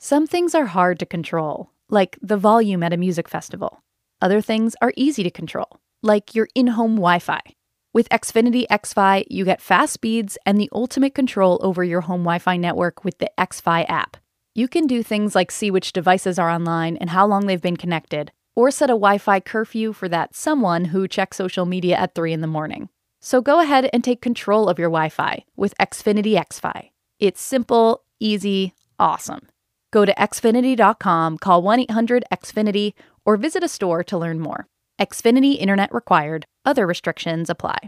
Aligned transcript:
Some 0.00 0.28
things 0.28 0.54
are 0.54 0.66
hard 0.66 1.00
to 1.00 1.06
control, 1.06 1.70
like 1.90 2.18
the 2.22 2.36
volume 2.36 2.84
at 2.84 2.92
a 2.92 2.96
music 2.96 3.28
festival. 3.28 3.82
Other 4.22 4.40
things 4.40 4.76
are 4.80 4.92
easy 4.96 5.24
to 5.24 5.30
control, 5.30 5.80
like 6.04 6.36
your 6.36 6.46
in 6.54 6.68
home 6.68 6.94
Wi 6.94 7.18
Fi. 7.18 7.40
With 7.92 8.08
Xfinity 8.10 8.64
XFi, 8.68 9.24
you 9.28 9.44
get 9.44 9.60
fast 9.60 9.94
speeds 9.94 10.38
and 10.46 10.60
the 10.60 10.70
ultimate 10.72 11.16
control 11.16 11.58
over 11.64 11.82
your 11.82 12.02
home 12.02 12.20
Wi 12.20 12.38
Fi 12.38 12.56
network 12.56 13.04
with 13.04 13.18
the 13.18 13.28
XFi 13.36 13.90
app. 13.90 14.16
You 14.54 14.68
can 14.68 14.86
do 14.86 15.02
things 15.02 15.34
like 15.34 15.50
see 15.50 15.68
which 15.68 15.92
devices 15.92 16.38
are 16.38 16.48
online 16.48 16.96
and 16.98 17.10
how 17.10 17.26
long 17.26 17.46
they've 17.46 17.60
been 17.60 17.76
connected, 17.76 18.30
or 18.54 18.70
set 18.70 18.90
a 18.90 18.92
Wi 18.92 19.18
Fi 19.18 19.40
curfew 19.40 19.92
for 19.92 20.08
that 20.10 20.32
someone 20.32 20.84
who 20.86 21.08
checks 21.08 21.38
social 21.38 21.66
media 21.66 21.96
at 21.96 22.14
3 22.14 22.32
in 22.32 22.40
the 22.40 22.46
morning. 22.46 22.88
So 23.20 23.40
go 23.40 23.58
ahead 23.58 23.90
and 23.92 24.04
take 24.04 24.22
control 24.22 24.68
of 24.68 24.78
your 24.78 24.90
Wi 24.90 25.08
Fi 25.08 25.44
with 25.56 25.76
Xfinity 25.78 26.34
XFi. 26.34 26.90
It's 27.18 27.40
simple, 27.40 28.04
easy, 28.20 28.74
awesome. 29.00 29.48
Go 29.90 30.04
to 30.04 30.14
xfinity.com, 30.14 31.38
call 31.38 31.62
1 31.62 31.80
800 31.80 32.24
Xfinity, 32.32 32.92
or 33.24 33.36
visit 33.36 33.62
a 33.62 33.68
store 33.68 34.04
to 34.04 34.18
learn 34.18 34.40
more. 34.40 34.66
Xfinity 35.00 35.56
Internet 35.56 35.92
required, 35.94 36.46
other 36.64 36.86
restrictions 36.86 37.48
apply. 37.48 37.78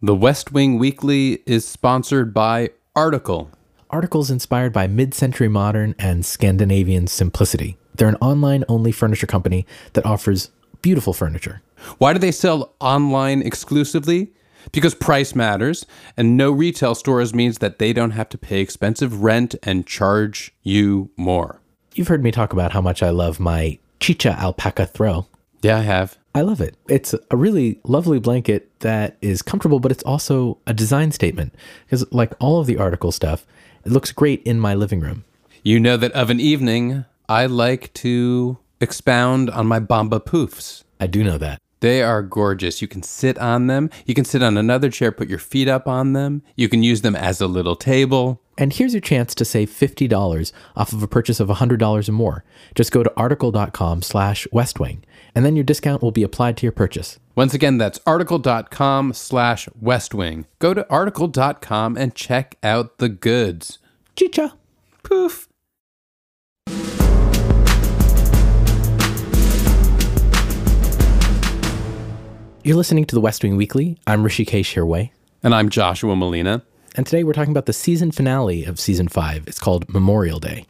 The 0.00 0.14
West 0.14 0.52
Wing 0.52 0.78
Weekly 0.78 1.42
is 1.44 1.66
sponsored 1.66 2.32
by 2.32 2.70
Article. 2.96 3.50
Articles 3.90 4.30
inspired 4.30 4.72
by 4.72 4.86
mid 4.86 5.12
century 5.12 5.48
modern 5.48 5.94
and 5.98 6.24
Scandinavian 6.24 7.06
simplicity. 7.06 7.76
They're 7.94 8.08
an 8.08 8.16
online 8.16 8.64
only 8.68 8.92
furniture 8.92 9.26
company 9.26 9.66
that 9.92 10.06
offers 10.06 10.50
beautiful 10.80 11.12
furniture. 11.12 11.60
Why 11.98 12.14
do 12.14 12.18
they 12.18 12.32
sell 12.32 12.74
online 12.80 13.42
exclusively? 13.42 14.32
Because 14.72 14.94
price 14.94 15.34
matters, 15.34 15.86
and 16.16 16.36
no 16.36 16.50
retail 16.50 16.94
stores 16.94 17.34
means 17.34 17.58
that 17.58 17.78
they 17.78 17.92
don't 17.92 18.12
have 18.12 18.28
to 18.30 18.38
pay 18.38 18.60
expensive 18.60 19.22
rent 19.22 19.54
and 19.62 19.86
charge 19.86 20.52
you 20.62 21.10
more. 21.16 21.60
You've 21.94 22.08
heard 22.08 22.22
me 22.22 22.30
talk 22.30 22.52
about 22.52 22.72
how 22.72 22.80
much 22.80 23.02
I 23.02 23.10
love 23.10 23.40
my 23.40 23.78
Chicha 23.98 24.38
alpaca 24.38 24.86
throw. 24.86 25.26
Yeah, 25.62 25.78
I 25.78 25.82
have. 25.82 26.16
I 26.34 26.42
love 26.42 26.60
it. 26.60 26.76
It's 26.88 27.14
a 27.30 27.36
really 27.36 27.80
lovely 27.84 28.18
blanket 28.18 28.70
that 28.80 29.16
is 29.20 29.42
comfortable, 29.42 29.80
but 29.80 29.90
it's 29.90 30.04
also 30.04 30.58
a 30.66 30.72
design 30.72 31.10
statement. 31.10 31.54
Because, 31.84 32.10
like 32.12 32.32
all 32.38 32.60
of 32.60 32.66
the 32.66 32.78
article 32.78 33.12
stuff, 33.12 33.44
it 33.84 33.92
looks 33.92 34.12
great 34.12 34.42
in 34.44 34.60
my 34.60 34.74
living 34.74 35.00
room. 35.00 35.24
You 35.62 35.80
know 35.80 35.96
that 35.96 36.12
of 36.12 36.30
an 36.30 36.40
evening, 36.40 37.04
I 37.28 37.46
like 37.46 37.92
to 37.94 38.58
expound 38.80 39.50
on 39.50 39.66
my 39.66 39.80
Bamba 39.80 40.20
poofs. 40.20 40.84
I 40.98 41.06
do 41.06 41.22
know 41.22 41.36
that. 41.38 41.58
They 41.80 42.02
are 42.02 42.22
gorgeous. 42.22 42.82
You 42.82 42.88
can 42.88 43.02
sit 43.02 43.38
on 43.38 43.66
them. 43.66 43.90
You 44.06 44.14
can 44.14 44.24
sit 44.24 44.42
on 44.42 44.56
another 44.56 44.90
chair, 44.90 45.10
put 45.10 45.28
your 45.28 45.38
feet 45.38 45.68
up 45.68 45.88
on 45.88 46.12
them. 46.12 46.42
You 46.54 46.68
can 46.68 46.82
use 46.82 47.00
them 47.00 47.16
as 47.16 47.40
a 47.40 47.46
little 47.46 47.76
table. 47.76 48.42
And 48.58 48.74
here's 48.74 48.92
your 48.92 49.00
chance 49.00 49.34
to 49.36 49.44
save 49.46 49.70
$50 49.70 50.52
off 50.76 50.92
of 50.92 51.02
a 51.02 51.08
purchase 51.08 51.40
of 51.40 51.48
$100 51.48 52.08
or 52.08 52.12
more. 52.12 52.44
Just 52.74 52.92
go 52.92 53.02
to 53.02 53.12
article.com 53.16 54.02
slash 54.02 54.46
westwing, 54.52 55.00
and 55.34 55.46
then 55.46 55.56
your 55.56 55.64
discount 55.64 56.02
will 56.02 56.10
be 56.10 56.22
applied 56.22 56.58
to 56.58 56.66
your 56.66 56.72
purchase. 56.72 57.18
Once 57.34 57.54
again, 57.54 57.78
that's 57.78 57.98
article.com 58.06 59.14
slash 59.14 59.66
westwing. 59.82 60.44
Go 60.58 60.74
to 60.74 60.86
article.com 60.90 61.96
and 61.96 62.14
check 62.14 62.58
out 62.62 62.98
the 62.98 63.08
goods. 63.08 63.78
Chicha. 64.14 64.52
Poof. 65.02 65.48
You're 72.62 72.76
listening 72.76 73.06
to 73.06 73.14
the 73.14 73.22
West 73.22 73.42
Wing 73.42 73.56
Weekly. 73.56 73.96
I'm 74.06 74.22
Hrishikesh 74.22 74.74
Hirway. 74.74 75.12
And 75.42 75.54
I'm 75.54 75.70
Joshua 75.70 76.14
Molina. 76.14 76.62
And 76.94 77.06
today 77.06 77.24
we're 77.24 77.32
talking 77.32 77.52
about 77.52 77.64
the 77.64 77.72
season 77.72 78.12
finale 78.12 78.66
of 78.66 78.78
season 78.78 79.08
five. 79.08 79.48
It's 79.48 79.58
called 79.58 79.88
Memorial 79.88 80.38
Day. 80.38 80.66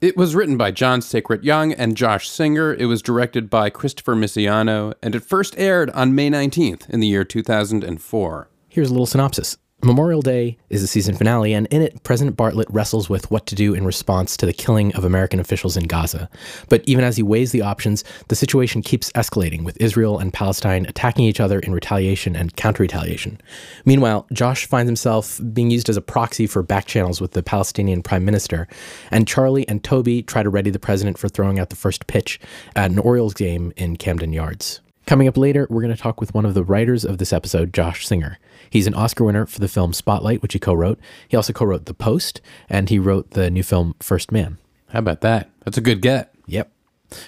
It 0.00 0.16
was 0.16 0.34
written 0.34 0.56
by 0.56 0.72
John 0.72 1.00
Sacret 1.00 1.44
Young 1.44 1.72
and 1.72 1.96
Josh 1.96 2.28
Singer. 2.28 2.74
It 2.74 2.86
was 2.86 3.02
directed 3.02 3.48
by 3.48 3.70
Christopher 3.70 4.16
Misiano, 4.16 4.94
and 5.00 5.14
it 5.14 5.20
first 5.20 5.56
aired 5.56 5.90
on 5.90 6.12
May 6.12 6.28
19th 6.28 6.90
in 6.90 6.98
the 6.98 7.06
year 7.06 7.22
2004. 7.22 8.48
Here's 8.68 8.90
a 8.90 8.92
little 8.92 9.06
synopsis. 9.06 9.58
Memorial 9.84 10.22
Day 10.22 10.58
is 10.70 10.80
the 10.80 10.88
season 10.88 11.14
finale, 11.14 11.52
and 11.52 11.68
in 11.68 11.82
it, 11.82 12.02
President 12.02 12.36
Bartlet 12.36 12.66
wrestles 12.68 13.08
with 13.08 13.30
what 13.30 13.46
to 13.46 13.54
do 13.54 13.74
in 13.74 13.86
response 13.86 14.36
to 14.36 14.44
the 14.44 14.52
killing 14.52 14.92
of 14.96 15.04
American 15.04 15.38
officials 15.38 15.76
in 15.76 15.84
Gaza. 15.84 16.28
But 16.68 16.82
even 16.86 17.04
as 17.04 17.16
he 17.16 17.22
weighs 17.22 17.52
the 17.52 17.62
options, 17.62 18.02
the 18.26 18.34
situation 18.34 18.82
keeps 18.82 19.12
escalating, 19.12 19.62
with 19.62 19.80
Israel 19.80 20.18
and 20.18 20.32
Palestine 20.32 20.84
attacking 20.86 21.26
each 21.26 21.38
other 21.38 21.60
in 21.60 21.72
retaliation 21.72 22.34
and 22.34 22.56
counter 22.56 22.82
retaliation. 22.82 23.40
Meanwhile, 23.84 24.26
Josh 24.32 24.66
finds 24.66 24.88
himself 24.88 25.40
being 25.52 25.70
used 25.70 25.88
as 25.88 25.96
a 25.96 26.02
proxy 26.02 26.48
for 26.48 26.64
back 26.64 26.86
channels 26.86 27.20
with 27.20 27.30
the 27.30 27.42
Palestinian 27.44 28.02
Prime 28.02 28.24
Minister, 28.24 28.66
and 29.12 29.28
Charlie 29.28 29.68
and 29.68 29.84
Toby 29.84 30.24
try 30.24 30.42
to 30.42 30.50
ready 30.50 30.70
the 30.70 30.80
president 30.80 31.18
for 31.18 31.28
throwing 31.28 31.60
out 31.60 31.70
the 31.70 31.76
first 31.76 32.08
pitch 32.08 32.40
at 32.74 32.90
an 32.90 32.98
Orioles 32.98 33.32
game 33.32 33.72
in 33.76 33.94
Camden 33.96 34.32
Yards. 34.32 34.80
Coming 35.08 35.26
up 35.26 35.38
later, 35.38 35.66
we're 35.70 35.80
going 35.80 35.96
to 35.96 35.98
talk 35.98 36.20
with 36.20 36.34
one 36.34 36.44
of 36.44 36.52
the 36.52 36.62
writers 36.62 37.02
of 37.02 37.16
this 37.16 37.32
episode, 37.32 37.72
Josh 37.72 38.06
Singer. 38.06 38.38
He's 38.68 38.86
an 38.86 38.92
Oscar 38.92 39.24
winner 39.24 39.46
for 39.46 39.58
the 39.58 39.66
film 39.66 39.94
Spotlight, 39.94 40.42
which 40.42 40.52
he 40.52 40.58
co 40.58 40.74
wrote. 40.74 41.00
He 41.26 41.34
also 41.34 41.54
co 41.54 41.64
wrote 41.64 41.86
The 41.86 41.94
Post, 41.94 42.42
and 42.68 42.90
he 42.90 42.98
wrote 42.98 43.30
the 43.30 43.50
new 43.50 43.62
film 43.62 43.94
First 44.00 44.30
Man. 44.30 44.58
How 44.90 44.98
about 44.98 45.22
that? 45.22 45.48
That's 45.64 45.78
a 45.78 45.80
good 45.80 46.02
get. 46.02 46.34
Yep. 46.46 46.70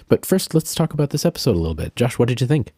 But 0.08 0.26
first, 0.26 0.52
let's 0.52 0.74
talk 0.74 0.92
about 0.92 1.08
this 1.08 1.24
episode 1.24 1.56
a 1.56 1.58
little 1.58 1.74
bit. 1.74 1.96
Josh, 1.96 2.18
what 2.18 2.28
did 2.28 2.42
you 2.42 2.46
think? 2.46 2.74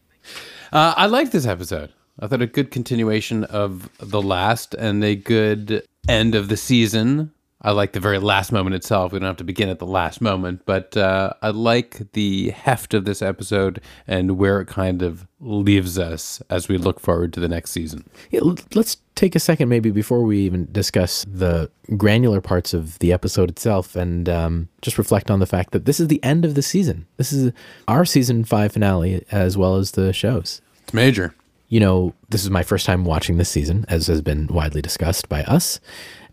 Uh, 0.72 0.94
I 0.96 1.06
liked 1.06 1.32
this 1.32 1.46
episode. 1.46 1.92
I 2.20 2.28
thought 2.28 2.40
a 2.40 2.46
good 2.46 2.70
continuation 2.70 3.42
of 3.42 3.90
the 3.98 4.22
last 4.22 4.72
and 4.72 5.02
a 5.02 5.16
good 5.16 5.84
end 6.08 6.36
of 6.36 6.46
the 6.46 6.56
season. 6.56 7.32
I 7.64 7.70
like 7.70 7.92
the 7.92 8.00
very 8.00 8.18
last 8.18 8.50
moment 8.50 8.74
itself. 8.74 9.12
We 9.12 9.20
don't 9.20 9.28
have 9.28 9.36
to 9.36 9.44
begin 9.44 9.68
at 9.68 9.78
the 9.78 9.86
last 9.86 10.20
moment, 10.20 10.62
but 10.66 10.96
uh, 10.96 11.32
I 11.42 11.50
like 11.50 12.12
the 12.12 12.50
heft 12.50 12.92
of 12.92 13.04
this 13.04 13.22
episode 13.22 13.80
and 14.06 14.36
where 14.36 14.60
it 14.60 14.66
kind 14.66 15.00
of 15.00 15.28
leaves 15.38 15.96
us 15.96 16.42
as 16.50 16.68
we 16.68 16.76
look 16.76 16.98
forward 16.98 17.32
to 17.34 17.40
the 17.40 17.48
next 17.48 17.70
season. 17.70 18.08
Yeah, 18.30 18.40
let's 18.74 18.96
take 19.14 19.36
a 19.36 19.40
second, 19.40 19.68
maybe 19.68 19.92
before 19.92 20.22
we 20.22 20.40
even 20.40 20.70
discuss 20.72 21.24
the 21.28 21.70
granular 21.96 22.40
parts 22.40 22.74
of 22.74 22.98
the 22.98 23.12
episode 23.12 23.48
itself, 23.48 23.94
and 23.94 24.28
um, 24.28 24.68
just 24.80 24.98
reflect 24.98 25.30
on 25.30 25.38
the 25.38 25.46
fact 25.46 25.70
that 25.70 25.84
this 25.84 26.00
is 26.00 26.08
the 26.08 26.22
end 26.24 26.44
of 26.44 26.56
the 26.56 26.62
season. 26.62 27.06
This 27.16 27.32
is 27.32 27.52
our 27.86 28.04
season 28.04 28.44
five 28.44 28.72
finale, 28.72 29.24
as 29.30 29.56
well 29.56 29.76
as 29.76 29.92
the 29.92 30.12
show's. 30.12 30.60
It's 30.82 30.94
major. 30.94 31.34
You 31.68 31.80
know, 31.80 32.12
this 32.28 32.42
is 32.42 32.50
my 32.50 32.62
first 32.62 32.84
time 32.84 33.04
watching 33.04 33.38
this 33.38 33.48
season, 33.48 33.86
as 33.88 34.06
has 34.08 34.20
been 34.20 34.46
widely 34.48 34.82
discussed 34.82 35.30
by 35.30 35.42
us. 35.44 35.80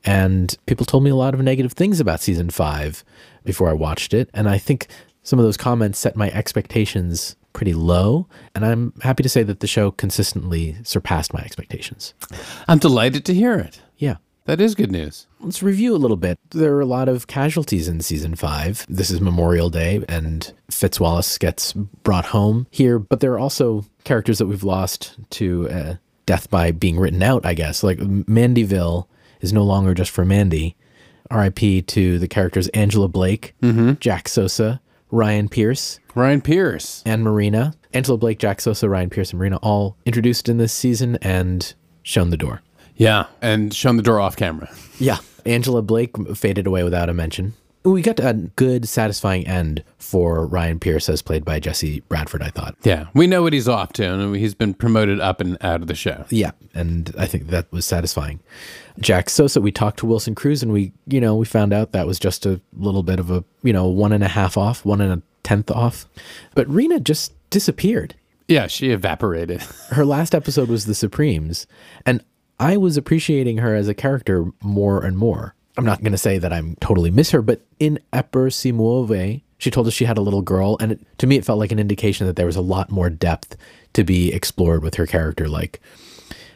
And 0.06 0.56
people 0.66 0.86
told 0.86 1.04
me 1.04 1.10
a 1.10 1.16
lot 1.16 1.34
of 1.34 1.42
negative 1.42 1.74
things 1.74 2.00
about 2.00 2.22
season 2.22 2.50
five 2.50 3.04
before 3.44 3.70
I 3.70 3.74
watched 3.74 4.14
it. 4.14 4.30
And 4.34 4.50
I 4.50 4.58
think 4.58 4.88
some 5.24 5.40
of 5.40 5.46
those 5.46 5.58
comments 5.58 6.00
set 6.00 6.16
my 6.16 6.32
expectations 6.32 7.36
pretty 7.54 7.74
low. 7.74 8.28
And 8.56 8.66
I'm 8.66 8.94
happy 9.02 9.24
to 9.24 9.30
say 9.30 9.44
that 9.44 9.60
the 9.60 9.68
show 9.68 9.92
consistently 9.92 10.78
surpassed 10.84 11.34
my 11.34 11.42
expectations. 11.42 12.14
I'm 12.68 12.80
delighted 12.80 13.26
to 13.26 13.34
hear 13.34 13.58
it. 13.58 13.82
Yeah. 13.98 14.18
That 14.46 14.62
is 14.62 14.74
good 14.74 14.92
news. 14.92 15.28
Let's 15.42 15.62
review 15.62 15.96
a 15.96 15.98
little 15.98 16.18
bit. 16.18 16.40
There 16.50 16.74
are 16.74 16.81
a 16.81 16.86
lot 16.86 17.08
of 17.08 17.28
casualties 17.28 17.88
in 17.88 18.02
season 18.02 18.34
five. 18.34 18.84
This 18.90 19.12
is 19.12 19.22
Memorial 19.22 19.70
Day, 19.70 20.04
and 20.10 20.52
Fitzwallace 20.72 21.38
gets 21.38 21.74
brought 21.74 22.26
home 22.26 22.66
here, 22.72 22.98
but 22.98 23.20
there 23.20 23.31
are 23.34 23.40
also 23.40 23.86
characters 24.06 24.40
that 24.40 24.48
we've 24.48 24.64
lost 24.64 25.18
to 25.31 25.70
uh, 25.70 25.96
death 26.26 26.50
by 26.50 26.72
being 26.72 26.98
written 26.98 27.22
out, 27.22 27.46
I 27.46 27.54
guess. 27.54 27.84
Like 27.84 28.00
Mandyville 28.00 29.06
is 29.42 29.54
no 29.54 29.64
longer 29.64 29.94
just 29.94 30.12
for 30.12 30.26
Mandy. 30.26 30.76
RIP 31.32 31.86
to 31.88 32.18
the 32.18 32.28
characters 32.28 32.68
Angela 32.70 33.08
Blake, 33.08 33.54
mm-hmm. 33.62 33.94
Jack 34.00 34.28
Sosa, 34.28 34.82
Ryan 35.12 35.48
Pierce, 35.50 36.00
Ryan 36.16 36.42
Pierce. 36.42 37.04
and 37.06 37.24
Marina. 37.24 37.74
Angela 37.94 38.18
Blake, 38.18 38.40
Jack 38.40 38.62
Sosa, 38.62 38.88
Ryan 38.90 39.10
Pierce, 39.10 39.32
and 39.32 39.40
Marina 39.40 39.58
all 39.58 39.98
introduced 40.06 40.48
in 40.50 40.58
this 40.58 40.74
season 40.74 41.18
and 41.22 41.74
shown 42.04 42.30
the 42.30 42.38
door. 42.38 42.62
Yeah. 42.96 43.26
And 43.42 43.74
shown 43.74 43.98
the 43.98 44.04
door 44.04 44.20
off 44.20 44.36
camera. 44.36 44.70
Yeah. 45.02 45.20
Angela 45.46 45.82
Blake 45.82 46.12
faded 46.36 46.68
away 46.68 46.84
without 46.84 47.08
a 47.08 47.14
mention. 47.14 47.54
We 47.86 48.02
got 48.02 48.20
a 48.20 48.34
good, 48.34 48.90
satisfying 48.90 49.48
end 49.48 49.81
for 49.98 50.46
Ryan 50.46 50.78
Pierce, 50.78 51.08
as 51.08 51.22
played 51.22 51.46
by 51.46 51.62
Jesse 51.62 52.02
Bradford, 52.02 52.44
I 52.44 52.50
thought. 52.50 52.75
Yeah. 52.84 53.06
We 53.13 53.25
know 53.25 53.42
what 53.42 53.54
he's 53.54 53.69
off 53.69 53.94
to, 53.94 54.04
and 54.04 54.36
he's 54.36 54.54
been 54.54 54.74
promoted 54.74 55.22
up 55.22 55.40
and 55.40 55.58
out 55.62 55.81
of 55.81 55.88
the 55.88 55.96
show. 55.96 56.25
Yeah, 56.30 56.52
and 56.74 57.16
I 57.18 57.25
think 57.28 57.48
that 57.48 57.72
was 57.72 57.86
satisfying. 57.86 58.42
Jack 59.00 59.30
Sosa, 59.30 59.62
we 59.62 59.72
talked 59.72 60.00
to 60.00 60.06
Wilson 60.06 60.36
Cruz, 60.36 60.62
and 60.62 60.72
we, 60.72 60.92
you 61.07 61.22
know, 61.22 61.36
we 61.36 61.46
found 61.46 61.74
out 61.74 61.92
that 61.92 62.07
was 62.07 62.19
just 62.19 62.46
a 62.46 62.60
little 62.78 63.04
bit 63.04 63.19
of 63.19 63.31
a, 63.31 63.44
you 63.63 63.74
know, 63.74 63.88
one 63.88 64.12
and 64.12 64.24
a 64.24 64.28
half 64.28 64.57
off, 64.57 64.86
one 64.86 65.01
and 65.01 65.13
a 65.13 65.22
tenth 65.44 65.72
off. 65.72 66.06
But 66.54 66.68
Rena 66.69 67.00
just 67.00 67.34
disappeared. 67.50 68.16
Yeah. 68.48 68.68
She 68.68 68.92
evaporated. 68.92 69.62
Her 69.90 70.06
last 70.06 70.36
episode 70.36 70.69
was 70.69 70.86
The 70.86 70.96
Supremes, 70.96 71.68
and 72.06 72.24
I 72.60 72.78
was 72.78 72.98
appreciating 72.98 73.60
her 73.60 73.74
as 73.74 73.88
a 73.88 73.94
character 73.94 74.51
more 74.62 75.04
and 75.04 75.18
more. 75.18 75.56
I'm 75.78 75.86
not 75.86 76.01
going 76.01 76.12
to 76.12 76.18
say 76.18 76.38
that 76.40 76.51
I'm 76.51 76.75
totally 76.81 77.10
miss 77.10 77.31
her, 77.31 77.42
but 77.42 77.62
in 77.80 78.00
Eppur 78.12 78.51
si 78.51 78.74
muove, 78.74 79.42
she 79.57 79.72
told 79.72 79.88
us 79.88 79.94
she 79.94 80.04
had 80.04 80.18
a 80.18 80.22
little 80.22 80.42
girl, 80.42 80.75
and 80.81 80.94
it, 80.94 81.00
to 81.19 81.28
me, 81.28 81.38
it 81.38 81.46
felt 81.46 81.60
like 81.60 81.72
an 81.72 81.80
indication 81.80 82.28
that 82.28 82.36
there 82.36 82.46
was 82.46 82.57
a 82.57 82.62
lot 82.62 82.92
more 82.92 83.10
depth 83.10 83.56
to 83.94 84.04
be 84.04 84.34
explored 84.34 84.84
with 84.84 84.96
her 84.96 85.06
character, 85.06 85.48
like, 85.48 85.80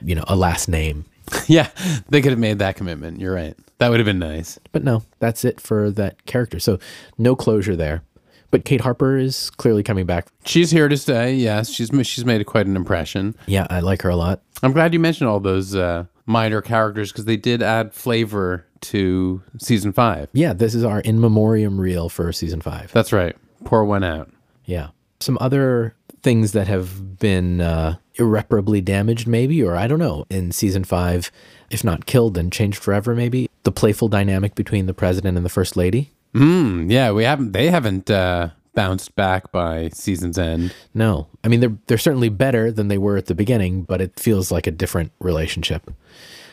you 0.01 0.13
know, 0.13 0.25
a 0.27 0.35
last 0.35 0.67
name. 0.67 1.05
yeah, 1.47 1.69
they 2.09 2.21
could 2.21 2.31
have 2.31 2.39
made 2.39 2.59
that 2.59 2.75
commitment. 2.75 3.19
You're 3.19 3.33
right. 3.33 3.55
That 3.79 3.89
would 3.89 3.99
have 3.99 4.05
been 4.05 4.19
nice. 4.19 4.59
But 4.71 4.83
no, 4.83 5.03
that's 5.19 5.43
it 5.45 5.59
for 5.59 5.91
that 5.91 6.25
character. 6.25 6.59
So 6.59 6.79
no 7.17 7.35
closure 7.35 7.75
there. 7.75 8.03
But 8.51 8.65
Kate 8.65 8.81
Harper 8.81 9.17
is 9.17 9.49
clearly 9.49 9.81
coming 9.81 10.05
back. 10.05 10.27
She's 10.45 10.69
here 10.69 10.87
to 10.87 10.95
stay. 10.95 11.33
Yes, 11.33 11.69
she's 11.69 11.89
she's 12.05 12.23
made 12.23 12.45
quite 12.45 12.67
an 12.67 12.75
impression. 12.75 13.35
Yeah, 13.47 13.65
I 13.69 13.79
like 13.79 14.03
her 14.03 14.09
a 14.09 14.15
lot. 14.15 14.43
I'm 14.61 14.73
glad 14.73 14.93
you 14.93 14.99
mentioned 14.99 15.27
all 15.27 15.39
those 15.39 15.75
uh, 15.75 16.05
minor 16.27 16.61
characters 16.61 17.11
because 17.11 17.25
they 17.25 17.35
did 17.35 17.63
add 17.63 17.93
flavor 17.93 18.65
to 18.81 19.41
season 19.57 19.91
five. 19.91 20.29
Yeah, 20.33 20.53
this 20.53 20.75
is 20.75 20.83
our 20.83 20.99
in 20.99 21.19
memoriam 21.19 21.81
reel 21.81 22.09
for 22.09 22.31
season 22.31 22.61
five. 22.61 22.91
That's 22.91 23.11
right. 23.11 23.35
Pour 23.63 23.85
one 23.85 24.03
out. 24.03 24.29
Yeah. 24.65 24.89
Some 25.19 25.37
other 25.41 25.95
things 26.21 26.51
that 26.51 26.67
have 26.67 27.17
been 27.17 27.59
uh, 27.61 27.97
irreparably 28.15 28.81
damaged, 28.81 29.27
maybe, 29.27 29.63
or 29.63 29.75
I 29.75 29.87
don't 29.87 29.99
know, 29.99 30.25
in 30.29 30.51
season 30.51 30.83
five, 30.83 31.31
if 31.69 31.83
not 31.83 32.05
killed, 32.05 32.35
then 32.35 32.49
changed 32.49 32.81
forever, 32.81 33.15
maybe. 33.15 33.49
The 33.63 33.71
playful 33.71 34.07
dynamic 34.07 34.55
between 34.55 34.85
the 34.85 34.93
president 34.93 35.37
and 35.37 35.45
the 35.45 35.49
first 35.49 35.75
lady. 35.77 36.11
Mm, 36.33 36.91
yeah, 36.91 37.11
we 37.11 37.23
haven't. 37.23 37.51
They 37.53 37.69
haven't 37.69 38.09
uh, 38.09 38.49
bounced 38.73 39.15
back 39.15 39.51
by 39.51 39.89
season's 39.89 40.37
end. 40.37 40.73
No, 40.93 41.27
I 41.43 41.47
mean 41.47 41.59
they're 41.59 41.77
they're 41.87 41.97
certainly 41.97 42.29
better 42.29 42.71
than 42.71 42.87
they 42.87 42.97
were 42.97 43.17
at 43.17 43.27
the 43.27 43.35
beginning, 43.35 43.83
but 43.83 44.01
it 44.01 44.19
feels 44.19 44.51
like 44.51 44.67
a 44.67 44.71
different 44.71 45.11
relationship. 45.19 45.91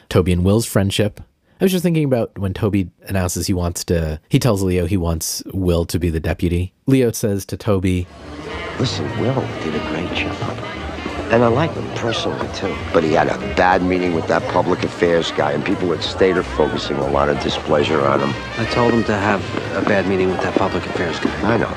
Toby 0.09 0.33
and 0.33 0.45
Will's 0.45 0.67
friendship. 0.67 1.21
I 1.61 1.65
was 1.65 1.73
just 1.73 1.83
thinking 1.83 2.05
about 2.05 2.39
when 2.39 2.55
Toby 2.55 2.91
announces 3.03 3.47
he 3.47 3.53
wants 3.53 3.85
to. 3.85 4.21
He 4.29 4.39
tells 4.39 4.63
Leo 4.63 4.87
he 4.87 4.97
wants 4.97 5.43
Will 5.53 5.85
to 5.87 5.99
be 5.99 6.09
the 6.09 6.21
deputy. 6.21 6.73
Leo 6.87 7.13
says 7.13 7.45
to 7.47 7.57
Toby, 7.57 8.07
Listen, 8.79 9.07
Will 9.21 9.41
did 9.63 9.75
a 9.75 9.91
great 9.91 10.13
job. 10.15 10.80
And 11.31 11.45
I 11.45 11.47
like 11.47 11.73
him 11.73 11.89
personally, 11.95 12.49
too. 12.55 12.77
But 12.93 13.05
he 13.05 13.13
had 13.13 13.29
a 13.29 13.39
bad 13.55 13.85
meeting 13.85 14.15
with 14.15 14.27
that 14.27 14.43
public 14.53 14.83
affairs 14.83 15.31
guy, 15.31 15.53
and 15.53 15.65
people 15.65 15.93
at 15.93 16.03
State 16.03 16.37
are 16.37 16.43
focusing 16.43 16.97
a 16.97 17.07
lot 17.09 17.29
of 17.29 17.41
displeasure 17.41 18.05
on 18.05 18.21
him. 18.21 18.35
I 18.59 18.65
told 18.73 18.93
him 18.93 19.05
to 19.05 19.15
have 19.15 19.41
a 19.77 19.89
bad 19.89 20.09
meeting 20.09 20.31
with 20.31 20.41
that 20.43 20.55
public 20.57 20.85
affairs 20.87 21.21
guy. 21.21 21.55
I 21.55 21.57
know. 21.57 21.73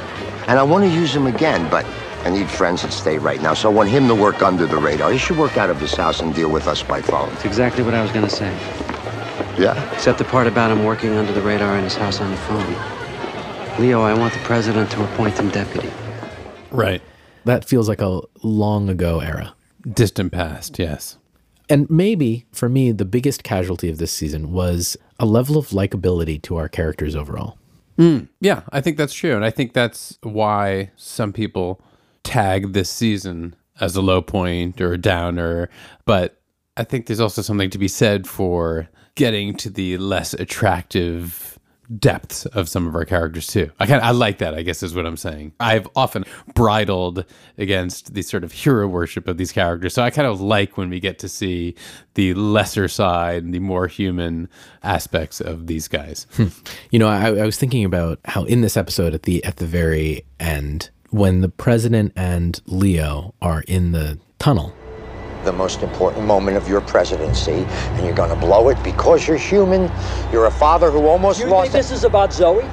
And 0.48 0.58
I 0.58 0.64
want 0.64 0.84
to 0.86 0.90
use 0.90 1.16
him 1.16 1.28
again, 1.28 1.70
but 1.70 1.86
I 2.24 2.32
need 2.32 2.50
friends 2.50 2.84
at 2.84 2.92
State 2.92 3.20
right 3.20 3.42
now, 3.42 3.54
so 3.54 3.70
I 3.70 3.74
want 3.74 3.90
him 3.90 4.08
to 4.08 4.16
work 4.16 4.42
under 4.42 4.66
the 4.66 4.78
radar. 4.78 5.12
He 5.12 5.20
should 5.20 5.38
work 5.38 5.56
out 5.56 5.70
of 5.70 5.80
his 5.80 5.94
house 5.94 6.20
and 6.20 6.34
deal 6.34 6.50
with 6.50 6.68
us 6.68 6.82
by 6.82 7.02
phone. 7.02 7.30
That's 7.30 7.46
exactly 7.46 7.84
what 7.84 7.94
I 7.94 8.02
was 8.02 8.12
going 8.12 8.26
to 8.26 8.36
say. 8.36 8.52
Yeah? 9.60 9.94
Except 9.94 10.18
the 10.18 10.26
part 10.26 10.48
about 10.48 10.72
him 10.72 10.84
working 10.84 11.14
under 11.14 11.32
the 11.32 11.42
radar 11.42 11.78
in 11.78 11.84
his 11.84 11.96
house 11.96 12.20
on 12.20 12.32
the 12.32 12.38
phone. 12.38 12.76
Leo, 13.80 14.02
I 14.02 14.14
want 14.16 14.34
the 14.34 14.40
president 14.40 14.90
to 14.92 15.04
appoint 15.04 15.38
him 15.38 15.50
deputy. 15.50 15.92
Right. 16.72 17.04
That 17.46 17.66
feels 17.66 17.90
like 17.90 18.02
a 18.02 18.22
long 18.42 18.90
ago 18.90 19.20
era. 19.20 19.56
Distant 19.90 20.32
past. 20.32 20.80
Yes. 20.80 21.18
And 21.70 21.90
maybe 21.90 22.46
for 22.52 22.70
me, 22.70 22.92
the 22.92 23.06
biggest 23.06 23.44
casualty 23.44 23.90
of 23.90 23.98
this 23.98 24.12
season 24.12 24.52
was 24.52 24.98
a 25.20 25.26
level 25.26 25.58
of 25.58 25.70
likability 25.70 26.42
to 26.44 26.58
our 26.58 26.70
characters 26.70 27.16
overall. 27.16 27.58
Mm, 27.98 28.28
yeah, 28.42 28.64
I 28.72 28.82
think 28.82 28.98
that's 28.98 29.14
true, 29.14 29.36
and 29.36 29.46
I 29.46 29.52
think 29.52 29.74
that's 29.74 30.18
why 30.24 30.92
some 30.96 31.32
people 31.32 31.80
tag 32.24 32.74
this 32.74 32.90
season 32.90 33.56
as 33.80 33.96
a 33.96 34.02
low 34.02 34.22
point 34.22 34.82
or 34.82 34.94
a 34.94 34.98
downer. 34.98 35.70
But 36.06 36.42
I 36.76 36.84
think 36.84 37.06
there's 37.06 37.20
also 37.20 37.42
something 37.42 37.70
to 37.70 37.78
be 37.78 37.88
said 37.88 38.28
for 38.28 38.90
getting 39.16 39.56
to 39.58 39.70
the 39.70 39.98
less 39.98 40.34
attractive 40.34 41.53
depths 42.00 42.46
of 42.48 42.70
some 42.70 42.88
of 42.88 42.96
our 42.96 43.06
characters 43.06 43.48
too. 43.48 43.70
I 43.80 43.86
kind 43.86 44.02
I 44.02 44.12
like 44.12 44.38
that. 44.40 44.54
I 44.54 44.62
guess 44.62 44.84
is 44.84 44.96
what 44.96 45.06
I'm 45.06 45.18
saying. 45.18 45.54
I've 45.60 45.88
often 45.96 46.26
bridled 46.54 47.26
against 47.58 48.14
the 48.14 48.22
sort 48.22 48.44
of 48.44 48.52
hero 48.52 48.88
worship 48.88 49.28
of 49.28 49.38
these 49.38 49.52
characters, 49.52 49.94
so 49.94 50.04
I 50.04 50.10
kind 50.10 50.28
of 50.28 50.42
like 50.42 50.78
when 50.78 50.90
we 50.90 51.00
get 51.00 51.20
to 51.20 51.30
see 51.30 51.76
the 52.16 52.34
lesser 52.34 52.88
side 52.88 53.52
the 53.52 53.60
more 53.60 53.88
human 53.88 54.50
aspects 54.84 55.42
of 55.42 55.68
these 55.68 55.88
guys. 55.88 56.28
Hmm. 56.34 56.48
You 56.92 57.00
know, 57.00 57.08
I, 57.08 57.28
I 57.28 57.46
was 57.46 57.58
thinking 57.58 57.86
about 57.86 58.20
how 58.26 58.44
in 58.46 58.62
this 58.62 58.78
episode 58.78 59.14
at 59.14 59.24
the 59.24 59.44
at 59.44 59.58
the 59.58 59.66
very 59.66 60.26
end, 60.40 60.90
when 61.10 61.42
the 61.42 61.50
president 61.50 62.14
and 62.16 62.60
Leo 62.66 63.34
are 63.42 63.64
in 63.68 63.92
the 63.92 64.20
tunnel, 64.40 64.74
The 65.44 65.52
most 65.52 65.84
important 65.84 66.26
moment 66.26 66.56
of 66.56 66.70
your 66.70 66.82
presidency, 66.82 67.52
and 67.52 68.06
you're 68.06 68.16
gonna 68.16 68.36
blow 68.36 68.70
it 68.70 68.82
because 68.84 69.28
you're 69.28 69.38
human. 69.38 69.92
You're 70.32 70.46
a 70.46 70.52
father 70.52 70.90
who 70.90 71.08
almost 71.08 71.40
You 71.40 71.48
lost 71.48 71.72
think 71.72 71.84
this 71.84 71.92
is 71.92 72.04
about 72.04 72.34
Zoe? 72.34 72.66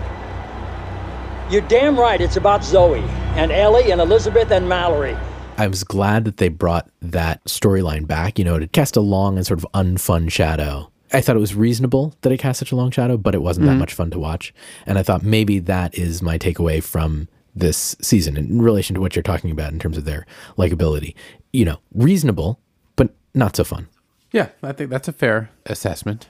You're 1.50 1.62
damn 1.62 1.98
right 1.98 2.20
it's 2.20 2.36
about 2.36 2.62
Zoe 2.62 3.02
and 3.34 3.50
Ellie 3.50 3.90
and 3.90 4.00
Elizabeth 4.00 4.52
and 4.52 4.68
Mallory. 4.68 5.16
I 5.58 5.66
was 5.66 5.84
glad 5.84 6.24
that 6.24 6.36
they 6.36 6.48
brought 6.48 6.88
that 7.02 7.44
storyline 7.44 8.06
back, 8.06 8.38
you 8.38 8.44
know, 8.44 8.58
to 8.58 8.68
cast 8.68 8.96
a 8.96 9.00
long 9.00 9.36
and 9.36 9.46
sort 9.46 9.58
of 9.58 9.66
unfun 9.74 10.30
shadow. 10.30 10.90
I 11.12 11.20
thought 11.20 11.36
it 11.36 11.40
was 11.40 11.54
reasonable 11.54 12.14
that 12.22 12.32
it 12.32 12.38
cast 12.38 12.60
such 12.60 12.72
a 12.72 12.76
long 12.76 12.90
shadow, 12.90 13.16
but 13.16 13.34
it 13.34 13.42
wasn't 13.42 13.66
that 13.66 13.74
mm. 13.74 13.80
much 13.80 13.92
fun 13.92 14.10
to 14.12 14.18
watch. 14.18 14.54
And 14.86 14.96
I 14.96 15.02
thought 15.02 15.22
maybe 15.22 15.58
that 15.58 15.98
is 15.98 16.22
my 16.22 16.38
takeaway 16.38 16.82
from 16.82 17.28
this 17.54 17.96
season 18.00 18.36
in 18.36 18.62
relation 18.62 18.94
to 18.94 19.00
what 19.00 19.16
you're 19.16 19.22
talking 19.22 19.50
about 19.50 19.72
in 19.72 19.78
terms 19.78 19.98
of 19.98 20.04
their 20.04 20.24
likability. 20.56 21.14
You 21.52 21.64
know, 21.64 21.78
reasonable, 21.94 22.58
but 22.96 23.10
not 23.34 23.56
so 23.56 23.64
fun. 23.64 23.88
Yeah, 24.32 24.48
I 24.62 24.72
think 24.72 24.90
that's 24.90 25.08
a 25.08 25.12
fair 25.12 25.50
assessment. 25.66 26.28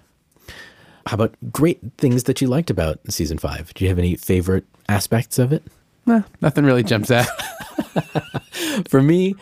How 1.06 1.14
about 1.14 1.34
great 1.52 1.80
things 1.98 2.24
that 2.24 2.40
you 2.40 2.46
liked 2.46 2.70
about 2.70 2.98
season 3.10 3.38
five? 3.38 3.72
Do 3.74 3.84
you 3.84 3.88
have 3.90 3.98
any 3.98 4.16
favorite 4.16 4.64
aspects 4.88 5.38
of 5.38 5.52
it? 5.52 5.62
Nah, 6.06 6.22
nothing 6.40 6.64
really 6.64 6.82
jumps 6.82 7.10
out. 7.10 7.26
For 8.88 9.02
me, 9.02 9.34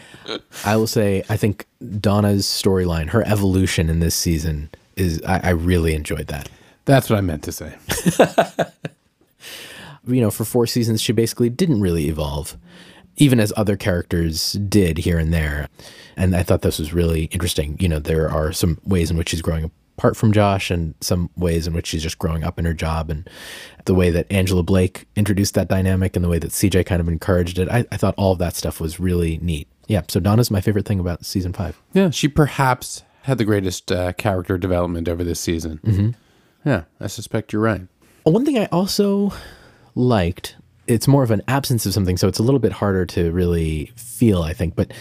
I 0.64 0.76
will 0.76 0.86
say 0.86 1.22
I 1.28 1.36
think 1.36 1.66
Donna's 2.00 2.46
storyline, 2.46 3.08
her 3.10 3.26
evolution 3.26 3.88
in 3.88 4.00
this 4.00 4.14
season 4.14 4.70
is 4.96 5.22
I, 5.22 5.40
I 5.44 5.50
really 5.50 5.94
enjoyed 5.94 6.26
that. 6.28 6.48
That's 6.84 7.10
what 7.10 7.18
I 7.18 7.20
meant 7.20 7.44
to 7.44 7.52
say. 7.52 7.74
You 10.06 10.22
know, 10.22 10.30
for 10.30 10.46
four 10.46 10.66
seasons, 10.66 11.02
she 11.02 11.12
basically 11.12 11.50
didn't 11.50 11.82
really 11.82 12.08
evolve, 12.08 12.56
even 13.18 13.40
as 13.40 13.52
other 13.56 13.76
characters 13.76 14.52
did 14.52 14.98
here 14.98 15.18
and 15.18 15.32
there. 15.32 15.68
And 16.16 16.34
I 16.34 16.42
thought 16.42 16.62
this 16.62 16.78
was 16.78 16.92
really 16.92 17.24
interesting. 17.24 17.76
You 17.78 17.88
know, 17.88 17.98
there 17.98 18.30
are 18.30 18.52
some 18.52 18.78
ways 18.84 19.10
in 19.10 19.16
which 19.16 19.28
she's 19.28 19.42
growing 19.42 19.70
apart 19.98 20.16
from 20.16 20.32
Josh, 20.32 20.70
and 20.70 20.94
some 21.00 21.28
ways 21.36 21.66
in 21.66 21.74
which 21.74 21.88
she's 21.88 22.04
just 22.04 22.20
growing 22.20 22.44
up 22.44 22.56
in 22.56 22.64
her 22.64 22.72
job, 22.72 23.10
and 23.10 23.28
the 23.84 23.94
way 23.94 24.10
that 24.10 24.30
Angela 24.30 24.62
Blake 24.62 25.08
introduced 25.16 25.54
that 25.54 25.68
dynamic, 25.68 26.14
and 26.14 26.24
the 26.24 26.28
way 26.28 26.38
that 26.38 26.52
CJ 26.52 26.86
kind 26.86 27.00
of 27.00 27.08
encouraged 27.08 27.58
it. 27.58 27.68
I, 27.68 27.84
I 27.90 27.96
thought 27.96 28.14
all 28.16 28.32
of 28.32 28.38
that 28.38 28.54
stuff 28.54 28.80
was 28.80 29.00
really 29.00 29.38
neat. 29.42 29.66
Yeah, 29.88 30.02
so 30.06 30.20
Donna's 30.20 30.52
my 30.52 30.60
favorite 30.60 30.86
thing 30.86 31.00
about 31.00 31.24
season 31.24 31.52
five. 31.52 31.80
Yeah, 31.94 32.10
she 32.10 32.28
perhaps 32.28 33.02
had 33.22 33.38
the 33.38 33.44
greatest 33.44 33.90
uh, 33.90 34.12
character 34.12 34.56
development 34.56 35.08
over 35.08 35.24
this 35.24 35.40
season. 35.40 35.80
Mm-hmm. 35.84 36.10
Yeah, 36.68 36.84
I 37.00 37.08
suspect 37.08 37.52
you're 37.52 37.62
right. 37.62 37.82
One 38.22 38.44
thing 38.44 38.58
I 38.58 38.66
also 38.66 39.32
liked, 39.94 40.56
it's 40.88 41.06
more 41.06 41.22
of 41.22 41.30
an 41.30 41.42
absence 41.48 41.86
of 41.86 41.94
something, 41.94 42.16
so 42.16 42.26
it's 42.28 42.38
a 42.38 42.42
little 42.42 42.58
bit 42.60 42.72
harder 42.72 43.06
to 43.06 43.30
really 43.30 43.92
feel, 43.96 44.42
I 44.42 44.52
think. 44.52 44.74
But 44.74 44.92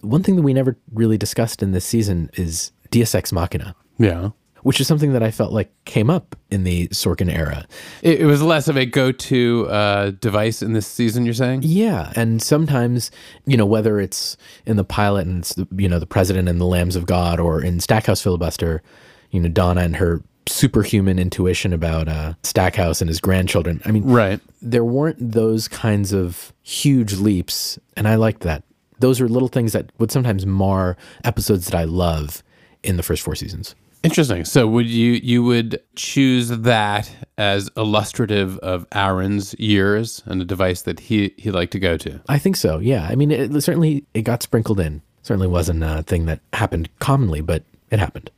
one 0.00 0.22
thing 0.22 0.36
that 0.36 0.42
we 0.42 0.52
never 0.52 0.76
really 0.92 1.16
discussed 1.18 1.62
in 1.62 1.72
this 1.72 1.84
season 1.84 2.30
is 2.34 2.72
Deus 2.90 3.14
Ex 3.14 3.32
Machina, 3.32 3.74
Yeah. 3.98 4.30
which 4.62 4.80
is 4.80 4.86
something 4.86 5.12
that 5.12 5.22
I 5.22 5.30
felt 5.30 5.52
like 5.52 5.72
came 5.84 6.10
up 6.10 6.36
in 6.50 6.64
the 6.64 6.88
Sorkin 6.88 7.32
era. 7.32 7.66
It, 8.02 8.20
it 8.22 8.26
was 8.26 8.42
less 8.42 8.68
of 8.68 8.76
a 8.76 8.84
go-to 8.86 9.66
uh, 9.68 10.10
device 10.20 10.62
in 10.62 10.72
this 10.72 10.86
season. 10.86 11.24
You're 11.24 11.34
saying? 11.34 11.60
Yeah, 11.64 12.12
and 12.16 12.42
sometimes, 12.42 13.10
you 13.46 13.56
know, 13.56 13.66
whether 13.66 14.00
it's 14.00 14.36
in 14.66 14.76
the 14.76 14.84
pilot 14.84 15.26
and 15.26 15.38
it's 15.40 15.54
the, 15.54 15.66
you 15.76 15.88
know 15.88 15.98
the 15.98 16.06
president 16.06 16.48
and 16.48 16.60
the 16.60 16.64
lambs 16.66 16.96
of 16.96 17.06
God, 17.06 17.40
or 17.40 17.62
in 17.62 17.80
Stackhouse 17.80 18.20
filibuster, 18.22 18.82
you 19.30 19.40
know 19.40 19.48
Donna 19.48 19.82
and 19.82 19.96
her 19.96 20.22
superhuman 20.48 21.18
intuition 21.18 21.72
about 21.72 22.08
uh, 22.08 22.34
Stackhouse 22.42 23.00
and 23.00 23.08
his 23.08 23.20
grandchildren. 23.20 23.80
I 23.84 23.90
mean, 23.90 24.04
Right. 24.04 24.40
there 24.62 24.84
weren't 24.84 25.18
those 25.32 25.68
kinds 25.68 26.12
of 26.12 26.52
huge 26.62 27.14
leaps, 27.14 27.78
and 27.96 28.08
I 28.08 28.14
liked 28.16 28.40
that. 28.42 28.64
Those 29.00 29.20
are 29.20 29.28
little 29.28 29.48
things 29.48 29.72
that 29.74 29.90
would 29.98 30.10
sometimes 30.10 30.44
mar 30.46 30.96
episodes 31.24 31.66
that 31.66 31.74
I 31.76 31.84
love 31.84 32.42
in 32.82 32.96
the 32.96 33.02
first 33.02 33.22
four 33.22 33.34
seasons. 33.36 33.74
Interesting. 34.04 34.44
So 34.44 34.66
would 34.68 34.86
you 34.86 35.12
you 35.22 35.42
would 35.42 35.80
choose 35.96 36.48
that 36.50 37.10
as 37.36 37.68
illustrative 37.76 38.56
of 38.58 38.86
Aaron's 38.94 39.54
years 39.58 40.22
and 40.26 40.40
a 40.40 40.44
device 40.44 40.82
that 40.82 41.00
he 41.00 41.34
he 41.36 41.50
liked 41.50 41.72
to 41.72 41.80
go 41.80 41.96
to? 41.96 42.20
I 42.28 42.38
think 42.38 42.54
so. 42.56 42.78
Yeah. 42.78 43.08
I 43.10 43.16
mean, 43.16 43.32
it, 43.32 43.60
certainly 43.60 44.04
it 44.14 44.22
got 44.22 44.42
sprinkled 44.44 44.78
in. 44.78 45.02
Certainly 45.22 45.48
wasn't 45.48 45.82
a 45.82 46.04
thing 46.04 46.26
that 46.26 46.40
happened 46.52 46.88
commonly, 47.00 47.40
but 47.40 47.64
it 47.90 47.98
happened. 47.98 48.30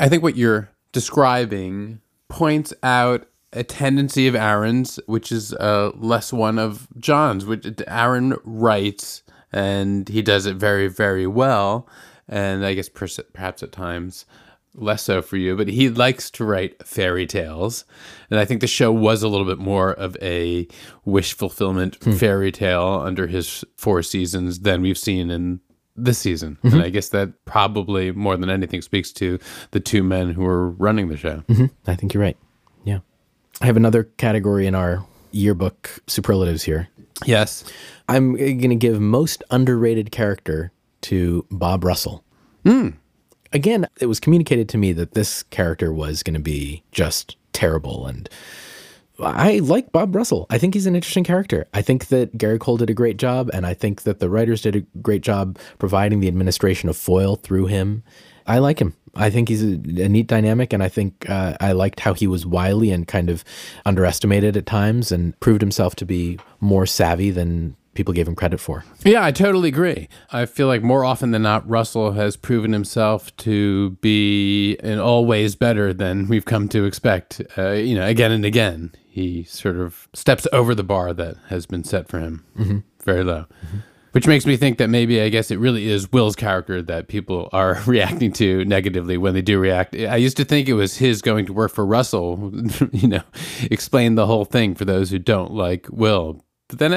I 0.00 0.08
think 0.08 0.24
what 0.24 0.36
you're 0.36 0.68
describing 0.96 2.00
points 2.30 2.72
out 2.82 3.28
a 3.52 3.62
tendency 3.62 4.26
of 4.28 4.34
Aaron's, 4.34 4.98
which 5.04 5.30
is 5.30 5.52
uh, 5.52 5.90
less 5.94 6.32
one 6.32 6.58
of 6.58 6.88
John's. 6.98 7.44
Which 7.44 7.66
Aaron 7.86 8.34
writes, 8.44 9.22
and 9.52 10.08
he 10.08 10.22
does 10.22 10.46
it 10.46 10.56
very, 10.56 10.88
very 10.88 11.26
well. 11.26 11.86
And 12.28 12.64
I 12.64 12.72
guess 12.72 12.88
perhaps 12.88 13.62
at 13.62 13.72
times 13.72 14.24
less 14.74 15.02
so 15.02 15.20
for 15.20 15.36
you, 15.36 15.54
but 15.54 15.68
he 15.68 15.90
likes 15.90 16.30
to 16.30 16.46
write 16.46 16.86
fairy 16.86 17.26
tales. 17.26 17.84
And 18.30 18.40
I 18.40 18.46
think 18.46 18.62
the 18.62 18.66
show 18.66 18.90
was 18.90 19.22
a 19.22 19.28
little 19.28 19.46
bit 19.46 19.58
more 19.58 19.92
of 19.92 20.16
a 20.22 20.66
wish 21.04 21.34
fulfillment 21.34 21.96
fairy 22.18 22.50
tale 22.50 23.02
under 23.04 23.26
his 23.26 23.66
four 23.76 24.02
seasons 24.02 24.60
than 24.60 24.80
we've 24.80 24.96
seen 24.96 25.30
in 25.30 25.60
this 25.96 26.18
season. 26.18 26.58
And 26.62 26.72
mm-hmm. 26.72 26.82
I 26.82 26.88
guess 26.90 27.08
that 27.10 27.32
probably 27.44 28.12
more 28.12 28.36
than 28.36 28.50
anything 28.50 28.82
speaks 28.82 29.12
to 29.14 29.38
the 29.70 29.80
two 29.80 30.02
men 30.02 30.30
who 30.30 30.44
are 30.46 30.70
running 30.70 31.08
the 31.08 31.16
show. 31.16 31.42
Mm-hmm. 31.48 31.66
I 31.86 31.96
think 31.96 32.14
you're 32.14 32.22
right. 32.22 32.36
Yeah. 32.84 32.98
I 33.60 33.66
have 33.66 33.76
another 33.76 34.04
category 34.04 34.66
in 34.66 34.74
our 34.74 35.04
yearbook 35.32 35.90
superlatives 36.06 36.62
here. 36.62 36.88
Yes. 37.24 37.64
I'm 38.08 38.34
going 38.34 38.70
to 38.70 38.76
give 38.76 39.00
most 39.00 39.42
underrated 39.50 40.10
character 40.10 40.72
to 41.02 41.46
Bob 41.50 41.84
Russell. 41.84 42.24
Hmm. 42.64 42.90
Again, 43.52 43.86
it 44.00 44.06
was 44.06 44.20
communicated 44.20 44.68
to 44.70 44.78
me 44.78 44.92
that 44.92 45.12
this 45.12 45.44
character 45.44 45.92
was 45.92 46.22
going 46.22 46.34
to 46.34 46.40
be 46.40 46.82
just 46.92 47.36
terrible. 47.52 48.06
And 48.06 48.28
I 49.18 49.58
like 49.60 49.92
Bob 49.92 50.14
Russell. 50.14 50.46
I 50.50 50.58
think 50.58 50.74
he's 50.74 50.86
an 50.86 50.94
interesting 50.94 51.24
character. 51.24 51.66
I 51.72 51.82
think 51.82 52.08
that 52.08 52.36
Gary 52.36 52.58
Cole 52.58 52.76
did 52.76 52.90
a 52.90 52.94
great 52.94 53.16
job. 53.16 53.50
And 53.52 53.66
I 53.66 53.74
think 53.74 54.02
that 54.02 54.20
the 54.20 54.28
writers 54.28 54.62
did 54.62 54.76
a 54.76 54.80
great 55.00 55.22
job 55.22 55.58
providing 55.78 56.20
the 56.20 56.28
administration 56.28 56.88
of 56.88 56.96
foil 56.96 57.36
through 57.36 57.66
him. 57.66 58.02
I 58.46 58.58
like 58.58 58.78
him. 58.78 58.94
I 59.16 59.30
think 59.30 59.48
he's 59.48 59.62
a, 59.62 59.72
a 60.02 60.08
neat 60.08 60.26
dynamic, 60.26 60.72
and 60.72 60.82
I 60.82 60.88
think 60.88 61.28
uh, 61.28 61.56
I 61.60 61.72
liked 61.72 62.00
how 62.00 62.12
he 62.14 62.26
was 62.26 62.46
wily 62.46 62.90
and 62.90 63.08
kind 63.08 63.30
of 63.30 63.42
underestimated 63.84 64.56
at 64.56 64.66
times, 64.66 65.10
and 65.10 65.38
proved 65.40 65.62
himself 65.62 65.96
to 65.96 66.04
be 66.04 66.38
more 66.60 66.86
savvy 66.86 67.30
than 67.30 67.76
people 67.96 68.14
gave 68.14 68.28
him 68.28 68.36
credit 68.36 68.60
for. 68.60 68.84
Yeah, 69.04 69.24
I 69.24 69.32
totally 69.32 69.68
agree. 69.68 70.08
I 70.30 70.46
feel 70.46 70.68
like 70.68 70.82
more 70.82 71.04
often 71.04 71.32
than 71.32 71.42
not, 71.42 71.68
Russell 71.68 72.12
has 72.12 72.36
proven 72.36 72.72
himself 72.72 73.34
to 73.38 73.90
be 74.00 74.74
in 74.82 74.98
all 75.00 75.26
ways 75.26 75.56
better 75.56 75.92
than 75.92 76.28
we've 76.28 76.44
come 76.44 76.68
to 76.68 76.84
expect. 76.84 77.42
Uh, 77.58 77.70
you 77.70 77.96
know, 77.96 78.06
again 78.06 78.30
and 78.30 78.44
again, 78.44 78.92
he 79.08 79.42
sort 79.44 79.76
of 79.76 80.08
steps 80.12 80.46
over 80.52 80.74
the 80.74 80.84
bar 80.84 81.12
that 81.14 81.36
has 81.48 81.66
been 81.66 81.82
set 81.82 82.06
for 82.06 82.20
him 82.20 82.44
very 83.02 83.24
low. 83.24 83.46
Which 84.12 84.26
makes 84.26 84.46
me 84.46 84.56
think 84.56 84.78
that 84.78 84.88
maybe 84.88 85.20
I 85.20 85.28
guess 85.28 85.50
it 85.50 85.58
really 85.58 85.88
is 85.88 86.10
Will's 86.10 86.36
character 86.36 86.80
that 86.82 87.08
people 87.08 87.50
are 87.52 87.78
reacting 87.86 88.32
to 88.34 88.64
negatively 88.64 89.18
when 89.18 89.34
they 89.34 89.42
do 89.42 89.58
react. 89.58 89.94
I 89.94 90.16
used 90.16 90.38
to 90.38 90.44
think 90.44 90.68
it 90.68 90.72
was 90.72 90.96
his 90.96 91.20
going 91.20 91.44
to 91.46 91.52
work 91.52 91.70
for 91.70 91.84
Russell, 91.84 92.50
you 92.92 93.08
know, 93.08 93.22
explain 93.70 94.14
the 94.14 94.24
whole 94.24 94.46
thing 94.46 94.74
for 94.74 94.86
those 94.86 95.10
who 95.10 95.18
don't 95.18 95.52
like 95.52 95.86
Will. 95.90 96.42
But 96.68 96.78
then 96.80 96.94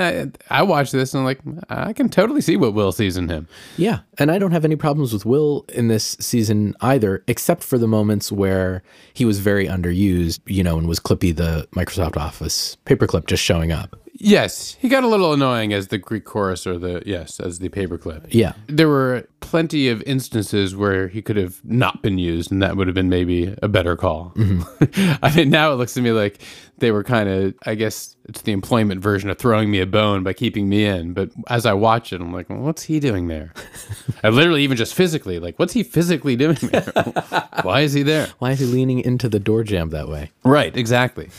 I 0.49 0.59
I 0.59 0.63
watch 0.63 0.91
this 0.91 1.13
and 1.13 1.19
I'm 1.19 1.25
like, 1.25 1.39
I 1.69 1.93
can 1.93 2.09
totally 2.09 2.41
see 2.41 2.57
what 2.57 2.73
Will 2.73 2.91
sees 2.91 3.17
in 3.17 3.29
him. 3.29 3.47
Yeah, 3.77 3.99
and 4.17 4.31
I 4.31 4.39
don't 4.39 4.51
have 4.51 4.65
any 4.65 4.75
problems 4.75 5.13
with 5.13 5.25
Will 5.25 5.65
in 5.69 5.89
this 5.89 6.17
season 6.19 6.75
either, 6.81 7.23
except 7.27 7.63
for 7.63 7.77
the 7.77 7.88
moments 7.88 8.31
where 8.31 8.81
he 9.13 9.25
was 9.25 9.39
very 9.39 9.67
underused, 9.67 10.39
you 10.47 10.63
know, 10.63 10.77
and 10.77 10.88
was 10.88 10.99
Clippy 10.99 11.35
the 11.35 11.67
Microsoft 11.73 12.17
Office 12.17 12.77
paperclip 12.85 13.27
just 13.27 13.43
showing 13.43 13.71
up. 13.71 13.95
Yes, 14.21 14.75
he 14.79 14.89
got 14.89 15.03
a 15.03 15.07
little 15.07 15.33
annoying 15.33 15.71
as 15.71 15.88
the 15.88 15.97
Greek 15.97 16.25
chorus 16.25 16.67
or 16.67 16.77
the 16.77 17.01
yes, 17.05 17.39
as 17.39 17.59
the 17.59 17.69
paperclip. 17.69 18.27
Yeah. 18.29 18.53
There 18.67 18.89
were 18.89 19.27
plenty 19.39 19.88
of 19.88 20.01
instances 20.03 20.75
where 20.75 21.07
he 21.07 21.21
could 21.21 21.38
have 21.38 21.63
not 21.63 22.01
been 22.01 22.17
used, 22.17 22.51
and 22.51 22.61
that 22.61 22.75
would 22.75 22.88
have 22.88 22.93
been 22.93 23.09
maybe 23.09 23.55
a 23.61 23.69
better 23.69 23.95
call. 23.95 24.33
Mm-hmm. 24.35 25.13
I 25.23 25.35
mean, 25.35 25.49
now 25.49 25.71
it 25.71 25.75
looks 25.75 25.93
to 25.93 26.01
me 26.01 26.11
like 26.11 26.39
they 26.79 26.91
were 26.91 27.03
kind 27.03 27.29
of, 27.29 27.53
I 27.65 27.75
guess 27.75 28.15
it's 28.27 28.41
the 28.41 28.51
employment 28.51 29.01
version 29.01 29.29
of 29.29 29.38
throwing 29.38 29.71
me 29.71 29.79
a 29.79 29.85
bone 29.85 30.23
by 30.23 30.33
keeping 30.33 30.67
me 30.67 30.85
in. 30.85 31.13
But 31.13 31.31
as 31.47 31.65
I 31.65 31.73
watch 31.73 32.11
it, 32.11 32.21
I'm 32.21 32.33
like, 32.33 32.49
well, 32.49 32.59
what's 32.59 32.83
he 32.83 32.99
doing 32.99 33.27
there? 33.27 33.53
I 34.23 34.29
literally, 34.29 34.63
even 34.63 34.77
just 34.77 34.93
physically, 34.93 35.39
like, 35.39 35.57
what's 35.57 35.73
he 35.73 35.83
physically 35.83 36.35
doing 36.35 36.57
there? 36.61 36.91
Why 37.61 37.81
is 37.81 37.93
he 37.93 38.03
there? 38.03 38.27
Why 38.39 38.51
is 38.51 38.59
he 38.59 38.65
leaning 38.65 38.99
into 38.99 39.29
the 39.29 39.39
door 39.39 39.63
jam 39.63 39.89
that 39.89 40.09
way? 40.09 40.31
Right, 40.43 40.75
exactly. 40.75 41.29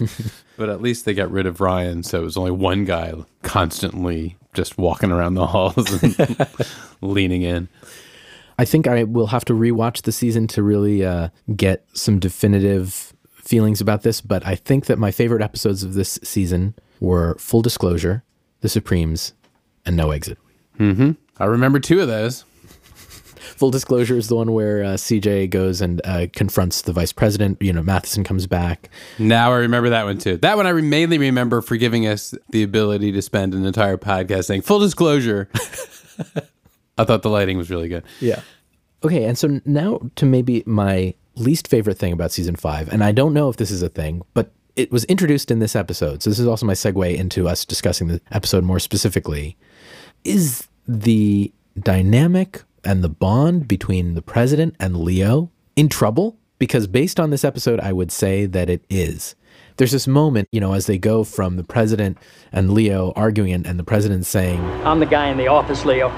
But 0.61 0.69
at 0.69 0.83
least 0.83 1.07
they 1.07 1.15
got 1.15 1.31
rid 1.31 1.47
of 1.47 1.59
Ryan, 1.63 2.03
so 2.03 2.21
it 2.21 2.25
was 2.25 2.37
only 2.37 2.51
one 2.51 2.85
guy 2.85 3.15
constantly 3.41 4.37
just 4.53 4.77
walking 4.77 5.11
around 5.11 5.33
the 5.33 5.47
halls 5.47 5.91
and 6.03 6.47
leaning 7.01 7.41
in. 7.41 7.67
I 8.59 8.67
think 8.67 8.87
I 8.87 9.05
will 9.05 9.29
have 9.29 9.47
to 9.47 9.55
rewatch 9.55 10.03
the 10.03 10.13
season 10.13 10.47
to 10.49 10.63
really 10.63 11.03
uh, 11.03 11.31
get 11.57 11.87
some 11.95 12.19
definitive 12.19 13.15
feelings 13.31 13.81
about 13.81 14.03
this. 14.03 14.21
But 14.21 14.47
I 14.47 14.55
think 14.55 14.85
that 14.85 14.99
my 14.99 15.11
favorite 15.11 15.41
episodes 15.41 15.83
of 15.83 15.95
this 15.95 16.19
season 16.23 16.75
were 17.01 17.37
Full 17.39 17.63
Disclosure, 17.63 18.23
The 18.61 18.69
Supremes, 18.69 19.33
and 19.87 19.97
No 19.97 20.11
Exit. 20.11 20.37
I 21.39 21.47
remember 21.47 21.81
two 21.81 22.03
of 22.03 22.09
those. 22.09 22.45
Full 23.61 23.71
Disclosure 23.71 24.17
is 24.17 24.29
the 24.29 24.37
one 24.37 24.53
where 24.53 24.83
uh, 24.83 24.87
CJ 24.95 25.51
goes 25.51 25.83
and 25.83 26.01
uh, 26.07 26.29
confronts 26.33 26.81
the 26.81 26.95
vice 26.95 27.13
president. 27.13 27.61
You 27.61 27.75
know, 27.75 27.83
Matheson 27.83 28.25
comes 28.25 28.47
back. 28.47 28.89
Now 29.19 29.53
I 29.53 29.59
remember 29.59 29.91
that 29.91 30.05
one 30.05 30.17
too. 30.17 30.39
That 30.39 30.57
one 30.57 30.67
I 30.67 30.71
re- 30.71 30.81
mainly 30.81 31.19
remember 31.19 31.61
for 31.61 31.77
giving 31.77 32.07
us 32.07 32.35
the 32.53 32.63
ability 32.63 33.13
to 33.13 33.21
spend 33.21 33.53
an 33.53 33.67
entire 33.67 33.99
podcast 33.99 34.45
saying 34.45 34.63
full 34.63 34.79
disclosure. 34.79 35.51
I 36.97 37.05
thought 37.05 37.21
the 37.21 37.29
lighting 37.29 37.59
was 37.59 37.71
really 37.71 37.89
good. 37.89 38.03
Yeah. 38.19 38.41
Okay, 39.05 39.25
and 39.25 39.37
so 39.37 39.61
now 39.67 40.01
to 40.17 40.25
maybe 40.25 40.63
my 40.65 41.13
least 41.35 41.69
favorite 41.69 41.99
thing 41.99 42.15
about 42.15 42.33
season 42.33 42.57
five, 42.57 42.91
and 42.91 43.05
I 43.05 43.13
don't 43.13 43.35
know 43.35 43.51
if 43.51 43.59
this 43.59 43.71
is 43.71 43.83
a 43.83 43.91
thing, 43.91 44.23
but 44.33 44.53
it 44.75 44.91
was 44.91 45.05
introduced 45.05 45.51
in 45.51 45.59
this 45.59 45.77
episode. 45.77 46.23
So 46.23 46.31
this 46.31 46.39
is 46.39 46.47
also 46.47 46.65
my 46.65 46.73
segue 46.73 47.15
into 47.15 47.47
us 47.47 47.67
discussing 47.67 48.09
the 48.09 48.23
episode 48.33 48.65
more 48.65 48.81
specifically. 48.81 49.59
Is 50.25 50.67
the 50.89 51.53
dynamic 51.79 52.63
and 52.85 53.03
the 53.03 53.09
bond 53.09 53.69
between 53.69 54.15
the 54.15 54.23
president 54.23 54.77
and 54.81 54.97
Leo 54.99 55.51
in 55.77 55.89
trouble? 55.89 56.37
Because 56.59 56.87
based 56.87 57.19
on 57.19 57.31
this 57.31 57.45
episode, 57.45 57.81
I 57.81 57.93
would 57.93 58.13
say 58.13 58.47
that 58.47 58.69
it 58.69 58.85
is. 58.91 59.35
There's 59.77 59.93
this 59.93 60.07
moment, 60.07 60.49
you 60.53 60.61
know, 60.61 60.75
as 60.75 60.87
they 60.87 60.99
go 60.99 61.25
from 61.25 61.57
the 61.57 61.65
president 61.65 62.19
and 62.53 62.73
Leo 62.75 63.13
arguing, 63.17 63.53
and, 63.53 63.67
and 63.67 63.79
the 63.79 63.85
president 63.85 64.27
saying, 64.27 64.61
I'm 64.85 65.01
the 65.01 65.07
guy 65.07 65.29
in 65.29 65.39
the 65.39 65.47
office, 65.47 65.85
Leo. 65.87 66.09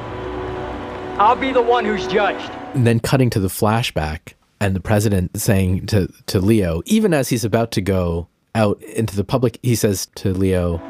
I'll 1.19 1.37
be 1.37 1.52
the 1.52 1.62
one 1.62 1.85
who's 1.85 2.07
judged. 2.09 2.50
and 2.75 2.87
then 2.87 2.99
cutting 2.99 3.31
to 3.31 3.40
the 3.40 3.49
flashback 3.49 4.33
and 4.61 4.75
the 4.75 4.81
president 4.81 5.38
saying 5.38 5.87
to, 5.87 6.09
to 6.26 6.40
Leo, 6.40 6.83
even 6.87 7.14
as 7.14 7.28
he's 7.28 7.45
about 7.45 7.71
to 7.73 7.81
go 7.81 8.26
out 8.54 8.83
into 8.83 9.14
the 9.14 9.25
public, 9.25 9.59
he 9.62 9.75
says 9.76 10.07
to 10.16 10.33
Leo, 10.33 10.81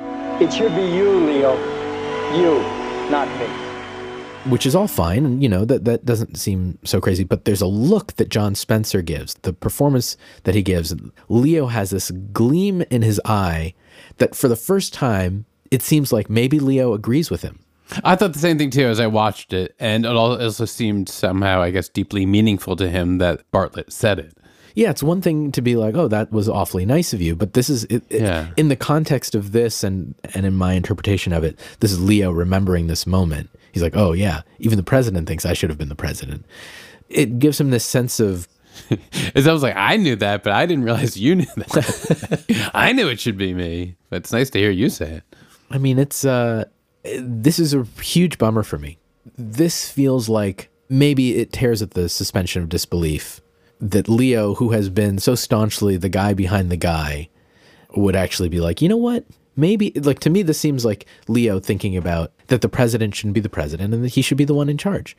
It 0.40 0.52
should 0.52 0.74
be 0.74 0.82
you, 0.82 1.10
Leo. 1.26 1.54
You, 2.34 2.58
not 3.10 3.28
me. 3.38 3.71
Which 4.48 4.66
is 4.66 4.74
all 4.74 4.88
fine. 4.88 5.24
And, 5.24 5.42
you 5.42 5.48
know, 5.48 5.64
that, 5.64 5.84
that 5.84 6.04
doesn't 6.04 6.36
seem 6.36 6.78
so 6.84 7.00
crazy. 7.00 7.22
But 7.24 7.44
there's 7.44 7.60
a 7.60 7.66
look 7.66 8.14
that 8.16 8.28
John 8.28 8.54
Spencer 8.54 9.00
gives, 9.02 9.34
the 9.42 9.52
performance 9.52 10.16
that 10.44 10.54
he 10.54 10.62
gives. 10.62 10.94
Leo 11.28 11.66
has 11.66 11.90
this 11.90 12.10
gleam 12.10 12.82
in 12.90 13.02
his 13.02 13.20
eye 13.24 13.74
that 14.18 14.34
for 14.34 14.48
the 14.48 14.56
first 14.56 14.92
time, 14.92 15.44
it 15.70 15.80
seems 15.82 16.12
like 16.12 16.28
maybe 16.28 16.58
Leo 16.58 16.92
agrees 16.92 17.30
with 17.30 17.42
him. 17.42 17.60
I 18.04 18.16
thought 18.16 18.32
the 18.32 18.38
same 18.38 18.58
thing 18.58 18.70
too 18.70 18.86
as 18.86 19.00
I 19.00 19.06
watched 19.06 19.52
it, 19.52 19.74
and 19.78 20.04
it 20.06 20.08
also 20.16 20.64
seemed 20.64 21.08
somehow, 21.08 21.60
I 21.60 21.70
guess, 21.70 21.88
deeply 21.88 22.24
meaningful 22.26 22.74
to 22.76 22.88
him 22.88 23.18
that 23.18 23.42
Bartlet 23.52 23.92
said 23.92 24.18
it. 24.18 24.36
Yeah, 24.74 24.88
it's 24.88 25.02
one 25.02 25.20
thing 25.20 25.52
to 25.52 25.60
be 25.60 25.76
like, 25.76 25.94
"Oh, 25.94 26.08
that 26.08 26.32
was 26.32 26.48
awfully 26.48 26.86
nice 26.86 27.12
of 27.12 27.20
you," 27.20 27.36
but 27.36 27.52
this 27.52 27.68
is 27.68 27.84
it, 27.84 28.02
it- 28.08 28.22
Yeah. 28.22 28.48
in 28.56 28.68
the 28.68 28.76
context 28.76 29.34
of 29.34 29.52
this 29.52 29.84
and 29.84 30.14
and 30.32 30.46
in 30.46 30.54
my 30.54 30.72
interpretation 30.72 31.34
of 31.34 31.44
it. 31.44 31.58
This 31.80 31.92
is 31.92 32.00
Leo 32.00 32.30
remembering 32.30 32.86
this 32.86 33.06
moment. 33.06 33.50
He's 33.72 33.82
like, 33.82 33.96
"Oh 33.96 34.12
yeah, 34.12 34.42
even 34.58 34.76
the 34.76 34.82
president 34.82 35.26
thinks 35.26 35.44
I 35.44 35.52
should 35.54 35.70
have 35.70 35.78
been 35.78 35.88
the 35.88 35.94
president." 35.94 36.44
It 37.08 37.38
gives 37.38 37.60
him 37.60 37.70
this 37.70 37.84
sense 37.84 38.20
of 38.20 38.48
It's 39.34 39.46
almost 39.46 39.62
like 39.62 39.76
I 39.76 39.96
knew 39.96 40.16
that, 40.16 40.42
but 40.42 40.52
I 40.52 40.66
didn't 40.66 40.84
realize 40.84 41.16
you 41.16 41.34
knew 41.34 41.46
that. 41.56 42.70
I 42.74 42.92
knew 42.92 43.08
it 43.08 43.20
should 43.20 43.36
be 43.36 43.54
me. 43.54 43.96
But 44.10 44.16
it's 44.16 44.32
nice 44.32 44.50
to 44.50 44.58
hear 44.58 44.70
you 44.70 44.88
say 44.88 45.16
it. 45.16 45.36
I 45.70 45.78
mean, 45.78 45.98
it's 45.98 46.24
uh 46.24 46.64
this 47.18 47.58
is 47.58 47.74
a 47.74 47.84
huge 48.00 48.38
bummer 48.38 48.62
for 48.62 48.78
me. 48.78 48.98
This 49.36 49.90
feels 49.90 50.28
like 50.28 50.70
maybe 50.88 51.38
it 51.38 51.52
tears 51.52 51.82
at 51.82 51.92
the 51.92 52.08
suspension 52.08 52.62
of 52.62 52.68
disbelief 52.68 53.40
that 53.80 54.08
Leo, 54.08 54.54
who 54.54 54.70
has 54.70 54.88
been 54.88 55.18
so 55.18 55.34
staunchly 55.34 55.96
the 55.96 56.08
guy 56.08 56.34
behind 56.34 56.70
the 56.70 56.76
guy, 56.76 57.28
would 57.96 58.14
actually 58.14 58.48
be 58.48 58.60
like, 58.60 58.80
you 58.80 58.88
know 58.88 58.96
what? 58.96 59.24
Maybe 59.56 59.92
like 59.96 60.20
to 60.20 60.30
me 60.30 60.42
this 60.42 60.58
seems 60.58 60.84
like 60.84 61.06
Leo 61.28 61.60
thinking 61.60 61.96
about 61.96 62.32
that 62.52 62.60
the 62.60 62.68
president 62.68 63.14
shouldn't 63.14 63.32
be 63.32 63.40
the 63.40 63.48
president 63.48 63.94
and 63.94 64.04
that 64.04 64.10
he 64.10 64.20
should 64.20 64.36
be 64.36 64.44
the 64.44 64.52
one 64.52 64.68
in 64.68 64.76
charge. 64.76 65.16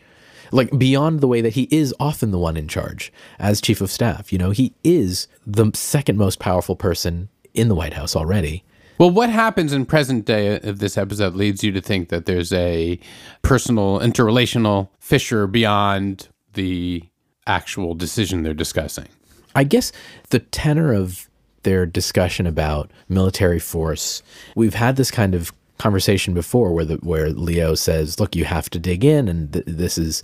Like 0.52 0.78
beyond 0.78 1.20
the 1.20 1.28
way 1.28 1.42
that 1.42 1.54
he 1.54 1.68
is 1.72 1.92
often 2.00 2.30
the 2.30 2.38
one 2.38 2.56
in 2.56 2.68
charge 2.68 3.12
as 3.40 3.60
chief 3.60 3.82
of 3.82 3.90
staff. 3.90 4.32
You 4.32 4.38
know, 4.38 4.52
he 4.52 4.76
is 4.84 5.28
the 5.44 5.72
second 5.74 6.20
most 6.20 6.38
powerful 6.38 6.76
person 6.76 7.30
in 7.56 7.70
the 7.70 7.76
White 7.76 7.94
House 7.94 8.16
already. 8.16 8.64
Well, 9.00 9.10
what 9.10 9.32
happens 9.32 9.74
in 9.74 9.88
present 9.88 10.26
day 10.26 10.60
of 10.60 10.78
this 10.78 10.96
episode 10.96 11.34
leads 11.34 11.64
you 11.64 11.72
to 11.72 11.82
think 11.82 12.10
that 12.10 12.28
there's 12.28 12.54
a 12.54 13.00
personal, 13.42 14.00
interrelational 14.00 14.90
fissure 15.00 15.48
beyond 15.48 16.30
the 16.54 17.02
actual 17.48 17.96
decision 17.96 18.44
they're 18.44 18.54
discussing. 18.54 19.08
I 19.56 19.64
guess 19.64 19.92
the 20.30 20.38
tenor 20.38 20.94
of 20.94 21.28
their 21.64 21.88
discussion 21.88 22.46
about 22.46 22.92
military 23.10 23.60
force, 23.60 24.22
we've 24.56 24.76
had 24.76 24.98
this 24.98 25.10
kind 25.10 25.34
of 25.34 25.52
conversation 25.78 26.34
before 26.34 26.72
where 26.74 26.86
the 26.86 26.96
where 26.98 27.30
Leo 27.30 27.76
says, 27.76 28.20
"Look, 28.20 28.36
you 28.36 28.46
have 28.46 28.70
to 28.70 28.80
dig 28.80 29.04
in, 29.04 29.28
and 29.28 29.52
th- 29.52 29.66
this 29.68 29.98
is. 29.98 30.24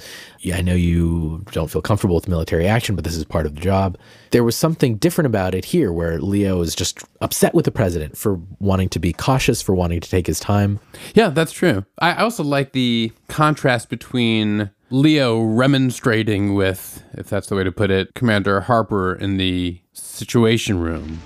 I 0.54 0.62
know 0.62 0.76
you 0.76 1.44
don't 1.52 1.70
feel 1.70 1.82
comfortable 1.82 2.16
with 2.16 2.28
military 2.28 2.68
action, 2.68 2.96
but 2.96 3.04
this 3.04 3.16
is 3.16 3.24
part 3.26 3.46
of 3.46 3.56
the 3.56 3.62
job." 3.62 3.98
There 4.32 4.44
was 4.44 4.56
something 4.56 4.96
different 4.96 5.26
about 5.26 5.56
it 5.56 5.66
here, 5.66 5.92
where 5.92 6.20
Leo 6.20 6.62
is 6.62 6.76
just 6.76 7.00
upset 7.22 7.54
with 7.54 7.66
the 7.66 7.72
president 7.72 8.18
for 8.18 8.40
wanting 8.60 8.90
to 8.90 9.00
be 9.00 9.12
cautious, 9.12 9.62
for 9.62 9.74
wanting 9.74 10.00
to 10.02 10.10
take 10.10 10.28
his 10.28 10.40
time. 10.40 10.80
Yeah, 11.14 11.30
that's 11.30 11.52
true. 11.52 11.86
I 12.00 12.14
also 12.16 12.44
like 12.44 12.74
the 12.74 13.12
contrast 13.28 13.90
between 13.90 14.70
Leo 14.92 15.42
remonstrating 15.42 16.56
with, 16.56 17.04
if 17.14 17.30
that's 17.30 17.48
the 17.48 17.56
way 17.56 17.64
to 17.64 17.72
put 17.72 17.92
it, 17.92 18.14
Commander 18.16 18.62
Harper 18.62 19.14
in 19.14 19.38
the 19.38 19.80
situation 19.94 20.80
room. 20.80 21.22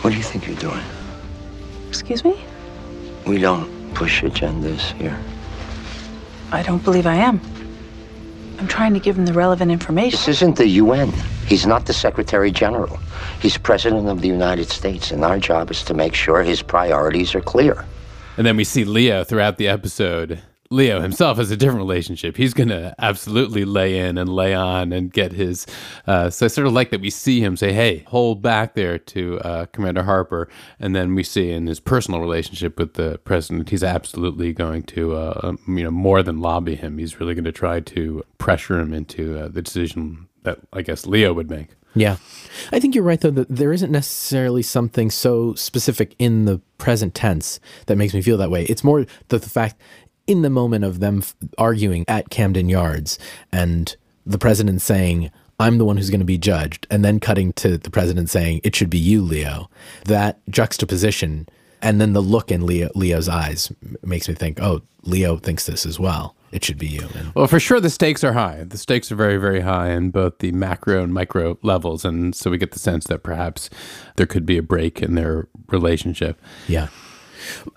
What 0.00 0.10
do 0.10 0.16
you 0.16 0.22
think 0.22 0.46
you're 0.46 0.56
doing? 0.56 0.82
Excuse 1.88 2.24
me? 2.24 2.44
We 3.26 3.38
don't 3.38 3.94
push 3.94 4.22
agendas 4.22 4.92
here. 4.92 5.18
I 6.52 6.62
don't 6.62 6.84
believe 6.84 7.06
I 7.06 7.14
am. 7.14 7.40
I'm 8.58 8.68
trying 8.68 8.94
to 8.94 9.00
give 9.00 9.18
him 9.18 9.26
the 9.26 9.32
relevant 9.32 9.70
information. 9.70 10.16
This 10.18 10.28
isn't 10.28 10.56
the 10.56 10.68
UN. 10.68 11.12
He's 11.46 11.66
not 11.66 11.86
the 11.86 11.92
Secretary 11.92 12.50
General. 12.50 12.98
He's 13.40 13.58
President 13.58 14.08
of 14.08 14.20
the 14.20 14.28
United 14.28 14.68
States, 14.70 15.10
and 15.10 15.24
our 15.24 15.38
job 15.38 15.70
is 15.70 15.82
to 15.84 15.94
make 15.94 16.14
sure 16.14 16.42
his 16.42 16.62
priorities 16.62 17.34
are 17.34 17.40
clear. 17.40 17.84
And 18.36 18.46
then 18.46 18.56
we 18.56 18.64
see 18.64 18.84
Leo 18.84 19.24
throughout 19.24 19.58
the 19.58 19.68
episode. 19.68 20.42
Leo 20.74 21.00
himself 21.00 21.38
has 21.38 21.50
a 21.50 21.56
different 21.56 21.78
relationship. 21.78 22.36
He's 22.36 22.52
going 22.52 22.68
to 22.68 22.94
absolutely 22.98 23.64
lay 23.64 23.98
in 23.98 24.18
and 24.18 24.28
lay 24.28 24.54
on 24.54 24.92
and 24.92 25.12
get 25.12 25.32
his. 25.32 25.66
Uh, 26.06 26.30
so 26.30 26.46
I 26.46 26.48
sort 26.48 26.66
of 26.66 26.72
like 26.72 26.90
that 26.90 27.00
we 27.00 27.10
see 27.10 27.40
him 27.40 27.56
say, 27.56 27.72
hey, 27.72 28.04
hold 28.08 28.42
back 28.42 28.74
there 28.74 28.98
to 28.98 29.40
uh, 29.40 29.66
Commander 29.66 30.02
Harper. 30.02 30.48
And 30.80 30.94
then 30.94 31.14
we 31.14 31.22
see 31.22 31.50
in 31.50 31.66
his 31.66 31.80
personal 31.80 32.20
relationship 32.20 32.78
with 32.78 32.94
the 32.94 33.18
president, 33.24 33.70
he's 33.70 33.84
absolutely 33.84 34.52
going 34.52 34.82
to, 34.84 35.14
uh, 35.14 35.52
you 35.68 35.84
know, 35.84 35.90
more 35.90 36.22
than 36.22 36.40
lobby 36.40 36.74
him. 36.74 36.98
He's 36.98 37.20
really 37.20 37.34
going 37.34 37.44
to 37.44 37.52
try 37.52 37.80
to 37.80 38.24
pressure 38.38 38.78
him 38.80 38.92
into 38.92 39.38
uh, 39.38 39.48
the 39.48 39.62
decision 39.62 40.28
that 40.42 40.58
I 40.72 40.82
guess 40.82 41.06
Leo 41.06 41.32
would 41.32 41.48
make. 41.48 41.68
Yeah. 41.94 42.16
I 42.72 42.80
think 42.80 42.94
you're 42.94 43.04
right, 43.04 43.20
though, 43.20 43.30
that 43.30 43.48
there 43.48 43.72
isn't 43.72 43.92
necessarily 43.92 44.62
something 44.62 45.10
so 45.10 45.54
specific 45.54 46.14
in 46.18 46.44
the 46.44 46.60
present 46.76 47.14
tense 47.14 47.60
that 47.86 47.96
makes 47.96 48.12
me 48.12 48.20
feel 48.20 48.36
that 48.38 48.50
way. 48.50 48.64
It's 48.64 48.82
more 48.82 49.06
the, 49.28 49.38
the 49.38 49.48
fact 49.48 49.76
in 50.26 50.42
the 50.42 50.50
moment 50.50 50.84
of 50.84 51.00
them 51.00 51.18
f- 51.18 51.34
arguing 51.58 52.04
at 52.08 52.30
Camden 52.30 52.68
Yards 52.68 53.18
and 53.52 53.96
the 54.26 54.38
president 54.38 54.82
saying, 54.82 55.30
I'm 55.60 55.78
the 55.78 55.84
one 55.84 55.96
who's 55.96 56.10
going 56.10 56.20
to 56.20 56.26
be 56.26 56.38
judged, 56.38 56.86
and 56.90 57.04
then 57.04 57.20
cutting 57.20 57.52
to 57.54 57.78
the 57.78 57.90
president 57.90 58.28
saying, 58.28 58.60
It 58.64 58.74
should 58.74 58.90
be 58.90 58.98
you, 58.98 59.22
Leo. 59.22 59.70
That 60.06 60.40
juxtaposition 60.50 61.48
and 61.80 62.00
then 62.00 62.14
the 62.14 62.22
look 62.22 62.50
in 62.50 62.64
Leo, 62.66 62.90
Leo's 62.94 63.28
eyes 63.28 63.70
makes 64.02 64.28
me 64.28 64.34
think, 64.34 64.58
Oh, 64.60 64.80
Leo 65.02 65.36
thinks 65.36 65.66
this 65.66 65.84
as 65.84 66.00
well. 66.00 66.34
It 66.50 66.64
should 66.64 66.78
be 66.78 66.86
you. 66.86 67.06
And 67.14 67.34
Well, 67.34 67.46
for 67.46 67.60
sure, 67.60 67.78
the 67.78 67.90
stakes 67.90 68.24
are 68.24 68.32
high. 68.32 68.64
The 68.64 68.78
stakes 68.78 69.12
are 69.12 69.16
very, 69.16 69.36
very 69.36 69.60
high 69.60 69.90
in 69.90 70.10
both 70.10 70.38
the 70.38 70.52
macro 70.52 71.02
and 71.02 71.12
micro 71.12 71.58
levels. 71.62 72.04
And 72.04 72.34
so 72.34 72.50
we 72.50 72.58
get 72.58 72.70
the 72.72 72.78
sense 72.78 73.06
that 73.08 73.22
perhaps 73.22 73.68
there 74.16 74.26
could 74.26 74.46
be 74.46 74.56
a 74.56 74.62
break 74.62 75.02
in 75.02 75.14
their 75.14 75.46
relationship. 75.68 76.40
Yeah. 76.68 76.88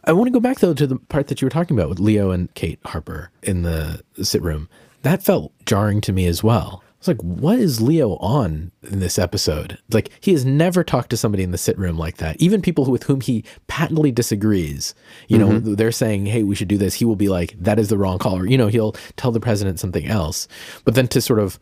I 0.03 0.13
want 0.13 0.27
to 0.27 0.31
go 0.31 0.39
back 0.39 0.59
though 0.59 0.73
to 0.73 0.87
the 0.87 0.97
part 0.97 1.27
that 1.27 1.41
you 1.41 1.45
were 1.45 1.51
talking 1.51 1.77
about 1.77 1.89
with 1.89 1.99
Leo 1.99 2.31
and 2.31 2.53
Kate 2.53 2.79
Harper 2.85 3.31
in 3.43 3.63
the 3.63 4.01
sit 4.21 4.41
room. 4.41 4.69
That 5.03 5.23
felt 5.23 5.53
jarring 5.65 6.01
to 6.01 6.13
me 6.13 6.25
as 6.27 6.43
well. 6.43 6.83
I 6.83 6.99
was 6.99 7.07
like, 7.09 7.21
what 7.21 7.59
is 7.59 7.79
Leo 7.79 8.15
on 8.15 8.71
in 8.89 8.99
this 8.99 9.19
episode? 9.19 9.77
Like, 9.91 10.09
he 10.19 10.31
has 10.31 10.43
never 10.43 10.83
talked 10.83 11.11
to 11.11 11.17
somebody 11.17 11.43
in 11.43 11.51
the 11.51 11.57
sit 11.57 11.77
room 11.77 11.95
like 11.95 12.17
that. 12.17 12.35
Even 12.41 12.59
people 12.59 12.85
who, 12.85 12.91
with 12.91 13.03
whom 13.03 13.21
he 13.21 13.45
patently 13.67 14.11
disagrees, 14.11 14.95
you 15.27 15.37
know, 15.37 15.49
mm-hmm. 15.49 15.75
they're 15.75 15.91
saying, 15.91 16.25
hey, 16.25 16.41
we 16.41 16.55
should 16.55 16.67
do 16.67 16.77
this. 16.79 16.95
He 16.95 17.05
will 17.05 17.15
be 17.15 17.29
like, 17.29 17.55
that 17.59 17.77
is 17.77 17.89
the 17.89 17.99
wrong 17.99 18.17
call. 18.17 18.39
Or, 18.39 18.47
you 18.47 18.57
know, 18.57 18.65
he'll 18.65 18.93
tell 19.15 19.31
the 19.31 19.39
president 19.39 19.79
something 19.79 20.07
else. 20.07 20.47
But 20.85 20.95
then 20.95 21.07
to 21.09 21.21
sort 21.21 21.39
of 21.39 21.59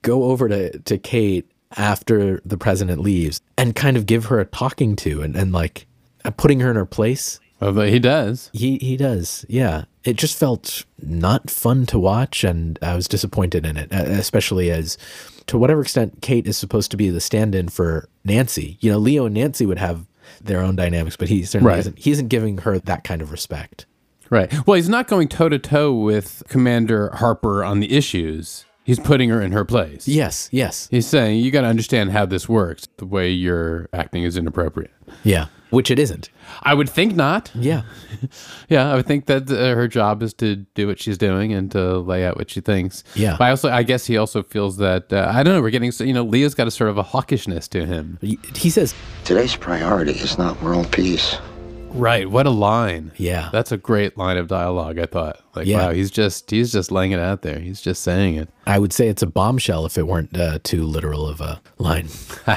go 0.00 0.24
over 0.24 0.48
to, 0.48 0.78
to 0.78 0.96
Kate 0.96 1.50
after 1.76 2.40
the 2.44 2.56
president 2.56 3.02
leaves 3.02 3.42
and 3.58 3.76
kind 3.76 3.98
of 3.98 4.06
give 4.06 4.26
her 4.26 4.40
a 4.40 4.46
talking 4.46 4.96
to 4.96 5.20
and, 5.20 5.36
and 5.36 5.52
like 5.52 5.86
putting 6.30 6.60
her 6.60 6.70
in 6.70 6.76
her 6.76 6.86
place. 6.86 7.40
But 7.58 7.90
he 7.90 7.98
does. 8.00 8.50
He 8.52 8.78
he 8.78 8.96
does. 8.96 9.44
Yeah. 9.48 9.84
It 10.02 10.16
just 10.16 10.36
felt 10.36 10.84
not 11.00 11.48
fun 11.48 11.86
to 11.86 11.98
watch 11.98 12.42
and 12.42 12.76
I 12.82 12.96
was 12.96 13.06
disappointed 13.06 13.64
in 13.64 13.76
it, 13.76 13.92
uh, 13.92 13.98
especially 13.98 14.70
as 14.72 14.98
to 15.46 15.56
whatever 15.56 15.80
extent 15.82 16.22
Kate 16.22 16.46
is 16.48 16.56
supposed 16.56 16.90
to 16.90 16.96
be 16.96 17.08
the 17.10 17.20
stand-in 17.20 17.68
for 17.68 18.08
Nancy. 18.24 18.78
You 18.80 18.90
know, 18.90 18.98
Leo 18.98 19.26
and 19.26 19.34
Nancy 19.34 19.64
would 19.64 19.78
have 19.78 20.06
their 20.42 20.60
own 20.60 20.74
dynamics, 20.74 21.16
but 21.16 21.28
he 21.28 21.44
certainly 21.44 21.70
Right. 21.70 21.78
isn't 21.80 21.98
he 22.00 22.10
isn't 22.10 22.28
giving 22.28 22.58
her 22.58 22.80
that 22.80 23.04
kind 23.04 23.22
of 23.22 23.30
respect. 23.30 23.86
Right. 24.28 24.52
Well, 24.66 24.74
he's 24.76 24.88
not 24.88 25.06
going 25.06 25.28
toe 25.28 25.48
to 25.48 25.58
toe 25.60 25.92
with 25.92 26.42
Commander 26.48 27.10
Harper 27.14 27.62
on 27.62 27.78
the 27.78 27.92
issues. 27.92 28.64
He's 28.84 28.98
putting 28.98 29.30
her 29.30 29.40
in 29.40 29.52
her 29.52 29.64
place. 29.64 30.08
Yes, 30.08 30.48
yes. 30.52 30.88
He's 30.90 31.06
saying, 31.06 31.38
you 31.44 31.50
got 31.52 31.60
to 31.60 31.68
understand 31.68 32.10
how 32.10 32.26
this 32.26 32.48
works. 32.48 32.88
The 32.96 33.06
way 33.06 33.30
you're 33.30 33.88
acting 33.92 34.24
is 34.24 34.36
inappropriate. 34.36 34.90
Yeah. 35.22 35.46
Which 35.70 35.90
it 35.90 35.98
isn't. 35.98 36.28
I 36.62 36.74
would 36.74 36.88
think 36.90 37.14
not. 37.14 37.50
Yeah. 37.54 37.82
Yeah, 38.68 38.90
I 38.90 38.94
would 38.96 39.06
think 39.06 39.26
that 39.26 39.50
uh, 39.50 39.74
her 39.74 39.86
job 39.88 40.22
is 40.22 40.32
to 40.34 40.56
do 40.74 40.86
what 40.86 40.98
she's 40.98 41.18
doing 41.18 41.52
and 41.52 41.70
to 41.72 41.98
lay 41.98 42.24
out 42.24 42.36
what 42.38 42.50
she 42.50 42.60
thinks. 42.60 43.04
Yeah. 43.14 43.36
But 43.38 43.44
I 43.44 43.50
also, 43.50 43.68
I 43.68 43.82
guess 43.82 44.06
he 44.06 44.16
also 44.16 44.42
feels 44.42 44.78
that 44.78 45.12
uh, 45.12 45.30
I 45.32 45.42
don't 45.42 45.54
know. 45.54 45.60
We're 45.60 45.70
getting, 45.70 45.92
so- 45.92 46.04
you 46.04 46.14
know, 46.14 46.22
Leo's 46.24 46.54
got 46.54 46.66
a 46.66 46.70
sort 46.70 46.88
of 46.88 46.96
a 46.98 47.02
hawkishness 47.04 47.68
to 47.70 47.84
him. 47.84 48.18
He, 48.22 48.38
he 48.54 48.70
says, 48.70 48.94
Today's 49.24 49.54
priority 49.56 50.12
is 50.12 50.38
not 50.38 50.60
world 50.62 50.90
peace. 50.92 51.36
Right. 51.94 52.30
What 52.30 52.46
a 52.46 52.50
line. 52.50 53.12
Yeah. 53.16 53.50
That's 53.52 53.70
a 53.72 53.76
great 53.76 54.16
line 54.16 54.36
of 54.36 54.48
dialogue. 54.48 54.98
I 54.98 55.06
thought. 55.06 55.40
Like, 55.54 55.66
Yeah. 55.66 55.86
wow, 55.88 55.92
he's 55.92 56.10
just 56.10 56.50
he's 56.50 56.72
just 56.72 56.90
laying 56.90 57.12
it 57.12 57.18
out 57.20 57.42
there. 57.42 57.58
He's 57.58 57.80
just 57.80 58.02
saying 58.02 58.36
it. 58.36 58.48
I 58.66 58.78
would 58.78 58.92
say 58.92 59.08
it's 59.08 59.22
a 59.22 59.26
bombshell 59.26 59.84
if 59.86 59.98
it 59.98 60.06
weren't 60.06 60.36
uh, 60.38 60.58
too 60.62 60.84
literal 60.84 61.26
of 61.28 61.40
a 61.40 61.60
line. 61.78 62.08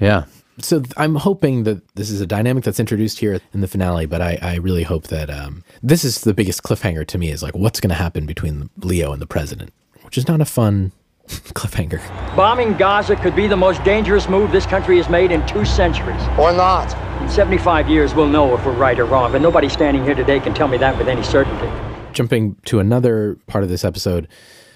Yeah. 0.00 0.24
so 0.58 0.80
th- 0.80 0.92
I'm 0.96 1.14
hoping 1.14 1.62
that 1.64 1.86
this 1.94 2.10
is 2.10 2.20
a 2.20 2.26
dynamic 2.26 2.64
that's 2.64 2.80
introduced 2.80 3.20
here 3.20 3.40
in 3.54 3.60
the 3.60 3.68
finale, 3.68 4.06
but 4.06 4.20
I, 4.20 4.38
I 4.42 4.56
really 4.56 4.82
hope 4.82 5.04
that 5.08 5.30
um, 5.30 5.62
this 5.82 6.04
is 6.04 6.22
the 6.22 6.34
biggest 6.34 6.62
cliffhanger 6.62 7.06
to 7.06 7.18
me 7.18 7.30
is 7.30 7.42
like 7.42 7.54
what's 7.54 7.80
going 7.80 7.90
to 7.90 7.94
happen 7.94 8.26
between 8.26 8.68
Leo 8.78 9.12
and 9.12 9.22
the 9.22 9.26
president, 9.26 9.72
which 10.02 10.18
is 10.18 10.26
not 10.28 10.40
a 10.40 10.44
fun 10.44 10.92
cliffhanger. 11.54 12.00
Bombing 12.36 12.74
Gaza 12.74 13.16
could 13.16 13.36
be 13.36 13.46
the 13.46 13.56
most 13.56 13.82
dangerous 13.84 14.28
move 14.28 14.52
this 14.52 14.66
country 14.66 14.96
has 14.96 15.08
made 15.08 15.30
in 15.30 15.46
two 15.46 15.64
centuries. 15.64 16.22
Or 16.38 16.52
not. 16.52 16.94
In 17.22 17.28
75 17.28 17.88
years, 17.88 18.14
we'll 18.14 18.28
know 18.28 18.54
if 18.56 18.64
we're 18.64 18.72
right 18.72 18.98
or 18.98 19.04
wrong, 19.04 19.32
but 19.32 19.40
nobody 19.42 19.68
standing 19.68 20.04
here 20.04 20.14
today 20.14 20.40
can 20.40 20.54
tell 20.54 20.68
me 20.68 20.78
that 20.78 20.96
with 20.96 21.08
any 21.08 21.22
certainty. 21.22 21.70
Jumping 22.12 22.56
to 22.64 22.80
another 22.80 23.36
part 23.46 23.62
of 23.62 23.70
this 23.70 23.84
episode, 23.84 24.26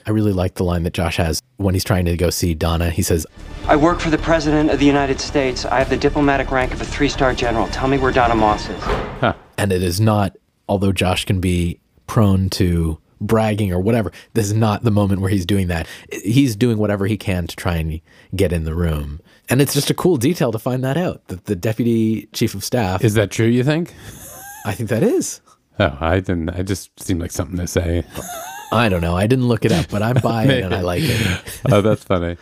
I 0.06 0.10
really 0.10 0.32
like 0.32 0.54
the 0.54 0.64
line 0.64 0.82
that 0.82 0.92
Josh 0.92 1.16
has 1.16 1.40
when 1.56 1.74
he's 1.74 1.84
trying 1.84 2.04
to 2.04 2.16
go 2.16 2.30
see 2.30 2.54
Donna. 2.54 2.90
He 2.90 3.02
says, 3.02 3.26
I 3.66 3.76
work 3.76 4.00
for 4.00 4.10
the 4.10 4.18
President 4.18 4.70
of 4.70 4.78
the 4.78 4.84
United 4.86 5.20
States. 5.20 5.64
I 5.64 5.78
have 5.78 5.88
the 5.88 5.96
diplomatic 5.96 6.50
rank 6.50 6.72
of 6.74 6.80
a 6.80 6.84
three 6.84 7.08
star 7.08 7.34
general. 7.34 7.66
Tell 7.68 7.88
me 7.88 7.96
where 7.98 8.12
Donna 8.12 8.34
Moss 8.34 8.68
is. 8.68 8.82
and 9.56 9.72
it 9.72 9.82
is 9.82 10.00
not, 10.00 10.36
although 10.68 10.92
Josh 10.92 11.24
can 11.24 11.40
be 11.40 11.80
prone 12.06 12.50
to 12.50 12.98
bragging 13.26 13.72
or 13.72 13.80
whatever, 13.80 14.12
this 14.34 14.46
is 14.46 14.52
not 14.52 14.82
the 14.82 14.90
moment 14.90 15.20
where 15.20 15.30
he's 15.30 15.46
doing 15.46 15.68
that. 15.68 15.86
He's 16.12 16.54
doing 16.56 16.78
whatever 16.78 17.06
he 17.06 17.16
can 17.16 17.46
to 17.46 17.56
try 17.56 17.76
and 17.76 18.00
get 18.36 18.52
in 18.52 18.64
the 18.64 18.74
room. 18.74 19.20
And 19.48 19.60
it's 19.60 19.74
just 19.74 19.90
a 19.90 19.94
cool 19.94 20.16
detail 20.16 20.52
to 20.52 20.58
find 20.58 20.82
that 20.84 20.96
out 20.96 21.26
that 21.28 21.46
the 21.46 21.56
deputy 21.56 22.26
chief 22.32 22.54
of 22.54 22.64
staff, 22.64 23.04
Is 23.04 23.14
that 23.14 23.30
true? 23.30 23.46
You 23.46 23.64
think? 23.64 23.94
I 24.64 24.72
think 24.72 24.88
that 24.88 25.02
is. 25.02 25.40
Oh, 25.78 25.96
I 26.00 26.20
didn't. 26.20 26.50
I 26.50 26.62
just 26.62 26.98
seemed 27.00 27.20
like 27.20 27.32
something 27.32 27.56
to 27.58 27.66
say. 27.66 28.04
I 28.72 28.88
don't 28.88 29.00
know. 29.00 29.16
I 29.16 29.26
didn't 29.26 29.48
look 29.48 29.64
it 29.64 29.72
up, 29.72 29.88
but 29.90 30.02
I'm 30.02 30.16
buying 30.22 30.50
it 30.50 30.64
and 30.64 30.74
I 30.74 30.80
like 30.80 31.02
it. 31.04 31.60
oh, 31.72 31.80
that's 31.80 32.04
funny. 32.04 32.36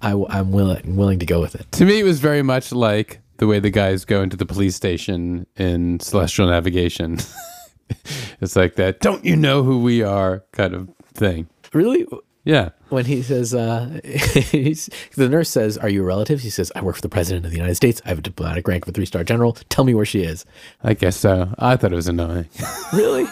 I, 0.00 0.12
am 0.12 0.52
willing 0.52 0.96
willing 0.96 1.18
to 1.18 1.26
go 1.26 1.40
with 1.40 1.54
it. 1.54 1.70
To 1.72 1.84
me, 1.84 2.00
it 2.00 2.04
was 2.04 2.20
very 2.20 2.42
much 2.42 2.72
like 2.72 3.20
the 3.38 3.46
way 3.46 3.58
the 3.58 3.70
guys 3.70 4.04
go 4.04 4.22
into 4.22 4.36
the 4.36 4.46
police 4.46 4.76
station 4.76 5.46
in 5.56 6.00
Celestial 6.00 6.48
Navigation. 6.48 7.18
it's 8.40 8.56
like 8.56 8.76
that. 8.76 9.00
Don't 9.00 9.24
you 9.24 9.36
know 9.36 9.62
who 9.62 9.82
we 9.82 10.02
are? 10.02 10.44
Kind 10.52 10.74
of 10.74 10.88
thing. 11.14 11.48
Really? 11.72 12.06
Yeah. 12.44 12.70
When 12.88 13.04
he 13.04 13.22
says, 13.22 13.54
uh, 13.54 14.00
the 14.02 15.28
nurse 15.30 15.50
says, 15.50 15.76
Are 15.76 15.88
you 15.88 16.02
a 16.02 16.06
relative? 16.06 16.40
He 16.40 16.50
says, 16.50 16.72
I 16.74 16.80
work 16.80 16.96
for 16.96 17.02
the 17.02 17.08
president 17.08 17.44
of 17.44 17.50
the 17.50 17.58
United 17.58 17.74
States. 17.74 18.00
I 18.04 18.08
have 18.08 18.18
a 18.18 18.22
diplomatic 18.22 18.66
rank 18.66 18.84
of 18.84 18.88
a 18.88 18.92
three 18.92 19.04
star 19.04 19.22
general. 19.24 19.52
Tell 19.68 19.84
me 19.84 19.94
where 19.94 20.06
she 20.06 20.22
is. 20.22 20.46
I 20.82 20.94
guess 20.94 21.16
so. 21.16 21.54
I 21.58 21.76
thought 21.76 21.92
it 21.92 21.96
was 21.96 22.08
annoying. 22.08 22.48
Really? 22.92 23.26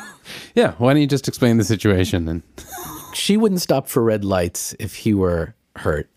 yeah. 0.54 0.72
Why 0.72 0.92
don't 0.92 1.00
you 1.00 1.06
just 1.06 1.28
explain 1.28 1.56
the 1.56 1.64
situation? 1.64 2.28
And 2.28 2.42
she 3.14 3.38
wouldn't 3.38 3.62
stop 3.62 3.88
for 3.88 4.02
red 4.02 4.22
lights 4.24 4.74
if 4.78 4.94
he 4.96 5.14
were 5.14 5.54
hurt. 5.76 6.10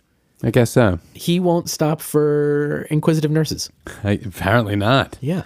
I 0.43 0.51
guess 0.51 0.71
so. 0.71 0.99
He 1.13 1.39
won't 1.39 1.69
stop 1.69 2.01
for 2.01 2.81
inquisitive 2.89 3.31
nurses. 3.31 3.69
I, 4.03 4.11
apparently 4.25 4.75
not. 4.75 5.17
Yeah. 5.21 5.43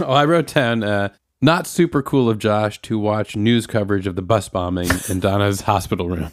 Oh, 0.00 0.12
I 0.12 0.24
wrote 0.24 0.54
down 0.54 0.82
uh, 0.82 1.10
not 1.44 1.66
super 1.66 2.02
cool 2.02 2.30
of 2.30 2.38
Josh 2.38 2.80
to 2.82 2.98
watch 2.98 3.36
news 3.36 3.66
coverage 3.66 4.06
of 4.06 4.16
the 4.16 4.22
bus 4.22 4.48
bombing 4.48 4.88
in 5.08 5.20
Donna's 5.20 5.60
hospital 5.72 6.08
room. 6.08 6.30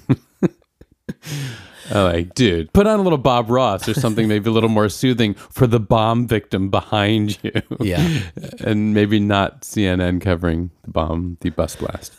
I'm 1.89 2.03
like, 2.03 2.33
dude, 2.33 2.71
put 2.71 2.87
on 2.87 2.99
a 2.99 3.03
little 3.03 3.17
Bob 3.17 3.49
Ross 3.49 3.87
or 3.89 3.93
something 3.93 4.27
maybe 4.27 4.49
a 4.49 4.53
little 4.53 4.69
more 4.69 4.87
soothing 4.87 5.33
for 5.33 5.67
the 5.67 5.79
bomb 5.79 6.27
victim 6.27 6.69
behind 6.69 7.37
you. 7.43 7.61
Yeah. 7.81 8.21
and 8.61 8.93
maybe 8.93 9.19
not 9.19 9.61
CNN 9.61 10.21
covering 10.21 10.71
the 10.83 10.91
bomb, 10.91 11.37
the 11.41 11.49
bus 11.49 11.75
blast. 11.75 12.13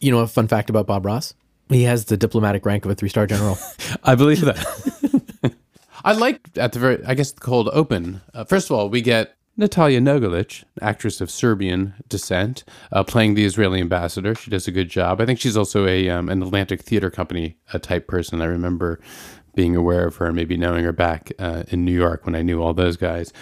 You 0.00 0.10
know 0.10 0.18
a 0.18 0.26
fun 0.26 0.48
fact 0.48 0.68
about 0.68 0.88
Bob 0.88 1.06
Ross? 1.06 1.34
He 1.68 1.84
has 1.84 2.06
the 2.06 2.16
diplomatic 2.16 2.66
rank 2.66 2.84
of 2.84 2.90
a 2.90 2.94
three 2.96 3.08
star 3.08 3.26
general. 3.26 3.56
I 4.02 4.16
believe 4.16 4.40
that. 4.40 5.54
I 6.04 6.14
like 6.14 6.40
at 6.56 6.72
the 6.72 6.80
very, 6.80 7.04
I 7.06 7.14
guess, 7.14 7.30
the 7.30 7.40
cold 7.40 7.70
open. 7.72 8.20
Uh, 8.34 8.42
first 8.42 8.68
of 8.68 8.76
all, 8.76 8.88
we 8.88 9.00
get 9.00 9.36
Natalia 9.62 10.00
Nogulich, 10.00 10.64
actress 10.80 11.20
of 11.20 11.30
Serbian 11.30 11.94
descent, 12.08 12.64
uh, 12.90 13.04
playing 13.04 13.34
the 13.34 13.44
Israeli 13.44 13.80
ambassador. 13.80 14.34
She 14.34 14.50
does 14.50 14.66
a 14.66 14.72
good 14.72 14.88
job. 14.88 15.20
I 15.20 15.24
think 15.24 15.38
she's 15.38 15.56
also 15.56 15.86
a 15.86 16.10
um, 16.10 16.28
an 16.28 16.42
Atlantic 16.42 16.82
Theater 16.82 17.10
Company 17.10 17.56
uh, 17.72 17.78
type 17.78 18.08
person. 18.08 18.42
I 18.42 18.46
remember 18.46 19.00
being 19.54 19.76
aware 19.76 20.04
of 20.04 20.16
her 20.16 20.32
maybe 20.32 20.56
knowing 20.56 20.82
her 20.82 20.92
back 20.92 21.30
uh, 21.38 21.62
in 21.68 21.84
New 21.84 21.94
York 21.94 22.26
when 22.26 22.34
I 22.34 22.42
knew 22.42 22.60
all 22.60 22.74
those 22.74 22.96
guys. 22.96 23.32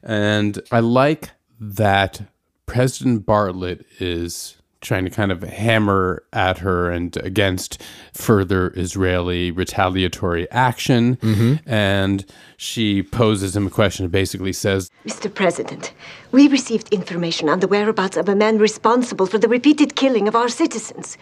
And 0.00 0.60
I 0.70 0.78
like 0.78 1.30
that 1.58 2.22
President 2.66 3.26
Bartlet 3.26 3.84
is 3.98 4.56
trying 4.84 5.04
to 5.04 5.10
kind 5.10 5.32
of 5.32 5.42
hammer 5.42 6.22
at 6.32 6.58
her 6.58 6.90
and 6.90 7.16
against 7.16 7.82
further 8.12 8.72
Israeli 8.76 9.50
retaliatory 9.50 10.48
action. 10.50 11.16
Mm-hmm. 11.16 11.68
And 11.68 12.24
she 12.56 13.02
poses 13.02 13.56
him 13.56 13.66
a 13.66 13.70
question 13.70 14.04
and 14.04 14.12
basically 14.12 14.52
says, 14.52 14.90
Mr. 15.04 15.32
President, 15.32 15.92
we 16.30 16.46
received 16.46 16.92
information 16.92 17.48
on 17.48 17.60
the 17.60 17.68
whereabouts 17.68 18.16
of 18.16 18.28
a 18.28 18.36
man 18.36 18.58
responsible 18.58 19.26
for 19.26 19.38
the 19.38 19.48
repeated 19.48 19.96
killing 19.96 20.28
of 20.28 20.36
our 20.36 20.48
citizens. 20.48 21.18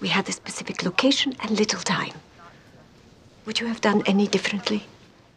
We 0.00 0.08
had 0.08 0.28
a 0.28 0.32
specific 0.32 0.82
location 0.82 1.34
and 1.40 1.50
little 1.52 1.80
time. 1.80 2.14
Would 3.46 3.60
you 3.60 3.66
have 3.66 3.80
done 3.80 4.02
any 4.06 4.26
differently? 4.26 4.84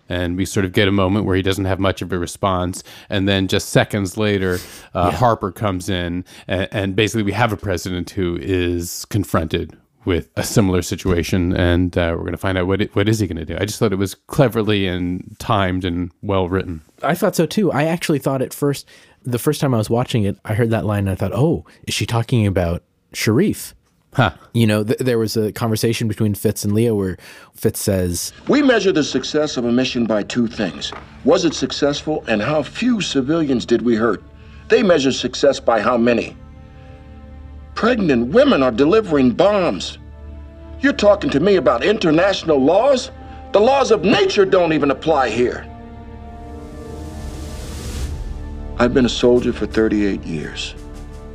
And 0.10 0.38
we 0.38 0.46
sort 0.46 0.66
of 0.66 0.74
get 0.74 0.88
a 0.88 0.92
moment 0.92 1.26
where 1.26 1.36
he 1.36 1.42
doesn't 1.42 1.66
have 1.66 1.80
much 1.80 2.02
of 2.02 2.12
a 2.12 2.20
response. 2.20 2.84
And 3.10 3.28
then 3.28 3.48
just 3.48 3.70
seconds 3.70 4.18
later, 4.18 4.60
uh, 4.94 5.12
Harper 5.12 5.52
comes 5.52 5.90
in, 5.90 6.26
and, 6.48 6.68
and 6.72 6.96
basically 6.96 7.24
we 7.24 7.34
have 7.34 7.52
a 7.52 7.58
president 7.58 8.12
who 8.12 8.38
is 8.42 9.06
confronted 9.06 9.78
with 10.06 10.30
a 10.38 10.44
similar 10.44 10.82
situation, 10.82 11.54
and 11.54 11.98
uh, 11.98 12.14
we're 12.16 12.22
going 12.22 12.32
to 12.32 12.38
find 12.38 12.58
out 12.58 12.66
what 12.66 12.82
it, 12.82 12.96
what 12.96 13.10
is 13.10 13.20
he 13.20 13.28
going 13.28 13.38
to 13.38 13.46
do. 13.46 13.58
I 13.60 13.66
just 13.66 13.78
thought 13.78 13.92
it 13.92 13.98
was 13.98 14.16
cleverly 14.16 14.88
and 14.88 15.36
timed 15.38 15.84
and 15.84 16.12
well 16.22 16.48
written. 16.48 16.82
I 17.04 17.14
thought 17.14 17.36
so 17.36 17.46
too. 17.46 17.74
I 17.74 17.84
actually 17.84 18.20
thought 18.20 18.42
at 18.42 18.54
first, 18.54 18.88
the 19.24 19.38
first 19.38 19.60
time 19.60 19.74
I 19.74 19.78
was 19.78 19.90
watching 19.90 20.24
it, 20.24 20.38
I 20.46 20.54
heard 20.54 20.70
that 20.70 20.86
line 20.86 21.00
and 21.00 21.10
I 21.10 21.16
thought, 21.16 21.34
oh, 21.34 21.66
is 21.86 21.94
she 21.94 22.06
talking 22.06 22.48
about 22.48 22.84
Sharif? 23.12 23.76
Huh. 24.14 24.34
You 24.54 24.66
know, 24.66 24.84
th- 24.84 25.00
there 25.00 25.20
was 25.20 25.38
a 25.38 25.52
conversation 25.52 26.08
between 26.08 26.34
Fitz 26.34 26.64
and 26.64 26.74
Leo 26.74 26.96
where 26.96 27.18
Fitz 27.54 27.80
says, 27.80 28.34
We 28.48 28.62
measure 28.62 28.92
the 28.92 29.04
success 29.04 29.58
of 29.58 29.66
a 29.66 29.72
mission 29.72 30.06
by 30.06 30.24
two 30.24 30.48
things. 30.48 30.92
Was 31.24 31.46
it 31.46 31.54
successful 31.54 32.24
and 32.28 32.42
how 32.42 32.64
few 32.64 33.02
civilians 33.02 33.66
did 33.66 33.82
we 33.82 33.96
hurt? 33.96 34.24
They 34.70 34.82
measure 34.82 35.12
success 35.12 35.60
by 35.60 35.82
how 35.82 35.98
many. 35.98 36.36
Pregnant 37.76 38.34
women 38.34 38.64
are 38.64 38.72
delivering 38.72 39.32
bombs. 39.32 40.00
You're 40.80 40.94
talking 40.94 41.30
to 41.32 41.40
me 41.40 41.58
about 41.58 41.84
international 41.84 42.58
laws? 42.58 43.12
The 43.52 43.60
laws 43.60 43.92
of 43.92 44.04
nature 44.04 44.46
don't 44.46 44.74
even 44.74 44.92
apply 44.92 45.30
here. 45.30 45.66
I've 48.80 48.94
been 48.94 49.06
a 49.06 49.10
soldier 49.10 49.54
for 49.54 49.66
38 49.66 50.24
years, 50.24 50.76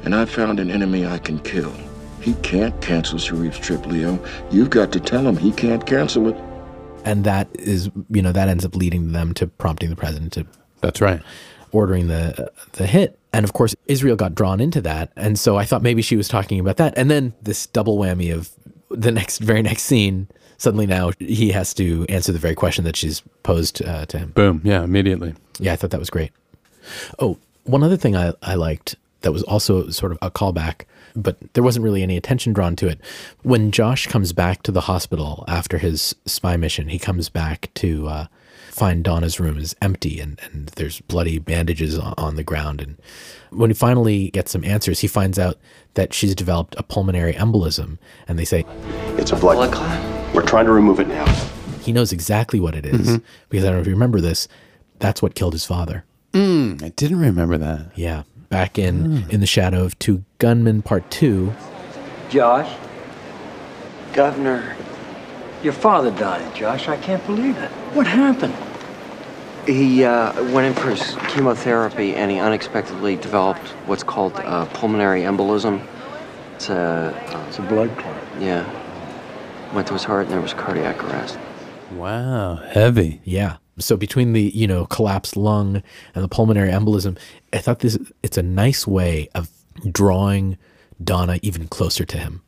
and 0.05 0.15
I've 0.15 0.31
found 0.31 0.61
an 0.61 0.71
enemy 0.71 1.07
I 1.07 1.19
can 1.19 1.39
kill. 1.41 1.73
He 2.23 2.35
can't 2.35 2.81
cancel 2.81 3.19
Sharif's 3.19 3.59
trip, 3.59 3.85
Leo. 3.87 4.19
You've 4.51 4.71
got 4.71 4.93
to 4.93 5.01
tell 5.01 5.27
him 5.27 5.37
he 5.37 5.53
can't 5.53 5.85
cancel 5.85 6.29
it. 6.29 6.37
and 7.05 7.25
that 7.25 7.49
is, 7.55 7.91
you 8.11 8.23
know, 8.23 8.31
that 8.33 8.49
ends 8.49 8.65
up 8.65 8.77
leading 8.77 9.13
them 9.13 9.35
to 9.35 9.47
prompting 9.49 9.91
the 9.91 9.97
president 9.97 10.33
to 10.35 10.47
That's 10.81 11.01
right. 11.01 11.21
ordering 11.73 12.07
the 12.09 12.51
the 12.73 12.87
hit. 12.87 13.19
And 13.33 13.45
of 13.45 13.53
course, 13.55 13.75
Israel 13.87 14.15
got 14.15 14.35
drawn 14.35 14.61
into 14.61 14.81
that. 14.83 15.11
And 15.17 15.39
so 15.39 15.57
I 15.57 15.65
thought 15.65 15.83
maybe 15.83 16.03
she 16.03 16.17
was 16.17 16.29
talking 16.29 16.61
about 16.61 16.77
that. 16.77 16.95
And 16.97 17.11
then 17.11 17.33
this 17.43 17.67
double 17.67 17.99
whammy 17.99 18.33
of 18.33 18.51
the 18.91 19.11
next, 19.11 19.39
very 19.39 19.63
next 19.63 19.83
scene. 19.83 20.29
Suddenly 20.59 20.87
now 20.87 21.11
he 21.19 21.51
has 21.51 21.75
to 21.75 22.07
answer 22.09 22.31
the 22.31 22.39
very 22.39 22.55
question 22.55 22.85
that 22.85 22.95
she's 22.95 23.23
posed 23.43 23.83
uh, 23.85 24.07
to 24.07 24.19
him. 24.19 24.31
Boom. 24.31 24.61
Yeah, 24.63 24.85
immediately. 24.85 25.35
Yeah, 25.59 25.73
I 25.73 25.77
thought 25.77 25.91
that 25.91 25.99
was 25.99 26.11
great. 26.11 26.31
Oh, 27.19 27.39
one 27.65 27.83
other 27.83 27.97
thing 27.97 28.15
I, 28.15 28.33
I 28.43 28.55
liked 28.55 28.95
that 29.23 29.33
was 29.33 29.43
also 29.45 29.89
sort 29.91 30.13
of 30.13 30.19
a 30.23 30.31
callback, 30.31 30.83
but 31.17 31.37
there 31.55 31.63
wasn't 31.65 31.85
really 31.85 32.03
any 32.03 32.17
attention 32.17 32.53
drawn 32.53 32.77
to 32.77 32.89
it. 32.89 33.01
When 33.43 33.71
Josh 33.71 34.07
comes 34.07 34.33
back 34.33 34.63
to 34.65 34.73
the 34.73 34.83
hospital 34.83 35.45
after 35.49 35.79
his 35.79 36.15
spy 36.27 36.57
mission, 36.57 36.89
he 36.89 36.99
comes 36.99 37.29
back 37.29 37.71
to 37.75 38.09
uh, 38.09 38.27
find 38.71 39.05
Donna's 39.05 39.39
room 39.39 39.59
is 39.59 39.75
empty 39.83 40.19
and, 40.21 40.41
and 40.45 40.69
there's 40.77 41.01
bloody 41.03 41.39
bandages 41.39 41.99
on, 41.99 42.15
on 42.17 42.37
the 42.37 42.43
ground. 42.45 42.81
And 42.81 42.97
when 43.51 43.71
he 43.71 43.75
finally 43.75 44.31
gets 44.31 44.51
some 44.53 44.65
answers, 44.65 45.01
he 45.01 45.07
finds 45.09 45.39
out 45.39 45.59
that 45.95 46.15
she's 46.15 46.35
developed 46.35 46.75
a 46.79 46.83
pulmonary 46.83 47.35
embolism. 47.35 47.99
And 48.27 48.39
they 48.39 48.47
say, 48.47 48.65
It's 49.19 49.31
a 49.33 49.37
blood, 49.37 49.57
Blood 49.57 49.73
clot. 49.73 50.01
clot? 50.01 50.35
We're 50.35 50.47
trying 50.47 50.65
to 50.65 50.73
remove 50.73 50.99
it 51.01 51.09
now. 51.09 51.27
he 51.83 51.93
knows 51.93 52.13
exactly 52.13 52.59
what 52.61 52.75
it 52.75 52.87
is. 52.87 53.19
Because 53.51 53.65
I 53.65 53.69
don't 53.69 53.77
know 53.77 53.81
if 53.83 53.87
you 53.87 53.93
remember 53.93 54.21
this, 54.23 54.49
that's 54.99 55.21
what 55.21 55.35
killed 55.35 55.53
his 55.53 55.67
father. 55.67 56.05
I 56.35 56.91
didn't 56.97 57.19
remember 57.19 57.59
that. 57.59 57.93
Yeah, 57.95 58.23
back 58.53 58.79
in 58.79 59.25
in 59.31 59.41
the 59.41 59.47
shadow 59.47 59.83
of 59.83 59.99
Two 59.99 60.23
Gunmen 60.39 60.83
Part 60.83 61.11
Two. 61.11 61.53
Josh, 62.29 62.71
Governor, 64.13 64.77
your 65.63 65.73
father 65.73 66.11
died, 66.13 66.55
Josh. 66.55 66.87
I 66.87 66.99
can't 66.99 67.25
believe 67.27 67.57
it. 67.57 67.71
What 67.97 68.07
happened? 68.07 68.55
he 69.67 70.03
uh, 70.05 70.33
went 70.53 70.67
in 70.67 70.75
for 70.75 70.91
his 70.91 71.15
chemotherapy 71.29 72.17
and 72.17 72.33
he 72.33 72.39
unexpectedly 72.41 73.15
developed 73.15 73.61
what's 73.87 74.03
called 74.03 74.33
uh, 74.39 74.67
pulmonary 74.67 75.21
embolism. 75.23 75.81
It's 76.57 76.69
a, 76.69 77.15
uh, 77.29 77.47
It's 77.47 77.61
a 77.61 77.63
blood 77.63 77.97
clot. 77.97 78.17
yeah, 78.41 78.65
went 79.73 79.87
to 79.87 79.93
his 79.93 80.03
heart 80.03 80.25
and 80.25 80.33
there 80.33 80.41
was 80.41 80.53
cardiac 80.53 81.03
arrest. 81.05 81.39
Wow. 81.93 82.57
Heavy. 82.57 83.21
Yeah. 83.23 83.59
So 83.79 83.97
between 83.97 84.33
the 84.33 84.43
you 84.43 84.67
know 84.67 84.85
collapsed 84.87 85.37
lung 85.37 85.83
and 86.15 86.25
the 86.25 86.29
pulmonary 86.29 86.71
embolism, 86.71 87.17
I 87.53 87.59
thought 87.59 87.81
this 87.81 87.99
it's 88.23 88.39
a 88.39 88.43
nice 88.43 88.87
way 88.87 89.29
of 89.35 89.51
drawing 89.91 90.59
Donna 91.03 91.39
even 91.43 91.69
closer 91.69 92.05
to 92.05 92.19
him. 92.19 92.43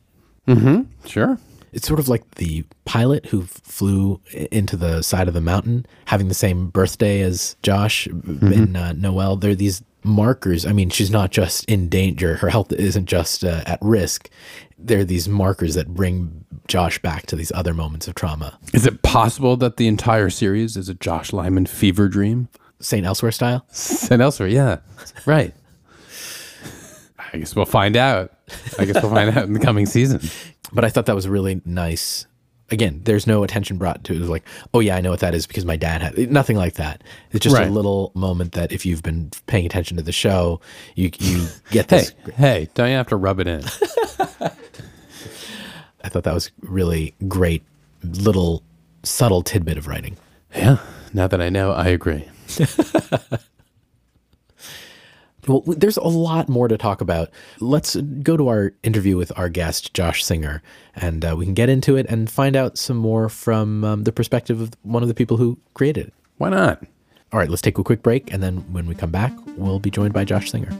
Sure. 1.05 1.37
It's 1.73 1.87
sort 1.87 1.99
of 1.99 2.07
like 2.07 2.35
the 2.35 2.63
pilot 2.85 3.25
who 3.25 3.41
flew 3.43 4.21
into 4.31 4.77
the 4.77 5.01
side 5.01 5.27
of 5.27 5.33
the 5.33 5.41
mountain, 5.41 5.85
having 6.05 6.29
the 6.29 6.33
same 6.33 6.69
birthday 6.69 7.19
as 7.19 7.57
Josh 7.63 8.07
in 8.07 8.75
uh, 8.77 8.93
Noel. 8.93 9.35
There 9.35 9.51
are 9.51 9.55
these 9.55 9.83
markers. 10.03 10.65
I 10.65 10.71
mean, 10.71 10.89
she's 10.89 11.11
not 11.11 11.31
just 11.31 11.65
in 11.65 11.89
danger; 11.89 12.37
her 12.37 12.47
health 12.47 12.71
isn't 12.71 13.07
just 13.07 13.43
uh, 13.43 13.63
at 13.65 13.79
risk. 13.81 14.29
There 14.77 14.99
are 14.99 15.05
these 15.05 15.27
markers 15.27 15.75
that 15.75 15.93
bring 15.93 16.45
Josh 16.69 17.01
back 17.01 17.25
to 17.25 17.35
these 17.35 17.51
other 17.53 17.73
moments 17.73 18.07
of 18.07 18.15
trauma. 18.15 18.57
Is 18.73 18.85
it 18.85 19.01
possible 19.01 19.57
that 19.57 19.75
the 19.75 19.87
entire 19.87 20.29
series 20.29 20.77
is 20.77 20.87
a 20.87 20.93
Josh 20.93 21.33
Lyman 21.33 21.65
fever 21.65 22.07
dream? 22.07 22.47
Saint 22.79 23.05
Elsewhere 23.05 23.31
style. 23.31 23.65
St. 23.71 24.21
elsewhere, 24.21 24.49
yeah. 24.49 24.79
Right. 25.25 25.53
I 27.33 27.37
guess 27.37 27.55
we'll 27.55 27.65
find 27.65 27.95
out. 27.97 28.31
I 28.79 28.85
guess 28.85 29.01
we'll 29.01 29.11
find 29.13 29.35
out 29.37 29.45
in 29.45 29.53
the 29.53 29.59
coming 29.59 29.85
season. 29.85 30.21
But 30.71 30.85
I 30.85 30.89
thought 30.89 31.05
that 31.07 31.15
was 31.15 31.27
really 31.27 31.61
nice. 31.65 32.25
Again, 32.71 33.01
there's 33.03 33.27
no 33.27 33.43
attention 33.43 33.77
brought 33.77 34.03
to 34.05 34.13
it. 34.13 34.17
It 34.17 34.19
was 34.21 34.29
like, 34.29 34.43
oh 34.73 34.79
yeah, 34.79 34.95
I 34.95 35.01
know 35.01 35.11
what 35.11 35.19
that 35.19 35.35
is 35.35 35.45
because 35.45 35.65
my 35.65 35.75
dad 35.75 36.01
had 36.01 36.31
nothing 36.31 36.57
like 36.57 36.73
that. 36.75 37.03
It's 37.31 37.43
just 37.43 37.55
Right. 37.55 37.67
a 37.67 37.71
little 37.71 38.11
moment 38.15 38.53
that 38.53 38.71
if 38.71 38.85
you've 38.85 39.03
been 39.03 39.29
paying 39.47 39.65
attention 39.65 39.97
to 39.97 40.03
the 40.03 40.11
show, 40.11 40.59
you 40.95 41.11
you 41.19 41.47
get 41.71 41.89
Hey, 41.89 41.97
this. 41.97 42.13
hey, 42.35 42.69
don't 42.73 42.89
you 42.89 42.95
have 42.95 43.07
to 43.07 43.15
rub 43.17 43.39
it 43.39 43.47
in? 43.47 43.63
I 46.03 46.09
thought 46.09 46.23
that 46.23 46.33
was 46.33 46.51
really 46.61 47.13
great, 47.27 47.63
little 48.03 48.63
subtle 49.03 49.41
tidbit 49.41 49.77
of 49.77 49.87
writing. 49.87 50.17
yeah. 50.55 50.77
Now 51.13 51.27
that 51.27 51.41
I 51.41 51.49
know, 51.49 51.71
I 51.71 51.87
agree. 51.87 52.25
Well, 55.47 55.61
there's 55.67 55.97
a 55.97 56.07
lot 56.07 56.49
more 56.49 56.67
to 56.67 56.77
talk 56.77 57.01
about. 57.01 57.29
Let's 57.59 57.95
go 57.95 58.35
to 58.35 58.47
our 58.47 58.73
interview 58.81 59.15
with 59.15 59.31
our 59.37 59.47
guest, 59.47 59.93
Josh 59.93 60.23
Singer, 60.23 60.63
and 60.95 61.23
uh, 61.23 61.35
we 61.37 61.45
can 61.45 61.53
get 61.53 61.69
into 61.69 61.95
it 61.97 62.07
and 62.09 62.29
find 62.29 62.55
out 62.55 62.77
some 62.79 62.97
more 62.97 63.29
from 63.29 63.83
um, 63.83 64.03
the 64.05 64.11
perspective 64.11 64.59
of 64.59 64.71
one 64.81 65.03
of 65.03 65.07
the 65.07 65.13
people 65.13 65.37
who 65.37 65.59
created 65.75 66.07
it. 66.07 66.13
Why 66.37 66.49
not? 66.49 66.83
All 67.31 67.39
right, 67.39 67.49
let's 67.49 67.61
take 67.61 67.77
a 67.77 67.83
quick 67.83 68.01
break, 68.01 68.33
and 68.33 68.41
then 68.41 68.57
when 68.73 68.87
we 68.87 68.95
come 68.95 69.11
back, 69.11 69.33
we'll 69.55 69.79
be 69.79 69.91
joined 69.91 70.13
by 70.13 70.25
Josh 70.25 70.49
Singer. 70.49 70.71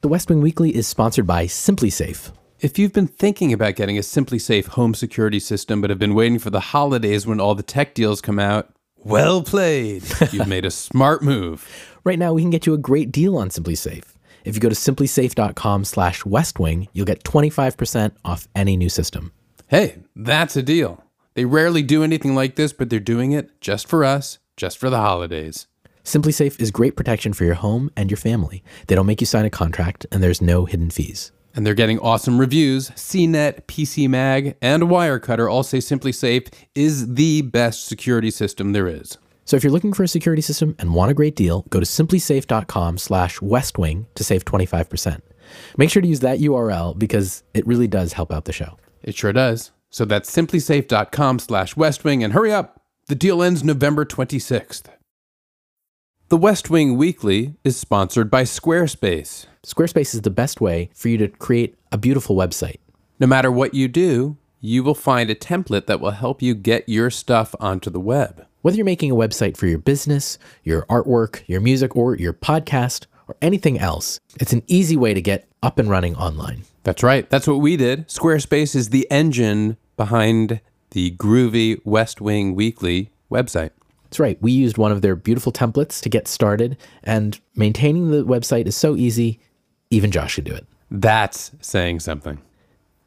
The 0.00 0.08
West 0.08 0.28
Wing 0.28 0.40
Weekly 0.40 0.74
is 0.74 0.86
sponsored 0.86 1.26
by 1.26 1.46
SimpliSafe. 1.46 2.32
If 2.58 2.78
you've 2.78 2.94
been 2.94 3.06
thinking 3.06 3.52
about 3.52 3.76
getting 3.76 3.98
a 3.98 4.00
SimpliSafe 4.00 4.68
home 4.68 4.94
security 4.94 5.38
system 5.38 5.82
but 5.82 5.90
have 5.90 5.98
been 5.98 6.14
waiting 6.14 6.38
for 6.38 6.48
the 6.48 6.60
holidays 6.60 7.26
when 7.26 7.38
all 7.38 7.54
the 7.54 7.62
tech 7.62 7.92
deals 7.92 8.22
come 8.22 8.38
out, 8.38 8.70
well 8.96 9.42
played. 9.42 10.02
You've 10.32 10.48
made 10.48 10.64
a 10.64 10.70
smart 10.70 11.22
move. 11.22 11.68
Right 12.02 12.18
now, 12.18 12.32
we 12.32 12.40
can 12.40 12.48
get 12.48 12.64
you 12.64 12.72
a 12.72 12.78
great 12.78 13.12
deal 13.12 13.36
on 13.36 13.50
SimpliSafe. 13.50 14.14
If 14.46 14.54
you 14.54 14.60
go 14.60 14.70
to 14.70 14.74
simplisafe.com 14.74 15.84
slash 15.84 16.22
westwing, 16.22 16.88
you'll 16.94 17.04
get 17.04 17.24
25% 17.24 18.12
off 18.24 18.48
any 18.54 18.78
new 18.78 18.88
system. 18.88 19.32
Hey, 19.66 19.96
that's 20.14 20.56
a 20.56 20.62
deal. 20.62 21.04
They 21.34 21.44
rarely 21.44 21.82
do 21.82 22.02
anything 22.02 22.34
like 22.34 22.56
this, 22.56 22.72
but 22.72 22.88
they're 22.88 23.00
doing 23.00 23.32
it 23.32 23.60
just 23.60 23.86
for 23.86 24.02
us, 24.02 24.38
just 24.56 24.78
for 24.78 24.88
the 24.88 24.96
holidays. 24.96 25.66
SimpliSafe 26.04 26.58
is 26.58 26.70
great 26.70 26.96
protection 26.96 27.34
for 27.34 27.44
your 27.44 27.56
home 27.56 27.90
and 27.98 28.10
your 28.10 28.16
family. 28.16 28.64
They 28.86 28.94
don't 28.94 29.06
make 29.06 29.20
you 29.20 29.26
sign 29.26 29.44
a 29.44 29.50
contract, 29.50 30.06
and 30.10 30.22
there's 30.22 30.40
no 30.40 30.64
hidden 30.64 30.88
fees. 30.88 31.32
And 31.56 31.66
they're 31.66 31.74
getting 31.74 31.98
awesome 31.98 32.38
reviews. 32.38 32.90
CNET, 32.90 33.62
PC 33.62 34.08
Mag, 34.08 34.56
and 34.60 34.84
Wirecutter 34.84 35.50
all 35.50 35.62
say 35.62 35.78
SimpliSafe 35.78 36.52
is 36.74 37.14
the 37.14 37.42
best 37.42 37.86
security 37.86 38.30
system 38.30 38.72
there 38.72 38.86
is. 38.86 39.18
So 39.46 39.56
if 39.56 39.64
you're 39.64 39.72
looking 39.72 39.92
for 39.92 40.02
a 40.02 40.08
security 40.08 40.42
system 40.42 40.76
and 40.78 40.92
want 40.92 41.10
a 41.10 41.14
great 41.14 41.34
deal, 41.34 41.64
go 41.70 41.80
to 41.80 41.86
simplisafe.com 41.86 42.98
slash 42.98 43.38
westwing 43.38 44.04
to 44.16 44.24
save 44.24 44.44
25%. 44.44 45.20
Make 45.76 45.90
sure 45.90 46.02
to 46.02 46.08
use 46.08 46.20
that 46.20 46.40
URL 46.40 46.98
because 46.98 47.42
it 47.54 47.66
really 47.66 47.86
does 47.86 48.12
help 48.12 48.32
out 48.32 48.44
the 48.44 48.52
show. 48.52 48.76
It 49.02 49.14
sure 49.14 49.32
does. 49.32 49.70
So 49.88 50.04
that's 50.04 50.34
simplisafe.com 50.34 51.38
slash 51.38 51.74
westwing 51.74 52.24
and 52.24 52.32
hurry 52.32 52.52
up. 52.52 52.82
The 53.06 53.14
deal 53.14 53.42
ends 53.42 53.62
November 53.62 54.04
26th. 54.04 54.86
The 56.28 56.36
West 56.36 56.70
Wing 56.70 56.96
Weekly 56.96 57.54
is 57.62 57.76
sponsored 57.76 58.32
by 58.32 58.42
Squarespace. 58.42 59.46
Squarespace 59.64 60.12
is 60.12 60.22
the 60.22 60.28
best 60.30 60.60
way 60.60 60.90
for 60.92 61.08
you 61.08 61.16
to 61.18 61.28
create 61.28 61.76
a 61.92 61.98
beautiful 61.98 62.34
website. 62.34 62.78
No 63.20 63.28
matter 63.28 63.48
what 63.48 63.74
you 63.74 63.86
do, 63.86 64.36
you 64.60 64.82
will 64.82 64.96
find 64.96 65.30
a 65.30 65.36
template 65.36 65.86
that 65.86 66.00
will 66.00 66.10
help 66.10 66.42
you 66.42 66.56
get 66.56 66.88
your 66.88 67.10
stuff 67.10 67.54
onto 67.60 67.90
the 67.90 68.00
web. 68.00 68.44
Whether 68.62 68.76
you're 68.76 68.84
making 68.84 69.12
a 69.12 69.14
website 69.14 69.56
for 69.56 69.68
your 69.68 69.78
business, 69.78 70.36
your 70.64 70.84
artwork, 70.86 71.44
your 71.46 71.60
music, 71.60 71.94
or 71.94 72.16
your 72.16 72.32
podcast, 72.32 73.06
or 73.28 73.36
anything 73.40 73.78
else, 73.78 74.18
it's 74.40 74.52
an 74.52 74.64
easy 74.66 74.96
way 74.96 75.14
to 75.14 75.22
get 75.22 75.46
up 75.62 75.78
and 75.78 75.88
running 75.88 76.16
online. 76.16 76.64
That's 76.82 77.04
right. 77.04 77.30
That's 77.30 77.46
what 77.46 77.60
we 77.60 77.76
did. 77.76 78.08
Squarespace 78.08 78.74
is 78.74 78.88
the 78.88 79.06
engine 79.12 79.76
behind 79.96 80.60
the 80.90 81.12
groovy 81.12 81.80
West 81.84 82.20
Wing 82.20 82.56
Weekly 82.56 83.12
website. 83.30 83.70
That's 84.06 84.20
right. 84.20 84.40
We 84.40 84.52
used 84.52 84.78
one 84.78 84.92
of 84.92 85.02
their 85.02 85.16
beautiful 85.16 85.52
templates 85.52 86.00
to 86.02 86.08
get 86.08 86.28
started, 86.28 86.76
and 87.02 87.38
maintaining 87.54 88.10
the 88.10 88.24
website 88.24 88.66
is 88.66 88.76
so 88.76 88.96
easy, 88.96 89.40
even 89.90 90.10
Josh 90.10 90.36
could 90.36 90.44
do 90.44 90.54
it. 90.54 90.66
That's 90.90 91.50
saying 91.60 92.00
something. 92.00 92.40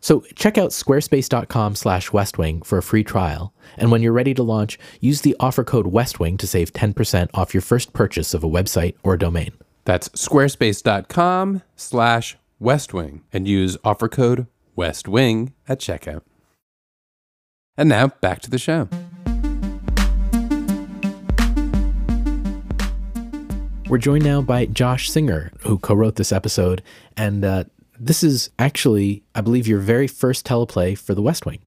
So 0.02 0.22
check 0.36 0.58
out 0.58 0.72
squarespace.com 0.72 1.76
slash 1.76 2.10
westwing 2.10 2.66
for 2.66 2.78
a 2.78 2.84
free 2.84 3.04
trial. 3.04 3.54
And 3.78 3.92
when 3.92 4.02
you're 4.02 4.14
ready 4.14 4.34
to 4.34 4.44
launch, 4.44 4.80
use 5.00 5.22
the 5.22 5.36
offer 5.40 5.64
code 5.64 5.88
westwing 5.88 6.38
to 6.40 6.48
save 6.48 6.74
10% 6.74 7.30
off 7.34 7.54
your 7.54 7.62
first 7.62 7.94
purchase 7.94 8.34
of 8.34 8.44
a 8.44 8.50
website 8.50 8.96
or 9.04 9.18
domain. 9.18 9.52
That's 9.86 10.10
squarespace.com 10.10 11.64
slash 11.76 12.38
westwing 12.62 13.22
and 13.34 13.48
use 13.48 13.78
offer 13.84 14.08
code 14.08 14.48
westwing 14.78 15.54
at 15.68 15.80
checkout. 15.80 16.22
And 17.78 17.90
now 17.90 18.08
back 18.08 18.42
to 18.42 18.50
the 18.50 18.58
show. 18.58 18.90
We're 23.90 23.98
joined 23.98 24.24
now 24.24 24.44
by 24.44 24.68
Josh 24.68 25.10
Singer, 25.10 25.52
who 25.62 25.80
co 25.80 25.96
wrote 25.96 26.16
this 26.16 26.32
episode. 26.32 26.84
And 27.18 27.44
uh, 27.44 27.64
this 28.00 28.24
is 28.24 28.52
actually, 28.60 29.24
I 29.34 29.42
believe, 29.42 29.68
your 29.68 29.80
very 29.80 30.06
first 30.06 30.46
teleplay 30.46 30.96
for 30.96 31.16
The 31.16 31.24
West 31.24 31.48
Wing. 31.48 31.62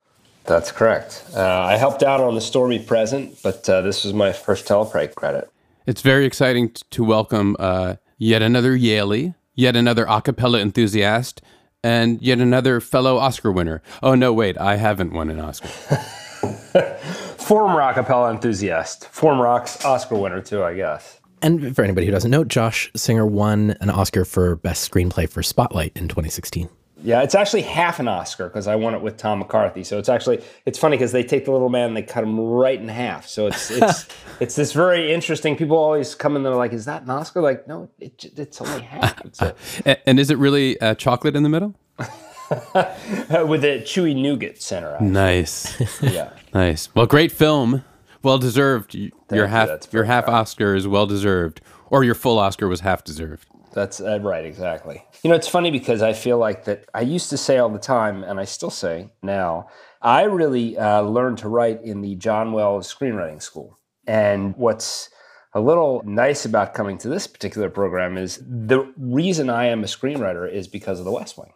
That's 0.45 0.71
correct. 0.71 1.25
Uh, 1.35 1.43
I 1.43 1.77
helped 1.77 2.05
out 2.05 2.21
on 2.21 2.37
The 2.37 2.41
Stormy 2.41 2.79
Present, 2.79 3.43
but 3.43 3.69
uh, 3.69 3.81
this 3.81 4.05
was 4.05 4.15
my 4.15 4.33
first 4.33 4.69
teleplay 4.69 5.13
credit. 5.13 5.51
It's 5.85 6.01
very 6.01 6.25
exciting 6.25 6.69
t- 6.71 6.85
to 6.91 7.03
welcome 7.03 7.57
uh, 7.59 7.97
yet 8.19 8.41
another 8.41 8.79
Yalie, 8.79 9.35
yet 9.57 9.75
another 9.75 10.07
a 10.09 10.23
cappella 10.23 10.61
enthusiast, 10.61 11.43
and 11.83 12.23
yet 12.23 12.39
another 12.39 12.81
fellow 12.81 13.19
Oscar 13.19 13.51
winner. 13.51 13.83
Oh, 14.01 14.15
no, 14.15 14.33
wait, 14.33 14.57
I 14.59 14.77
haven't 14.77 15.13
won 15.13 15.29
an 15.29 15.41
Oscar. 15.41 15.67
Former 17.39 17.81
a 17.81 17.93
cappella 17.95 18.31
enthusiast, 18.31 19.09
former 19.09 19.43
rock's 19.43 19.85
Oscar 19.85 20.15
winner, 20.15 20.41
too, 20.41 20.63
I 20.63 20.75
guess. 20.75 21.19
And 21.43 21.75
for 21.75 21.83
anybody 21.83 22.07
who 22.07 22.13
doesn't 22.13 22.31
know, 22.31 22.45
Josh 22.45 22.91
Singer 22.95 23.27
won 23.27 23.77
an 23.81 23.91
Oscar 23.91 24.25
for 24.25 24.57
Best 24.57 24.89
Screenplay 24.91 25.29
for 25.29 25.43
Spotlight 25.43 25.97
in 25.97 26.09
2016. 26.09 26.69
Yeah, 27.05 27.23
it's 27.23 27.35
actually 27.35 27.63
half 27.63 27.99
an 27.99 28.07
Oscar 28.07 28.47
because 28.47 28.69
I 28.69 28.77
won 28.77 28.95
it 28.95 29.03
with 29.03 29.17
Tom 29.17 29.41
McCarthy. 29.41 29.83
So 29.83 29.99
it's 29.99 30.09
actually 30.09 30.41
it's 30.67 30.79
funny 30.79 30.97
because 30.97 31.11
they 31.11 31.25
take 31.25 31.47
the 31.47 31.51
little 31.51 31.69
man 31.69 31.89
and 31.89 31.97
they 31.97 32.03
cut 32.03 32.23
him 32.23 32.39
right 32.39 32.79
in 32.79 32.87
half. 32.87 33.27
So 33.27 33.49
it's 33.49 33.73
it's 33.73 34.07
it's 34.41 34.55
this 34.55 34.73
very 34.73 35.13
interesting. 35.13 35.57
People 35.57 35.77
always 35.77 36.15
come 36.15 36.33
in 36.33 36.37
and 36.37 36.47
they're 36.47 36.55
like, 36.55 36.73
"Is 36.73 36.85
that 36.85 37.03
an 37.03 37.11
Oscar?" 37.11 37.43
Like, 37.43 37.67
no, 37.67 37.91
it, 37.99 38.25
it's 38.37 38.61
only 38.61 38.83
half. 38.83 39.21
It's 39.25 39.43
a, 39.43 40.09
and 40.09 40.21
is 40.21 40.31
it 40.31 40.39
really 40.39 40.81
uh, 40.81 40.95
chocolate 40.95 41.35
in 41.35 41.43
the 41.43 41.49
middle? 41.49 41.75
with 41.99 43.65
a 43.65 43.83
chewy 43.85 44.15
nougat 44.15 44.63
center. 44.63 44.95
Actually. 44.95 45.11
Nice. 45.11 46.03
yeah. 46.03 46.31
Nice. 46.55 46.95
Well, 46.95 47.07
great 47.07 47.33
film. 47.33 47.83
Well 48.23 48.39
deserved. 48.39 48.95
your 48.95 49.13
you, 49.31 49.47
half 49.47 49.93
your 49.93 50.05
half 50.05 50.27
kind. 50.27 50.37
Oscar 50.37 50.75
is 50.75 50.87
well 50.87 51.07
deserved, 51.07 51.61
or 51.91 52.05
your 52.05 52.15
full 52.15 52.39
Oscar 52.39 52.69
was 52.69 52.81
half 52.81 53.05
deserved. 53.05 53.47
That's 53.73 54.01
uh, 54.01 54.21
right, 54.21 54.45
exactly. 54.45 55.03
You 55.23 55.31
know, 55.31 55.37
it's 55.37 55.49
funny 55.49 55.71
because 55.71 56.03
I 56.03 56.13
feel 56.13 56.39
like 56.39 56.65
that 56.67 56.85
I 56.95 57.01
used 57.01 57.31
to 57.31 57.39
say 57.39 57.59
all 57.59 57.71
the 57.71 57.79
time, 57.79 58.23
and 58.23 58.39
I 58.39 58.45
still 58.45 58.71
say 58.71 59.11
now, 59.23 59.69
I 60.01 60.25
really 60.25 60.77
uh, 60.77 61.03
learned 61.03 61.39
to 61.39 61.49
write 61.49 61.83
in 61.83 62.03
the 62.03 62.15
John 62.17 62.53
Wells 62.53 62.93
Screenwriting 62.93 63.43
School. 63.43 63.79
And 64.07 64.57
what's 64.57 65.09
a 65.55 65.61
little 65.61 66.03
nice 66.05 66.45
about 66.45 66.75
coming 66.75 66.99
to 66.99 67.09
this 67.09 67.27
particular 67.27 67.71
program 67.71 68.17
is 68.17 68.39
the 68.39 68.93
reason 68.97 69.49
I 69.51 69.67
am 69.67 69.85
a 69.85 69.87
screenwriter 69.87 70.51
is 70.51 70.67
because 70.67 70.99
of 70.99 71.05
the 71.05 71.13
West 71.13 71.39
Wing. 71.39 71.53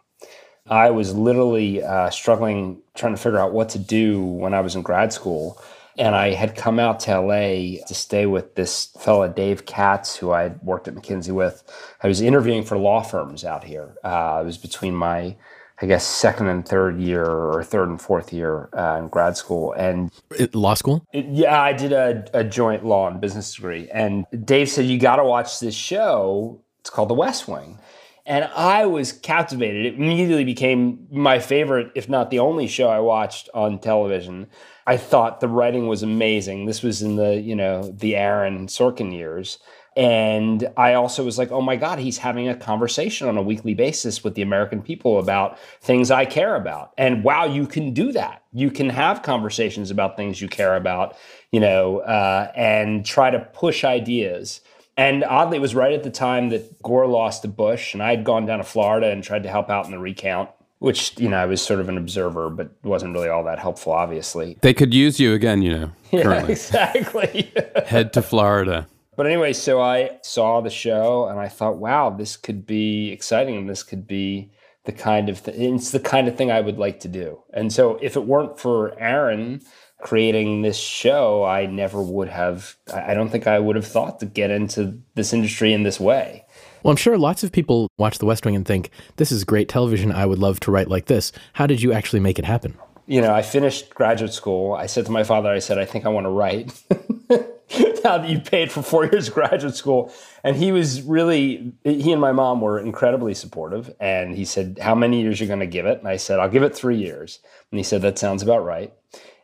I 0.69 0.91
was 0.91 1.13
literally 1.13 1.83
uh, 1.83 2.09
struggling 2.09 2.81
trying 2.95 3.15
to 3.15 3.21
figure 3.21 3.39
out 3.39 3.53
what 3.53 3.69
to 3.69 3.79
do 3.79 4.21
when 4.21 4.53
I 4.53 4.61
was 4.61 4.75
in 4.75 4.81
grad 4.81 5.13
school. 5.13 5.61
And 5.97 6.15
I 6.15 6.31
had 6.33 6.55
come 6.55 6.79
out 6.79 6.99
to 7.01 7.19
LA 7.19 7.83
to 7.87 7.93
stay 7.93 8.25
with 8.25 8.55
this 8.55 8.89
fella, 8.99 9.29
Dave 9.29 9.65
Katz, 9.65 10.15
who 10.15 10.31
I 10.31 10.43
had 10.43 10.61
worked 10.61 10.87
at 10.87 10.95
McKinsey 10.95 11.31
with. 11.33 11.63
I 12.03 12.07
was 12.07 12.21
interviewing 12.21 12.63
for 12.63 12.77
law 12.77 13.01
firms 13.01 13.43
out 13.43 13.63
here. 13.63 13.95
Uh, 14.03 14.39
it 14.41 14.45
was 14.45 14.57
between 14.57 14.93
my, 14.95 15.35
I 15.81 15.85
guess, 15.87 16.05
second 16.05 16.47
and 16.49 16.67
third 16.67 16.99
year 16.99 17.25
or 17.25 17.63
third 17.63 17.89
and 17.89 17.99
fourth 17.99 18.31
year 18.31 18.69
uh, 18.77 18.97
in 18.99 19.07
grad 19.07 19.37
school. 19.37 19.73
And 19.73 20.11
Uh, 20.39 20.47
Law 20.53 20.75
school? 20.75 21.03
it, 21.13 21.25
yeah, 21.29 21.59
I 21.59 21.73
did 21.73 21.91
a, 21.93 22.25
a 22.33 22.43
joint 22.43 22.85
law 22.85 23.07
and 23.09 23.19
business 23.19 23.55
degree. 23.55 23.89
And 23.91 24.25
Dave 24.45 24.69
said, 24.69 24.85
You 24.85 24.99
got 24.99 25.15
to 25.15 25.23
watch 25.23 25.59
this 25.59 25.75
show. 25.75 26.61
It's 26.81 26.89
called 26.91 27.09
The 27.09 27.15
West 27.15 27.47
Wing. 27.47 27.79
And 28.27 28.49
I 28.55 28.85
was 28.85 29.13
captivated. 29.13 29.85
It 29.85 29.95
immediately 29.95 30.43
became 30.43 31.07
my 31.09 31.39
favorite, 31.39 31.91
if 31.95 32.09
not 32.09 32.29
the 32.29 32.39
only 32.39 32.67
show 32.67 32.89
I 32.89 32.99
watched 32.99 33.49
on 33.53 33.79
television. 33.79 34.47
I 34.87 34.95
thought 34.95 35.41
the 35.41 35.49
writing 35.49 35.87
was 35.87 36.01
amazing. 36.01 36.65
This 36.65 36.81
was 36.81 37.01
in 37.01 37.17
the, 37.17 37.39
you 37.39 37.55
know, 37.55 37.91
the 37.91 38.15
Aaron 38.15 38.67
Sorkin 38.67 39.13
years. 39.13 39.59
And 39.97 40.69
I 40.77 40.93
also 40.93 41.25
was 41.25 41.37
like, 41.37 41.51
oh 41.51 41.61
my 41.61 41.75
God, 41.75 41.99
he's 41.99 42.19
having 42.19 42.47
a 42.47 42.55
conversation 42.55 43.27
on 43.27 43.35
a 43.35 43.41
weekly 43.41 43.73
basis 43.73 44.23
with 44.23 44.35
the 44.35 44.43
American 44.43 44.81
people 44.81 45.19
about 45.19 45.59
things 45.81 46.09
I 46.09 46.25
care 46.25 46.55
about. 46.55 46.93
And 46.97 47.23
wow, 47.23 47.45
you 47.45 47.67
can 47.67 47.93
do 47.93 48.11
that. 48.13 48.43
You 48.53 48.71
can 48.71 48.89
have 48.89 49.23
conversations 49.23 49.91
about 49.91 50.15
things 50.15 50.39
you 50.39 50.47
care 50.47 50.75
about, 50.75 51.17
you 51.51 51.59
know, 51.59 51.99
uh, 51.99 52.51
and 52.55 53.05
try 53.05 53.29
to 53.29 53.39
push 53.39 53.83
ideas. 53.83 54.61
And 54.97 55.23
oddly, 55.23 55.57
it 55.57 55.61
was 55.61 55.75
right 55.75 55.93
at 55.93 56.03
the 56.03 56.11
time 56.11 56.49
that 56.49 56.81
Gore 56.81 57.07
lost 57.07 57.41
to 57.41 57.47
Bush, 57.47 57.93
and 57.93 58.01
I 58.01 58.11
had 58.11 58.23
gone 58.23 58.45
down 58.45 58.57
to 58.57 58.63
Florida 58.63 59.11
and 59.11 59.23
tried 59.23 59.43
to 59.43 59.49
help 59.49 59.69
out 59.69 59.85
in 59.85 59.91
the 59.91 59.99
recount, 59.99 60.49
which, 60.79 61.17
you 61.19 61.29
know, 61.29 61.37
I 61.37 61.45
was 61.45 61.61
sort 61.61 61.79
of 61.79 61.89
an 61.89 61.97
observer, 61.97 62.49
but 62.49 62.71
wasn't 62.83 63.13
really 63.13 63.29
all 63.29 63.43
that 63.45 63.59
helpful, 63.59 63.93
obviously. 63.93 64.57
They 64.61 64.73
could 64.73 64.93
use 64.93 65.19
you 65.19 65.33
again, 65.33 65.61
you 65.61 65.77
know. 65.77 65.91
Yeah, 66.11 66.23
Currently, 66.23 66.53
exactly. 66.53 67.51
head 67.85 68.13
to 68.13 68.21
Florida. 68.21 68.87
But 69.17 69.25
anyway, 69.25 69.51
so 69.51 69.81
I 69.81 70.19
saw 70.21 70.61
the 70.61 70.69
show 70.69 71.27
and 71.27 71.37
I 71.37 71.49
thought, 71.49 71.77
wow, 71.77 72.11
this 72.11 72.37
could 72.37 72.65
be 72.65 73.11
exciting 73.11 73.57
and 73.57 73.69
this 73.69 73.83
could 73.83 74.07
be 74.07 74.51
the 74.85 74.93
kind 74.93 75.27
of 75.27 75.43
th- 75.43 75.57
it's 75.57 75.91
the 75.91 75.99
kind 75.99 76.29
of 76.29 76.37
thing 76.37 76.49
I 76.49 76.61
would 76.61 76.77
like 76.77 77.01
to 77.01 77.09
do. 77.09 77.41
And 77.53 77.73
so 77.73 77.99
if 78.01 78.15
it 78.15 78.25
weren't 78.25 78.57
for 78.57 78.97
Aaron 78.97 79.61
creating 79.99 80.61
this 80.61 80.77
show, 80.77 81.43
I 81.43 81.65
never 81.65 82.01
would 82.01 82.29
have 82.29 82.77
I 82.93 83.13
don't 83.13 83.29
think 83.29 83.47
I 83.47 83.59
would 83.59 83.75
have 83.75 83.87
thought 83.87 84.21
to 84.21 84.25
get 84.25 84.49
into 84.49 85.01
this 85.15 85.33
industry 85.33 85.73
in 85.73 85.83
this 85.83 85.99
way. 85.99 86.45
Well, 86.83 86.91
I'm 86.91 86.97
sure 86.97 87.17
lots 87.17 87.43
of 87.43 87.51
people 87.51 87.89
watch 87.97 88.19
The 88.19 88.25
West 88.25 88.45
Wing 88.45 88.55
and 88.55 88.65
think, 88.65 88.89
this 89.17 89.31
is 89.31 89.43
great 89.43 89.69
television. 89.69 90.11
I 90.11 90.25
would 90.25 90.39
love 90.39 90.59
to 90.61 90.71
write 90.71 90.89
like 90.89 91.05
this. 91.05 91.31
How 91.53 91.67
did 91.67 91.81
you 91.81 91.93
actually 91.93 92.19
make 92.19 92.39
it 92.39 92.45
happen? 92.45 92.77
you 93.07 93.21
know, 93.21 93.33
I 93.33 93.41
finished 93.41 93.95
graduate 93.95 94.33
school. 94.33 94.73
I 94.73 94.85
said 94.85 95.05
to 95.05 95.11
my 95.11 95.23
father, 95.23 95.49
I 95.49 95.59
said, 95.59 95.77
I 95.79 95.85
think 95.85 96.05
I 96.05 96.09
want 96.09 96.25
to 96.25 96.29
write. 96.29 96.73
now 98.03 98.17
that 98.17 98.29
you 98.29 98.39
paid 98.39 98.71
for 98.71 98.81
four 98.81 99.05
years 99.11 99.29
of 99.29 99.33
graduate 99.33 99.75
school. 99.75 100.13
And 100.43 100.57
he 100.57 100.73
was 100.73 101.01
really, 101.01 101.73
he 101.83 102.11
and 102.11 102.21
my 102.21 102.33
mom 102.33 102.59
were 102.59 102.79
incredibly 102.79 103.33
supportive. 103.33 103.93
And 103.99 104.35
he 104.35 104.43
said, 104.43 104.79
How 104.81 104.93
many 104.93 105.21
years 105.21 105.39
are 105.39 105.45
you 105.45 105.47
going 105.47 105.61
to 105.61 105.67
give 105.67 105.85
it? 105.85 105.99
And 105.99 106.07
I 106.07 106.17
said, 106.17 106.39
I'll 106.39 106.49
give 106.49 106.63
it 106.63 106.75
three 106.75 106.97
years. 106.97 107.39
And 107.71 107.79
he 107.79 107.83
said, 107.83 108.01
That 108.01 108.19
sounds 108.19 108.43
about 108.43 108.63
right. 108.65 108.93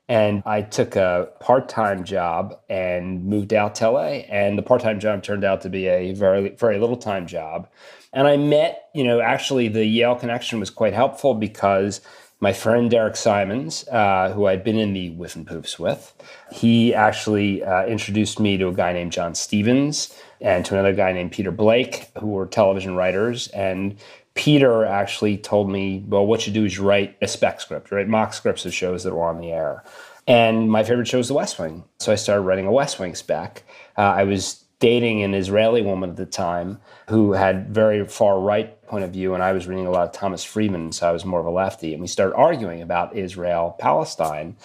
And 0.10 0.44
I 0.46 0.62
took 0.62 0.96
a 0.96 1.30
part 1.40 1.70
time 1.70 2.04
job 2.04 2.60
and 2.70 3.26
moved 3.26 3.54
out 3.54 3.76
to 3.76 3.90
LA. 3.90 4.24
And 4.30 4.58
the 4.58 4.62
part 4.62 4.82
time 4.82 5.00
job 5.00 5.24
turned 5.24 5.44
out 5.44 5.62
to 5.62 5.70
be 5.70 5.88
a 5.88 6.14
very, 6.14 6.50
very 6.50 6.78
little 6.78 6.98
time 6.98 7.26
job. 7.26 7.70
And 8.12 8.28
I 8.28 8.38
met, 8.38 8.90
you 8.94 9.04
know, 9.04 9.22
actually 9.22 9.70
the 9.70 9.86
Yale 9.86 10.16
connection 10.16 10.60
was 10.60 10.70
quite 10.70 10.94
helpful 10.94 11.34
because 11.34 12.02
my 12.44 12.52
friend 12.52 12.92
Derek 12.92 13.16
Simons, 13.16 13.88
uh, 13.88 14.34
who 14.34 14.48
I'd 14.48 14.66
been 14.66 14.78
in 14.78 14.92
the 14.92 15.12
Whiffenpoofs 15.12 15.80
with, 15.80 16.14
he 16.52 16.94
actually 16.94 17.64
uh, 17.64 17.86
introduced 17.86 18.38
me 18.38 18.58
to 18.58 18.68
a 18.68 18.74
guy 18.74 18.92
named 18.92 19.14
John 19.14 19.34
Stevens 19.34 20.14
and 20.42 20.66
to 20.66 20.74
another 20.74 20.94
guy 20.94 21.14
named 21.14 21.32
Peter 21.32 21.52
Blake, 21.52 22.12
who 22.20 22.28
were 22.28 22.46
television 22.46 22.96
writers. 22.98 23.48
And 23.48 23.96
Peter 24.36 24.86
actually 24.86 25.38
told 25.38 25.70
me, 25.70 26.04
well, 26.08 26.26
what 26.26 26.48
you 26.48 26.54
do 26.54 26.66
is 26.66 26.78
you 26.78 26.84
write 26.84 27.16
a 27.22 27.28
spec 27.28 27.62
script, 27.62 27.92
right? 27.92 28.08
Mock 28.08 28.34
scripts 28.34 28.66
of 28.66 28.74
shows 28.74 29.04
that 29.04 29.14
were 29.14 29.24
on 29.24 29.40
the 29.40 29.52
air. 29.52 29.84
And 30.28 30.72
my 30.72 30.84
favorite 30.84 31.08
show 31.08 31.18
was 31.18 31.28
The 31.28 31.34
West 31.34 31.60
Wing. 31.60 31.84
So 32.00 32.12
I 32.12 32.16
started 32.16 32.42
writing 32.42 32.66
a 32.66 32.72
West 32.72 33.00
Wing 33.00 33.14
spec. 33.14 33.64
Uh, 33.98 34.02
I 34.02 34.24
was 34.24 34.64
dating 34.80 35.24
an 35.24 35.34
Israeli 35.34 35.82
woman 35.82 36.10
at 36.10 36.16
the 36.18 36.26
time 36.26 36.80
who 37.08 37.34
had 37.34 37.74
very 37.74 38.06
far 38.06 38.40
right 38.40 38.82
point 38.88 39.04
of 39.04 39.12
view, 39.12 39.34
and 39.34 39.42
I 39.42 39.54
was 39.54 39.68
reading 39.68 39.86
a 39.86 39.92
lot 39.92 40.08
of 40.08 40.12
Thomas 40.12 40.44
Friedman, 40.44 40.92
so 40.92 41.08
I 41.08 41.12
was 41.12 41.24
more 41.24 41.40
of 41.40 41.46
a 41.46 41.52
lefty. 41.52 41.94
And 41.94 42.02
we 42.02 42.08
started 42.08 42.36
arguing 42.36 42.82
about 42.82 43.16
Israel 43.16 43.76
Palestine. 43.80 44.58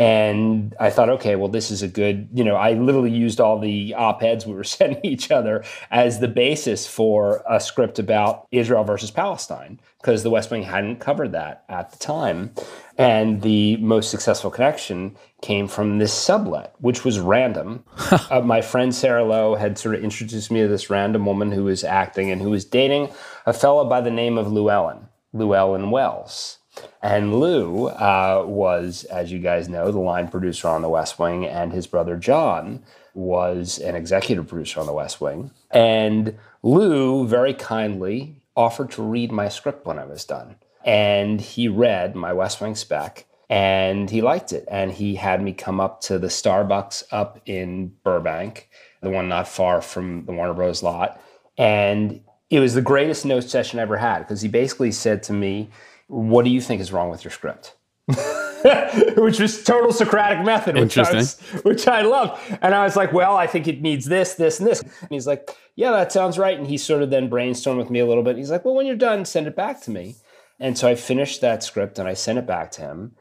And 0.00 0.74
I 0.80 0.88
thought, 0.88 1.10
okay, 1.10 1.36
well, 1.36 1.50
this 1.50 1.70
is 1.70 1.82
a 1.82 1.88
good, 1.88 2.30
you 2.32 2.42
know, 2.42 2.56
I 2.56 2.72
literally 2.72 3.10
used 3.10 3.38
all 3.38 3.58
the 3.58 3.92
op 3.92 4.22
eds 4.22 4.46
we 4.46 4.54
were 4.54 4.64
sending 4.78 5.04
each 5.04 5.30
other 5.30 5.62
as 5.90 6.20
the 6.20 6.26
basis 6.26 6.86
for 6.86 7.44
a 7.46 7.60
script 7.60 7.98
about 7.98 8.48
Israel 8.50 8.82
versus 8.82 9.10
Palestine, 9.10 9.78
because 10.00 10.22
the 10.22 10.30
West 10.30 10.50
Wing 10.50 10.62
hadn't 10.62 11.00
covered 11.00 11.32
that 11.32 11.64
at 11.68 11.90
the 11.90 11.98
time. 11.98 12.54
And 12.96 13.42
the 13.42 13.76
most 13.76 14.10
successful 14.10 14.50
connection 14.50 15.18
came 15.42 15.68
from 15.68 15.98
this 15.98 16.14
sublet, 16.14 16.74
which 16.78 17.04
was 17.04 17.20
random. 17.20 17.84
uh, 18.30 18.40
my 18.40 18.62
friend 18.62 18.94
Sarah 18.94 19.24
Lowe 19.24 19.54
had 19.54 19.76
sort 19.76 19.96
of 19.96 20.02
introduced 20.02 20.50
me 20.50 20.62
to 20.62 20.68
this 20.68 20.88
random 20.88 21.26
woman 21.26 21.52
who 21.52 21.64
was 21.64 21.84
acting 21.84 22.30
and 22.30 22.40
who 22.40 22.48
was 22.48 22.64
dating 22.64 23.10
a 23.44 23.52
fellow 23.52 23.86
by 23.86 24.00
the 24.00 24.10
name 24.10 24.38
of 24.38 24.50
Llewellyn, 24.50 25.08
Llewellyn 25.34 25.90
Wells. 25.90 26.59
And 27.02 27.38
Lou 27.38 27.86
uh, 27.86 28.44
was, 28.46 29.04
as 29.04 29.32
you 29.32 29.38
guys 29.38 29.68
know, 29.68 29.90
the 29.90 29.98
line 29.98 30.28
producer 30.28 30.68
on 30.68 30.82
The 30.82 30.88
West 30.88 31.18
Wing, 31.18 31.46
and 31.46 31.72
his 31.72 31.86
brother 31.86 32.16
John 32.16 32.82
was 33.14 33.78
an 33.78 33.94
executive 33.94 34.48
producer 34.48 34.80
on 34.80 34.86
The 34.86 34.92
West 34.92 35.20
Wing. 35.20 35.50
And 35.70 36.38
Lou 36.62 37.26
very 37.26 37.54
kindly 37.54 38.42
offered 38.56 38.90
to 38.92 39.02
read 39.02 39.32
my 39.32 39.48
script 39.48 39.86
when 39.86 39.98
I 39.98 40.04
was 40.04 40.24
done. 40.24 40.56
And 40.84 41.40
he 41.40 41.68
read 41.68 42.14
my 42.14 42.32
West 42.32 42.60
Wing 42.60 42.74
spec 42.74 43.26
and 43.48 44.08
he 44.08 44.22
liked 44.22 44.52
it. 44.52 44.66
And 44.70 44.92
he 44.92 45.16
had 45.16 45.42
me 45.42 45.52
come 45.52 45.80
up 45.80 46.00
to 46.02 46.18
the 46.18 46.28
Starbucks 46.28 47.04
up 47.10 47.40
in 47.46 47.92
Burbank, 48.04 48.68
the 49.02 49.10
one 49.10 49.28
not 49.28 49.48
far 49.48 49.82
from 49.82 50.24
the 50.26 50.32
Warner 50.32 50.54
Bros. 50.54 50.82
lot. 50.82 51.20
And 51.58 52.22
it 52.48 52.60
was 52.60 52.74
the 52.74 52.82
greatest 52.82 53.24
note 53.24 53.44
session 53.44 53.78
I 53.78 53.82
ever 53.82 53.96
had 53.96 54.20
because 54.20 54.42
he 54.42 54.48
basically 54.48 54.92
said 54.92 55.22
to 55.24 55.32
me, 55.32 55.70
What 56.10 56.44
do 56.44 56.50
you 56.50 56.60
think 56.60 56.80
is 56.80 56.92
wrong 56.92 57.08
with 57.08 57.24
your 57.24 57.30
script? 57.30 57.76
which 59.16 59.38
was 59.38 59.62
total 59.62 59.92
Socratic 59.92 60.44
method, 60.44 60.76
which 60.76 60.98
I, 60.98 61.14
was, 61.14 61.40
which 61.62 61.86
I 61.86 62.02
loved. 62.02 62.40
And 62.60 62.74
I 62.74 62.84
was 62.84 62.96
like, 62.96 63.12
well, 63.12 63.36
I 63.36 63.46
think 63.46 63.68
it 63.68 63.80
needs 63.80 64.06
this, 64.06 64.34
this, 64.34 64.58
and 64.58 64.68
this. 64.68 64.80
And 64.80 65.10
he's 65.10 65.26
like, 65.26 65.56
yeah, 65.76 65.92
that 65.92 66.12
sounds 66.12 66.36
right. 66.36 66.58
And 66.58 66.66
he 66.66 66.76
sort 66.76 67.02
of 67.02 67.10
then 67.10 67.30
brainstormed 67.30 67.78
with 67.78 67.90
me 67.90 68.00
a 68.00 68.06
little 68.06 68.24
bit. 68.24 68.36
He's 68.36 68.50
like, 68.50 68.64
well, 68.64 68.74
when 68.74 68.86
you're 68.86 68.96
done, 68.96 69.24
send 69.24 69.46
it 69.46 69.54
back 69.54 69.80
to 69.82 69.90
me. 69.90 70.16
And 70.58 70.76
so 70.76 70.88
I 70.88 70.94
finished 70.94 71.40
that 71.40 71.62
script 71.62 71.98
and 71.98 72.08
I 72.08 72.14
sent 72.14 72.38
it 72.38 72.46
back 72.46 72.70
to 72.72 72.82
him. 72.82 73.12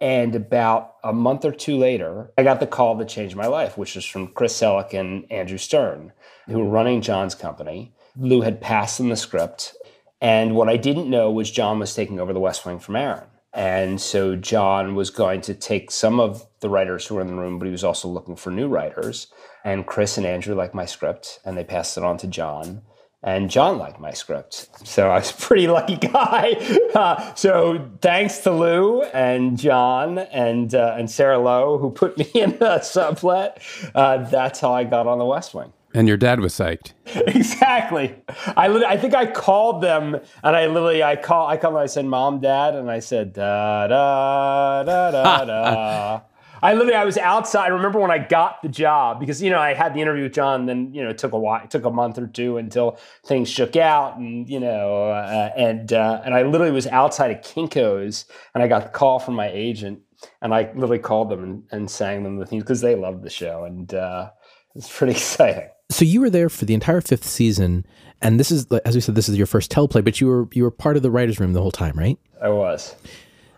And 0.00 0.34
about 0.34 0.94
a 1.04 1.12
month 1.12 1.44
or 1.44 1.52
two 1.52 1.76
later, 1.76 2.32
I 2.38 2.44
got 2.44 2.60
the 2.60 2.66
call 2.66 2.94
that 2.96 3.08
changed 3.08 3.36
my 3.36 3.46
life, 3.46 3.76
which 3.76 3.94
was 3.94 4.04
from 4.04 4.28
Chris 4.28 4.58
Selleck 4.58 4.94
and 4.94 5.30
Andrew 5.30 5.58
Stearn, 5.58 6.12
who 6.46 6.60
were 6.60 6.68
running 6.68 7.02
John's 7.02 7.34
company. 7.34 7.92
Lou 8.16 8.40
had 8.40 8.60
passed 8.60 8.98
them 8.98 9.08
the 9.08 9.16
script. 9.16 9.74
And 10.20 10.54
what 10.54 10.68
I 10.68 10.76
didn't 10.76 11.10
know 11.10 11.30
was 11.30 11.50
John 11.50 11.78
was 11.78 11.94
taking 11.94 12.18
over 12.18 12.32
the 12.32 12.40
West 12.40 12.66
Wing 12.66 12.78
from 12.78 12.96
Aaron. 12.96 13.28
And 13.54 14.00
so 14.00 14.36
John 14.36 14.94
was 14.94 15.10
going 15.10 15.40
to 15.42 15.54
take 15.54 15.90
some 15.90 16.20
of 16.20 16.46
the 16.60 16.68
writers 16.68 17.06
who 17.06 17.14
were 17.14 17.20
in 17.20 17.28
the 17.28 17.34
room, 17.34 17.58
but 17.58 17.66
he 17.66 17.72
was 17.72 17.84
also 17.84 18.08
looking 18.08 18.36
for 18.36 18.50
new 18.50 18.68
writers. 18.68 19.28
And 19.64 19.86
Chris 19.86 20.18
and 20.18 20.26
Andrew 20.26 20.54
liked 20.54 20.74
my 20.74 20.84
script, 20.84 21.40
and 21.44 21.56
they 21.56 21.64
passed 21.64 21.96
it 21.96 22.04
on 22.04 22.18
to 22.18 22.26
John. 22.26 22.82
And 23.22 23.50
John 23.50 23.78
liked 23.78 23.98
my 23.98 24.12
script. 24.12 24.68
So 24.86 25.10
I 25.10 25.18
was 25.18 25.32
a 25.32 25.34
pretty 25.34 25.66
lucky 25.66 25.96
guy. 26.00 26.52
Uh, 26.94 27.34
so 27.34 27.90
thanks 28.00 28.38
to 28.38 28.52
Lou 28.52 29.02
and 29.02 29.58
John 29.58 30.18
and, 30.18 30.72
uh, 30.74 30.94
and 30.96 31.10
Sarah 31.10 31.38
Lowe, 31.38 31.78
who 31.78 31.90
put 31.90 32.16
me 32.16 32.30
in 32.34 32.58
the 32.58 32.80
sublet, 32.80 33.60
uh, 33.94 34.18
that's 34.18 34.60
how 34.60 34.72
I 34.72 34.84
got 34.84 35.06
on 35.06 35.18
the 35.18 35.24
West 35.24 35.54
Wing. 35.54 35.72
And 35.94 36.06
your 36.06 36.16
dad 36.16 36.40
was 36.40 36.52
psyched. 36.52 36.92
exactly. 37.06 38.14
I 38.56 38.66
I 38.66 38.96
think 38.96 39.14
I 39.14 39.26
called 39.26 39.82
them 39.82 40.14
and 40.42 40.56
I 40.56 40.66
literally 40.66 41.02
I 41.02 41.16
call 41.16 41.46
I 41.46 41.56
come 41.56 41.76
I 41.76 41.86
said 41.86 42.04
mom 42.04 42.40
dad 42.40 42.74
and 42.74 42.90
I 42.90 42.98
said 42.98 43.32
da 43.32 43.86
da 43.86 44.82
da 44.82 45.10
da 45.10 45.44
da. 45.44 46.20
I 46.62 46.72
literally 46.72 46.94
I 46.94 47.04
was 47.04 47.16
outside. 47.18 47.66
I 47.66 47.68
remember 47.68 48.00
when 48.00 48.10
I 48.10 48.18
got 48.18 48.62
the 48.62 48.68
job 48.68 49.20
because 49.20 49.42
you 49.42 49.50
know 49.50 49.60
I 49.60 49.74
had 49.74 49.94
the 49.94 50.00
interview 50.00 50.24
with 50.24 50.34
John. 50.34 50.66
Then 50.66 50.92
you 50.92 51.02
know 51.02 51.10
it 51.10 51.18
took 51.18 51.32
a 51.32 51.38
while. 51.38 51.62
It 51.62 51.70
took 51.70 51.84
a 51.84 51.90
month 51.90 52.18
or 52.18 52.26
two 52.26 52.56
until 52.56 52.98
things 53.24 53.48
shook 53.48 53.76
out, 53.76 54.18
and 54.18 54.48
you 54.48 54.58
know, 54.58 55.10
uh, 55.10 55.52
and 55.56 55.92
uh, 55.92 56.20
and 56.24 56.34
I 56.34 56.42
literally 56.42 56.72
was 56.72 56.86
outside 56.88 57.30
of 57.30 57.38
Kinkos, 57.38 58.24
and 58.54 58.62
I 58.62 58.68
got 58.68 58.82
the 58.82 58.88
call 58.88 59.18
from 59.18 59.34
my 59.34 59.48
agent, 59.48 60.00
and 60.42 60.52
I 60.52 60.70
literally 60.74 60.98
called 60.98 61.30
them 61.30 61.42
and, 61.42 61.62
and 61.70 61.90
sang 61.90 62.24
them 62.24 62.38
the 62.38 62.46
theme 62.46 62.60
because 62.60 62.80
they 62.80 62.96
loved 62.96 63.22
the 63.22 63.30
show, 63.30 63.64
and 63.64 63.92
uh, 63.94 64.30
it's 64.74 64.94
pretty 64.94 65.12
exciting. 65.18 65.68
So 65.90 66.04
you 66.04 66.20
were 66.20 66.30
there 66.30 66.48
for 66.48 66.64
the 66.64 66.74
entire 66.74 67.00
fifth 67.00 67.24
season, 67.24 67.86
and 68.20 68.38
this 68.38 68.50
is, 68.50 68.66
as 68.84 68.94
we 68.94 69.00
said, 69.00 69.14
this 69.14 69.28
is 69.28 69.38
your 69.38 69.46
first 69.46 69.70
teleplay, 69.70 70.04
but 70.04 70.20
you 70.20 70.26
were 70.26 70.48
you 70.52 70.62
were 70.62 70.70
part 70.70 70.96
of 70.96 71.02
the 71.02 71.10
writers' 71.10 71.40
room 71.40 71.54
the 71.54 71.62
whole 71.62 71.70
time, 71.70 71.96
right? 71.96 72.18
I 72.42 72.50
was. 72.50 72.94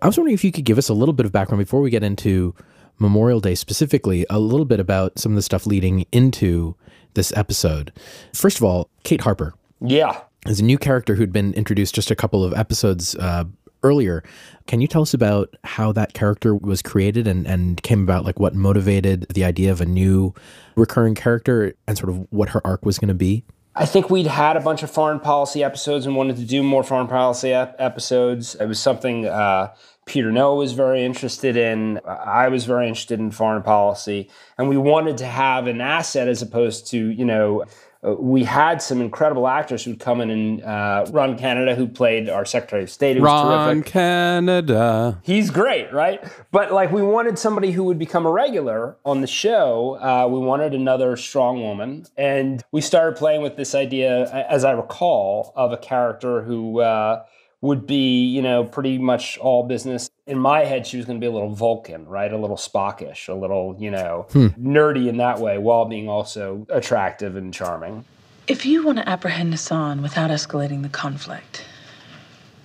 I 0.00 0.06
was 0.06 0.16
wondering 0.16 0.34
if 0.34 0.44
you 0.44 0.52
could 0.52 0.64
give 0.64 0.78
us 0.78 0.88
a 0.88 0.94
little 0.94 1.12
bit 1.12 1.26
of 1.26 1.32
background 1.32 1.58
before 1.58 1.80
we 1.80 1.90
get 1.90 2.02
into 2.04 2.54
Memorial 2.98 3.40
Day 3.40 3.54
specifically, 3.54 4.24
a 4.30 4.38
little 4.38 4.64
bit 4.64 4.78
about 4.78 5.18
some 5.18 5.32
of 5.32 5.36
the 5.36 5.42
stuff 5.42 5.66
leading 5.66 6.06
into 6.12 6.76
this 7.14 7.32
episode. 7.36 7.92
First 8.32 8.58
of 8.58 8.64
all, 8.64 8.88
Kate 9.02 9.22
Harper. 9.22 9.54
Yeah. 9.80 10.20
Is 10.46 10.60
a 10.60 10.64
new 10.64 10.78
character 10.78 11.16
who'd 11.16 11.32
been 11.32 11.52
introduced 11.54 11.94
just 11.94 12.10
a 12.10 12.16
couple 12.16 12.44
of 12.44 12.54
episodes 12.54 13.14
uh, 13.16 13.44
earlier. 13.82 14.22
Can 14.66 14.80
you 14.80 14.86
tell 14.86 15.02
us 15.02 15.14
about 15.14 15.54
how 15.64 15.92
that 15.92 16.12
character 16.14 16.54
was 16.54 16.82
created 16.82 17.26
and, 17.26 17.46
and 17.46 17.82
came 17.82 18.02
about, 18.02 18.24
like 18.24 18.38
what 18.38 18.54
motivated 18.54 19.26
the 19.34 19.44
idea 19.44 19.72
of 19.72 19.80
a 19.80 19.86
new 19.86 20.34
recurring 20.76 21.14
character 21.14 21.74
and 21.86 21.98
sort 21.98 22.10
of 22.10 22.26
what 22.30 22.50
her 22.50 22.66
arc 22.66 22.84
was 22.84 22.98
going 22.98 23.08
to 23.08 23.14
be? 23.14 23.44
I 23.74 23.86
think 23.86 24.10
we'd 24.10 24.26
had 24.26 24.56
a 24.56 24.60
bunch 24.60 24.82
of 24.82 24.90
foreign 24.90 25.20
policy 25.20 25.62
episodes 25.62 26.04
and 26.04 26.16
wanted 26.16 26.36
to 26.36 26.44
do 26.44 26.62
more 26.62 26.82
foreign 26.82 27.06
policy 27.06 27.52
ep- 27.52 27.76
episodes. 27.78 28.56
It 28.56 28.66
was 28.66 28.80
something 28.80 29.26
uh, 29.26 29.72
Peter 30.06 30.32
Noah 30.32 30.56
was 30.56 30.72
very 30.72 31.04
interested 31.04 31.56
in. 31.56 32.00
I 32.04 32.48
was 32.48 32.64
very 32.64 32.88
interested 32.88 33.20
in 33.20 33.30
foreign 33.30 33.62
policy. 33.62 34.28
And 34.58 34.68
we 34.68 34.76
wanted 34.76 35.18
to 35.18 35.26
have 35.26 35.68
an 35.68 35.80
asset 35.80 36.26
as 36.26 36.42
opposed 36.42 36.88
to, 36.88 36.98
you 36.98 37.24
know, 37.24 37.64
we 38.02 38.44
had 38.44 38.80
some 38.80 39.00
incredible 39.02 39.46
actors 39.46 39.84
who'd 39.84 40.00
come 40.00 40.20
in 40.22 40.30
and 40.30 40.62
uh, 40.62 41.06
Ron 41.10 41.36
Canada, 41.36 41.74
who 41.74 41.86
played 41.86 42.30
our 42.30 42.46
Secretary 42.46 42.82
of 42.82 42.90
State. 42.90 43.18
It 43.18 43.20
was 43.20 43.26
Ron 43.26 43.74
terrific. 43.74 43.92
Canada. 43.92 45.20
He's 45.22 45.50
great, 45.50 45.92
right? 45.92 46.24
But 46.50 46.72
like, 46.72 46.92
we 46.92 47.02
wanted 47.02 47.38
somebody 47.38 47.72
who 47.72 47.84
would 47.84 47.98
become 47.98 48.24
a 48.24 48.30
regular 48.30 48.96
on 49.04 49.20
the 49.20 49.26
show. 49.26 49.98
Uh, 50.00 50.26
we 50.28 50.38
wanted 50.38 50.72
another 50.72 51.16
strong 51.16 51.62
woman, 51.62 52.06
and 52.16 52.62
we 52.72 52.80
started 52.80 53.16
playing 53.16 53.42
with 53.42 53.56
this 53.56 53.74
idea, 53.74 54.30
as 54.48 54.64
I 54.64 54.72
recall, 54.72 55.52
of 55.54 55.72
a 55.72 55.78
character 55.78 56.42
who. 56.42 56.80
Uh, 56.80 57.24
would 57.62 57.86
be, 57.86 58.24
you 58.26 58.40
know, 58.40 58.64
pretty 58.64 58.98
much 58.98 59.36
all 59.38 59.62
business. 59.64 60.10
In 60.26 60.38
my 60.38 60.64
head, 60.64 60.86
she 60.86 60.96
was 60.96 61.04
going 61.04 61.20
to 61.20 61.24
be 61.24 61.26
a 61.28 61.32
little 61.32 61.54
Vulcan, 61.54 62.06
right? 62.06 62.32
A 62.32 62.38
little 62.38 62.56
Spockish, 62.56 63.28
a 63.28 63.34
little, 63.34 63.76
you 63.78 63.90
know, 63.90 64.26
Hmm. 64.32 64.46
nerdy 64.58 65.08
in 65.08 65.18
that 65.18 65.40
way, 65.40 65.58
while 65.58 65.84
being 65.84 66.08
also 66.08 66.66
attractive 66.70 67.36
and 67.36 67.52
charming. 67.52 68.04
If 68.48 68.64
you 68.64 68.84
want 68.84 68.98
to 68.98 69.08
apprehend 69.08 69.52
Hassan 69.52 70.00
without 70.00 70.30
escalating 70.30 70.82
the 70.82 70.88
conflict, 70.88 71.64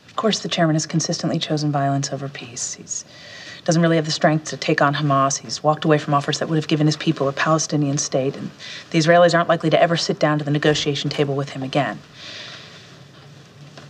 of 0.07 0.15
course, 0.15 0.39
the 0.39 0.47
chairman 0.47 0.75
has 0.75 0.85
consistently 0.85 1.39
chosen 1.39 1.71
violence 1.71 2.13
over 2.13 2.29
peace. 2.29 2.73
He's 2.75 3.03
doesn't 3.65 3.81
really 3.81 3.95
have 3.95 4.05
the 4.05 4.11
strength 4.11 4.45
to 4.45 4.57
take 4.57 4.79
on 4.79 4.93
Hamas. 4.93 5.39
He's 5.39 5.63
walked 5.63 5.85
away 5.85 5.97
from 5.97 6.13
offers 6.13 6.37
that 6.37 6.47
would 6.47 6.55
have 6.55 6.67
given 6.67 6.85
his 6.85 6.95
people 6.95 7.27
a 7.27 7.33
Palestinian 7.33 7.97
state, 7.97 8.37
and 8.37 8.51
the 8.91 8.99
Israelis 8.99 9.33
aren't 9.33 9.49
likely 9.49 9.71
to 9.71 9.81
ever 9.81 9.97
sit 9.97 10.19
down 10.19 10.37
to 10.37 10.45
the 10.45 10.51
negotiation 10.51 11.09
table 11.09 11.35
with 11.35 11.49
him 11.49 11.63
again. 11.63 11.97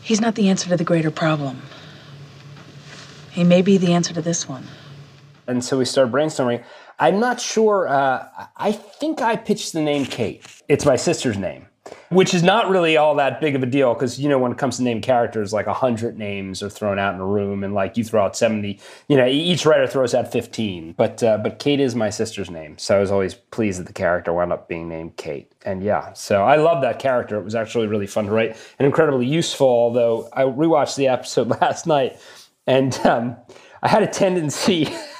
He's 0.06 0.22
not 0.22 0.36
the 0.36 0.50
answer 0.50 0.70
to 0.70 0.78
the 0.78 0.84
greater 0.84 1.10
problem. 1.10 1.64
He 3.32 3.44
may 3.44 3.64
be 3.64 3.80
the 3.80 3.92
answer 3.92 4.14
to 4.14 4.22
this 4.22 4.48
one. 4.48 4.68
And 5.48 5.66
so 5.66 5.80
we 5.80 5.86
start 5.86 6.12
brainstorming. 6.12 6.64
I'm 7.00 7.20
not 7.20 7.42
sure. 7.42 7.88
Uh, 7.88 8.28
I 8.56 8.72
think 8.72 9.24
I 9.24 9.36
pitched 9.36 9.74
the 9.74 9.82
name 9.82 10.06
Kate. 10.06 10.46
It's 10.70 10.86
my 10.86 10.96
sister's 10.96 11.40
name, 11.40 11.66
which 12.16 12.34
is 12.34 12.42
not 12.42 12.70
really 12.70 12.96
all 12.96 13.14
that 13.16 13.42
big 13.42 13.56
of 13.56 13.62
a 13.62 13.66
deal 13.66 13.94
because 13.94 14.18
you 14.18 14.30
know 14.30 14.40
when 14.40 14.52
it 14.52 14.58
comes 14.58 14.78
to 14.78 14.84
name 14.84 15.02
characters, 15.02 15.52
like 15.52 15.68
a 15.68 15.74
hundred 15.74 16.18
names 16.18 16.64
are 16.64 16.70
thrown 16.70 16.98
out 16.98 17.14
in 17.14 17.20
a 17.20 17.26
room, 17.26 17.64
and 17.64 17.74
like 17.74 17.98
you 17.98 18.04
throw 18.04 18.24
out 18.24 18.38
seventy. 18.38 18.80
You 19.10 19.18
know, 19.18 19.28
each 19.28 19.66
writer 19.66 19.86
throws 19.86 20.16
out 20.16 20.32
fifteen. 20.32 20.94
But 20.94 21.22
uh, 21.22 21.38
but 21.40 21.60
Kate 21.60 21.82
is 21.82 21.94
my 21.94 22.10
sister's 22.10 22.50
name, 22.50 22.78
so 22.78 22.96
I 22.98 23.00
was 23.02 23.12
always 23.12 23.34
pleased 23.34 23.82
that 23.82 23.88
the 23.88 23.94
character 23.94 24.34
wound 24.34 24.54
up 24.54 24.70
being 24.70 24.88
named 24.88 25.18
Kate. 25.18 25.52
And 25.66 25.84
yeah, 25.84 26.14
so 26.14 26.44
I 26.44 26.56
love 26.56 26.82
that 26.84 27.00
character. 27.00 27.38
It 27.38 27.44
was 27.44 27.56
actually 27.56 27.88
really 27.88 28.08
fun 28.08 28.26
to 28.26 28.32
write 28.32 28.58
and 28.80 28.86
incredibly 28.86 29.26
useful. 29.26 29.68
Although 29.68 30.30
I 30.32 30.44
rewatched 30.44 30.96
the 30.96 31.10
episode 31.10 31.48
last 31.62 31.86
night, 31.86 32.18
and 32.66 32.98
um, 33.06 33.36
I 33.84 33.90
had 33.90 34.04
a 34.04 34.08
tendency. 34.08 34.88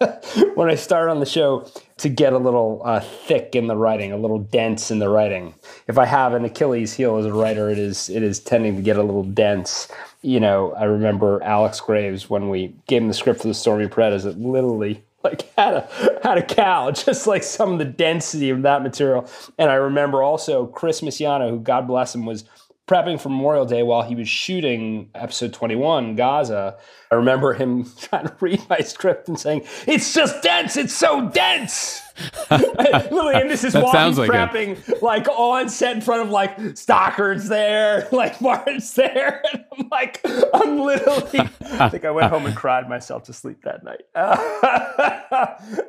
when 0.54 0.68
I 0.68 0.74
start 0.74 1.08
on 1.08 1.20
the 1.20 1.26
show 1.26 1.70
to 1.98 2.08
get 2.08 2.32
a 2.32 2.38
little 2.38 2.82
uh, 2.84 3.00
thick 3.00 3.54
in 3.54 3.66
the 3.66 3.76
writing, 3.76 4.12
a 4.12 4.16
little 4.16 4.38
dense 4.38 4.90
in 4.90 4.98
the 4.98 5.08
writing. 5.08 5.54
If 5.86 5.98
I 5.98 6.04
have 6.06 6.34
an 6.34 6.44
Achilles 6.44 6.94
heel 6.94 7.16
as 7.16 7.26
a 7.26 7.32
writer, 7.32 7.68
it 7.70 7.78
is 7.78 8.08
it 8.08 8.22
is 8.22 8.40
tending 8.40 8.76
to 8.76 8.82
get 8.82 8.96
a 8.96 9.02
little 9.02 9.24
dense. 9.24 9.88
You 10.22 10.40
know, 10.40 10.72
I 10.74 10.84
remember 10.84 11.42
Alex 11.42 11.80
Graves 11.80 12.28
when 12.30 12.48
we 12.48 12.74
gave 12.86 13.02
him 13.02 13.08
the 13.08 13.14
script 13.14 13.42
for 13.42 13.48
the 13.48 13.54
Stormy 13.54 13.88
Present. 13.88 14.36
It 14.36 14.40
literally 14.40 15.02
like 15.24 15.52
had 15.56 15.74
a 15.74 16.20
had 16.22 16.38
a 16.38 16.42
cow, 16.42 16.90
just 16.92 17.26
like 17.26 17.42
some 17.42 17.72
of 17.72 17.78
the 17.78 17.84
density 17.84 18.50
of 18.50 18.62
that 18.62 18.82
material. 18.82 19.28
And 19.58 19.70
I 19.70 19.74
remember 19.74 20.22
also 20.22 20.66
Chris 20.66 21.00
Misiano, 21.00 21.50
who 21.50 21.60
God 21.60 21.86
bless 21.86 22.14
him, 22.14 22.24
was 22.24 22.44
prepping 22.88 23.20
for 23.20 23.28
Memorial 23.28 23.66
Day 23.66 23.82
while 23.82 24.02
he 24.02 24.14
was 24.14 24.28
shooting 24.28 25.10
episode 25.14 25.52
21, 25.52 26.16
Gaza. 26.16 26.76
I 27.10 27.14
remember 27.14 27.52
him 27.52 27.84
trying 28.00 28.26
to 28.26 28.34
read 28.40 28.62
my 28.68 28.80
script 28.80 29.28
and 29.28 29.38
saying, 29.38 29.64
It's 29.86 30.12
just 30.12 30.42
dense, 30.42 30.76
it's 30.76 30.94
so 30.94 31.28
dense. 31.28 32.02
Literally, 32.50 33.34
and 33.34 33.50
this 33.50 33.64
is 33.64 33.72
That 33.78 33.92
sounds 33.92 34.16
he's 34.16 34.28
like 34.28 34.54
it. 34.54 35.02
like 35.02 35.28
on 35.28 35.68
set 35.68 35.96
in 35.96 36.02
front 36.02 36.22
of 36.22 36.30
like 36.30 36.76
Stockard's 36.76 37.48
there, 37.48 38.08
like 38.12 38.40
Martin's 38.40 38.92
there. 38.94 39.42
And 39.52 39.64
I'm 39.78 39.88
like, 39.88 40.20
I'm 40.52 40.78
literally, 40.80 41.48
I 41.78 41.88
think 41.88 42.04
I 42.04 42.10
went 42.10 42.30
home 42.30 42.44
and 42.46 42.54
cried 42.56 42.88
myself 42.88 43.22
to 43.24 43.32
sleep 43.32 43.62
that 43.62 43.82
night. 43.84 44.02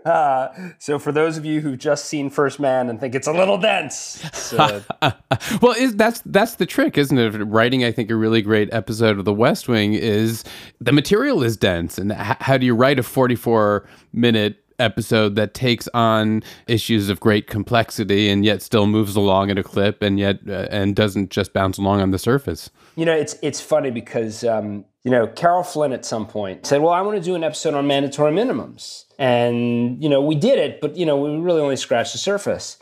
Uh, 0.05 0.49
so 0.77 0.99
for 0.99 1.11
those 1.11 1.37
of 1.37 1.45
you 1.45 1.59
who've 1.61 1.77
just 1.77 2.05
seen 2.05 2.29
First 2.29 2.59
Man 2.59 2.89
and 2.89 2.99
think 2.99 3.15
it's 3.15 3.27
a 3.27 3.33
little 3.33 3.57
dense, 3.57 4.23
uh, 4.53 4.81
well, 5.61 5.73
is 5.73 5.95
that's 5.95 6.21
that's 6.25 6.55
the 6.55 6.65
trick, 6.65 6.97
isn't 6.97 7.17
it? 7.17 7.29
Writing, 7.45 7.83
I 7.83 7.91
think, 7.91 8.09
a 8.09 8.15
really 8.15 8.41
great 8.41 8.71
episode 8.73 9.19
of 9.19 9.25
The 9.25 9.33
West 9.33 9.67
Wing 9.67 9.93
is 9.93 10.43
the 10.79 10.91
material 10.91 11.43
is 11.43 11.57
dense, 11.57 11.97
and 11.97 12.11
how 12.11 12.57
do 12.57 12.65
you 12.65 12.75
write 12.75 12.99
a 12.99 13.03
forty-four 13.03 13.87
minute 14.13 14.63
episode 14.79 15.35
that 15.35 15.53
takes 15.53 15.87
on 15.93 16.43
issues 16.67 17.09
of 17.09 17.19
great 17.19 17.47
complexity 17.47 18.29
and 18.29 18.43
yet 18.43 18.61
still 18.61 18.87
moves 18.87 19.15
along 19.15 19.51
at 19.51 19.57
a 19.57 19.63
clip 19.63 20.01
and 20.01 20.19
yet 20.19 20.39
uh, 20.47 20.67
and 20.71 20.95
doesn't 20.95 21.29
just 21.29 21.53
bounce 21.53 21.77
along 21.77 22.01
on 22.01 22.11
the 22.11 22.19
surface? 22.19 22.69
You 22.95 23.05
know, 23.05 23.13
it's 23.13 23.37
it's 23.41 23.61
funny 23.61 23.91
because 23.91 24.43
um, 24.43 24.85
you 25.03 25.11
know 25.11 25.27
Carol 25.27 25.63
Flint 25.63 25.93
at 25.93 26.05
some 26.05 26.25
point 26.25 26.65
said, 26.65 26.81
"Well, 26.81 26.93
I 26.93 27.01
want 27.01 27.17
to 27.17 27.23
do 27.23 27.35
an 27.35 27.43
episode 27.43 27.75
on 27.75 27.85
mandatory 27.85 28.31
minimums," 28.31 29.05
and 29.19 30.01
you 30.01 30.09
know 30.09 30.21
we 30.21 30.35
did 30.35 30.57
it, 30.57 30.81
but 30.81 30.97
you 30.97 31.05
know 31.05 31.17
we 31.17 31.37
really 31.37 31.61
only 31.61 31.75
scratched 31.75 32.13
the 32.13 32.17
surface. 32.17 32.77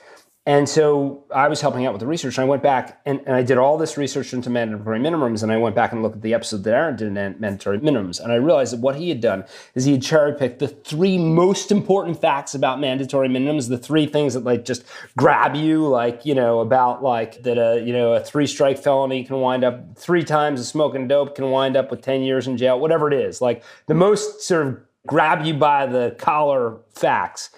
And 0.48 0.70
so 0.70 1.26
I 1.30 1.50
was 1.50 1.60
helping 1.60 1.86
out 1.86 1.91
with 1.91 2.00
the 2.00 2.08
research, 2.08 2.38
and 2.38 2.45
I 2.45 2.48
went 2.48 2.64
back 2.64 3.02
and, 3.06 3.20
and 3.26 3.36
I 3.36 3.43
did 3.43 3.58
all 3.58 3.78
this 3.78 3.98
research 3.98 4.32
into 4.32 4.50
mandatory 4.50 4.98
minimums, 4.98 5.43
and 5.43 5.52
I 5.52 5.58
went 5.58 5.76
back 5.76 5.91
and 5.91 6.02
looked 6.02 6.16
at 6.16 6.22
the 6.22 6.34
episode 6.34 6.64
that 6.64 6.74
Aaron 6.74 6.95
did 6.95 7.10
in 7.10 7.36
mandatory 7.38 7.80
minimums, 7.80 8.22
and 8.22 8.32
I 8.32 8.36
realized 8.36 8.72
that 8.72 8.80
what 8.80 8.95
he 8.95 9.10
had 9.10 9.20
done 9.20 9.43
is 9.76 9.84
he 9.84 9.91
had 9.91 10.02
cherry 10.02 10.34
picked 10.34 10.60
the 10.60 10.70
three 10.70 11.18
most 11.18 11.70
important 11.70 12.22
facts 12.22 12.56
about 12.56 12.80
mandatory 12.80 13.28
minimums, 13.28 13.68
the 13.68 13.78
three 13.78 14.06
things 14.06 14.36
that 14.36 14.45
like 14.45 14.64
just 14.64 14.86
grab 15.18 15.54
you, 15.54 15.86
like 15.86 16.26
you 16.26 16.34
know 16.34 16.62
about 16.62 17.04
like 17.04 17.43
that 17.43 17.58
a 17.58 17.84
you 17.86 17.91
know 17.91 18.14
a 18.14 18.22
three 18.22 18.48
strike 18.48 18.78
felony 18.78 19.26
can 19.26 19.41
wind 19.41 19.66
up 19.66 19.98
three 19.98 20.24
times 20.24 20.62
a 20.62 20.64
smoking 20.64 21.10
dope 21.10 21.36
can 21.36 21.52
wind 21.52 21.76
up 21.76 21.91
with 21.91 22.02
ten 22.02 22.22
years 22.22 22.48
in 22.48 22.56
jail, 22.56 22.80
whatever 22.80 23.12
it 23.12 23.14
is, 23.14 23.41
like 23.41 23.66
the 23.88 23.93
most 23.93 24.39
sort 24.39 24.66
of 24.66 24.80
grab 25.08 25.45
you 25.45 25.56
by 25.56 25.86
the 25.86 26.16
collar 26.18 26.78
facts. 26.93 27.50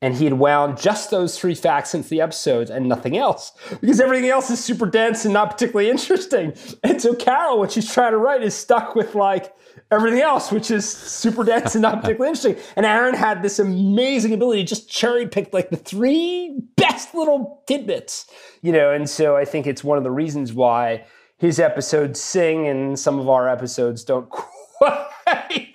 And 0.00 0.14
he 0.14 0.24
had 0.24 0.34
wound 0.34 0.78
just 0.78 1.10
those 1.10 1.36
three 1.36 1.56
facts 1.56 1.92
into 1.92 2.08
the 2.08 2.20
episode 2.20 2.70
and 2.70 2.88
nothing 2.88 3.16
else 3.16 3.50
because 3.80 4.00
everything 4.00 4.30
else 4.30 4.48
is 4.48 4.62
super 4.62 4.86
dense 4.86 5.24
and 5.24 5.34
not 5.34 5.50
particularly 5.50 5.90
interesting. 5.90 6.54
And 6.84 7.02
so 7.02 7.14
Carol, 7.14 7.58
what 7.58 7.72
she's 7.72 7.92
trying 7.92 8.12
to 8.12 8.18
write, 8.18 8.44
is 8.44 8.54
stuck 8.54 8.94
with 8.94 9.16
like 9.16 9.52
everything 9.90 10.20
else, 10.20 10.52
which 10.52 10.70
is 10.70 10.88
super 10.88 11.42
dense 11.42 11.74
and 11.74 11.82
not 11.82 11.94
particularly 12.00 12.28
interesting. 12.28 12.64
And 12.76 12.86
Aaron 12.86 13.14
had 13.14 13.42
this 13.42 13.58
amazing 13.58 14.32
ability 14.32 14.62
to 14.62 14.68
just 14.68 14.88
cherry 14.88 15.26
pick 15.26 15.52
like 15.52 15.70
the 15.70 15.76
three 15.76 16.60
best 16.76 17.12
little 17.12 17.64
tidbits, 17.66 18.26
you 18.62 18.70
know. 18.70 18.92
And 18.92 19.10
so 19.10 19.36
I 19.36 19.44
think 19.44 19.66
it's 19.66 19.82
one 19.82 19.98
of 19.98 20.04
the 20.04 20.12
reasons 20.12 20.52
why 20.52 21.06
his 21.38 21.58
episodes 21.58 22.20
sing 22.20 22.68
and 22.68 22.98
some 22.98 23.18
of 23.18 23.28
our 23.28 23.48
episodes 23.48 24.04
don't 24.04 24.28
quite 24.30 25.08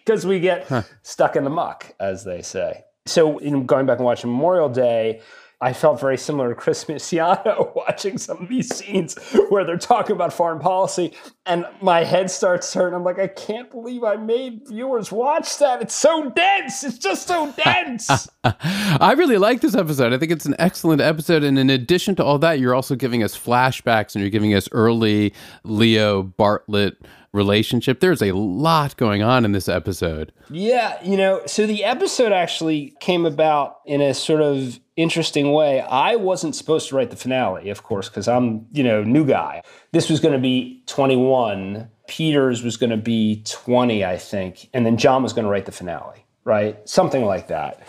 because 0.05 0.25
we 0.25 0.39
get 0.39 0.69
stuck 1.01 1.35
in 1.35 1.43
the 1.43 1.49
muck, 1.49 1.93
as 1.99 2.23
they 2.23 2.41
say. 2.41 2.83
So, 3.05 3.37
in 3.37 3.65
going 3.65 3.85
back 3.85 3.97
and 3.97 4.05
watching 4.05 4.31
Memorial 4.31 4.69
Day, 4.69 5.21
I 5.63 5.71
felt 5.71 5.97
very 5.97 6.17
similar 6.17 6.49
to 6.49 6.55
Chris 6.55 6.83
Misiano 6.85 7.73
watching 7.75 8.17
some 8.17 8.43
of 8.43 8.49
these 8.49 8.73
scenes 8.73 9.17
where 9.47 9.63
they're 9.63 9.77
talking 9.77 10.13
about 10.13 10.33
foreign 10.33 10.59
policy, 10.59 11.13
and 11.45 11.65
my 11.81 12.03
head 12.03 12.29
starts 12.29 12.73
hurting. 12.73 12.95
I'm 12.95 13.05
like, 13.05 13.19
I 13.19 13.27
can't 13.27 13.71
believe 13.71 14.03
I 14.03 14.17
made 14.17 14.67
viewers 14.67 15.09
watch 15.09 15.57
that. 15.59 15.81
It's 15.81 15.93
so 15.93 16.29
dense. 16.31 16.83
It's 16.83 16.97
just 16.97 17.27
so 17.27 17.53
dense. 17.63 18.09
I 18.43 19.15
really 19.17 19.37
like 19.37 19.61
this 19.61 19.73
episode. 19.73 20.11
I 20.11 20.17
think 20.17 20.33
it's 20.33 20.45
an 20.45 20.55
excellent 20.59 21.01
episode. 21.01 21.43
And 21.43 21.57
in 21.57 21.69
addition 21.69 22.15
to 22.15 22.25
all 22.25 22.39
that, 22.39 22.59
you're 22.59 22.75
also 22.75 22.95
giving 22.95 23.23
us 23.23 23.37
flashbacks 23.37 24.15
and 24.15 24.21
you're 24.21 24.29
giving 24.29 24.53
us 24.53 24.67
early 24.73 25.33
Leo 25.63 26.23
Bartlet 26.23 26.95
relationship. 27.33 27.99
There's 27.99 28.21
a 28.21 28.31
lot 28.31 28.95
going 28.95 29.21
on 29.23 29.43
in 29.43 29.51
this 29.51 29.67
episode. 29.67 30.31
Yeah, 30.49 31.03
you 31.03 31.17
know, 31.17 31.41
so 31.45 31.65
the 31.65 31.83
episode 31.83 32.31
actually 32.31 32.95
came 32.99 33.25
about 33.25 33.79
in 33.85 34.01
a 34.01 34.13
sort 34.13 34.41
of 34.41 34.79
interesting 34.95 35.51
way. 35.51 35.81
I 35.81 36.15
wasn't 36.15 36.55
supposed 36.55 36.89
to 36.89 36.95
write 36.95 37.09
the 37.09 37.15
finale, 37.15 37.69
of 37.69 37.83
course, 37.83 38.07
because 38.07 38.27
I'm, 38.27 38.67
you 38.71 38.83
know, 38.83 39.03
new 39.03 39.25
guy. 39.25 39.63
This 39.91 40.09
was 40.09 40.19
going 40.19 40.33
to 40.33 40.39
be 40.39 40.83
21. 40.85 41.89
Peters 42.07 42.63
was 42.63 42.77
going 42.77 42.91
to 42.91 42.97
be 42.97 43.41
20, 43.45 44.05
I 44.05 44.17
think. 44.17 44.69
And 44.73 44.85
then 44.85 44.97
John 44.97 45.23
was 45.23 45.33
going 45.33 45.45
to 45.45 45.51
write 45.51 45.65
the 45.65 45.71
finale, 45.71 46.25
right? 46.43 46.77
Something 46.87 47.25
like 47.25 47.47
that. 47.47 47.81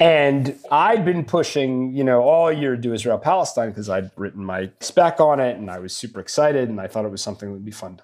And 0.00 0.58
I'd 0.70 1.04
been 1.04 1.26
pushing, 1.26 1.94
you 1.94 2.02
know, 2.02 2.22
all 2.22 2.50
year 2.50 2.74
to 2.74 2.80
do 2.80 2.94
Israel 2.94 3.18
Palestine 3.18 3.68
because 3.68 3.90
I'd 3.90 4.10
written 4.16 4.42
my 4.42 4.70
spec 4.80 5.20
on 5.20 5.40
it 5.40 5.58
and 5.58 5.70
I 5.70 5.78
was 5.78 5.94
super 5.94 6.20
excited 6.20 6.70
and 6.70 6.80
I 6.80 6.86
thought 6.86 7.04
it 7.04 7.10
was 7.10 7.20
something 7.20 7.50
that 7.50 7.52
would 7.52 7.66
be 7.66 7.70
fun 7.70 7.98
to 7.98 8.02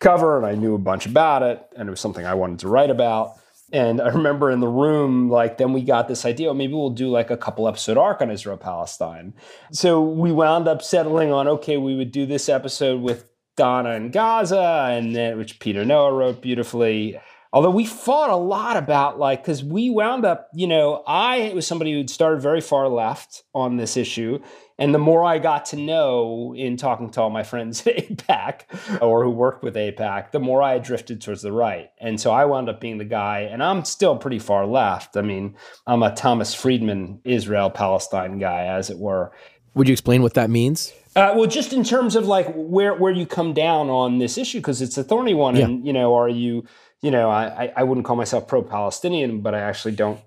cover 0.00 0.36
and 0.36 0.44
I 0.44 0.56
knew 0.56 0.74
a 0.74 0.78
bunch 0.78 1.06
about 1.06 1.44
it 1.44 1.64
and 1.76 1.88
it 1.88 1.90
was 1.90 2.00
something 2.00 2.26
I 2.26 2.34
wanted 2.34 2.58
to 2.60 2.68
write 2.68 2.90
about. 2.90 3.34
And 3.72 4.00
I 4.00 4.08
remember 4.08 4.50
in 4.50 4.58
the 4.58 4.68
room, 4.68 5.30
like, 5.30 5.56
then 5.58 5.72
we 5.72 5.82
got 5.82 6.08
this 6.08 6.24
idea, 6.24 6.50
oh, 6.50 6.54
maybe 6.54 6.74
we'll 6.74 6.90
do 6.90 7.08
like 7.10 7.30
a 7.30 7.36
couple 7.36 7.68
episode 7.68 7.96
arc 7.96 8.20
on 8.20 8.30
Israel 8.30 8.56
Palestine. 8.56 9.32
So 9.70 10.02
we 10.02 10.32
wound 10.32 10.66
up 10.66 10.82
settling 10.82 11.32
on, 11.32 11.46
okay, 11.46 11.76
we 11.76 11.94
would 11.96 12.10
do 12.10 12.26
this 12.26 12.48
episode 12.48 13.00
with 13.00 13.28
Donna 13.56 13.90
and 13.90 14.12
Gaza, 14.12 14.88
and 14.90 15.14
then 15.16 15.38
which 15.38 15.60
Peter 15.60 15.84
Noah 15.84 16.12
wrote 16.12 16.42
beautifully. 16.42 17.20
Although 17.52 17.70
we 17.70 17.86
fought 17.86 18.30
a 18.30 18.36
lot 18.36 18.76
about 18.76 19.18
like, 19.18 19.42
because 19.42 19.62
we 19.64 19.88
wound 19.90 20.24
up, 20.24 20.48
you 20.54 20.66
know, 20.66 21.02
I 21.06 21.52
was 21.54 21.66
somebody 21.66 21.92
who'd 21.92 22.10
started 22.10 22.42
very 22.42 22.60
far 22.60 22.88
left 22.88 23.44
on 23.54 23.76
this 23.76 23.96
issue. 23.96 24.40
And 24.78 24.94
the 24.94 24.98
more 24.98 25.24
I 25.24 25.38
got 25.38 25.64
to 25.66 25.76
know 25.76 26.54
in 26.54 26.76
talking 26.76 27.08
to 27.10 27.22
all 27.22 27.30
my 27.30 27.44
friends 27.44 27.86
at 27.86 27.96
AIPAC 27.96 29.00
or 29.00 29.24
who 29.24 29.30
worked 29.30 29.62
with 29.62 29.74
AIPAC, 29.74 30.32
the 30.32 30.38
more 30.40 30.62
I 30.62 30.78
drifted 30.78 31.22
towards 31.22 31.40
the 31.40 31.52
right. 31.52 31.90
And 31.98 32.20
so 32.20 32.30
I 32.30 32.44
wound 32.44 32.68
up 32.68 32.78
being 32.78 32.98
the 32.98 33.04
guy, 33.06 33.40
and 33.50 33.62
I'm 33.62 33.86
still 33.86 34.16
pretty 34.16 34.38
far 34.38 34.66
left. 34.66 35.16
I 35.16 35.22
mean, 35.22 35.56
I'm 35.86 36.02
a 36.02 36.14
Thomas 36.14 36.52
Friedman, 36.52 37.20
Israel 37.24 37.70
Palestine 37.70 38.38
guy, 38.38 38.64
as 38.66 38.90
it 38.90 38.98
were. 38.98 39.32
Would 39.74 39.88
you 39.88 39.92
explain 39.92 40.22
what 40.22 40.34
that 40.34 40.50
means? 40.50 40.92
Uh, 41.14 41.32
well, 41.34 41.46
just 41.46 41.72
in 41.72 41.82
terms 41.82 42.14
of 42.14 42.26
like 42.26 42.46
where 42.54 42.94
where 42.94 43.12
you 43.12 43.24
come 43.24 43.54
down 43.54 43.88
on 43.88 44.18
this 44.18 44.36
issue, 44.36 44.58
because 44.58 44.82
it's 44.82 44.98
a 44.98 45.04
thorny 45.04 45.32
one, 45.32 45.56
Yeah. 45.56 45.64
and 45.64 45.86
you 45.86 45.92
know, 45.94 46.14
are 46.14 46.28
you, 46.28 46.64
you 47.02 47.10
know, 47.10 47.30
I 47.30 47.72
I- 47.76 47.82
wouldn't 47.82 48.06
call 48.06 48.16
myself 48.16 48.48
pro-Palestinian, 48.48 49.40
but 49.40 49.54
I 49.54 49.60
actually 49.60 49.94
don't, 49.94 50.20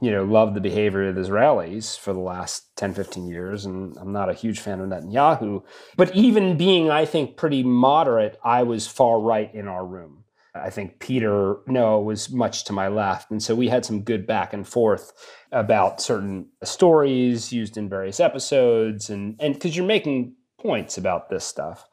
you 0.00 0.10
know, 0.10 0.24
love 0.24 0.54
the 0.54 0.60
behavior 0.60 1.08
of 1.08 1.14
the 1.14 1.20
Israelis 1.20 1.98
for 1.98 2.12
the 2.12 2.20
last 2.20 2.76
10, 2.76 2.94
15 2.94 3.26
years, 3.26 3.64
and 3.64 3.96
I'm 3.98 4.12
not 4.12 4.30
a 4.30 4.34
huge 4.34 4.60
fan 4.60 4.80
of 4.80 4.88
Netanyahu. 4.88 5.62
But 5.96 6.14
even 6.14 6.56
being, 6.56 6.90
I 6.90 7.04
think, 7.04 7.36
pretty 7.36 7.62
moderate, 7.62 8.38
I 8.44 8.62
was 8.62 8.86
far 8.86 9.20
right 9.20 9.54
in 9.54 9.68
our 9.68 9.86
room. 9.86 10.24
I 10.54 10.70
think 10.70 11.00
Peter 11.00 11.56
Noah 11.66 12.00
was 12.00 12.30
much 12.30 12.64
to 12.64 12.72
my 12.72 12.86
left. 12.86 13.30
And 13.30 13.42
so 13.42 13.54
we 13.56 13.68
had 13.68 13.84
some 13.84 14.02
good 14.02 14.24
back 14.26 14.52
and 14.52 14.66
forth 14.66 15.12
about 15.50 16.00
certain 16.00 16.46
stories 16.62 17.52
used 17.52 17.76
in 17.76 17.88
various 17.88 18.20
episodes 18.20 19.10
and 19.10 19.36
and 19.40 19.54
because 19.54 19.76
you're 19.76 19.84
making 19.84 20.36
points 20.60 20.96
about 20.96 21.28
this 21.28 21.44
stuff. 21.44 21.84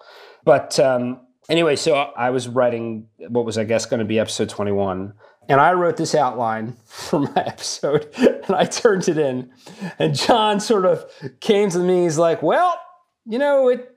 But 0.44 0.80
um, 0.80 1.22
anyway, 1.52 1.76
so 1.76 1.94
I 1.94 2.30
was 2.32 2.48
writing 2.48 3.08
what 3.30 3.46
was 3.46 3.58
I 3.58 3.64
guess 3.64 3.86
going 3.86 4.00
to 4.00 4.06
be 4.06 4.20
episode 4.20 4.50
21. 4.50 5.14
And 5.50 5.60
I 5.60 5.74
wrote 5.74 5.98
this 5.98 6.16
outline 6.16 6.78
for 6.86 7.20
my 7.20 7.44
episode 7.46 8.08
and 8.18 8.56
I 8.56 8.66
turned 8.66 9.08
it 9.10 9.18
in. 9.18 9.52
And 10.00 10.16
John 10.16 10.60
sort 10.60 10.86
of 10.86 11.06
came 11.40 11.70
to 11.72 11.80
me, 11.80 12.04
he's 12.04 12.18
like, 12.18 12.42
well, 12.42 12.80
you 13.26 13.38
know, 13.38 13.70
it 13.70 13.88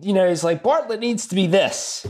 you 0.00 0.14
know, 0.14 0.26
he's 0.26 0.42
like, 0.42 0.62
Bartlet 0.62 1.00
needs 1.00 1.26
to 1.26 1.34
be 1.34 1.46
this 1.46 2.06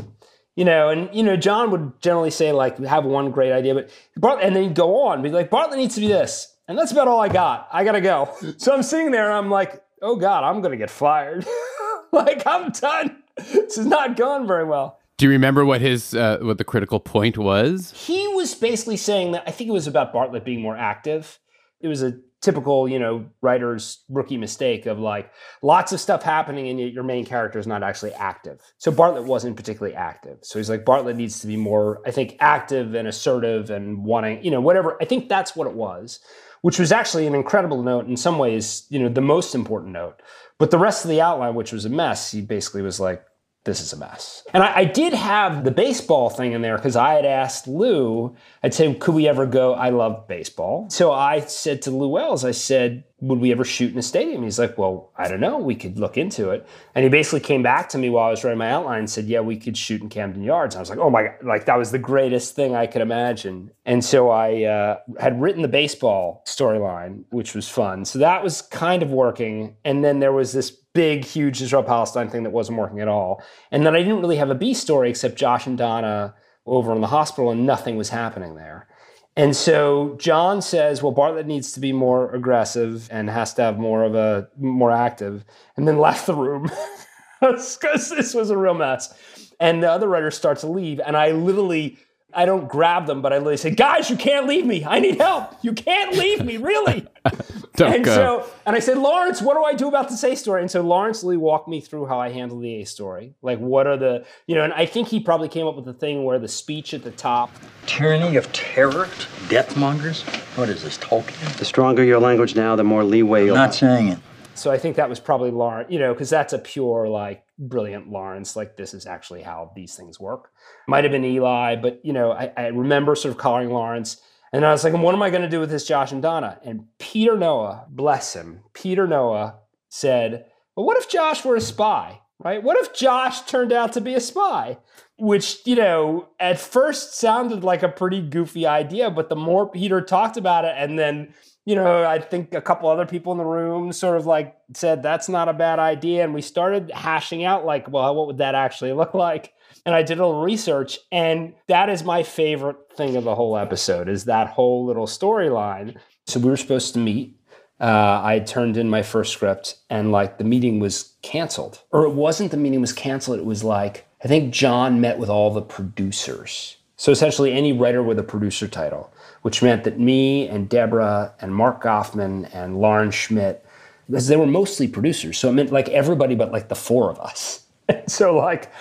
you 0.57 0.65
know, 0.65 0.89
and 0.89 1.13
you 1.13 1.23
know, 1.23 1.37
John 1.37 1.71
would 1.71 2.01
generally 2.01 2.31
say 2.31 2.53
like 2.53 2.79
have 2.79 3.05
one 3.05 3.31
great 3.31 3.53
idea, 3.53 3.75
but 3.75 3.91
Bart, 4.17 4.41
and 4.43 4.55
then 4.55 4.63
he'd 4.65 4.75
go 4.75 5.03
on, 5.03 5.23
be 5.23 5.31
like, 5.31 5.51
Bartlet 5.51 5.77
needs 5.77 5.97
to 5.97 6.01
be 6.01 6.09
this, 6.09 6.55
and 6.69 6.79
that's 6.79 6.93
about 6.93 7.09
all 7.09 7.21
I 7.21 7.29
got. 7.29 7.69
I 7.73 7.85
gotta 7.85 8.01
go. 8.01 8.33
So 8.59 8.73
I'm 8.73 8.83
sitting 8.83 9.11
there, 9.11 9.25
and 9.25 9.35
I'm 9.35 9.51
like, 9.51 9.83
oh 10.01 10.17
god, 10.17 10.45
I'm 10.45 10.63
gonna 10.63 10.77
get 10.77 10.91
fired. 10.91 11.45
like 12.13 12.47
I'm 12.47 12.71
done. 12.71 13.24
This 13.53 13.79
is 13.79 13.87
not 13.87 14.17
going 14.17 14.47
very 14.47 14.65
well. 14.65 15.01
Do 15.17 15.27
you 15.27 15.31
remember 15.31 15.65
what 15.65 15.81
his 15.81 16.15
uh, 16.15 16.39
what 16.43 16.59
the 16.59 16.65
critical 16.65 17.01
point 17.01 17.39
was? 17.39 17.93
He 17.93 18.27
was 18.29 18.55
basically 18.55 18.97
saying 18.97 19.33
that 19.33 19.45
I 19.47 19.51
think 19.51 19.69
it 19.69 19.73
was 19.73 19.87
about 19.87 20.13
Bartlet 20.13 20.45
being 20.45 20.61
more 20.61 20.77
active. 20.77 21.39
It 21.81 21.89
was 21.89 22.03
a 22.03 22.19
typical, 22.45 22.87
you 22.87 22.99
know, 22.99 23.25
writer's 23.41 24.05
rookie 24.11 24.37
mistake 24.37 24.87
of 24.87 24.99
like 24.99 25.33
lots 25.63 25.93
of 25.93 26.01
stuff 26.01 26.23
happening 26.23 26.69
and 26.69 26.79
your 26.79 27.03
main 27.03 27.25
character 27.25 27.59
is 27.59 27.67
not 27.67 27.83
actually 27.83 28.13
active. 28.13 28.61
So 28.77 28.93
Bartlet 28.93 29.25
wasn't 29.25 29.57
particularly 29.57 29.97
active. 29.97 30.39
So 30.43 30.59
he's 30.59 30.69
like 30.69 30.85
Bartlet 30.85 31.17
needs 31.17 31.41
to 31.41 31.47
be 31.47 31.57
more, 31.57 32.03
I 32.07 32.11
think, 32.11 32.37
active 32.41 32.95
and 32.95 33.09
assertive 33.09 33.71
and 33.71 34.05
wanting, 34.05 34.45
you 34.45 34.51
know, 34.51 34.61
whatever. 34.61 34.99
I 35.01 35.07
think 35.07 35.29
that's 35.29 35.57
what 35.57 35.67
it 35.67 35.73
was, 35.73 36.21
which 36.61 36.79
was 36.79 36.93
actually 36.93 37.27
an 37.27 37.35
incredible 37.35 37.83
note 37.83 38.07
in 38.07 38.17
some 38.17 38.39
ways, 38.39 38.87
you 38.91 38.99
know, 38.99 39.09
the 39.09 39.23
most 39.23 39.55
important 39.55 39.93
note. 39.93 40.21
But 40.59 40.71
the 40.71 40.79
rest 40.79 41.05
of 41.05 41.11
the 41.11 41.21
outline, 41.21 41.55
which 41.55 41.73
was 41.73 41.85
a 41.85 41.91
mess, 41.91 42.31
he 42.31 42.41
basically 42.41 42.83
was 42.83 43.01
like, 43.01 43.25
this 43.65 43.81
is 43.81 43.93
a 43.93 43.97
mess. 43.97 44.45
And 44.53 44.63
I, 44.63 44.81
I 44.81 44.85
did 44.85 45.15
have 45.15 45.65
the 45.65 45.71
baseball 45.71 46.29
thing 46.29 46.53
in 46.53 46.61
there 46.61 46.77
because 46.77 46.97
I 46.97 47.15
had 47.15 47.25
asked 47.25 47.67
Lou, 47.67 48.37
I'd 48.63 48.75
say, 48.75 48.93
could 48.95 49.15
we 49.15 49.27
ever 49.27 49.47
go? 49.47 49.75
I 49.75 49.89
love 49.89 50.29
baseball. 50.29 50.89
So 50.91 51.13
I 51.13 51.41
said 51.41 51.83
to 51.83 51.91
Lou 51.91 52.09
Wells, 52.09 52.45
I 52.45 52.51
said, 52.51 53.05
would 53.21 53.41
we 53.41 53.53
ever 53.53 53.65
shoot 53.65 53.91
in 53.91 53.99
a 53.99 54.03
stadium? 54.03 54.43
He's 54.43 54.59
like, 54.59 54.77
well, 54.77 55.11
I 55.17 55.29
don't 55.29 55.41
know. 55.41 55.57
We 55.57 55.75
could 55.75 55.99
look 55.99 56.19
into 56.19 56.51
it. 56.51 56.67
And 56.95 57.05
he 57.05 57.09
basically 57.09 57.41
came 57.41 57.63
back 57.63 57.89
to 57.91 57.99
me 57.99 58.11
while 58.11 58.27
I 58.27 58.31
was 58.31 58.45
writing 58.45 58.59
my 58.59 58.71
outline 58.71 58.99
and 58.99 59.11
said, 59.11 59.25
yeah, 59.25 59.41
we 59.41 59.57
could 59.57 59.79
shoot 59.79 60.03
in 60.03 60.11
Camden 60.11 60.43
Yards. 60.43 60.75
And 60.75 60.81
I 60.81 60.83
was 60.83 60.91
like, 60.91 60.99
oh 60.99 61.09
my 61.09 61.23
God, 61.25 61.35
like 61.43 61.65
that 61.65 61.79
was 61.79 61.91
the 61.91 61.99
greatest 61.99 62.55
thing 62.55 62.77
I 62.77 62.87
could 62.87 63.01
imagine. 63.01 63.71
And 63.87 64.05
so 64.05 64.29
I 64.29 64.65
uh, 64.65 64.99
had 65.19 65.41
written 65.41 65.63
the 65.63 65.69
baseball 65.69 66.43
storyline, 66.47 67.25
which 67.31 67.55
was 67.55 67.67
fun. 67.67 68.05
So 68.05 68.19
that 68.19 68.43
was 68.43 68.61
kind 68.61 69.03
of 69.03 69.11
working. 69.11 69.77
And 69.87 70.05
then 70.05 70.21
there 70.21 70.33
was 70.33 70.53
this 70.53 70.71
big, 70.95 71.25
huge 71.25 71.61
Israel 71.61 71.83
Palestine 71.83 72.31
thing 72.31 72.45
that 72.45 72.51
wasn't 72.51 72.79
working 72.79 73.01
at 73.01 73.09
all. 73.09 73.43
And 73.71 73.85
then 73.85 73.95
I 73.95 73.99
didn't 73.99 74.21
really 74.21 74.37
have 74.37 74.51
a 74.51 74.55
B 74.55 74.73
story 74.73 75.11
except 75.11 75.37
Josh 75.37 75.67
and 75.67 75.77
Donna 75.77 76.35
over 76.67 76.95
in 76.95 77.01
the 77.01 77.09
hospital 77.09 77.51
and 77.51 77.67
nothing 77.67 77.97
was 77.97 78.09
happening 78.09 78.55
there. 78.55 78.89
And 79.37 79.57
so 79.57 80.17
John 80.19 80.63
says, 80.63 81.03
well, 81.03 81.13
Bartlet 81.13 81.47
needs 81.47 81.73
to 81.73 81.81
be 81.81 81.93
more 81.93 82.33
aggressive 82.33 83.09
and 83.11 83.29
has 83.29 83.53
to 83.55 83.63
have 83.63 83.79
more 83.79 84.05
of 84.05 84.15
a 84.15 84.49
more 84.57 84.93
active, 84.93 85.45
and 85.77 85.89
then 85.89 85.99
left 85.99 86.27
the 86.27 86.35
room 86.35 86.71
because 87.41 88.11
this 88.11 88.33
was 88.33 88.51
a 88.51 88.57
real 88.57 88.75
mess. 88.75 89.13
And 89.59 89.83
the 89.83 89.91
other 89.91 90.09
writer 90.09 90.31
starts 90.31 90.61
to 90.61 90.69
leave, 90.69 91.01
and 91.05 91.17
I 91.17 91.33
literally 91.33 91.99
I 92.35 92.45
don't 92.45 92.69
grab 92.69 93.07
them, 93.07 93.23
but 93.23 93.33
I 93.33 93.37
literally 93.39 93.57
say, 93.57 93.71
"Guys, 93.71 94.11
you 94.11 94.17
can't 94.17 94.47
leave 94.47 94.67
me. 94.67 94.85
I 94.85 94.99
need 94.99 95.19
help. 95.19 95.55
You 95.63 95.73
can't 95.73 96.17
leave 96.17 96.45
me, 96.45 96.57
really." 96.57 97.07
don't 97.77 97.95
and 97.95 98.05
go. 98.05 98.15
so, 98.15 98.51
and 98.67 98.77
I 98.77 98.79
said, 98.79 98.99
"Lawrence, 98.99 99.41
what 99.41 99.55
do 99.55 99.65
I 99.65 99.75
do 99.75 99.89
about 99.89 100.09
this 100.09 100.23
A 100.25 100.35
story?" 100.35 100.61
And 100.61 100.71
so 100.71 100.81
Lawrence 100.81 101.23
Lee 101.23 101.37
walked 101.37 101.69
me 101.69 101.81
through 101.81 102.07
how 102.07 102.21
I 102.21 102.31
handle 102.31 102.59
the 102.59 102.81
A 102.81 102.85
story. 102.85 103.35
Like, 103.43 103.59
what 103.59 103.87
are 103.87 103.97
the, 103.97 104.25
you 104.47 104.55
know, 104.55 104.65
and 104.65 104.73
I 104.73 104.87
think 104.87 105.09
he 105.09 105.21
probably 105.21 105.49
came 105.49 105.67
up 105.67 105.77
with 105.77 105.85
the 105.85 105.95
thing 105.95 106.25
where 106.25 106.39
the 106.39 106.49
speech 106.49 106.95
at 106.95 107.03
the 107.03 107.11
top. 107.11 107.51
Tyranny 107.87 108.37
of 108.37 108.53
terror, 108.53 109.09
death 109.49 109.77
mongers. 109.77 110.23
What 110.57 110.69
is 110.69 110.83
this, 110.83 110.99
Tolkien? 110.99 111.57
The 111.57 111.65
stronger 111.65 112.05
your 112.05 112.21
language 112.21 112.55
now, 112.55 112.77
the 112.77 112.85
more 112.85 113.05
leeway 113.05 113.47
you'll. 113.47 113.55
Not 113.55 113.75
saying 113.75 114.09
it. 114.09 114.19
So 114.55 114.71
I 114.71 114.79
think 114.79 114.97
that 114.97 115.09
was 115.09 115.19
probably 115.21 115.51
Lawrence, 115.51 115.91
you 115.91 115.99
know, 115.99 116.13
because 116.13 116.31
that's 116.31 116.53
a 116.53 116.59
pure, 116.59 117.09
like, 117.09 117.45
brilliant 117.59 118.09
Lawrence. 118.09 118.55
Like, 118.55 118.77
this 118.77 118.95
is 118.95 119.07
actually 119.07 119.43
how 119.43 119.73
these 119.75 119.97
things 119.97 120.21
work. 120.21 120.53
Might 120.87 121.05
have 121.05 121.11
been 121.11 121.25
Eli, 121.25 121.77
but, 121.77 122.01
you 122.05 122.13
know, 122.13 122.31
I, 122.31 122.53
I 122.57 122.67
remember 122.69 123.15
sort 123.17 123.33
of 123.33 123.39
calling 123.39 123.71
Lawrence. 123.71 124.21
And 124.53 124.65
I 124.65 124.71
was 124.71 124.85
like, 124.85 124.93
what 124.93 125.15
am 125.15 125.23
I 125.23 125.31
going 125.31 125.43
to 125.43 125.49
do 125.49 125.59
with 125.59 125.71
this 125.71 125.87
Josh 125.87 126.13
and 126.13 126.23
Donna? 126.23 126.61
And 126.65 126.87
Peter 126.99 127.37
Noah, 127.37 127.87
bless 127.89 128.35
him, 128.35 128.61
Peter 128.73 129.09
Noah 129.09 129.57
said, 129.89 130.47
well, 130.77 130.87
what 130.87 130.99
if 130.99 131.09
Josh 131.09 131.45
were 131.45 131.57
a 131.57 131.61
spy, 131.61 132.21
right? 132.39 132.63
What 132.63 132.77
if 132.79 132.95
Josh 132.95 133.43
turned 133.43 133.73
out 133.73 133.93
to 133.95 134.01
be 134.01 134.15
a 134.15 134.21
spy? 134.21 134.79
Which, 135.17 135.65
you 135.65 135.77
know, 135.77 136.29
at 136.41 136.59
first 136.59 137.15
sounded 137.15 137.63
like 137.63 137.83
a 137.83 137.89
pretty 137.89 138.21
goofy 138.21 138.67
idea, 138.67 139.11
but 139.11 139.29
the 139.29 139.37
more 139.37 139.69
Peter 139.71 140.01
talked 140.01 140.37
about 140.37 140.65
it 140.65 140.75
and 140.77 140.99
then 140.99 141.33
you 141.65 141.75
know, 141.75 142.05
I 142.05 142.19
think 142.19 142.55
a 142.55 142.61
couple 142.61 142.91
other 142.91 143.07
people 143.07 143.33
in 143.33 143.39
the 143.39 143.45
room 143.45 143.91
sort 143.93 144.19
of 144.19 144.27
like 144.27 144.55
said 144.75 145.03
that's 145.03 145.29
not 145.29 145.49
a 145.49 145.55
bad 145.55 145.79
idea. 145.79 146.25
And 146.25 146.35
we 146.35 146.43
started 146.43 146.91
hashing 146.91 147.45
out, 147.45 147.65
like, 147.65 147.89
well, 147.89 148.15
what 148.15 148.27
would 148.27 148.39
that 148.39 148.55
actually 148.55 148.93
look 148.95 149.15
like? 149.15 149.53
And 149.87 149.95
I 149.95 150.03
did 150.03 150.19
a 150.19 150.27
little 150.27 150.43
research, 150.43 150.99
and 151.13 151.55
that 151.69 151.91
is 151.91 152.05
my 152.05 152.23
favorite 152.23 152.77
thing 152.97 153.17
of 153.17 153.25
the 153.25 153.35
whole 153.35 153.57
episode 153.57 154.09
is 154.09 154.25
that 154.25 154.49
whole 154.49 154.87
little 154.87 155.07
storyline. 155.07 155.97
So 156.27 156.41
we 156.41 156.49
were 156.49 156.57
supposed 156.57 156.95
to 156.95 157.01
meet. 157.01 157.37
Uh, 157.81 158.21
I 158.23 158.39
turned 158.39 158.77
in 158.77 158.89
my 158.89 159.03
first 159.03 159.33
script, 159.33 159.79
and 159.91 160.13
like 160.13 160.39
the 160.39 160.45
meeting 160.45 160.79
was 160.79 161.15
canceled, 161.23 161.83
or 161.91 162.05
it 162.05 162.13
wasn't 162.13 162.51
the 162.51 162.57
meeting 162.57 162.81
was 162.81 162.93
canceled. 162.93 163.39
It 163.39 163.45
was 163.45 163.65
like 163.65 164.07
I 164.25 164.29
think 164.29 164.55
John 164.55 165.01
met 165.01 165.19
with 165.19 165.29
all 165.29 165.53
the 165.53 165.63
producers. 165.63 166.77
So 166.97 167.11
essentially, 167.11 167.53
any 167.53 167.73
writer 167.73 168.03
with 168.03 168.19
a 168.19 168.23
producer 168.23 168.69
title 168.69 169.13
which 169.45 169.63
meant 169.63 169.85
that 169.85 170.01
me 170.01 170.49
and 170.49 170.71
Debora 170.71 171.35
and 171.39 171.55
Mark 171.55 171.83
Goffman 171.83 172.49
and 172.55 172.79
Lauren 172.79 173.11
Schmidt, 173.11 173.63
because 174.09 174.27
they 174.27 174.37
were 174.37 174.47
mostly 174.47 174.89
producers, 174.89 175.37
so 175.37 175.51
it 175.51 175.53
meant 175.53 175.71
like 175.71 175.91
everybody 175.91 176.35
but 176.35 176.51
like 176.51 176.69
the 176.69 176.75
four 176.75 177.11
of 177.11 177.21
us. 177.21 177.67
so 178.07 178.35
like 178.35 178.73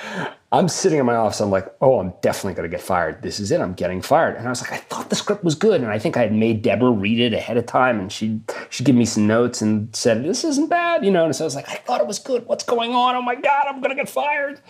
I'm 0.53 0.67
sitting 0.67 0.99
in 0.99 1.05
my 1.07 1.15
office, 1.15 1.41
I'm 1.41 1.49
like, 1.49 1.73
oh, 1.81 1.99
I'm 1.99 2.13
definitely 2.21 2.53
gonna 2.53 2.67
get 2.67 2.79
fired. 2.79 3.23
This 3.23 3.39
is 3.39 3.49
it, 3.49 3.59
I'm 3.59 3.73
getting 3.73 4.03
fired. 4.03 4.35
And 4.37 4.45
I 4.45 4.49
was 4.51 4.61
like, 4.61 4.71
I 4.71 4.77
thought 4.77 5.09
the 5.09 5.15
script 5.15 5.43
was 5.43 5.55
good. 5.55 5.81
And 5.81 5.89
I 5.89 5.97
think 5.97 6.15
I 6.15 6.21
had 6.21 6.31
made 6.31 6.63
Debora 6.63 7.01
read 7.01 7.19
it 7.19 7.33
ahead 7.33 7.57
of 7.57 7.65
time 7.65 7.99
and 7.99 8.11
she 8.11 8.39
she'd 8.69 8.85
give 8.85 8.95
me 8.95 9.05
some 9.05 9.25
notes 9.25 9.63
and 9.63 9.93
said, 9.95 10.23
This 10.23 10.43
isn't 10.43 10.69
bad, 10.69 11.03
you 11.03 11.09
know. 11.09 11.25
And 11.25 11.35
so 11.35 11.43
I 11.43 11.47
was 11.47 11.55
like, 11.55 11.67
I 11.69 11.75
thought 11.75 12.01
it 12.01 12.07
was 12.07 12.19
good. 12.19 12.45
What's 12.45 12.63
going 12.63 12.93
on? 12.93 13.15
Oh 13.15 13.21
my 13.23 13.33
God, 13.33 13.65
I'm 13.67 13.81
gonna 13.81 13.95
get 13.95 14.07
fired. 14.07 14.61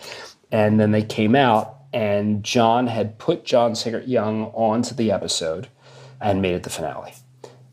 And 0.50 0.80
then 0.80 0.90
they 0.90 1.02
came 1.02 1.36
out 1.36 1.80
and 1.92 2.42
John 2.42 2.86
had 2.86 3.18
put 3.18 3.44
John 3.44 3.72
Sacret 3.72 4.08
Young 4.08 4.46
onto 4.46 4.94
the 4.94 5.12
episode 5.12 5.68
and 6.18 6.40
made 6.40 6.54
it 6.54 6.62
the 6.62 6.70
finale. 6.70 7.12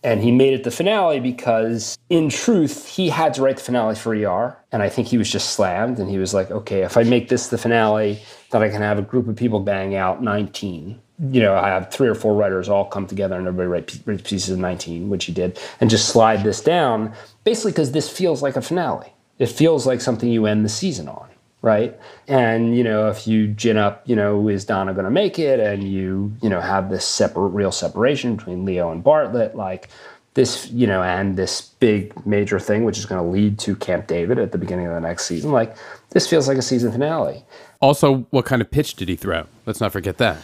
And 0.04 0.24
he 0.24 0.32
made 0.32 0.54
it 0.54 0.64
the 0.64 0.72
finale 0.72 1.20
because, 1.20 1.98
in 2.10 2.30
truth, 2.30 2.88
he 2.88 3.10
had 3.10 3.36
to 3.36 3.42
write 3.44 3.58
the 3.58 3.64
finale 3.64 3.96
for 3.96 4.16
ER. 4.16 4.58
And 4.72 4.82
I 4.82 4.90
think 4.90 5.08
he 5.08 5.18
was 5.18 5.30
just 5.30 5.52
slammed. 5.52 6.00
And 6.00 6.10
he 6.10 6.18
was 6.18 6.34
like, 6.34 6.50
okay, 6.50 6.82
if 6.82 6.98
I 6.98 7.04
make 7.04 7.30
this 7.30 7.50
the 7.50 7.58
finale, 7.58 8.20
then 8.50 8.64
I 8.64 8.70
can 8.70 8.82
have 8.82 8.98
a 8.98 9.04
group 9.04 9.28
of 9.28 9.36
people 9.36 9.60
bang 9.60 9.96
out 9.96 10.24
19. 10.24 11.00
You 11.32 11.42
know, 11.42 11.56
I 11.56 11.68
have 11.68 11.92
three 11.92 12.08
or 12.08 12.16
four 12.16 12.34
writers 12.34 12.68
all 12.68 12.86
come 12.86 13.06
together 13.06 13.36
and 13.36 13.48
everybody 13.48 13.68
write, 13.68 14.00
write 14.08 14.24
pieces 14.24 14.50
of 14.50 14.58
19, 14.58 15.10
which 15.10 15.26
he 15.26 15.32
did, 15.32 15.60
and 15.80 15.88
just 15.88 16.10
slide 16.10 16.44
this 16.44 16.62
down, 16.62 17.14
basically 17.44 17.74
because 17.74 17.92
this 17.92 18.10
feels 18.10 18.42
like 18.42 18.56
a 18.56 18.62
finale. 18.62 19.14
It 19.38 19.50
feels 19.50 19.86
like 19.86 20.02
something 20.02 20.32
you 20.32 20.48
end 20.48 20.66
the 20.66 20.70
season 20.70 21.08
on 21.08 21.31
right? 21.62 21.98
And 22.28 22.76
you 22.76 22.84
know, 22.84 23.10
if 23.10 23.28
you 23.28 23.48
gin 23.48 23.78
up, 23.78 24.02
you 24.06 24.16
know, 24.16 24.48
is 24.48 24.66
Donna 24.66 24.94
going 24.94 25.06
to 25.06 25.12
make 25.12 25.40
it? 25.40 25.60
And 25.60 25.84
you, 25.84 26.34
you 26.42 26.50
know, 26.50 26.60
have 26.60 26.90
this 26.90 27.06
separate, 27.06 27.50
real 27.50 27.72
separation 27.72 28.36
between 28.36 28.66
Leo 28.66 28.92
and 28.92 29.04
Bartlet, 29.04 29.54
like 29.56 29.90
this, 30.34 30.70
you 30.72 30.88
know, 30.88 31.04
and 31.04 31.38
this 31.38 31.62
big 31.62 32.26
major 32.26 32.60
thing, 32.60 32.84
which 32.86 32.98
is 32.98 33.06
going 33.06 33.22
to 33.22 33.30
lead 33.30 33.60
to 33.60 33.76
Camp 33.76 34.08
David 34.08 34.40
at 34.40 34.52
the 34.52 34.58
beginning 34.58 34.88
of 34.88 34.94
the 34.94 35.02
next 35.02 35.26
season. 35.26 35.52
Like 35.52 35.76
this 36.12 36.28
feels 36.28 36.48
like 36.48 36.58
a 36.58 36.62
season 36.62 36.92
finale. 36.92 37.44
Also, 37.82 38.28
what 38.30 38.46
kind 38.46 38.62
of 38.62 38.72
pitch 38.72 38.96
did 38.96 39.10
he 39.10 39.16
throw? 39.16 39.46
Let's 39.66 39.82
not 39.82 39.92
forget 39.92 40.18
that. 40.18 40.38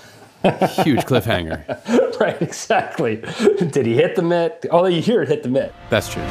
Huge 0.84 1.02
cliffhanger. 1.02 2.20
right, 2.20 2.42
exactly. 2.42 3.24
Did 3.72 3.86
he 3.86 3.96
hit 3.96 4.16
the 4.16 4.22
mitt? 4.22 4.66
All 4.72 4.90
you 4.90 5.02
hear 5.02 5.24
it 5.24 5.30
hit 5.30 5.44
the 5.44 5.50
mitt. 5.50 5.74
That's 5.90 6.12
true. 6.12 6.24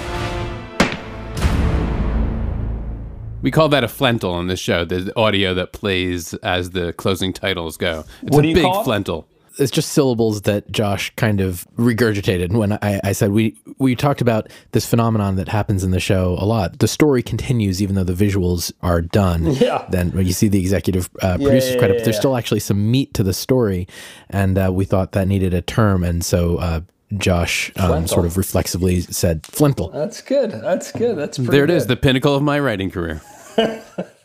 We 3.46 3.52
call 3.52 3.68
that 3.68 3.84
a 3.84 3.88
flental 3.88 4.32
on 4.32 4.48
this 4.48 4.58
show, 4.58 4.84
the 4.84 5.12
audio 5.14 5.54
that 5.54 5.72
plays 5.72 6.34
as 6.42 6.70
the 6.70 6.92
closing 6.94 7.32
titles 7.32 7.76
go. 7.76 8.00
It's 8.22 8.34
What 8.34 8.40
a 8.40 8.42
do 8.42 8.48
you 8.48 8.54
big 8.56 8.64
call 8.64 8.80
it? 8.80 8.84
flental. 8.84 9.28
it's 9.60 9.70
just 9.70 9.92
syllables 9.92 10.42
that 10.42 10.68
Josh 10.72 11.12
kind 11.14 11.40
of 11.40 11.64
regurgitated 11.78 12.50
when 12.52 12.72
I, 12.82 13.00
I 13.04 13.12
said 13.12 13.30
we 13.30 13.56
we 13.78 13.94
talked 13.94 14.20
about 14.20 14.48
this 14.72 14.84
phenomenon 14.84 15.36
that 15.36 15.46
happens 15.48 15.84
in 15.84 15.92
the 15.92 16.00
show 16.00 16.36
a 16.40 16.44
lot. 16.44 16.80
The 16.80 16.88
story 16.88 17.22
continues 17.22 17.80
even 17.80 17.94
though 17.94 18.02
the 18.02 18.14
visuals 18.14 18.72
are 18.82 19.00
done. 19.00 19.46
Yeah. 19.60 19.86
Then 19.90 20.10
when 20.10 20.26
you 20.26 20.32
see 20.32 20.48
the 20.48 20.58
executive 20.58 21.08
uh, 21.22 21.36
Yeah, 21.38 21.46
producer's 21.46 21.74
yeah, 21.74 21.78
credit, 21.78 21.94
yeah, 21.94 21.98
but 22.00 22.04
there's 22.04 22.16
yeah. 22.16 22.20
still 22.20 22.36
actually 22.36 22.60
some 22.60 22.90
meat 22.90 23.14
to 23.14 23.22
the 23.22 23.32
story, 23.32 23.86
and 24.28 24.58
uh, 24.58 24.70
we 24.72 24.84
thought 24.84 25.12
that 25.12 25.28
needed 25.28 25.54
a 25.54 25.62
term, 25.62 26.02
and 26.02 26.24
so. 26.24 26.56
Uh, 26.56 26.80
Josh 27.18 27.70
um, 27.76 28.08
sort 28.08 28.26
of 28.26 28.36
reflexively 28.36 29.00
said 29.00 29.44
"flintle." 29.44 29.90
That's 29.92 30.20
good. 30.20 30.50
That's 30.50 30.90
good. 30.90 31.16
That's 31.16 31.38
pretty 31.38 31.52
There 31.52 31.62
it 31.62 31.70
is, 31.70 31.84
good. 31.84 31.90
the 31.90 31.96
pinnacle 31.98 32.34
of 32.34 32.42
my 32.42 32.58
writing 32.58 32.90
career. 32.90 33.22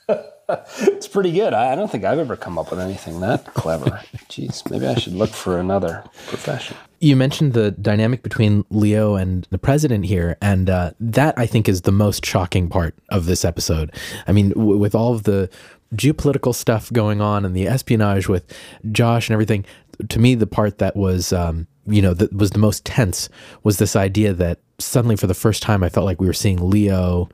It's 0.82 1.08
pretty 1.08 1.32
good. 1.32 1.54
I, 1.54 1.72
I 1.72 1.76
don't 1.76 1.90
think 1.90 2.04
I've 2.04 2.20
ever 2.20 2.36
come 2.36 2.58
up 2.58 2.72
with 2.72 2.80
anything 2.80 3.22
that 3.22 3.54
clever. 3.54 4.02
Jeez, 4.30 4.70
maybe 4.70 4.86
I 4.86 4.96
should 4.96 5.14
look 5.14 5.30
for 5.30 5.60
another 5.60 6.04
profession. 6.28 6.76
You 7.00 7.16
mentioned 7.16 7.54
the 7.54 7.72
dynamic 7.72 8.22
between 8.22 8.66
Leo 8.70 9.16
and 9.16 9.48
the 9.50 9.58
president 9.58 10.06
here, 10.06 10.38
and 10.42 10.70
uh, 10.70 10.92
that 11.00 11.38
I 11.38 11.46
think 11.46 11.68
is 11.70 11.82
the 11.82 11.92
most 11.92 12.26
shocking 12.26 12.70
part 12.70 12.96
of 13.10 13.26
this 13.26 13.44
episode. 13.46 13.92
I 14.28 14.34
mean, 14.34 14.50
w- 14.50 14.78
with 14.78 14.94
all 14.94 15.14
of 15.14 15.24
the 15.24 15.50
geopolitical 15.96 16.54
stuff 16.54 16.92
going 16.92 17.22
on 17.22 17.46
and 17.46 17.56
the 17.56 17.68
espionage 17.68 18.28
with 18.28 18.46
Josh 18.92 19.30
and 19.30 19.34
everything, 19.34 19.66
to 20.10 20.20
me, 20.20 20.36
the 20.36 20.48
part 20.48 20.78
that 20.78 20.96
was, 20.96 21.34
um, 21.34 21.68
you 21.88 22.02
know, 22.02 22.14
that 22.14 22.34
was 22.34 22.52
the 22.52 22.60
most 22.60 22.86
tense 22.86 23.30
was 23.64 23.78
this 23.78 23.96
idea 23.96 24.34
that 24.34 24.60
suddenly, 24.80 25.16
for 25.16 25.28
the 25.28 25.34
first 25.34 25.64
time, 25.64 25.84
I 25.84 25.90
felt 25.90 26.06
like 26.06 26.22
we 26.22 26.28
were 26.28 26.34
seeing 26.34 26.70
Leo 26.70 27.30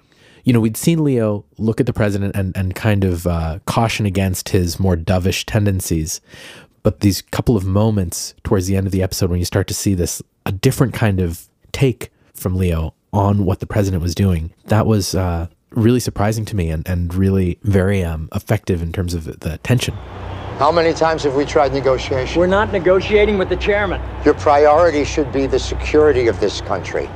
you 0.48 0.54
know, 0.54 0.62
we'd 0.62 0.78
seen 0.78 1.04
Leo 1.04 1.44
look 1.58 1.82
at 1.82 1.88
the 1.88 1.94
president 1.94 2.34
and, 2.34 2.56
and 2.56 2.74
kind 2.74 3.04
of 3.04 3.28
uh, 3.28 3.60
caution 3.66 4.06
against 4.06 4.48
his 4.48 4.80
more 4.80 4.96
dovish 4.96 5.44
tendencies. 5.46 6.22
But 6.84 7.02
these 7.02 7.22
couple 7.22 7.58
of 7.58 7.66
moments 7.66 8.34
towards 8.46 8.66
the 8.66 8.78
end 8.78 8.88
of 8.88 8.94
the 8.94 9.04
episode 9.04 9.30
when 9.30 9.40
you 9.40 9.46
start 9.46 9.68
to 9.68 9.74
see 9.74 9.94
this, 9.94 10.22
a 10.46 10.54
different 10.54 10.94
kind 10.94 11.20
of 11.20 11.50
take 11.74 12.14
from 12.34 12.56
Leo 12.56 12.94
on 13.12 13.44
what 13.44 13.60
the 13.60 13.66
president 13.66 14.02
was 14.02 14.16
doing, 14.16 14.54
that 14.68 14.88
was 14.88 15.16
uh, 15.16 15.48
really 15.72 16.00
surprising 16.00 16.46
to 16.46 16.56
me 16.56 16.70
and, 16.70 16.88
and 16.88 17.14
really 17.14 17.60
very 17.64 18.02
um, 18.02 18.30
effective 18.34 18.82
in 18.82 18.94
terms 18.94 19.14
of 19.14 19.26
the 19.42 19.58
tension. 19.64 19.96
How 20.60 20.72
many 20.72 20.94
times 20.94 21.24
have 21.24 21.36
we 21.36 21.44
tried 21.44 21.74
negotiation? 21.74 22.40
We're 22.40 22.48
not 22.48 22.72
negotiating 22.72 23.38
with 23.38 23.50
the 23.50 23.58
chairman. 23.58 24.02
Your 24.24 24.36
priority 24.36 25.04
should 25.04 25.30
be 25.34 25.46
the 25.46 25.60
security 25.60 26.28
of 26.28 26.40
this 26.40 26.62
country. 26.62 27.10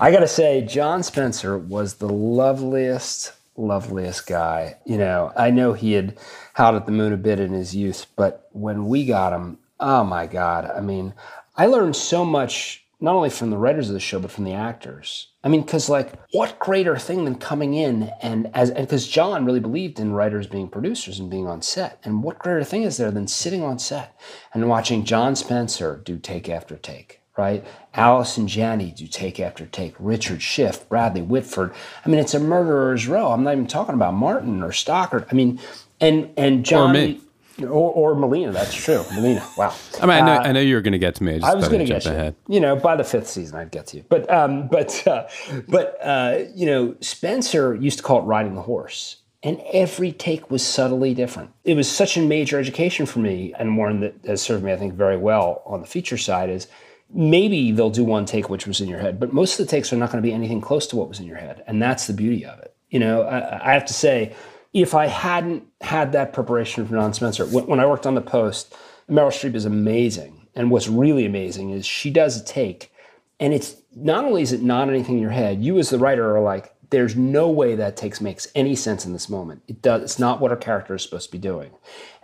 I 0.00 0.12
got 0.12 0.20
to 0.20 0.28
say, 0.28 0.62
John 0.62 1.02
Spencer 1.02 1.58
was 1.58 1.94
the 1.94 2.08
loveliest, 2.08 3.32
loveliest 3.56 4.28
guy. 4.28 4.76
You 4.86 4.96
know, 4.96 5.32
I 5.36 5.50
know 5.50 5.72
he 5.72 5.94
had 5.94 6.16
howled 6.54 6.76
at 6.76 6.86
the 6.86 6.92
moon 6.92 7.12
a 7.12 7.16
bit 7.16 7.40
in 7.40 7.52
his 7.52 7.74
youth, 7.74 8.06
but 8.14 8.48
when 8.52 8.86
we 8.86 9.04
got 9.04 9.32
him, 9.32 9.58
oh 9.80 10.04
my 10.04 10.26
God. 10.26 10.70
I 10.70 10.80
mean, 10.80 11.14
I 11.56 11.66
learned 11.66 11.96
so 11.96 12.24
much 12.24 12.84
not 13.00 13.14
only 13.14 13.30
from 13.30 13.50
the 13.50 13.58
writers 13.58 13.88
of 13.88 13.94
the 13.94 14.00
show, 14.00 14.20
but 14.20 14.30
from 14.30 14.44
the 14.44 14.52
actors. 14.52 15.28
I 15.42 15.48
mean, 15.48 15.62
because 15.62 15.88
like, 15.88 16.12
what 16.32 16.58
greater 16.60 16.96
thing 16.96 17.24
than 17.24 17.36
coming 17.36 17.74
in 17.74 18.10
and 18.22 18.50
as 18.54 18.70
and 18.70 18.86
because 18.86 19.06
John 19.06 19.44
really 19.44 19.60
believed 19.60 20.00
in 20.00 20.12
writers 20.12 20.46
being 20.46 20.68
producers 20.68 21.18
and 21.18 21.30
being 21.30 21.46
on 21.46 21.62
set, 21.62 22.00
and 22.04 22.22
what 22.22 22.38
greater 22.38 22.64
thing 22.64 22.82
is 22.82 22.96
there 22.96 23.10
than 23.10 23.28
sitting 23.28 23.62
on 23.62 23.78
set 23.78 24.18
and 24.52 24.68
watching 24.68 25.04
John 25.04 25.36
Spencer 25.36 26.00
do 26.04 26.18
take 26.18 26.48
after 26.48 26.76
take, 26.76 27.20
right? 27.36 27.64
Allison 27.98 28.46
Janney 28.48 28.92
do 28.92 29.06
take 29.06 29.40
after 29.40 29.66
take, 29.66 29.94
Richard 29.98 30.40
Schiff, 30.40 30.88
Bradley 30.88 31.22
Whitford. 31.22 31.72
I 32.04 32.08
mean, 32.08 32.20
it's 32.20 32.34
a 32.34 32.40
murderer's 32.40 33.06
row. 33.08 33.32
I'm 33.32 33.42
not 33.42 33.52
even 33.52 33.66
talking 33.66 33.94
about 33.94 34.14
Martin 34.14 34.62
or 34.62 34.72
Stockard. 34.72 35.26
I 35.30 35.34
mean, 35.34 35.60
and 36.00 36.30
and 36.36 36.64
John. 36.64 36.96
Or. 36.96 37.14
Or, 37.60 38.14
Malina, 38.14 38.52
that's 38.52 38.72
true. 38.72 39.02
Malina, 39.10 39.42
wow. 39.56 39.74
I 40.00 40.06
mean, 40.06 40.10
I 40.10 40.20
know, 40.20 40.32
Uh, 40.34 40.44
I 40.44 40.52
know 40.52 40.60
you 40.60 40.76
were 40.76 40.80
going 40.80 40.92
to 40.92 40.98
get 40.98 41.16
to 41.16 41.24
me. 41.24 41.34
I, 41.34 41.38
just 41.38 41.50
I 41.50 41.54
was 41.56 41.66
going 41.66 41.80
to 41.80 41.92
get 41.92 42.04
you. 42.04 42.12
ahead. 42.12 42.36
You 42.46 42.60
know, 42.60 42.76
by 42.76 42.94
the 42.94 43.02
fifth 43.02 43.26
season, 43.26 43.58
I'd 43.58 43.72
get 43.72 43.88
to 43.88 43.96
you. 43.96 44.04
But, 44.08 44.30
um, 44.30 44.68
but, 44.68 45.04
uh, 45.08 45.26
but, 45.66 45.98
uh, 46.00 46.44
you 46.54 46.66
know, 46.66 46.94
Spencer 47.00 47.74
used 47.74 47.98
to 47.98 48.04
call 48.04 48.20
it 48.20 48.26
riding 48.26 48.54
the 48.54 48.62
horse, 48.62 49.16
and 49.42 49.60
every 49.72 50.12
take 50.12 50.52
was 50.52 50.64
subtly 50.64 51.14
different. 51.14 51.50
It 51.64 51.74
was 51.74 51.90
such 51.90 52.16
a 52.16 52.22
major 52.22 52.60
education 52.60 53.06
for 53.06 53.18
me, 53.18 53.52
and 53.58 53.76
one 53.76 53.98
that 54.02 54.14
has 54.24 54.40
served 54.40 54.62
me, 54.62 54.72
I 54.72 54.76
think, 54.76 54.94
very 54.94 55.16
well 55.16 55.62
on 55.66 55.80
the 55.80 55.86
feature 55.88 56.16
side. 56.16 56.50
Is 56.50 56.68
maybe 57.12 57.72
they'll 57.72 57.90
do 57.90 58.04
one 58.04 58.26
take 58.26 58.50
which 58.50 58.66
was 58.66 58.80
in 58.80 58.88
your 58.88 58.98
head, 58.98 59.18
but 59.18 59.32
most 59.32 59.58
of 59.58 59.66
the 59.66 59.70
takes 59.70 59.92
are 59.92 59.96
not 59.96 60.10
going 60.10 60.22
to 60.22 60.26
be 60.28 60.34
anything 60.34 60.60
close 60.60 60.86
to 60.88 60.96
what 60.96 61.08
was 61.08 61.20
in 61.20 61.26
your 61.26 61.36
head, 61.36 61.62
and 61.66 61.80
that's 61.82 62.06
the 62.06 62.12
beauty 62.12 62.44
of 62.44 62.58
it. 62.58 62.74
You 62.90 62.98
know, 63.00 63.22
I, 63.22 63.70
I 63.70 63.74
have 63.74 63.86
to 63.86 63.94
say, 63.94 64.34
if 64.72 64.94
I 64.94 65.06
hadn't 65.06 65.64
had 65.80 66.12
that 66.12 66.32
preparation 66.32 66.86
from 66.86 66.96
John 66.96 67.14
Spencer, 67.14 67.46
when, 67.46 67.66
when 67.66 67.80
I 67.80 67.86
worked 67.86 68.06
on 68.06 68.14
the 68.14 68.20
Post, 68.20 68.74
Meryl 69.08 69.28
Streep 69.28 69.54
is 69.54 69.64
amazing. 69.64 70.34
And 70.54 70.70
what's 70.70 70.88
really 70.88 71.24
amazing 71.24 71.70
is 71.70 71.86
she 71.86 72.10
does 72.10 72.40
a 72.40 72.44
take, 72.44 72.92
and 73.38 73.54
it's 73.54 73.76
not 73.94 74.24
only 74.24 74.42
is 74.42 74.52
it 74.52 74.62
not 74.62 74.88
anything 74.88 75.16
in 75.16 75.22
your 75.22 75.30
head, 75.30 75.62
you 75.62 75.78
as 75.78 75.90
the 75.90 75.98
writer 75.98 76.36
are 76.36 76.40
like, 76.40 76.74
there's 76.90 77.14
no 77.14 77.48
way 77.48 77.76
that 77.76 77.96
takes 77.96 78.20
makes 78.20 78.48
any 78.54 78.74
sense 78.74 79.06
in 79.06 79.12
this 79.12 79.28
moment. 79.28 79.62
It 79.68 79.82
does. 79.82 80.02
It's 80.02 80.18
not 80.18 80.40
what 80.40 80.50
our 80.50 80.56
character 80.56 80.94
is 80.94 81.02
supposed 81.02 81.26
to 81.26 81.32
be 81.32 81.38
doing. 81.38 81.70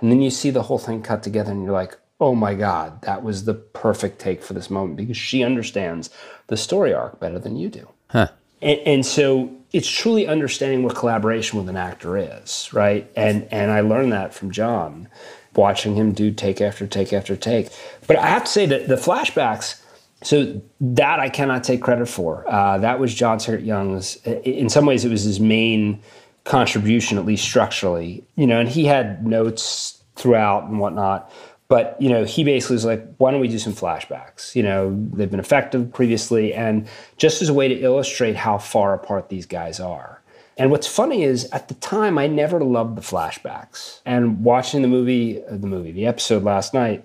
And 0.00 0.10
then 0.10 0.20
you 0.20 0.30
see 0.30 0.50
the 0.50 0.62
whole 0.62 0.78
thing 0.78 1.02
cut 1.02 1.22
together, 1.22 1.52
and 1.52 1.62
you're 1.62 1.72
like, 1.72 1.96
oh 2.20 2.34
my 2.34 2.54
god, 2.54 3.02
that 3.02 3.22
was 3.22 3.44
the 3.44 3.54
perfect 3.54 4.18
take 4.18 4.42
for 4.42 4.54
this 4.54 4.70
moment 4.70 4.96
because 4.96 5.16
she 5.16 5.42
understands 5.42 6.10
the 6.46 6.56
story 6.56 6.92
arc 6.94 7.18
better 7.20 7.38
than 7.38 7.56
you 7.56 7.68
do. 7.68 7.88
Huh. 8.08 8.28
And, 8.62 8.80
and 8.80 9.06
so 9.06 9.54
it's 9.72 9.90
truly 9.90 10.26
understanding 10.26 10.82
what 10.84 10.94
collaboration 10.94 11.58
with 11.58 11.68
an 11.68 11.76
actor 11.76 12.16
is, 12.16 12.72
right? 12.72 13.10
And 13.16 13.48
and 13.50 13.70
I 13.70 13.80
learned 13.80 14.12
that 14.12 14.32
from 14.32 14.50
John, 14.50 15.08
watching 15.54 15.96
him 15.96 16.12
do 16.12 16.30
take 16.30 16.60
after 16.60 16.86
take 16.86 17.12
after 17.12 17.36
take. 17.36 17.70
But 18.06 18.16
I 18.16 18.28
have 18.28 18.44
to 18.44 18.50
say 18.50 18.66
that 18.66 18.88
the 18.88 18.96
flashbacks. 18.96 19.80
So 20.22 20.62
that 20.80 21.20
I 21.20 21.28
cannot 21.28 21.64
take 21.64 21.82
credit 21.82 22.08
for. 22.08 22.48
Uh, 22.48 22.78
that 22.78 22.98
was 22.98 23.14
John 23.14 23.36
Sacret 23.36 23.66
Young's. 23.66 24.16
In 24.24 24.70
some 24.70 24.86
ways, 24.86 25.04
it 25.04 25.10
was 25.10 25.22
his 25.22 25.38
main 25.38 26.00
contribution, 26.44 27.18
at 27.18 27.26
least 27.26 27.44
structurally. 27.44 28.24
You 28.34 28.46
know, 28.46 28.58
and 28.58 28.66
he 28.66 28.86
had 28.86 29.26
notes 29.26 30.02
throughout 30.16 30.64
and 30.64 30.80
whatnot. 30.80 31.30
But 31.68 31.96
you 31.98 32.08
know, 32.08 32.24
he 32.24 32.44
basically 32.44 32.74
was 32.74 32.84
like, 32.84 33.06
"Why 33.16 33.30
don't 33.30 33.40
we 33.40 33.48
do 33.48 33.58
some 33.58 33.72
flashbacks? 33.72 34.54
You 34.54 34.62
know, 34.62 34.96
they've 35.12 35.30
been 35.30 35.40
effective 35.40 35.92
previously, 35.92 36.52
and 36.52 36.86
just 37.16 37.40
as 37.42 37.48
a 37.48 37.54
way 37.54 37.68
to 37.68 37.80
illustrate 37.80 38.36
how 38.36 38.58
far 38.58 38.94
apart 38.94 39.28
these 39.28 39.46
guys 39.46 39.80
are." 39.80 40.20
And 40.56 40.70
what's 40.70 40.86
funny 40.86 41.24
is, 41.24 41.50
at 41.50 41.68
the 41.68 41.74
time, 41.74 42.16
I 42.16 42.26
never 42.26 42.60
loved 42.60 42.96
the 42.96 43.02
flashbacks. 43.02 44.00
And 44.06 44.44
watching 44.44 44.82
the 44.82 44.88
movie, 44.88 45.42
uh, 45.44 45.56
the 45.56 45.66
movie, 45.66 45.90
the 45.90 46.06
episode 46.06 46.44
last 46.44 46.74
night, 46.74 47.04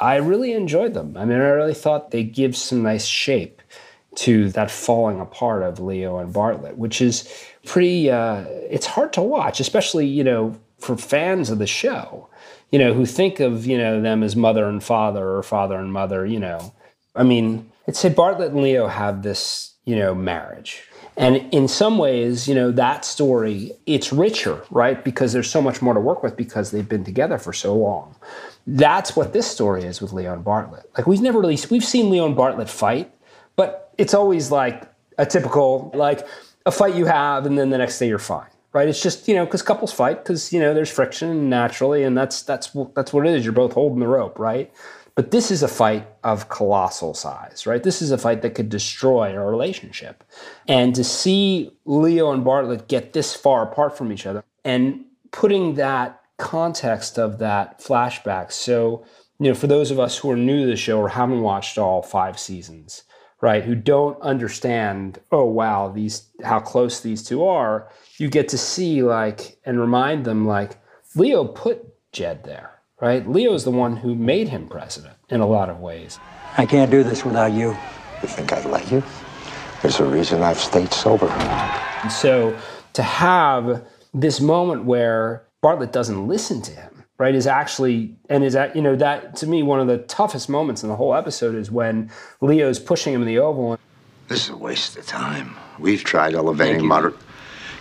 I 0.00 0.16
really 0.16 0.52
enjoyed 0.52 0.94
them. 0.94 1.16
I 1.16 1.24
mean, 1.24 1.38
I 1.38 1.48
really 1.48 1.74
thought 1.74 2.10
they 2.10 2.24
give 2.24 2.56
some 2.56 2.82
nice 2.82 3.04
shape 3.04 3.62
to 4.16 4.50
that 4.50 4.70
falling 4.70 5.20
apart 5.20 5.62
of 5.62 5.78
Leo 5.78 6.18
and 6.18 6.34
Bartlet, 6.34 6.76
which 6.76 7.00
is 7.00 7.32
pretty. 7.64 8.10
Uh, 8.10 8.44
it's 8.68 8.86
hard 8.86 9.12
to 9.12 9.22
watch, 9.22 9.60
especially 9.60 10.06
you 10.06 10.24
know 10.24 10.58
for 10.78 10.96
fans 10.96 11.50
of 11.50 11.58
the 11.58 11.66
show 11.66 12.28
you 12.70 12.78
know, 12.78 12.92
who 12.92 13.06
think 13.06 13.40
of, 13.40 13.66
you 13.66 13.78
know, 13.78 14.00
them 14.00 14.22
as 14.22 14.36
mother 14.36 14.68
and 14.68 14.82
father 14.82 15.28
or 15.28 15.42
father 15.42 15.78
and 15.78 15.92
mother, 15.92 16.26
you 16.26 16.38
know. 16.38 16.74
I 17.14 17.22
mean, 17.22 17.70
it's 17.86 17.98
say 17.98 18.10
Bartlet 18.10 18.48
and 18.48 18.62
Leo 18.62 18.86
have 18.86 19.22
this, 19.22 19.74
you 19.84 19.96
know, 19.96 20.14
marriage. 20.14 20.84
And 21.16 21.52
in 21.52 21.66
some 21.66 21.98
ways, 21.98 22.46
you 22.46 22.54
know, 22.54 22.70
that 22.72 23.04
story, 23.04 23.72
it's 23.86 24.12
richer, 24.12 24.62
right? 24.70 25.02
Because 25.02 25.32
there's 25.32 25.50
so 25.50 25.60
much 25.60 25.82
more 25.82 25.94
to 25.94 26.00
work 26.00 26.22
with 26.22 26.36
because 26.36 26.70
they've 26.70 26.88
been 26.88 27.02
together 27.02 27.38
for 27.38 27.52
so 27.52 27.74
long. 27.74 28.14
That's 28.66 29.16
what 29.16 29.32
this 29.32 29.50
story 29.50 29.82
is 29.82 30.00
with 30.00 30.12
Leon 30.12 30.44
Bartlet. 30.44 30.84
Like 30.96 31.06
we've 31.06 31.22
never 31.22 31.40
really 31.40 31.58
we've 31.70 31.84
seen 31.84 32.10
Leon 32.10 32.36
Bartlet 32.36 32.68
fight, 32.68 33.10
but 33.56 33.92
it's 33.98 34.14
always 34.14 34.52
like 34.52 34.84
a 35.16 35.26
typical 35.26 35.90
like 35.94 36.26
a 36.66 36.70
fight 36.70 36.94
you 36.94 37.06
have 37.06 37.46
and 37.46 37.58
then 37.58 37.70
the 37.70 37.78
next 37.78 37.98
day 37.98 38.06
you're 38.06 38.18
fine 38.18 38.46
right? 38.72 38.88
It's 38.88 39.02
just 39.02 39.28
you 39.28 39.34
know 39.34 39.44
because 39.44 39.62
couples 39.62 39.92
fight 39.92 40.24
because 40.24 40.52
you 40.52 40.60
know 40.60 40.74
there's 40.74 40.90
friction 40.90 41.48
naturally, 41.48 42.02
and 42.02 42.16
that's 42.16 42.42
that's 42.42 42.70
that's 42.94 43.12
what 43.12 43.26
it 43.26 43.34
is. 43.34 43.44
You're 43.44 43.52
both 43.52 43.72
holding 43.72 44.00
the 44.00 44.08
rope, 44.08 44.38
right? 44.38 44.72
But 45.14 45.32
this 45.32 45.50
is 45.50 45.64
a 45.64 45.68
fight 45.68 46.06
of 46.22 46.48
colossal 46.48 47.12
size, 47.12 47.66
right? 47.66 47.82
This 47.82 48.00
is 48.00 48.12
a 48.12 48.18
fight 48.18 48.42
that 48.42 48.54
could 48.54 48.68
destroy 48.68 49.36
a 49.36 49.44
relationship, 49.44 50.24
and 50.66 50.94
to 50.94 51.02
see 51.02 51.72
Leo 51.84 52.30
and 52.32 52.44
Bartlet 52.44 52.88
get 52.88 53.12
this 53.12 53.34
far 53.34 53.64
apart 53.64 53.96
from 53.96 54.12
each 54.12 54.26
other, 54.26 54.44
and 54.64 55.04
putting 55.32 55.74
that 55.74 56.20
context 56.36 57.18
of 57.18 57.38
that 57.38 57.80
flashback. 57.80 58.52
So 58.52 59.04
you 59.40 59.48
know, 59.48 59.54
for 59.54 59.66
those 59.66 59.90
of 59.90 59.98
us 60.00 60.18
who 60.18 60.30
are 60.30 60.36
new 60.36 60.62
to 60.62 60.66
the 60.66 60.76
show 60.76 60.98
or 60.98 61.08
haven't 61.08 61.42
watched 61.42 61.78
all 61.78 62.02
five 62.02 62.38
seasons, 62.38 63.04
right, 63.40 63.64
who 63.64 63.74
don't 63.74 64.20
understand, 64.20 65.20
oh 65.30 65.44
wow, 65.44 65.88
these 65.88 66.28
how 66.42 66.60
close 66.60 67.00
these 67.00 67.22
two 67.22 67.44
are 67.44 67.88
you 68.18 68.28
get 68.28 68.48
to 68.48 68.58
see 68.58 69.02
like 69.02 69.58
and 69.64 69.80
remind 69.80 70.24
them 70.24 70.46
like 70.46 70.76
Leo 71.14 71.44
put 71.44 71.84
Jed 72.12 72.44
there, 72.44 72.80
right? 73.00 73.28
Leo's 73.28 73.64
the 73.64 73.70
one 73.70 73.96
who 73.96 74.14
made 74.14 74.48
him 74.48 74.68
president 74.68 75.14
in 75.30 75.40
a 75.40 75.46
lot 75.46 75.70
of 75.70 75.80
ways. 75.80 76.18
I 76.56 76.66
can't 76.66 76.90
do 76.90 77.02
this 77.02 77.24
without 77.24 77.52
you. 77.52 77.76
You 78.22 78.28
think 78.28 78.52
I'd 78.52 78.64
let 78.66 78.90
you? 78.90 79.02
There's 79.82 80.00
a 80.00 80.04
reason 80.04 80.42
I've 80.42 80.58
stayed 80.58 80.92
sober. 80.92 81.28
And 81.28 82.10
so 82.10 82.56
to 82.94 83.02
have 83.02 83.86
this 84.12 84.40
moment 84.40 84.84
where 84.84 85.44
Bartlet 85.62 85.92
doesn't 85.92 86.26
listen 86.26 86.60
to 86.62 86.72
him, 86.72 87.04
right, 87.18 87.34
is 87.34 87.46
actually 87.46 88.16
and 88.28 88.44
is 88.44 88.52
that 88.54 88.74
you 88.76 88.82
know 88.82 88.96
that 88.96 89.36
to 89.36 89.46
me 89.46 89.62
one 89.62 89.80
of 89.80 89.86
the 89.86 89.98
toughest 89.98 90.48
moments 90.48 90.82
in 90.82 90.88
the 90.88 90.96
whole 90.96 91.14
episode 91.14 91.54
is 91.54 91.70
when 91.70 92.10
Leo's 92.40 92.78
pushing 92.78 93.12
him 93.14 93.20
in 93.22 93.26
the 93.28 93.38
oval. 93.38 93.78
This 94.28 94.44
is 94.44 94.50
a 94.50 94.56
waste 94.56 94.96
of 94.96 95.06
time. 95.06 95.56
We've 95.78 96.04
tried 96.04 96.34
elevating 96.34 96.86
moderate. 96.86 97.16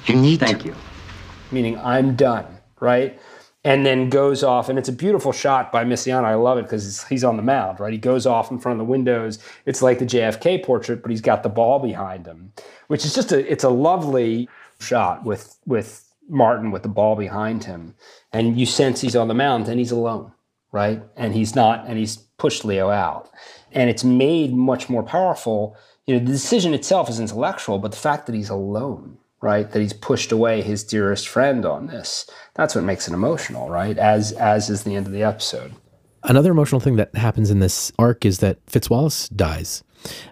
You 0.05 0.15
need 0.15 0.39
Thank 0.39 0.61
to. 0.61 0.69
you. 0.69 0.75
meaning 1.51 1.77
I'm 1.79 2.15
done, 2.15 2.45
right? 2.79 3.19
And 3.65 3.85
then 3.85 4.09
goes 4.09 4.43
off, 4.43 4.69
and 4.69 4.79
it's 4.79 4.87
a 4.87 4.93
beautiful 4.93 5.33
shot 5.33 5.73
by 5.73 5.83
Misiano. 5.83 6.23
I 6.23 6.35
love 6.35 6.57
it 6.57 6.61
because 6.63 7.03
he's 7.07 7.25
on 7.25 7.35
the 7.35 7.43
mound, 7.43 7.81
right? 7.81 7.91
He 7.91 7.99
goes 7.99 8.25
off 8.25 8.49
in 8.49 8.59
front 8.59 8.79
of 8.79 8.87
the 8.87 8.89
windows. 8.89 9.39
It's 9.65 9.81
like 9.81 9.99
the 9.99 10.05
JFK 10.05 10.63
portrait, 10.63 11.01
but 11.01 11.11
he's 11.11 11.19
got 11.19 11.43
the 11.43 11.49
ball 11.49 11.79
behind 11.79 12.25
him, 12.25 12.53
which 12.87 13.03
is 13.03 13.13
just 13.13 13.33
a 13.33 13.51
it's 13.51 13.65
a 13.65 13.69
lovely 13.69 14.47
shot 14.79 15.25
with 15.25 15.57
with 15.65 16.06
Martin 16.27 16.71
with 16.71 16.83
the 16.83 16.89
ball 16.89 17.15
behind 17.15 17.63
him, 17.63 17.95
and 18.31 18.59
you 18.59 18.65
sense 18.65 19.01
he's 19.01 19.15
on 19.15 19.27
the 19.27 19.33
mound 19.33 19.67
and 19.67 19.79
he's 19.79 19.91
alone, 19.91 20.31
right? 20.71 21.01
And 21.15 21.33
he's 21.33 21.55
not, 21.55 21.85
and 21.87 21.97
he's 21.97 22.17
pushed 22.37 22.65
Leo 22.65 22.89
out, 22.89 23.29
and 23.71 23.89
it's 23.89 24.03
made 24.03 24.53
much 24.53 24.89
more 24.89 25.03
powerful. 25.03 25.75
You 26.05 26.15
know, 26.15 26.25
the 26.25 26.31
decision 26.31 26.73
itself 26.73 27.09
is 27.09 27.19
intellectual, 27.19 27.79
but 27.79 27.91
the 27.91 27.97
fact 27.97 28.25
that 28.25 28.35
he's 28.35 28.49
alone 28.49 29.17
right 29.39 29.69
that 29.69 29.79
he's 29.79 29.93
pushed 29.93 30.31
away 30.31 30.63
his 30.63 30.83
dearest 30.83 31.27
friend 31.27 31.63
on 31.63 31.85
this 31.85 32.27
that's 32.55 32.73
what 32.73 32.83
makes 32.83 33.07
it 33.07 33.13
emotional 33.13 33.69
right 33.69 33.99
as 33.99 34.31
as 34.31 34.67
is 34.67 34.81
the 34.81 34.95
end 34.95 35.05
of 35.05 35.13
the 35.13 35.21
episode 35.21 35.75
Another 36.23 36.51
emotional 36.51 36.81
thing 36.81 36.97
that 36.97 37.15
happens 37.15 37.49
in 37.49 37.59
this 37.59 37.91
arc 37.97 38.25
is 38.25 38.39
that 38.39 38.63
Fitzwallace 38.65 39.33
dies. 39.33 39.83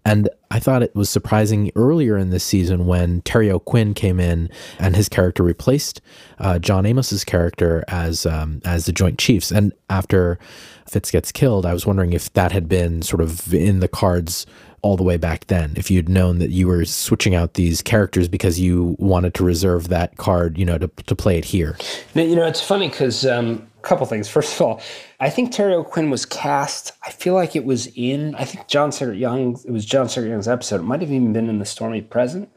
And 0.03 0.29
I 0.51 0.59
thought 0.59 0.83
it 0.83 0.95
was 0.95 1.09
surprising 1.09 1.71
earlier 1.75 2.17
in 2.17 2.29
this 2.29 2.43
season 2.43 2.85
when 2.85 3.21
Terry 3.21 3.51
O'Quinn 3.51 3.93
came 3.93 4.19
in 4.19 4.49
and 4.79 4.95
his 4.95 5.09
character 5.09 5.43
replaced 5.43 6.01
uh, 6.39 6.59
John 6.59 6.85
Amos's 6.85 7.23
character 7.23 7.83
as 7.87 8.25
um, 8.25 8.61
as 8.65 8.85
the 8.85 8.91
Joint 8.91 9.19
Chiefs. 9.19 9.51
And 9.51 9.73
after 9.89 10.39
Fitz 10.87 11.11
gets 11.11 11.31
killed, 11.31 11.65
I 11.65 11.73
was 11.73 11.85
wondering 11.85 12.13
if 12.13 12.31
that 12.33 12.51
had 12.51 12.69
been 12.69 13.01
sort 13.01 13.21
of 13.21 13.53
in 13.53 13.79
the 13.79 13.87
cards 13.87 14.45
all 14.85 14.95
the 14.95 15.03
way 15.03 15.17
back 15.17 15.47
then. 15.47 15.73
If 15.75 15.89
you'd 15.89 16.07
known 16.07 16.37
that 16.37 16.51
you 16.51 16.67
were 16.67 16.85
switching 16.85 17.33
out 17.33 17.55
these 17.55 17.81
characters 17.81 18.27
because 18.27 18.59
you 18.59 18.95
wanted 18.99 19.33
to 19.33 19.43
reserve 19.43 19.87
that 19.89 20.17
card, 20.17 20.59
you 20.59 20.65
know, 20.65 20.77
to, 20.77 20.87
to 20.87 21.15
play 21.15 21.39
it 21.39 21.45
here. 21.45 21.75
You 22.13 22.35
know, 22.35 22.45
it's 22.45 22.61
funny 22.61 22.89
because 22.89 23.25
um, 23.25 23.67
couple 23.85 24.05
things. 24.05 24.27
First 24.27 24.55
of 24.55 24.61
all, 24.61 24.81
I 25.19 25.29
think 25.29 25.51
Terry 25.51 25.73
O'Quinn 25.73 26.09
was 26.09 26.25
cast. 26.25 26.91
I 27.05 27.11
feel 27.11 27.33
like 27.33 27.55
it 27.55 27.65
was 27.65 27.87
in. 27.95 28.35
I 28.35 28.43
think 28.45 28.67
John 28.67 28.91
Sacret 28.91 29.19
Young. 29.19 29.57
It 29.65 29.71
was 29.71 29.85
John 29.85 30.07
Sacret 30.07 30.29
Young's 30.29 30.47
episode. 30.47 30.81
It 30.81 30.83
might 30.83 31.01
have 31.01 31.11
even 31.11 31.33
been 31.33 31.49
in 31.49 31.59
the 31.59 31.65
Stormy 31.65 32.01
Present, 32.01 32.49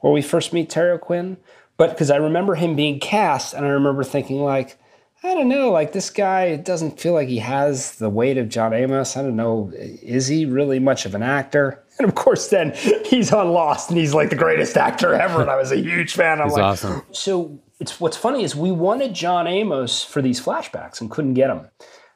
where 0.00 0.12
we 0.12 0.22
first 0.22 0.52
meet 0.52 0.70
Terry 0.70 0.92
O'Quinn. 0.92 1.38
But 1.76 1.90
because 1.90 2.10
I 2.10 2.16
remember 2.16 2.54
him 2.54 2.76
being 2.76 3.00
cast, 3.00 3.54
and 3.54 3.64
I 3.66 3.70
remember 3.70 4.04
thinking 4.04 4.42
like, 4.42 4.78
I 5.24 5.32
don't 5.32 5.48
know, 5.48 5.70
like 5.70 5.92
this 5.92 6.10
guy 6.10 6.56
doesn't 6.56 7.00
feel 7.00 7.14
like 7.14 7.28
he 7.28 7.38
has 7.38 7.94
the 7.96 8.10
weight 8.10 8.36
of 8.36 8.50
John 8.50 8.74
Amos. 8.74 9.16
I 9.16 9.22
don't 9.22 9.36
know, 9.36 9.72
is 9.74 10.26
he 10.26 10.44
really 10.44 10.78
much 10.78 11.06
of 11.06 11.14
an 11.14 11.22
actor? 11.22 11.80
And 11.96 12.08
of 12.08 12.16
course, 12.16 12.48
then 12.48 12.72
he's 13.06 13.32
on 13.32 13.52
Lost, 13.52 13.88
and 13.88 13.96
he's 13.96 14.14
like 14.14 14.28
the 14.28 14.34
greatest 14.34 14.76
actor 14.76 15.14
ever, 15.14 15.40
and 15.42 15.48
I 15.48 15.54
was 15.54 15.70
a 15.70 15.76
huge 15.76 16.14
fan. 16.14 16.40
I'm 16.40 16.48
he's 16.48 16.54
like, 16.54 16.64
awesome. 16.64 17.02
So 17.12 17.60
it's 17.80 18.00
what's 18.00 18.16
funny 18.16 18.44
is 18.44 18.54
we 18.54 18.70
wanted 18.70 19.14
John 19.14 19.46
Amos 19.46 20.04
for 20.04 20.22
these 20.22 20.40
flashbacks 20.40 21.00
and 21.00 21.10
couldn't 21.10 21.34
get 21.34 21.50
him. 21.50 21.68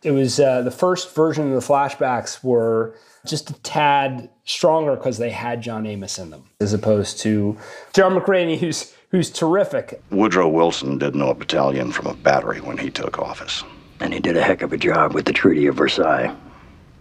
It 0.02 0.12
was 0.12 0.38
uh, 0.38 0.62
the 0.62 0.70
first 0.70 1.14
version 1.14 1.52
of 1.52 1.60
the 1.60 1.66
flashbacks 1.66 2.44
were 2.44 2.94
just 3.26 3.50
a 3.50 3.54
tad 3.54 4.30
stronger 4.44 4.94
because 4.94 5.18
they 5.18 5.30
had 5.30 5.60
John 5.60 5.86
Amos 5.86 6.18
in 6.18 6.30
them, 6.30 6.44
as 6.60 6.72
opposed 6.72 7.18
to 7.20 7.56
John 7.92 8.14
McRaney, 8.14 8.58
who's 8.58 8.94
who's 9.10 9.30
terrific. 9.30 10.00
Woodrow 10.10 10.48
Wilson 10.48 10.98
didn't 10.98 11.18
know 11.18 11.30
a 11.30 11.34
battalion 11.34 11.90
from 11.90 12.06
a 12.06 12.14
battery 12.14 12.60
when 12.60 12.78
he 12.78 12.90
took 12.90 13.18
office. 13.18 13.64
And 14.00 14.14
he 14.14 14.20
did 14.20 14.36
a 14.36 14.42
heck 14.42 14.62
of 14.62 14.72
a 14.72 14.76
job 14.76 15.14
with 15.14 15.24
the 15.24 15.32
Treaty 15.32 15.66
of 15.66 15.74
Versailles. 15.74 16.34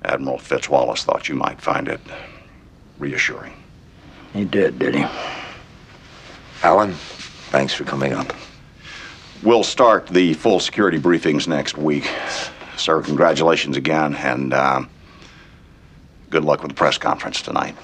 Admiral 0.03 0.39
Fitzwallace 0.39 1.03
thought 1.03 1.29
you 1.29 1.35
might 1.35 1.61
find 1.61 1.87
it 1.87 1.99
reassuring. 2.97 3.53
He 4.33 4.45
did, 4.45 4.79
did 4.79 4.95
he? 4.95 5.05
Alan, 6.63 6.93
thanks 7.51 7.73
for 7.73 7.83
coming 7.83 8.13
up. 8.13 8.33
We'll 9.43 9.63
start 9.63 10.07
the 10.07 10.33
full 10.33 10.59
security 10.59 10.97
briefings 10.99 11.47
next 11.47 11.77
week. 11.77 12.09
Sir, 12.75 13.01
congratulations 13.01 13.77
again, 13.77 14.15
and 14.15 14.53
uh, 14.53 14.83
good 16.29 16.43
luck 16.43 16.61
with 16.61 16.69
the 16.69 16.75
press 16.75 16.97
conference 16.97 17.41
tonight. 17.41 17.75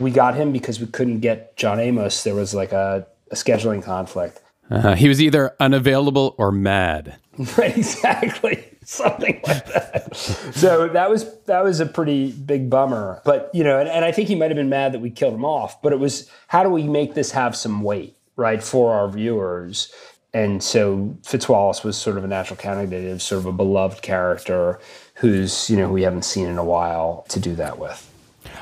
We 0.00 0.10
got 0.10 0.34
him 0.34 0.52
because 0.52 0.80
we 0.80 0.86
couldn't 0.86 1.20
get 1.20 1.56
John 1.56 1.78
Amos. 1.78 2.24
There 2.24 2.34
was 2.34 2.54
like 2.54 2.72
a, 2.72 3.06
a 3.30 3.34
scheduling 3.34 3.82
conflict. 3.82 4.40
Uh, 4.70 4.94
he 4.94 5.08
was 5.08 5.22
either 5.22 5.54
unavailable 5.60 6.34
or 6.36 6.52
mad. 6.52 7.16
exactly, 7.58 8.64
something 8.84 9.40
like 9.46 9.66
that. 9.66 10.14
so 10.16 10.88
that 10.88 11.08
was 11.08 11.32
that 11.44 11.62
was 11.62 11.80
a 11.80 11.86
pretty 11.86 12.32
big 12.32 12.68
bummer. 12.68 13.22
But 13.24 13.50
you 13.54 13.64
know, 13.64 13.78
and, 13.78 13.88
and 13.88 14.04
I 14.04 14.12
think 14.12 14.28
he 14.28 14.34
might 14.34 14.50
have 14.50 14.56
been 14.56 14.68
mad 14.68 14.92
that 14.92 15.00
we 15.00 15.10
killed 15.10 15.34
him 15.34 15.44
off. 15.44 15.80
But 15.80 15.92
it 15.92 15.98
was 15.98 16.28
how 16.48 16.64
do 16.64 16.68
we 16.68 16.82
make 16.82 17.14
this 17.14 17.30
have 17.30 17.56
some 17.56 17.82
weight, 17.82 18.16
right, 18.36 18.62
for 18.62 18.92
our 18.92 19.08
viewers? 19.08 19.92
And 20.34 20.62
so 20.62 21.16
Fitzwallace 21.22 21.82
was 21.84 21.96
sort 21.96 22.18
of 22.18 22.24
a 22.24 22.26
natural 22.28 22.56
candidate, 22.56 23.10
of 23.10 23.22
sort 23.22 23.38
of 23.40 23.46
a 23.46 23.52
beloved 23.52 24.02
character 24.02 24.78
who's 25.14 25.68
you 25.70 25.76
know 25.76 25.88
who 25.88 25.94
we 25.94 26.02
haven't 26.02 26.24
seen 26.24 26.46
in 26.46 26.58
a 26.58 26.64
while 26.64 27.24
to 27.30 27.40
do 27.40 27.54
that 27.56 27.78
with. 27.78 28.04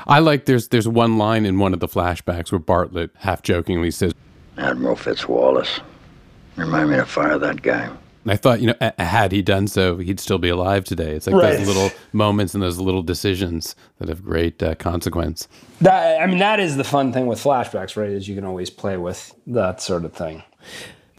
I 0.07 0.19
like 0.19 0.45
there's 0.45 0.69
there's 0.69 0.87
one 0.87 1.17
line 1.17 1.45
in 1.45 1.59
one 1.59 1.73
of 1.73 1.79
the 1.81 1.87
flashbacks 1.87 2.51
where 2.51 2.59
Bartlet 2.59 3.09
half 3.17 3.41
jokingly 3.41 3.91
says, 3.91 4.13
Admiral 4.57 4.95
Fitzwallace. 4.95 5.81
Remind 6.55 6.89
me 6.89 6.95
to 6.95 7.05
fire 7.05 7.37
that 7.37 7.61
guy. 7.61 7.89
And 8.23 8.31
I 8.31 8.35
thought, 8.35 8.59
you 8.61 8.67
know, 8.67 8.73
a- 8.81 9.03
had 9.03 9.31
he 9.31 9.41
done 9.41 9.67
so, 9.67 9.97
he'd 9.97 10.19
still 10.19 10.37
be 10.39 10.49
alive 10.49 10.83
today. 10.85 11.11
It's 11.15 11.27
like 11.27 11.35
Right. 11.35 11.57
those 11.57 11.67
little 11.67 11.91
moments 12.13 12.53
and 12.53 12.63
those 12.63 12.77
little 12.79 13.03
decisions 13.03 13.75
that 13.99 14.09
have 14.09 14.23
great 14.23 14.61
uh, 14.63 14.75
consequence. 14.75 15.47
That 15.81 16.21
I 16.21 16.25
mean, 16.27 16.39
that 16.39 16.59
is 16.59 16.75
the 16.77 16.83
fun 16.83 17.13
thing 17.13 17.27
with 17.27 17.41
flashbacks, 17.43 17.95
right? 17.95 18.09
Is 18.09 18.27
you 18.27 18.35
can 18.35 18.45
always 18.45 18.69
play 18.69 18.97
with 18.97 19.33
that 19.47 19.81
sort 19.81 20.03
of 20.05 20.13
thing. 20.13 20.43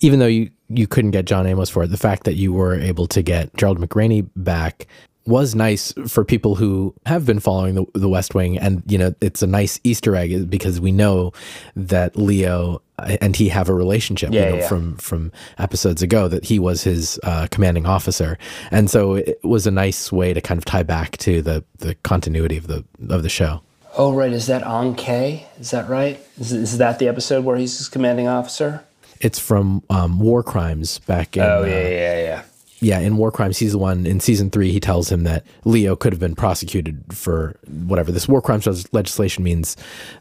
Even 0.00 0.18
though 0.18 0.26
you, 0.26 0.50
you 0.68 0.86
couldn't 0.86 1.12
get 1.12 1.24
John 1.24 1.46
Amos 1.46 1.70
for 1.70 1.84
it, 1.84 1.88
the 1.88 1.96
fact 1.96 2.24
that 2.24 2.34
you 2.34 2.52
were 2.52 2.74
able 2.74 3.06
to 3.08 3.22
get 3.22 3.54
Gerald 3.56 3.78
McRaney 3.78 4.28
back 4.36 4.86
was 5.26 5.54
nice 5.54 5.92
for 6.06 6.24
people 6.24 6.54
who 6.54 6.94
have 7.04 7.26
been 7.26 7.38
following 7.38 7.74
the, 7.74 7.84
the 7.92 8.08
West 8.08 8.34
Wing. 8.34 8.58
And, 8.58 8.82
you 8.86 8.96
know, 8.96 9.14
it's 9.20 9.42
a 9.42 9.46
nice 9.46 9.78
Easter 9.84 10.16
egg 10.16 10.48
because 10.48 10.80
we 10.80 10.90
know 10.90 11.32
that 11.76 12.16
Leo 12.16 12.80
and 12.98 13.36
he 13.36 13.50
have 13.50 13.68
a 13.68 13.74
relationship 13.74 14.32
Yeah, 14.32 14.46
you 14.46 14.50
know, 14.52 14.56
yeah. 14.58 14.68
from 14.68 14.96
from 14.96 15.30
episodes 15.58 16.02
ago 16.02 16.28
that 16.28 16.46
he 16.46 16.58
was 16.58 16.82
his 16.82 17.20
uh, 17.24 17.46
commanding 17.50 17.84
officer. 17.84 18.38
And 18.70 18.90
so 18.90 19.14
it 19.14 19.38
was 19.44 19.66
a 19.66 19.70
nice 19.70 20.10
way 20.10 20.32
to 20.32 20.40
kind 20.40 20.56
of 20.56 20.64
tie 20.64 20.82
back 20.82 21.18
to 21.18 21.42
the, 21.42 21.62
the 21.78 21.94
continuity 21.96 22.56
of 22.56 22.66
the 22.66 22.84
of 23.10 23.22
the 23.22 23.28
show. 23.28 23.60
Oh, 23.98 24.12
right. 24.12 24.32
Is 24.32 24.46
that 24.46 24.62
on 24.62 24.94
K? 24.94 25.46
Is 25.60 25.72
that 25.72 25.88
right? 25.88 26.18
Is, 26.38 26.52
is 26.52 26.78
that 26.78 26.98
the 26.98 27.08
episode 27.08 27.44
where 27.44 27.56
he's 27.56 27.76
his 27.76 27.88
commanding 27.88 28.28
officer? 28.28 28.84
It's 29.20 29.38
from 29.38 29.82
um, 29.90 30.18
War 30.20 30.42
Crimes 30.42 30.98
back 31.00 31.36
in 31.36 31.42
oh, 31.42 31.62
uh, 31.62 31.66
yeah, 31.66 31.88
yeah, 31.88 32.18
yeah. 32.18 32.42
yeah, 32.80 32.98
in 33.00 33.16
War 33.16 33.32
Crimes, 33.32 33.58
he's 33.58 33.72
the 33.72 33.78
one 33.78 34.06
in 34.06 34.20
season 34.20 34.50
three. 34.50 34.70
He 34.70 34.80
tells 34.80 35.10
him 35.10 35.24
that 35.24 35.44
Leo 35.64 35.96
could 35.96 36.12
have 36.12 36.20
been 36.20 36.34
prosecuted 36.34 37.02
for 37.12 37.56
whatever 37.66 38.12
this 38.12 38.28
war 38.28 38.40
crimes 38.40 38.92
legislation 38.92 39.44
means. 39.44 39.76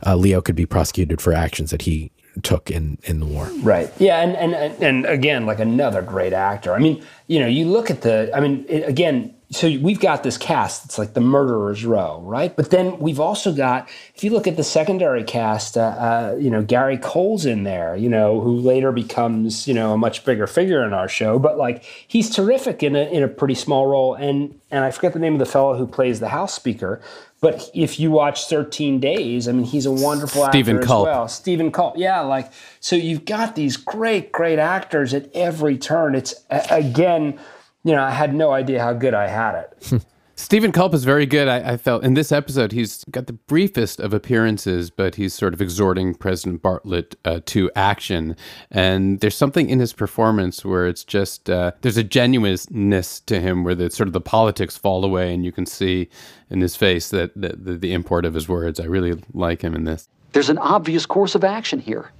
Uh, 0.06 0.16
Leo 0.16 0.42
could 0.42 0.56
be 0.56 0.66
prosecuted 0.66 1.22
for 1.22 1.34
actions 1.34 1.72
that 1.72 1.84
he 1.84 2.12
took 2.44 2.70
in 2.72 2.98
in 3.04 3.20
the 3.20 3.26
war. 3.26 3.50
Right. 3.62 3.92
Yeah, 4.00 4.20
and 4.22 4.36
and 4.36 4.84
and- 4.84 5.06
again, 5.06 5.46
like 5.46 5.60
another 5.60 6.02
great 6.02 6.34
actor. 6.34 6.74
I 6.74 6.80
mean, 6.80 7.04
you 7.28 7.40
know, 7.40 7.48
you 7.48 7.66
look 7.66 7.90
at 7.90 8.02
the. 8.02 8.32
I 8.34 8.40
mean, 8.40 8.66
it, 8.68 8.88
again. 8.88 9.34
So 9.50 9.68
we've 9.80 10.02
got 10.02 10.24
this 10.24 10.38
cast. 10.38 10.84
It's 10.84 10.98
like 10.98 11.14
the 11.14 11.22
murderers 11.22 11.86
row, 11.86 12.20
right? 12.26 12.54
But 12.54 12.70
then 12.70 13.00
we've 13.00 13.22
also 13.22 13.54
got, 13.54 13.88
if 14.14 14.22
you 14.22 14.32
look 14.32 14.46
at 14.46 14.58
the 14.58 14.64
secondary 14.64 15.24
cast, 15.24 15.78
uh, 15.78 15.82
uh, 15.82 16.38
you 16.38 16.50
know, 16.50 16.62
Gary 16.62 16.98
Cole's 16.98 17.46
in 17.46 17.64
there, 17.64 17.96
you 17.96 18.10
know, 18.10 18.42
who 18.42 18.58
later 18.58 18.92
becomes, 18.92 19.66
you 19.66 19.74
know, 19.74 19.94
a 19.94 19.98
much 19.98 20.26
bigger 20.26 20.48
figure 20.48 20.84
in 20.84 20.92
our 20.92 21.08
show. 21.08 21.40
But 21.40 21.58
like, 21.58 21.84
he's 21.84 22.30
terrific 22.30 22.84
in 22.84 22.98
a 22.98 23.10
in 23.10 23.24
a 23.24 23.30
pretty 23.30 23.56
small 23.56 23.88
role. 23.88 24.16
And 24.16 24.60
and 24.70 24.84
I 24.84 24.92
forget 24.92 25.14
the 25.14 25.20
name 25.20 25.32
of 25.34 25.40
the 25.40 25.46
fellow 25.46 25.78
who 25.78 25.88
plays 25.88 26.20
the 26.20 26.28
House 26.28 26.54
Speaker. 26.54 27.02
But 27.40 27.70
if 27.74 28.00
you 28.00 28.10
watch 28.10 28.46
13 28.46 29.00
Days, 29.00 29.48
I 29.48 29.52
mean, 29.52 29.64
he's 29.64 29.86
a 29.86 29.92
wonderful 29.92 30.46
Steven 30.48 30.78
actor 30.78 30.88
Culp. 30.88 31.08
as 31.08 31.12
well. 31.12 31.28
Steven 31.28 31.72
Culp. 31.72 31.96
Yeah, 31.98 32.22
like 32.22 32.52
so 32.80 32.96
you've 32.96 33.26
got 33.26 33.56
these 33.56 33.78
great, 33.78 34.32
great 34.32 34.60
actors 34.60 35.14
at 35.14 35.30
every 35.36 35.78
turn. 35.78 36.16
It's 36.16 36.34
again, 36.50 37.40
you 37.84 37.94
know, 37.94 38.02
I 38.02 38.12
had 38.12 38.34
no 38.34 38.52
idea 38.52 38.82
how 38.82 38.94
good 38.94 39.14
I 39.14 39.28
had 39.28 39.56
it. 39.56 40.04
Steven 40.40 40.72
Culp 40.72 40.94
is 40.94 41.04
very 41.04 41.26
good. 41.26 41.48
I, 41.48 41.74
I 41.74 41.78
felt 41.78 42.04
in 42.04 42.14
this 42.14 42.32
episode 42.32 42.72
he's 42.72 43.04
got 43.06 43.26
the 43.26 43.34
briefest 43.34 44.00
of 44.00 44.14
appearances, 44.14 44.92
but 44.92 45.16
he's 45.16 45.34
sort 45.34 45.52
of 45.52 45.62
exhorting 45.62 46.14
President 46.14 46.62
Bartlet 46.62 47.16
uh, 47.26 47.40
to 47.48 47.72
action. 47.76 48.36
And 48.70 49.20
there's 49.20 49.36
something 49.36 49.68
in 49.68 49.80
his 49.80 49.94
performance 49.94 50.64
where 50.64 50.88
it's 50.88 51.04
just 51.04 51.50
uh, 51.50 51.72
there's 51.82 51.98
a 51.98 52.04
genuineness 52.04 53.20
to 53.22 53.42
him, 53.42 53.64
where 53.64 53.74
the 53.74 53.90
sort 53.90 54.08
of 54.08 54.14
the 54.14 54.22
politics 54.22 54.78
fall 54.78 55.04
away, 55.04 55.34
and 55.34 55.44
you 55.44 55.52
can 55.52 55.66
see 55.66 56.08
in 56.52 56.62
his 56.62 56.76
face 56.76 57.10
that, 57.10 57.32
that 57.36 57.66
the, 57.66 57.74
the 57.74 57.92
import 57.92 58.24
of 58.24 58.36
his 58.36 58.48
words. 58.48 58.80
I 58.80 58.86
really 58.86 59.22
like 59.34 59.64
him 59.64 59.74
in 59.74 59.86
this. 59.86 60.08
There's 60.34 60.50
an 60.50 60.60
obvious 60.60 61.08
course 61.08 61.34
of 61.34 61.44
action 61.44 61.80
here. 61.80 62.12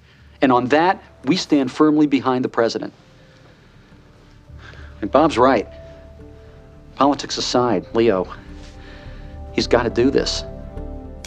And 0.42 0.52
on 0.52 0.66
that, 0.70 1.04
we 1.26 1.36
stand 1.38 1.72
firmly 1.72 2.08
behind 2.08 2.44
the 2.44 2.50
president. 2.50 2.94
And 5.02 5.12
Bob's 5.12 5.38
right. 5.38 5.68
Politics 6.98 7.38
aside, 7.38 7.86
Leo, 7.94 8.28
he's 9.54 9.68
got 9.68 9.84
to 9.84 9.90
do 9.92 10.10
this. 10.10 10.44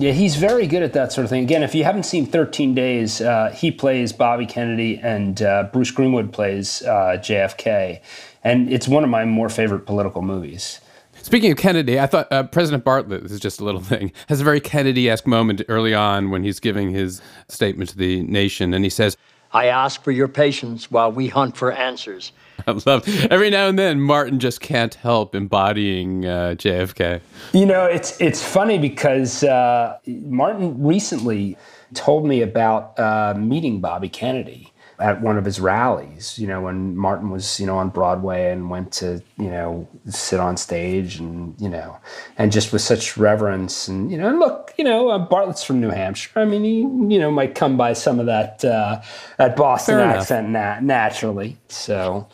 Yeah, 0.01 0.11
he's 0.11 0.35
very 0.35 0.67
good 0.67 0.83
at 0.83 0.95
that 0.95 1.13
sort 1.13 1.25
of 1.25 1.31
thing. 1.31 1.45
Again, 1.45 1.63
if 1.63 1.77
you 1.77 1.85
haven't 1.85 2.05
seen 2.05 2.27
13 2.27 2.75
Days, 2.75 3.21
uh, 3.21 3.55
he 3.57 3.71
plays 3.71 4.13
Bobby 4.13 4.47
Kennedy 4.47 4.99
and 5.01 5.41
uh, 5.43 5.69
Bruce 5.73 5.93
Greenwood 5.93 6.33
plays 6.33 6.83
uh, 6.83 7.19
JFK. 7.21 8.01
And 8.43 8.73
it's 8.73 8.89
one 8.89 9.05
of 9.05 9.11
my 9.11 9.25
more 9.25 9.49
favorite 9.49 9.87
political 9.87 10.23
movies. 10.23 10.81
Speaking 11.23 11.53
of 11.53 11.59
Kennedy, 11.59 12.01
I 12.01 12.07
thought 12.07 12.33
uh, 12.33 12.45
President 12.45 12.85
Bartlet, 12.85 13.23
this 13.23 13.31
is 13.31 13.41
just 13.41 13.61
a 13.61 13.65
little 13.65 13.81
thing, 13.93 14.11
has 14.29 14.41
a 14.41 14.45
very 14.45 14.61
Kennedy 14.61 15.09
esque 15.09 15.27
moment 15.27 15.63
early 15.69 15.95
on 15.95 16.31
when 16.31 16.43
he's 16.43 16.59
giving 16.59 16.91
his 16.91 17.23
statement 17.49 17.91
to 17.91 17.97
the 17.97 18.23
nation. 18.23 18.75
And 18.75 18.85
he 18.85 18.91
says, 18.91 19.17
I 19.53 19.67
ask 19.67 20.03
for 20.03 20.11
your 20.11 20.29
patience 20.29 20.91
while 20.91 21.13
we 21.13 21.29
hunt 21.29 21.57
for 21.57 21.71
answers. 21.71 22.33
I 22.67 22.81
love 22.87 23.09
every 23.31 23.51
now 23.51 23.69
and 23.69 23.79
then 23.79 24.01
Martin 24.01 24.39
just 24.39 24.61
can't 24.61 24.95
help 24.95 25.35
embodying 25.35 26.27
uh, 26.27 26.55
JFK. 26.59 27.21
You 27.53 27.67
know, 27.67 27.85
it's 27.85 28.21
it's 28.21 28.43
funny 28.43 28.79
because 28.79 29.45
uh, 29.45 29.99
Martin 30.07 30.83
recently 30.83 31.57
told 31.95 32.27
me 32.27 32.43
about 32.43 32.99
uh, 32.99 33.35
meeting 33.37 33.81
Bobby 33.81 34.09
Kennedy. 34.09 34.70
At 35.01 35.21
one 35.21 35.39
of 35.39 35.45
his 35.45 35.61
rallies, 35.61 36.39
you 36.39 36.47
know, 36.47 36.61
when 36.61 36.97
Martin 36.97 37.31
was, 37.31 37.59
you 37.59 37.67
know, 37.67 37.77
on 37.79 37.89
Broadway 37.89 38.51
and 38.51 38.71
went 38.71 38.93
to, 38.93 39.23
you 39.39 39.51
know, 39.51 39.89
sit 40.07 40.39
on 40.39 40.57
stage 40.57 41.17
and, 41.19 41.55
you 41.61 41.69
know, 41.69 41.99
and 42.39 42.53
just 42.53 42.73
with 42.73 42.83
such 42.83 43.17
reverence 43.17 43.89
and, 43.89 44.11
you 44.11 44.19
know, 44.19 44.29
and 44.29 44.39
look, 44.39 44.73
you 44.77 44.85
know, 44.85 45.09
uh, 45.09 45.19
Bartlet's 45.19 45.63
from 45.63 45.81
New 45.81 45.91
Hampshire. 45.91 46.39
I 46.39 46.45
mean, 46.45 46.65
he, 46.65 46.79
you 47.15 47.19
know, 47.19 47.31
might 47.31 47.55
come 47.55 47.77
by 47.77 47.93
some 47.93 48.21
of 48.21 48.27
that, 48.27 48.65
uh, 48.65 49.01
that 49.39 49.57
Boston 49.57 49.97
Fair 49.97 50.05
accent 50.05 50.49
na- 50.51 50.81
naturally. 50.81 51.57
So, 51.69 52.29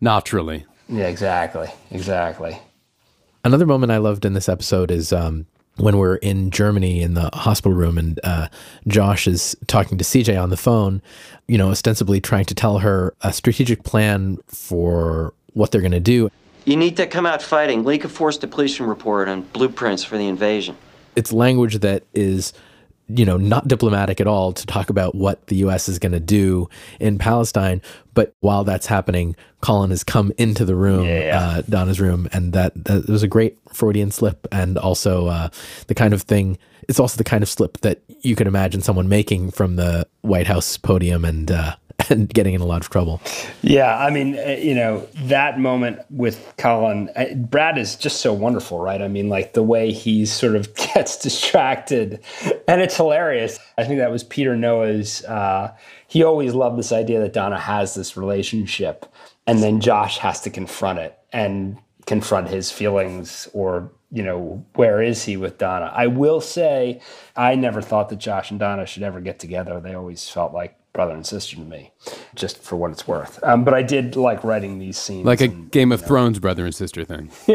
naturally. 0.00 0.64
Yeah, 0.88 1.08
exactly. 1.08 1.68
Exactly. 1.90 2.58
Another 3.44 3.66
moment 3.66 3.90
I 3.90 3.98
loved 3.98 4.24
in 4.24 4.34
this 4.34 4.48
episode 4.48 4.90
is 4.90 5.12
um, 5.12 5.46
when 5.76 5.96
we're 5.96 6.16
in 6.16 6.50
Germany 6.50 7.00
in 7.00 7.14
the 7.14 7.30
hospital 7.32 7.72
room 7.72 7.96
and 7.96 8.20
uh, 8.24 8.48
Josh 8.86 9.26
is 9.26 9.56
talking 9.66 9.98
to 9.98 10.04
CJ 10.04 10.40
on 10.40 10.50
the 10.50 10.56
phone, 10.56 11.00
you 11.48 11.56
know, 11.56 11.70
ostensibly 11.70 12.20
trying 12.20 12.44
to 12.46 12.54
tell 12.54 12.80
her 12.80 13.14
a 13.22 13.32
strategic 13.32 13.82
plan 13.82 14.38
for 14.48 15.32
what 15.54 15.70
they're 15.70 15.80
going 15.80 15.92
to 15.92 16.00
do. 16.00 16.30
You 16.64 16.76
need 16.76 16.96
to 16.98 17.06
come 17.06 17.26
out 17.26 17.42
fighting. 17.42 17.84
Leak 17.84 18.04
a 18.04 18.08
force 18.08 18.36
depletion 18.36 18.86
report 18.86 19.28
and 19.28 19.50
blueprints 19.52 20.04
for 20.04 20.16
the 20.16 20.28
invasion. 20.28 20.76
It's 21.16 21.32
language 21.32 21.78
that 21.80 22.04
is, 22.14 22.52
you 23.14 23.24
know, 23.24 23.36
not 23.36 23.68
diplomatic 23.68 24.20
at 24.20 24.26
all 24.26 24.52
to 24.52 24.66
talk 24.66 24.90
about 24.90 25.14
what 25.14 25.46
the 25.46 25.56
U.S. 25.56 25.88
is 25.88 25.98
going 25.98 26.12
to 26.12 26.20
do 26.20 26.68
in 27.00 27.18
Palestine. 27.18 27.80
But 28.14 28.34
while 28.40 28.64
that's 28.64 28.86
happening, 28.86 29.36
Colin 29.60 29.90
has 29.90 30.04
come 30.04 30.32
into 30.38 30.64
the 30.64 30.74
room, 30.74 31.04
Uh, 31.38 31.62
Donna's 31.68 32.00
room, 32.00 32.28
and 32.32 32.52
that, 32.52 32.72
that 32.84 33.08
was 33.08 33.22
a 33.22 33.28
great 33.28 33.58
Freudian 33.72 34.10
slip, 34.10 34.46
and 34.52 34.76
also 34.76 35.26
uh, 35.26 35.48
the 35.86 35.94
kind 35.94 36.12
of 36.14 36.22
thing. 36.22 36.58
It's 36.88 36.98
also 36.98 37.16
the 37.16 37.24
kind 37.24 37.42
of 37.42 37.48
slip 37.48 37.78
that 37.78 38.02
you 38.22 38.34
can 38.34 38.46
imagine 38.46 38.80
someone 38.80 39.08
making 39.08 39.52
from 39.52 39.76
the 39.76 40.06
White 40.22 40.48
House 40.48 40.76
podium 40.76 41.24
and 41.24 41.50
uh, 41.50 41.76
and 42.12 42.28
getting 42.34 42.54
in 42.54 42.60
a 42.60 42.66
lot 42.66 42.82
of 42.82 42.90
trouble. 42.90 43.20
Yeah, 43.62 43.98
I 43.98 44.10
mean, 44.10 44.38
uh, 44.38 44.56
you 44.60 44.74
know, 44.74 45.08
that 45.14 45.58
moment 45.58 46.00
with 46.10 46.54
Colin, 46.58 47.10
uh, 47.16 47.34
Brad 47.34 47.78
is 47.78 47.96
just 47.96 48.20
so 48.20 48.32
wonderful, 48.32 48.78
right? 48.78 49.02
I 49.02 49.08
mean, 49.08 49.28
like 49.28 49.54
the 49.54 49.62
way 49.62 49.92
he 49.92 50.26
sort 50.26 50.54
of 50.54 50.74
gets 50.94 51.18
distracted, 51.18 52.20
and 52.68 52.80
it's 52.80 52.96
hilarious. 52.96 53.58
I 53.76 53.84
think 53.84 53.98
that 53.98 54.10
was 54.12 54.22
Peter 54.22 54.56
Noah's. 54.56 55.24
Uh, 55.24 55.74
he 56.06 56.22
always 56.22 56.54
loved 56.54 56.78
this 56.78 56.92
idea 56.92 57.20
that 57.20 57.32
Donna 57.32 57.58
has 57.58 57.94
this 57.94 58.16
relationship, 58.16 59.06
and 59.46 59.62
then 59.62 59.80
Josh 59.80 60.18
has 60.18 60.40
to 60.42 60.50
confront 60.50 60.98
it 61.00 61.18
and 61.32 61.78
confront 62.06 62.48
his 62.48 62.70
feelings 62.70 63.48
or 63.52 63.90
you 64.10 64.22
know 64.22 64.64
where 64.74 65.00
is 65.00 65.24
he 65.24 65.36
with 65.36 65.56
donna 65.56 65.90
i 65.94 66.06
will 66.06 66.40
say 66.40 67.00
i 67.36 67.54
never 67.54 67.80
thought 67.80 68.08
that 68.08 68.18
josh 68.18 68.50
and 68.50 68.60
donna 68.60 68.84
should 68.84 69.02
ever 69.02 69.20
get 69.20 69.38
together 69.38 69.80
they 69.80 69.94
always 69.94 70.28
felt 70.28 70.52
like 70.52 70.76
brother 70.92 71.14
and 71.14 71.26
sister 71.26 71.56
to 71.56 71.62
me 71.62 71.90
just 72.34 72.58
for 72.62 72.76
what 72.76 72.90
it's 72.90 73.08
worth 73.08 73.42
um, 73.44 73.64
but 73.64 73.72
i 73.74 73.82
did 73.82 74.14
like 74.16 74.44
writing 74.44 74.78
these 74.78 74.98
scenes 74.98 75.24
Like 75.24 75.40
a 75.40 75.44
and- 75.44 75.70
Game 75.70 75.90
of 75.92 76.04
Thrones 76.04 76.38
brother 76.38 76.64
and 76.66 76.74
sister 76.74 77.04
thing. 77.04 77.30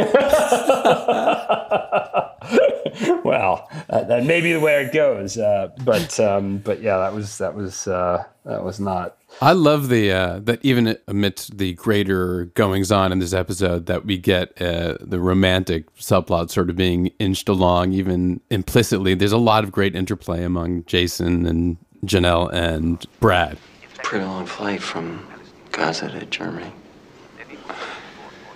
well 3.23 3.69
uh, 3.89 4.03
that 4.03 4.23
may 4.25 4.41
be 4.41 4.53
the 4.53 4.59
way 4.59 4.83
it 4.83 4.93
goes 4.93 5.37
uh, 5.37 5.69
but 5.83 6.19
um, 6.19 6.57
but 6.59 6.81
yeah 6.81 6.97
that 6.97 7.13
was 7.13 7.37
that 7.37 7.53
was 7.55 7.87
uh, 7.87 8.23
that 8.45 8.63
was 8.63 8.79
not 8.79 9.15
I 9.41 9.51
love 9.51 9.89
the 9.89 10.11
uh, 10.11 10.39
that 10.43 10.59
even 10.63 10.97
amidst 11.07 11.57
the 11.57 11.73
greater 11.73 12.45
goings 12.45 12.93
on 12.93 13.11
in 13.11 13.19
this 13.19 13.33
episode, 13.33 13.85
that 13.87 14.05
we 14.05 14.17
get 14.17 14.59
uh, 14.61 14.95
the 15.01 15.19
romantic 15.19 15.93
subplot 15.97 16.49
sort 16.49 16.69
of 16.69 16.77
being 16.77 17.07
inched 17.19 17.49
along, 17.49 17.91
even 17.91 18.39
implicitly. 18.49 19.15
There's 19.15 19.33
a 19.33 19.37
lot 19.37 19.65
of 19.65 19.71
great 19.73 19.97
interplay 19.97 20.43
among 20.45 20.85
Jason 20.85 21.45
and 21.45 21.75
Janel 22.05 22.51
and 22.53 23.05
Brad. 23.19 23.57
Pretty 24.03 24.25
long 24.25 24.45
flight 24.45 24.81
from 24.81 25.25
Gaza 25.71 26.09
to 26.09 26.25
Germany. 26.25 26.71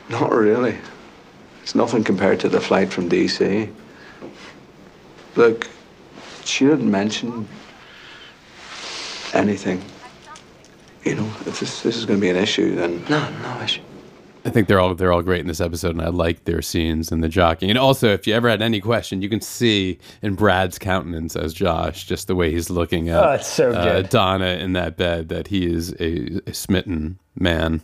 Not 0.09 0.31
really. 0.31 0.77
It's 1.63 1.75
nothing 1.75 2.03
compared 2.03 2.39
to 2.41 2.49
the 2.49 2.59
flight 2.59 2.91
from 2.91 3.09
DC. 3.09 3.71
Look, 5.35 5.67
she 6.43 6.65
didn't 6.65 6.89
mention 6.89 7.47
anything. 9.33 9.83
You 11.03 11.15
know, 11.15 11.25
if 11.45 11.59
this, 11.59 11.81
this 11.81 11.97
is 11.97 12.05
going 12.05 12.19
to 12.19 12.21
be 12.21 12.29
an 12.29 12.35
issue, 12.35 12.75
then. 12.75 13.03
No, 13.09 13.29
no 13.41 13.61
issue. 13.61 13.81
I 14.43 14.49
think 14.49 14.67
they're 14.67 14.79
all 14.79 14.95
they're 14.95 15.11
all 15.11 15.21
great 15.21 15.41
in 15.41 15.47
this 15.47 15.61
episode, 15.61 15.91
and 15.91 16.01
I 16.01 16.09
like 16.09 16.45
their 16.45 16.61
scenes 16.61 17.11
and 17.11 17.23
the 17.23 17.29
jockeying. 17.29 17.69
And 17.69 17.79
also, 17.79 18.09
if 18.09 18.25
you 18.25 18.33
ever 18.33 18.49
had 18.49 18.61
any 18.61 18.81
question, 18.81 19.21
you 19.21 19.29
can 19.29 19.41
see 19.41 19.99
in 20.21 20.35
Brad's 20.35 20.79
countenance 20.79 21.35
as 21.35 21.53
Josh, 21.53 22.05
just 22.05 22.27
the 22.27 22.35
way 22.35 22.51
he's 22.51 22.69
looking 22.69 23.09
at 23.09 23.23
Oh, 23.23 23.41
so 23.41 23.71
uh. 23.71 24.01
Donna 24.01 24.53
in 24.53 24.73
that 24.73 24.97
bed, 24.97 25.29
that 25.29 25.47
he 25.47 25.65
is 25.65 25.93
a, 25.99 26.41
a 26.47 26.53
smitten 26.53 27.19
man. 27.35 27.81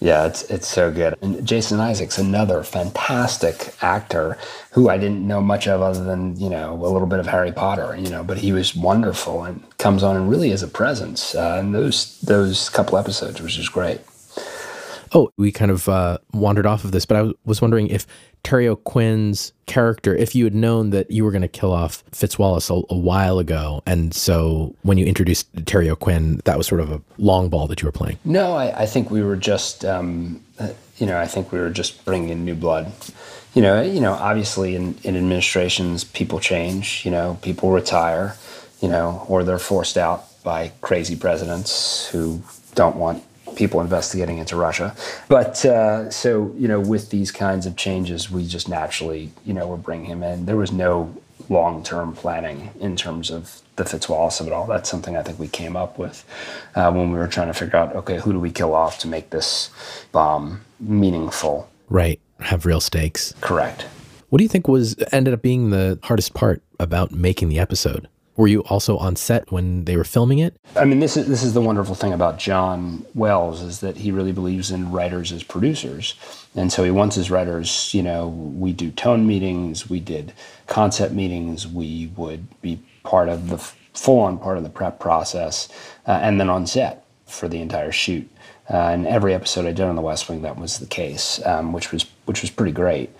Yeah, 0.00 0.26
it's 0.26 0.42
it's 0.50 0.66
so 0.66 0.90
good. 0.90 1.14
And 1.22 1.46
Jason 1.46 1.80
Isaacs, 1.80 2.18
another 2.18 2.62
fantastic 2.62 3.72
actor 3.80 4.36
who 4.72 4.90
I 4.90 4.98
didn't 4.98 5.26
know 5.26 5.40
much 5.40 5.66
of 5.68 5.80
other 5.80 6.02
than, 6.04 6.38
you 6.38 6.50
know, 6.50 6.74
a 6.74 6.90
little 6.90 7.06
bit 7.06 7.20
of 7.20 7.26
Harry 7.26 7.52
Potter, 7.52 7.96
you 7.96 8.10
know, 8.10 8.24
but 8.24 8.38
he 8.38 8.52
was 8.52 8.74
wonderful 8.74 9.44
and 9.44 9.62
comes 9.78 10.02
on 10.02 10.16
and 10.16 10.28
really 10.28 10.50
is 10.50 10.62
a 10.62 10.68
presence 10.68 11.34
uh, 11.34 11.58
in 11.60 11.72
those 11.72 12.20
those 12.20 12.68
couple 12.68 12.98
episodes, 12.98 13.40
which 13.40 13.56
is 13.56 13.68
great. 13.68 14.00
Oh, 15.16 15.30
we 15.38 15.52
kind 15.52 15.70
of 15.70 15.88
uh, 15.88 16.18
wandered 16.32 16.66
off 16.66 16.84
of 16.84 16.90
this, 16.90 17.06
but 17.06 17.14
I 17.14 17.20
w- 17.20 17.38
was 17.44 17.62
wondering 17.62 17.86
if 17.86 18.04
Terry 18.42 18.66
O'Quinn's 18.66 19.52
character, 19.66 20.14
if 20.14 20.34
you 20.34 20.42
had 20.42 20.54
known 20.54 20.90
that 20.90 21.08
you 21.10 21.24
were 21.24 21.30
going 21.30 21.42
to 21.42 21.48
kill 21.48 21.72
off 21.72 22.04
Fitzwallace 22.10 22.68
a, 22.68 22.82
a 22.92 22.98
while 22.98 23.38
ago, 23.38 23.80
and 23.86 24.12
so 24.12 24.74
when 24.82 24.98
you 24.98 25.06
introduced 25.06 25.48
Terry 25.66 25.88
O'Quinn, 25.88 26.40
that 26.44 26.58
was 26.58 26.66
sort 26.66 26.80
of 26.80 26.90
a 26.90 27.00
long 27.16 27.48
ball 27.48 27.68
that 27.68 27.80
you 27.80 27.86
were 27.86 27.92
playing. 27.92 28.18
No, 28.24 28.54
I, 28.54 28.82
I 28.82 28.86
think 28.86 29.10
we 29.10 29.22
were 29.22 29.36
just, 29.36 29.84
um, 29.84 30.42
uh, 30.58 30.70
you 30.98 31.06
know, 31.06 31.18
I 31.18 31.26
think 31.26 31.52
we 31.52 31.60
were 31.60 31.70
just 31.70 32.04
bringing 32.04 32.30
in 32.30 32.44
new 32.44 32.56
blood. 32.56 32.92
You 33.54 33.62
know, 33.62 33.80
you 33.82 34.00
know, 34.00 34.14
obviously 34.14 34.74
in, 34.74 34.98
in 35.04 35.16
administrations, 35.16 36.02
people 36.02 36.40
change. 36.40 37.04
You 37.04 37.12
know, 37.12 37.38
people 37.40 37.70
retire. 37.70 38.36
You 38.80 38.88
know, 38.90 39.24
or 39.28 39.44
they're 39.44 39.58
forced 39.58 39.96
out 39.96 40.42
by 40.42 40.72
crazy 40.82 41.16
presidents 41.16 42.06
who 42.08 42.42
don't 42.74 42.96
want 42.96 43.22
people 43.56 43.80
investigating 43.80 44.38
into 44.38 44.56
Russia. 44.56 44.94
But 45.28 45.64
uh, 45.64 46.10
so 46.10 46.54
you 46.56 46.68
know, 46.68 46.80
with 46.80 47.10
these 47.10 47.30
kinds 47.30 47.66
of 47.66 47.76
changes, 47.76 48.30
we 48.30 48.46
just 48.46 48.68
naturally, 48.68 49.30
you 49.44 49.54
know, 49.54 49.66
were 49.66 49.76
bringing 49.76 50.06
him 50.06 50.22
in. 50.22 50.46
There 50.46 50.56
was 50.56 50.72
no 50.72 51.14
long-term 51.48 52.14
planning 52.14 52.70
in 52.80 52.96
terms 52.96 53.30
of 53.30 53.60
the 53.76 53.84
Fitzwallace 53.84 54.40
of 54.40 54.46
it 54.46 54.52
all. 54.52 54.66
That's 54.66 54.88
something 54.88 55.16
I 55.16 55.22
think 55.22 55.38
we 55.38 55.48
came 55.48 55.76
up 55.76 55.98
with 55.98 56.24
uh, 56.74 56.90
when 56.92 57.10
we 57.10 57.18
were 57.18 57.28
trying 57.28 57.48
to 57.48 57.54
figure 57.54 57.76
out, 57.76 57.94
okay, 57.96 58.18
who 58.18 58.32
do 58.32 58.40
we 58.40 58.50
kill 58.50 58.74
off 58.74 58.98
to 59.00 59.08
make 59.08 59.30
this 59.30 59.70
bomb 60.12 60.60
meaningful? 60.80 61.68
Right. 61.88 62.20
Have 62.40 62.66
real 62.66 62.80
stakes. 62.80 63.34
Correct. 63.40 63.82
What 64.30 64.38
do 64.38 64.44
you 64.44 64.48
think 64.48 64.68
was 64.68 64.96
ended 65.12 65.34
up 65.34 65.42
being 65.42 65.70
the 65.70 65.98
hardest 66.02 66.34
part 66.34 66.62
about 66.80 67.12
making 67.12 67.48
the 67.48 67.58
episode? 67.58 68.08
Were 68.36 68.48
you 68.48 68.60
also 68.62 68.96
on 68.96 69.14
set 69.14 69.52
when 69.52 69.84
they 69.84 69.96
were 69.96 70.04
filming 70.04 70.38
it? 70.40 70.56
I 70.74 70.84
mean, 70.84 70.98
this 70.98 71.16
is 71.16 71.28
this 71.28 71.44
is 71.44 71.54
the 71.54 71.60
wonderful 71.60 71.94
thing 71.94 72.12
about 72.12 72.38
John 72.38 73.06
Wells 73.14 73.62
is 73.62 73.78
that 73.80 73.96
he 73.96 74.10
really 74.10 74.32
believes 74.32 74.72
in 74.72 74.90
writers 74.90 75.30
as 75.30 75.44
producers, 75.44 76.14
and 76.56 76.72
so 76.72 76.82
he 76.82 76.90
wants 76.90 77.14
his 77.14 77.30
writers. 77.30 77.94
You 77.94 78.02
know, 78.02 78.28
we 78.28 78.72
do 78.72 78.90
tone 78.90 79.26
meetings, 79.26 79.88
we 79.88 80.00
did 80.00 80.32
concept 80.66 81.14
meetings, 81.14 81.66
we 81.66 82.10
would 82.16 82.60
be 82.60 82.80
part 83.04 83.28
of 83.28 83.50
the 83.50 83.58
full 83.58 84.20
on 84.20 84.38
part 84.38 84.56
of 84.56 84.64
the 84.64 84.70
prep 84.70 84.98
process, 84.98 85.68
uh, 86.08 86.18
and 86.22 86.40
then 86.40 86.50
on 86.50 86.66
set 86.66 87.03
for 87.26 87.48
the 87.48 87.60
entire 87.60 87.92
shoot. 87.92 88.28
Uh, 88.70 88.76
and 88.76 89.06
every 89.06 89.34
episode 89.34 89.66
I 89.66 89.72
did 89.72 89.84
on 89.84 89.94
The 89.94 90.02
West 90.02 90.28
Wing, 90.28 90.42
that 90.42 90.58
was 90.58 90.78
the 90.78 90.86
case, 90.86 91.44
um, 91.44 91.72
which 91.72 91.92
was 91.92 92.06
which 92.24 92.40
was 92.40 92.50
pretty 92.50 92.72
great. 92.72 93.10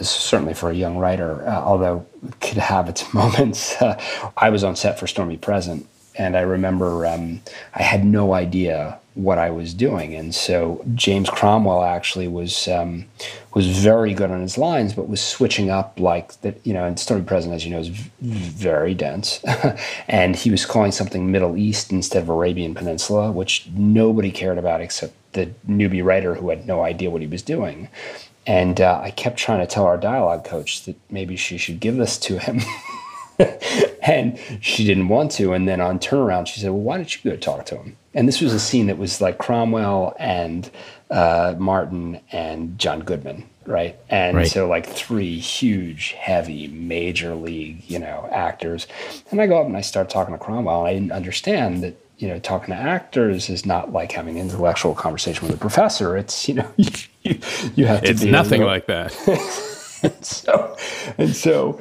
Certainly 0.00 0.54
for 0.54 0.70
a 0.70 0.74
young 0.74 0.96
writer, 0.96 1.46
uh, 1.46 1.60
although 1.60 2.06
it 2.26 2.40
could 2.40 2.56
have 2.56 2.88
its 2.88 3.12
moments. 3.14 3.80
Uh, 3.80 4.00
I 4.36 4.48
was 4.48 4.64
on 4.64 4.76
set 4.76 4.98
for 4.98 5.06
Stormy 5.06 5.36
Present, 5.36 5.86
and 6.16 6.36
I 6.36 6.40
remember 6.40 7.06
um, 7.06 7.40
I 7.74 7.82
had 7.82 8.04
no 8.04 8.34
idea 8.34 8.98
what 9.14 9.38
I 9.38 9.50
was 9.50 9.74
doing, 9.74 10.14
and 10.14 10.34
so 10.34 10.84
James 10.94 11.30
Cromwell 11.30 11.84
actually 11.84 12.28
was 12.28 12.66
um, 12.68 13.06
was 13.54 13.66
very 13.66 14.12
good 14.12 14.30
on 14.30 14.40
his 14.40 14.58
lines, 14.58 14.92
but 14.92 15.08
was 15.08 15.20
switching 15.20 15.70
up 15.70 15.98
like 16.00 16.40
that. 16.42 16.64
You 16.66 16.74
know, 16.74 16.84
and 16.84 16.98
Stormy 16.98 17.24
Present, 17.24 17.54
as 17.54 17.64
you 17.64 17.70
know, 17.70 17.78
is 17.78 17.88
v- 17.88 18.10
very 18.20 18.94
dense, 18.94 19.42
and 20.08 20.34
he 20.34 20.50
was 20.50 20.66
calling 20.66 20.92
something 20.92 21.30
Middle 21.30 21.56
East 21.56 21.92
instead 21.92 22.22
of 22.22 22.28
Arabian 22.28 22.74
Peninsula, 22.74 23.30
which 23.30 23.68
nobody 23.74 24.30
cared 24.30 24.58
about 24.58 24.80
except 24.80 25.14
the 25.32 25.50
newbie 25.68 26.04
writer 26.04 26.34
who 26.34 26.50
had 26.50 26.66
no 26.66 26.82
idea 26.82 27.10
what 27.10 27.20
he 27.20 27.26
was 27.26 27.42
doing. 27.42 27.88
And 28.46 28.80
uh, 28.80 29.00
I 29.02 29.10
kept 29.10 29.38
trying 29.38 29.60
to 29.60 29.66
tell 29.66 29.84
our 29.84 29.96
dialogue 29.96 30.44
coach 30.44 30.84
that 30.84 30.96
maybe 31.10 31.36
she 31.36 31.56
should 31.56 31.80
give 31.80 31.96
this 31.96 32.18
to 32.18 32.38
him. 32.38 32.60
and 34.02 34.38
she 34.60 34.84
didn't 34.84 35.08
want 35.08 35.30
to. 35.32 35.52
And 35.52 35.68
then 35.68 35.80
on 35.80 35.98
turnaround, 35.98 36.46
she 36.46 36.60
said, 36.60 36.70
Well, 36.70 36.80
why 36.80 36.96
don't 36.96 37.24
you 37.24 37.30
go 37.30 37.36
talk 37.36 37.66
to 37.66 37.76
him? 37.76 37.96
And 38.14 38.28
this 38.28 38.40
was 38.40 38.52
a 38.52 38.60
scene 38.60 38.86
that 38.86 38.98
was 38.98 39.20
like 39.20 39.38
Cromwell 39.38 40.14
and 40.18 40.70
uh, 41.10 41.54
Martin 41.58 42.20
and 42.32 42.78
John 42.78 43.00
Goodman, 43.00 43.44
right? 43.66 43.96
And 44.08 44.36
Right. 44.36 44.46
so, 44.46 44.68
like, 44.68 44.86
three 44.86 45.38
huge, 45.38 46.12
heavy, 46.12 46.68
major 46.68 47.34
league, 47.34 47.82
you 47.88 47.98
know, 47.98 48.28
actors. 48.30 48.86
And 49.30 49.40
I 49.40 49.46
go 49.48 49.58
up 49.60 49.66
and 49.66 49.76
I 49.76 49.80
start 49.80 50.10
talking 50.10 50.32
to 50.32 50.38
Cromwell, 50.38 50.80
and 50.80 50.88
I 50.88 50.94
didn't 50.94 51.12
understand 51.12 51.82
that 51.82 51.96
you 52.16 52.28
know, 52.28 52.38
talking 52.38 52.72
to 52.72 52.80
actors 52.80 53.50
is 53.50 53.66
not 53.66 53.92
like 53.92 54.12
having 54.12 54.36
an 54.38 54.42
intellectual 54.48 54.94
conversation 54.94 55.48
with 55.48 55.56
a 55.56 55.58
professor. 55.58 56.16
It's, 56.16 56.46
you 56.48 56.54
know, 56.54 56.70
you, 56.76 56.90
you 57.74 57.86
have 57.86 58.02
to 58.02 58.08
It's 58.08 58.22
nothing 58.22 58.60
little- 58.60 58.72
like 58.72 58.86
that. 58.86 59.12
and 60.04 60.24
so 60.24 60.76
and 61.18 61.34
so 61.34 61.80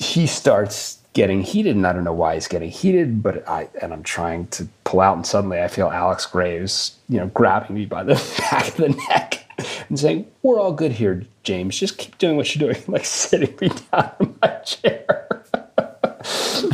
he 0.00 0.26
starts 0.26 0.98
getting 1.12 1.42
heated 1.42 1.76
and 1.76 1.86
I 1.86 1.92
don't 1.92 2.04
know 2.04 2.12
why 2.12 2.34
he's 2.34 2.48
getting 2.48 2.70
heated, 2.70 3.22
but 3.22 3.46
I 3.48 3.68
and 3.82 3.92
I'm 3.92 4.02
trying 4.02 4.46
to 4.48 4.66
pull 4.84 5.00
out 5.00 5.16
and 5.16 5.26
suddenly 5.26 5.60
I 5.60 5.68
feel 5.68 5.88
Alex 5.88 6.26
Graves, 6.26 6.96
you 7.08 7.18
know, 7.18 7.26
grabbing 7.28 7.76
me 7.76 7.84
by 7.84 8.02
the 8.02 8.14
back 8.50 8.68
of 8.68 8.76
the 8.76 8.88
neck 9.08 9.44
and 9.88 9.98
saying, 10.00 10.26
We're 10.42 10.58
all 10.58 10.72
good 10.72 10.92
here, 10.92 11.22
James. 11.42 11.78
Just 11.78 11.98
keep 11.98 12.16
doing 12.18 12.36
what 12.36 12.54
you're 12.54 12.72
doing, 12.72 12.82
like 12.88 13.04
sitting 13.04 13.54
me 13.60 13.70
down 13.92 14.12
in 14.20 14.34
my 14.42 14.54
chair. 14.64 15.44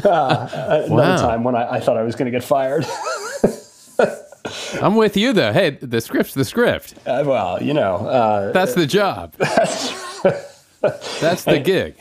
uh, 0.04 0.48
another 0.86 0.94
Wow. 0.94 1.16
time 1.16 1.44
when 1.44 1.56
I, 1.56 1.74
I 1.74 1.80
thought 1.80 1.96
I 1.96 2.02
was 2.02 2.14
going 2.14 2.30
to 2.30 2.32
get 2.32 2.44
fired. 2.44 2.86
I'm 4.80 4.94
with 4.94 5.16
you 5.16 5.32
though. 5.32 5.52
Hey, 5.52 5.70
the 5.70 6.00
script's 6.00 6.34
the 6.34 6.44
script. 6.44 6.94
Uh, 7.06 7.24
well, 7.26 7.60
you 7.62 7.74
know, 7.74 7.96
uh, 7.96 8.52
That's 8.52 8.74
the 8.74 8.86
job. 8.86 9.32
That's 9.32 9.92
the 11.44 11.60
gig. 11.64 11.96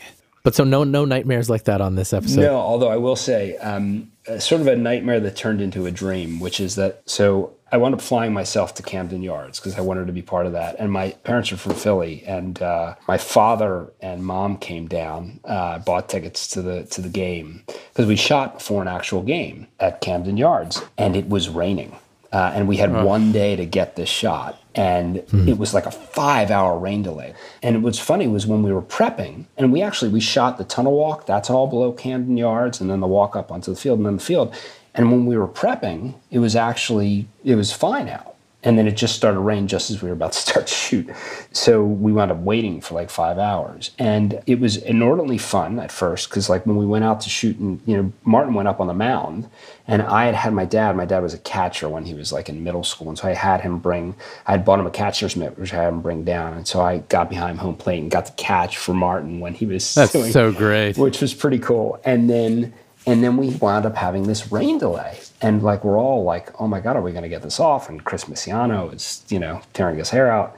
But 0.46 0.54
so 0.54 0.62
no 0.62 0.84
no 0.84 1.04
nightmares 1.04 1.50
like 1.50 1.64
that 1.64 1.80
on 1.80 1.96
this 1.96 2.12
episode. 2.12 2.42
No, 2.42 2.54
although 2.54 2.86
I 2.88 2.98
will 2.98 3.16
say, 3.16 3.56
um, 3.56 4.12
uh, 4.28 4.38
sort 4.38 4.60
of 4.60 4.68
a 4.68 4.76
nightmare 4.76 5.18
that 5.18 5.34
turned 5.34 5.60
into 5.60 5.86
a 5.86 5.90
dream, 5.90 6.38
which 6.38 6.60
is 6.60 6.76
that 6.76 7.02
so 7.04 7.52
I 7.72 7.78
wound 7.78 7.96
up 7.96 8.00
flying 8.00 8.32
myself 8.32 8.72
to 8.76 8.82
Camden 8.84 9.24
Yards 9.24 9.58
because 9.58 9.76
I 9.76 9.80
wanted 9.80 10.06
to 10.06 10.12
be 10.12 10.22
part 10.22 10.46
of 10.46 10.52
that. 10.52 10.76
And 10.78 10.92
my 10.92 11.10
parents 11.24 11.50
are 11.50 11.56
from 11.56 11.74
Philly, 11.74 12.22
and 12.28 12.62
uh, 12.62 12.94
my 13.08 13.18
father 13.18 13.92
and 14.00 14.24
mom 14.24 14.56
came 14.58 14.86
down, 14.86 15.40
uh, 15.44 15.80
bought 15.80 16.08
tickets 16.08 16.46
to 16.50 16.62
the 16.62 16.84
to 16.84 17.00
the 17.00 17.08
game 17.08 17.64
because 17.66 18.06
we 18.06 18.14
shot 18.14 18.62
for 18.62 18.80
an 18.80 18.86
actual 18.86 19.22
game 19.24 19.66
at 19.80 20.00
Camden 20.00 20.36
Yards, 20.36 20.80
and 20.96 21.16
it 21.16 21.28
was 21.28 21.48
raining. 21.48 21.96
Uh, 22.32 22.52
and 22.54 22.68
we 22.68 22.76
had 22.76 22.92
Oh. 22.94 23.04
one 23.04 23.32
day 23.32 23.56
to 23.56 23.66
get 23.66 23.96
this 23.96 24.08
shot, 24.08 24.60
and 24.76 25.16
hmm. 25.30 25.48
it 25.48 25.58
was 25.58 25.74
like 25.74 25.86
a 25.86 25.90
five-hour 25.90 26.78
rain 26.78 27.02
delay. 27.02 27.34
And 27.62 27.82
what's 27.82 27.98
funny 27.98 28.28
was 28.28 28.46
when 28.46 28.62
we 28.62 28.72
were 28.72 28.82
prepping, 28.82 29.46
and 29.56 29.72
we 29.72 29.82
actually 29.82 30.10
we 30.10 30.20
shot 30.20 30.58
the 30.58 30.64
tunnel 30.64 30.92
walk. 30.92 31.26
That's 31.26 31.50
all 31.50 31.66
below 31.66 31.92
Camden 31.92 32.36
Yards, 32.36 32.80
and 32.80 32.88
then 32.88 33.00
the 33.00 33.06
walk 33.06 33.34
up 33.34 33.50
onto 33.50 33.72
the 33.72 33.80
field, 33.80 33.98
and 33.98 34.06
then 34.06 34.16
the 34.18 34.22
field. 34.22 34.54
And 34.94 35.10
when 35.10 35.26
we 35.26 35.36
were 35.36 35.48
prepping, 35.48 36.14
it 36.30 36.38
was 36.38 36.54
actually 36.54 37.26
it 37.42 37.56
was 37.56 37.72
fine 37.72 38.08
out. 38.08 38.35
And 38.66 38.76
then 38.76 38.86
it 38.86 38.96
just 38.96 39.14
started 39.14 39.38
raining 39.40 39.68
just 39.68 39.90
as 39.90 40.02
we 40.02 40.08
were 40.08 40.14
about 40.14 40.32
to 40.32 40.38
start 40.50 40.66
to 40.66 40.74
shoot. 40.74 41.08
So 41.52 41.84
we 41.84 42.12
wound 42.12 42.30
up 42.32 42.38
waiting 42.38 42.80
for 42.82 42.94
like 42.94 43.08
five 43.08 43.38
hours. 43.38 43.92
And 43.98 44.42
it 44.46 44.60
was 44.60 44.76
inordinately 44.76 45.38
fun 45.38 45.78
at 45.78 45.90
first 45.92 46.28
because, 46.28 46.50
like, 46.50 46.66
when 46.66 46.76
we 46.76 46.84
went 46.84 47.04
out 47.04 47.20
to 47.22 47.30
shoot, 47.30 47.56
and, 47.58 47.80
you 47.86 47.96
know, 47.96 48.12
Martin 48.24 48.52
went 48.54 48.68
up 48.68 48.80
on 48.80 48.88
the 48.88 48.94
mound 48.94 49.48
and 49.86 50.02
I 50.02 50.26
had 50.26 50.34
had 50.34 50.52
my 50.52 50.64
dad. 50.64 50.96
My 50.96 51.04
dad 51.06 51.20
was 51.22 51.32
a 51.32 51.38
catcher 51.38 51.88
when 51.88 52.04
he 52.04 52.12
was 52.14 52.32
like 52.32 52.48
in 52.48 52.64
middle 52.64 52.82
school. 52.84 53.08
And 53.08 53.16
so 53.16 53.28
I 53.28 53.34
had 53.34 53.60
him 53.60 53.78
bring, 53.78 54.16
I 54.46 54.50
had 54.52 54.64
bought 54.64 54.80
him 54.80 54.86
a 54.86 54.90
catcher's 54.90 55.36
mitt, 55.36 55.56
which 55.58 55.72
I 55.72 55.84
had 55.84 55.88
him 55.92 56.00
bring 56.02 56.24
down. 56.24 56.54
And 56.54 56.66
so 56.66 56.80
I 56.80 56.98
got 56.98 57.30
behind 57.30 57.60
home 57.60 57.76
plate 57.76 58.00
and 58.02 58.10
got 58.10 58.26
to 58.26 58.32
catch 58.32 58.78
for 58.78 58.94
Martin 58.94 59.38
when 59.38 59.54
he 59.54 59.64
was 59.64 59.94
That's 59.94 60.12
doing- 60.18 60.32
so 60.32 60.50
great. 60.52 60.98
which 60.98 61.20
was 61.20 61.32
pretty 61.34 61.60
cool. 61.60 62.00
And 62.04 62.28
then 62.28 62.74
and 63.06 63.22
then 63.22 63.36
we 63.36 63.50
wound 63.50 63.86
up 63.86 63.96
having 63.96 64.24
this 64.24 64.50
rain 64.50 64.78
delay. 64.78 65.20
And 65.40 65.62
like 65.62 65.84
we're 65.84 65.98
all 65.98 66.24
like, 66.24 66.60
oh 66.60 66.66
my 66.66 66.80
God, 66.80 66.96
are 66.96 67.02
we 67.02 67.12
gonna 67.12 67.28
get 67.28 67.42
this 67.42 67.60
off? 67.60 67.88
And 67.88 68.04
Chris 68.04 68.24
Misiano 68.24 68.92
is, 68.92 69.24
you 69.28 69.38
know, 69.38 69.62
tearing 69.72 69.98
his 69.98 70.10
hair 70.10 70.30
out. 70.30 70.56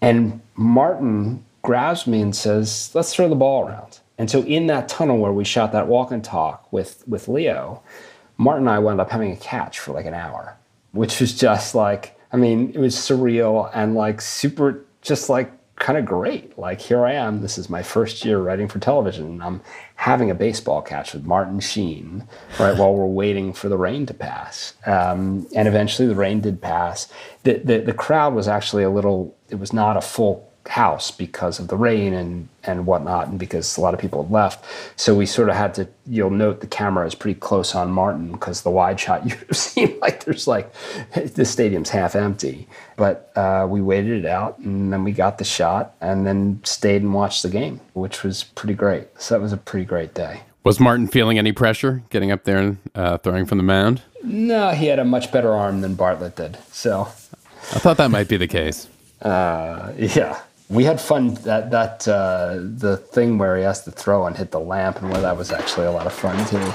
And 0.00 0.40
Martin 0.54 1.44
grabs 1.62 2.06
me 2.06 2.22
and 2.22 2.34
says, 2.34 2.90
let's 2.94 3.14
throw 3.14 3.28
the 3.28 3.34
ball 3.34 3.66
around. 3.66 4.00
And 4.16 4.30
so 4.30 4.42
in 4.42 4.66
that 4.68 4.88
tunnel 4.88 5.18
where 5.18 5.32
we 5.32 5.44
shot 5.44 5.72
that 5.72 5.86
walk 5.86 6.10
and 6.10 6.24
talk 6.24 6.72
with 6.72 7.04
with 7.06 7.28
Leo, 7.28 7.82
Martin 8.38 8.66
and 8.66 8.70
I 8.70 8.78
wound 8.78 9.00
up 9.00 9.10
having 9.10 9.32
a 9.32 9.36
catch 9.36 9.78
for 9.78 9.92
like 9.92 10.06
an 10.06 10.14
hour, 10.14 10.56
which 10.92 11.20
was 11.20 11.38
just 11.38 11.74
like, 11.74 12.18
I 12.32 12.36
mean, 12.36 12.70
it 12.74 12.78
was 12.78 12.94
surreal 12.96 13.70
and 13.74 13.94
like 13.94 14.20
super, 14.22 14.84
just 15.02 15.28
like 15.28 15.52
kind 15.80 15.98
of 15.98 16.04
great. 16.04 16.56
Like, 16.58 16.80
here 16.80 17.04
I 17.04 17.14
am. 17.14 17.40
This 17.40 17.56
is 17.58 17.70
my 17.70 17.82
first 17.82 18.24
year 18.24 18.38
writing 18.38 18.68
for 18.68 18.78
television. 18.78 19.26
And 19.26 19.42
I'm 19.42 19.62
having 19.96 20.30
a 20.30 20.34
baseball 20.34 20.82
catch 20.82 21.14
with 21.14 21.24
Martin 21.24 21.58
Sheen, 21.58 22.28
right, 22.58 22.76
while 22.76 22.94
we're 22.94 23.06
waiting 23.06 23.52
for 23.54 23.70
the 23.70 23.78
rain 23.78 24.04
to 24.06 24.14
pass. 24.14 24.74
Um, 24.86 25.48
and 25.56 25.66
eventually 25.66 26.06
the 26.06 26.14
rain 26.14 26.42
did 26.42 26.60
pass. 26.60 27.10
The, 27.44 27.54
the, 27.54 27.78
the 27.78 27.94
crowd 27.94 28.34
was 28.34 28.46
actually 28.46 28.82
a 28.82 28.90
little, 28.90 29.34
it 29.48 29.54
was 29.56 29.72
not 29.72 29.96
a 29.96 30.02
full 30.02 30.49
house 30.70 31.10
because 31.10 31.58
of 31.58 31.66
the 31.66 31.76
rain 31.76 32.14
and 32.14 32.48
and 32.62 32.86
whatnot 32.86 33.26
and 33.26 33.40
because 33.40 33.76
a 33.76 33.80
lot 33.80 33.92
of 33.92 33.98
people 33.98 34.22
had 34.22 34.30
left 34.30 34.64
so 34.94 35.16
we 35.16 35.26
sort 35.26 35.48
of 35.48 35.56
had 35.56 35.74
to 35.74 35.88
you'll 36.06 36.30
note 36.30 36.60
the 36.60 36.66
camera 36.68 37.04
is 37.04 37.12
pretty 37.12 37.38
close 37.40 37.74
on 37.74 37.90
martin 37.90 38.30
because 38.30 38.62
the 38.62 38.70
wide 38.70 39.00
shot 39.00 39.26
you 39.28 39.34
have 39.34 39.56
seen 39.56 39.98
like 39.98 40.22
there's 40.24 40.46
like 40.46 40.72
the 41.34 41.44
stadium's 41.44 41.90
half 41.90 42.14
empty 42.14 42.68
but 42.96 43.32
uh, 43.34 43.66
we 43.68 43.80
waited 43.80 44.24
it 44.24 44.26
out 44.26 44.58
and 44.58 44.92
then 44.92 45.02
we 45.02 45.10
got 45.10 45.38
the 45.38 45.44
shot 45.44 45.96
and 46.00 46.24
then 46.24 46.60
stayed 46.62 47.02
and 47.02 47.12
watched 47.12 47.42
the 47.42 47.50
game 47.50 47.80
which 47.94 48.22
was 48.22 48.44
pretty 48.44 48.74
great 48.74 49.08
so 49.18 49.34
that 49.34 49.40
was 49.40 49.52
a 49.52 49.56
pretty 49.56 49.84
great 49.84 50.14
day 50.14 50.40
Was 50.62 50.78
Martin 50.78 51.08
feeling 51.08 51.36
any 51.36 51.50
pressure 51.50 52.02
getting 52.10 52.30
up 52.30 52.44
there 52.44 52.58
and 52.58 52.76
uh, 52.94 53.18
throwing 53.18 53.44
from 53.44 53.58
the 53.58 53.64
mound? 53.64 54.02
no 54.22 54.70
he 54.70 54.86
had 54.86 55.00
a 55.00 55.04
much 55.04 55.32
better 55.32 55.52
arm 55.52 55.80
than 55.80 55.96
Bartlet 55.96 56.36
did 56.36 56.58
so 56.70 57.08
I 57.74 57.78
thought 57.80 57.96
that 57.96 58.12
might 58.12 58.28
be 58.28 58.36
the 58.36 58.46
case. 58.48 58.86
Uh, 59.20 59.92
yeah. 59.98 60.40
We 60.70 60.84
had 60.84 61.00
fun 61.00 61.34
that 61.42 61.72
that 61.72 62.06
uh, 62.06 62.58
the 62.60 62.96
thing 62.96 63.38
where 63.38 63.56
he 63.56 63.64
has 63.64 63.82
to 63.84 63.90
throw 63.90 64.26
and 64.26 64.36
hit 64.36 64.52
the 64.52 64.60
lamp 64.60 65.02
and 65.02 65.10
where 65.10 65.20
that 65.20 65.36
was 65.36 65.50
actually 65.50 65.86
a 65.86 65.90
lot 65.90 66.06
of 66.06 66.12
fun 66.12 66.46
too. 66.46 66.72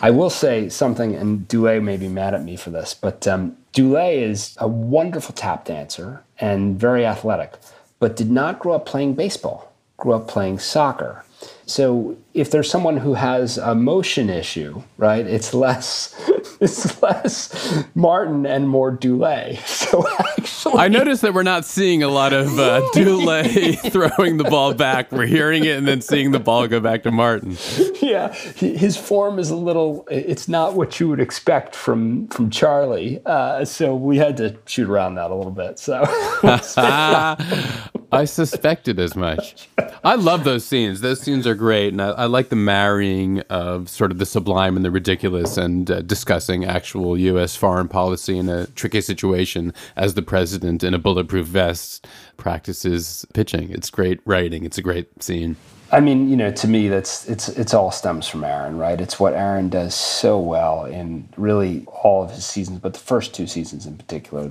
I 0.00 0.10
will 0.10 0.30
say 0.30 0.68
something, 0.68 1.14
and 1.14 1.46
Dulé 1.48 1.82
may 1.82 1.96
be 1.96 2.08
mad 2.08 2.34
at 2.34 2.42
me 2.42 2.56
for 2.56 2.70
this, 2.70 2.92
but 2.92 3.26
um, 3.26 3.56
Dulé 3.72 4.16
is 4.20 4.56
a 4.58 4.66
wonderful 4.66 5.32
tap 5.34 5.64
dancer 5.64 6.22
and 6.40 6.78
very 6.78 7.06
athletic, 7.06 7.54
but 8.00 8.16
did 8.16 8.30
not 8.30 8.58
grow 8.58 8.74
up 8.74 8.84
playing 8.84 9.14
baseball. 9.14 9.72
Grew 9.96 10.14
up 10.14 10.28
playing 10.28 10.58
soccer. 10.58 11.24
So 11.66 12.16
if 12.32 12.50
there's 12.50 12.70
someone 12.70 12.98
who 12.98 13.14
has 13.14 13.58
a 13.58 13.74
motion 13.74 14.30
issue, 14.30 14.82
right, 14.98 15.26
it's 15.26 15.52
less 15.52 16.14
it's 16.60 17.02
less 17.02 17.84
Martin 17.94 18.46
and 18.46 18.68
more 18.68 18.96
Dulé. 18.96 19.58
So 19.86 20.04
actually, 20.18 20.80
I 20.80 20.88
noticed 20.88 21.22
that 21.22 21.32
we're 21.32 21.44
not 21.44 21.64
seeing 21.64 22.02
a 22.02 22.08
lot 22.08 22.32
of 22.32 22.58
uh, 22.58 22.80
Dulé 22.94 23.78
throwing 23.92 24.36
the 24.36 24.44
ball 24.44 24.74
back. 24.74 25.12
We're 25.12 25.26
hearing 25.26 25.64
it 25.64 25.76
and 25.76 25.86
then 25.86 26.00
seeing 26.00 26.32
the 26.32 26.40
ball 26.40 26.66
go 26.66 26.80
back 26.80 27.04
to 27.04 27.12
Martin. 27.12 27.56
yeah, 28.02 28.34
his 28.34 28.96
form 28.96 29.38
is 29.38 29.50
a 29.50 29.56
little. 29.56 30.06
It's 30.10 30.48
not 30.48 30.74
what 30.74 30.98
you 30.98 31.08
would 31.08 31.20
expect 31.20 31.76
from 31.76 32.26
from 32.28 32.50
Charlie. 32.50 33.22
Uh, 33.24 33.64
so 33.64 33.94
we 33.94 34.16
had 34.16 34.36
to 34.38 34.56
shoot 34.66 34.88
around 34.88 35.14
that 35.16 35.30
a 35.30 35.34
little 35.36 35.52
bit. 35.52 35.78
So 35.78 36.02
I 38.12 38.24
suspected 38.24 38.98
as 38.98 39.14
much. 39.14 39.68
I 40.02 40.14
love 40.14 40.44
those 40.44 40.64
scenes. 40.64 41.00
Those 41.00 41.20
scenes 41.20 41.35
are 41.44 41.56
great, 41.56 41.92
and 41.92 42.00
I, 42.00 42.10
I 42.10 42.24
like 42.26 42.50
the 42.50 42.56
marrying 42.56 43.40
of 43.50 43.88
sort 43.88 44.12
of 44.12 44.18
the 44.18 44.26
sublime 44.26 44.76
and 44.76 44.84
the 44.84 44.92
ridiculous, 44.92 45.56
and 45.56 45.90
uh, 45.90 46.02
discussing 46.02 46.64
actual 46.64 47.18
U.S. 47.18 47.56
foreign 47.56 47.88
policy 47.88 48.38
in 48.38 48.48
a 48.48 48.68
tricky 48.68 49.00
situation 49.00 49.74
as 49.96 50.14
the 50.14 50.22
president 50.22 50.84
in 50.84 50.94
a 50.94 50.98
bulletproof 51.00 51.48
vest 51.48 52.06
practices 52.36 53.26
pitching. 53.34 53.70
It's 53.70 53.90
great 53.90 54.20
writing. 54.24 54.64
It's 54.64 54.78
a 54.78 54.82
great 54.82 55.20
scene. 55.20 55.56
I 55.92 56.00
mean, 56.00 56.28
you 56.28 56.36
know, 56.36 56.50
to 56.50 56.68
me, 56.68 56.88
that's 56.88 57.28
it's 57.28 57.48
it's 57.48 57.72
all 57.72 57.92
stems 57.92 58.26
from 58.26 58.42
Aaron, 58.42 58.76
right? 58.76 59.00
It's 59.00 59.20
what 59.20 59.34
Aaron 59.34 59.68
does 59.68 59.94
so 59.94 60.38
well 60.38 60.84
in 60.84 61.28
really 61.36 61.84
all 61.86 62.24
of 62.24 62.30
his 62.30 62.44
seasons, 62.44 62.80
but 62.80 62.92
the 62.92 62.98
first 63.00 63.34
two 63.34 63.46
seasons 63.46 63.86
in 63.86 63.96
particular. 63.96 64.50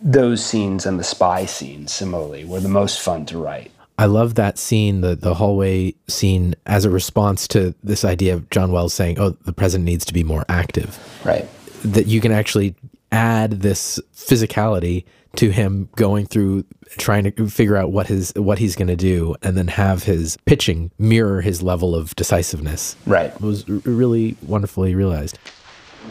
Those 0.00 0.44
scenes 0.44 0.86
and 0.86 0.98
the 0.98 1.04
spy 1.04 1.46
scenes, 1.46 1.92
similarly, 1.92 2.44
were 2.44 2.60
the 2.60 2.68
most 2.68 3.00
fun 3.00 3.26
to 3.26 3.38
write. 3.38 3.72
I 3.98 4.06
love 4.06 4.34
that 4.34 4.58
scene, 4.58 5.00
the 5.00 5.14
the 5.16 5.34
hallway 5.34 5.94
scene, 6.08 6.54
as 6.66 6.84
a 6.84 6.90
response 6.90 7.48
to 7.48 7.74
this 7.82 8.04
idea 8.04 8.34
of 8.34 8.48
John 8.50 8.72
Wells 8.72 8.92
saying, 8.94 9.18
"Oh, 9.18 9.30
the 9.44 9.52
president 9.52 9.84
needs 9.86 10.04
to 10.06 10.12
be 10.14 10.22
more 10.24 10.44
active." 10.48 10.98
Right. 11.24 11.46
That 11.82 12.06
you 12.06 12.20
can 12.20 12.32
actually 12.32 12.74
add 13.12 13.62
this 13.62 13.98
physicality 14.14 15.04
to 15.36 15.50
him 15.50 15.88
going 15.96 16.26
through 16.26 16.64
trying 16.98 17.24
to 17.30 17.48
figure 17.48 17.76
out 17.76 17.90
what 17.92 18.06
his 18.06 18.32
what 18.36 18.58
he's 18.58 18.76
going 18.76 18.88
to 18.88 18.96
do, 18.96 19.34
and 19.42 19.56
then 19.56 19.68
have 19.68 20.02
his 20.04 20.36
pitching 20.44 20.90
mirror 20.98 21.40
his 21.40 21.62
level 21.62 21.94
of 21.94 22.14
decisiveness. 22.16 22.96
Right. 23.06 23.32
It 23.34 23.40
was 23.40 23.68
r- 23.68 23.76
really 23.84 24.36
wonderfully 24.42 24.94
realized. 24.94 25.38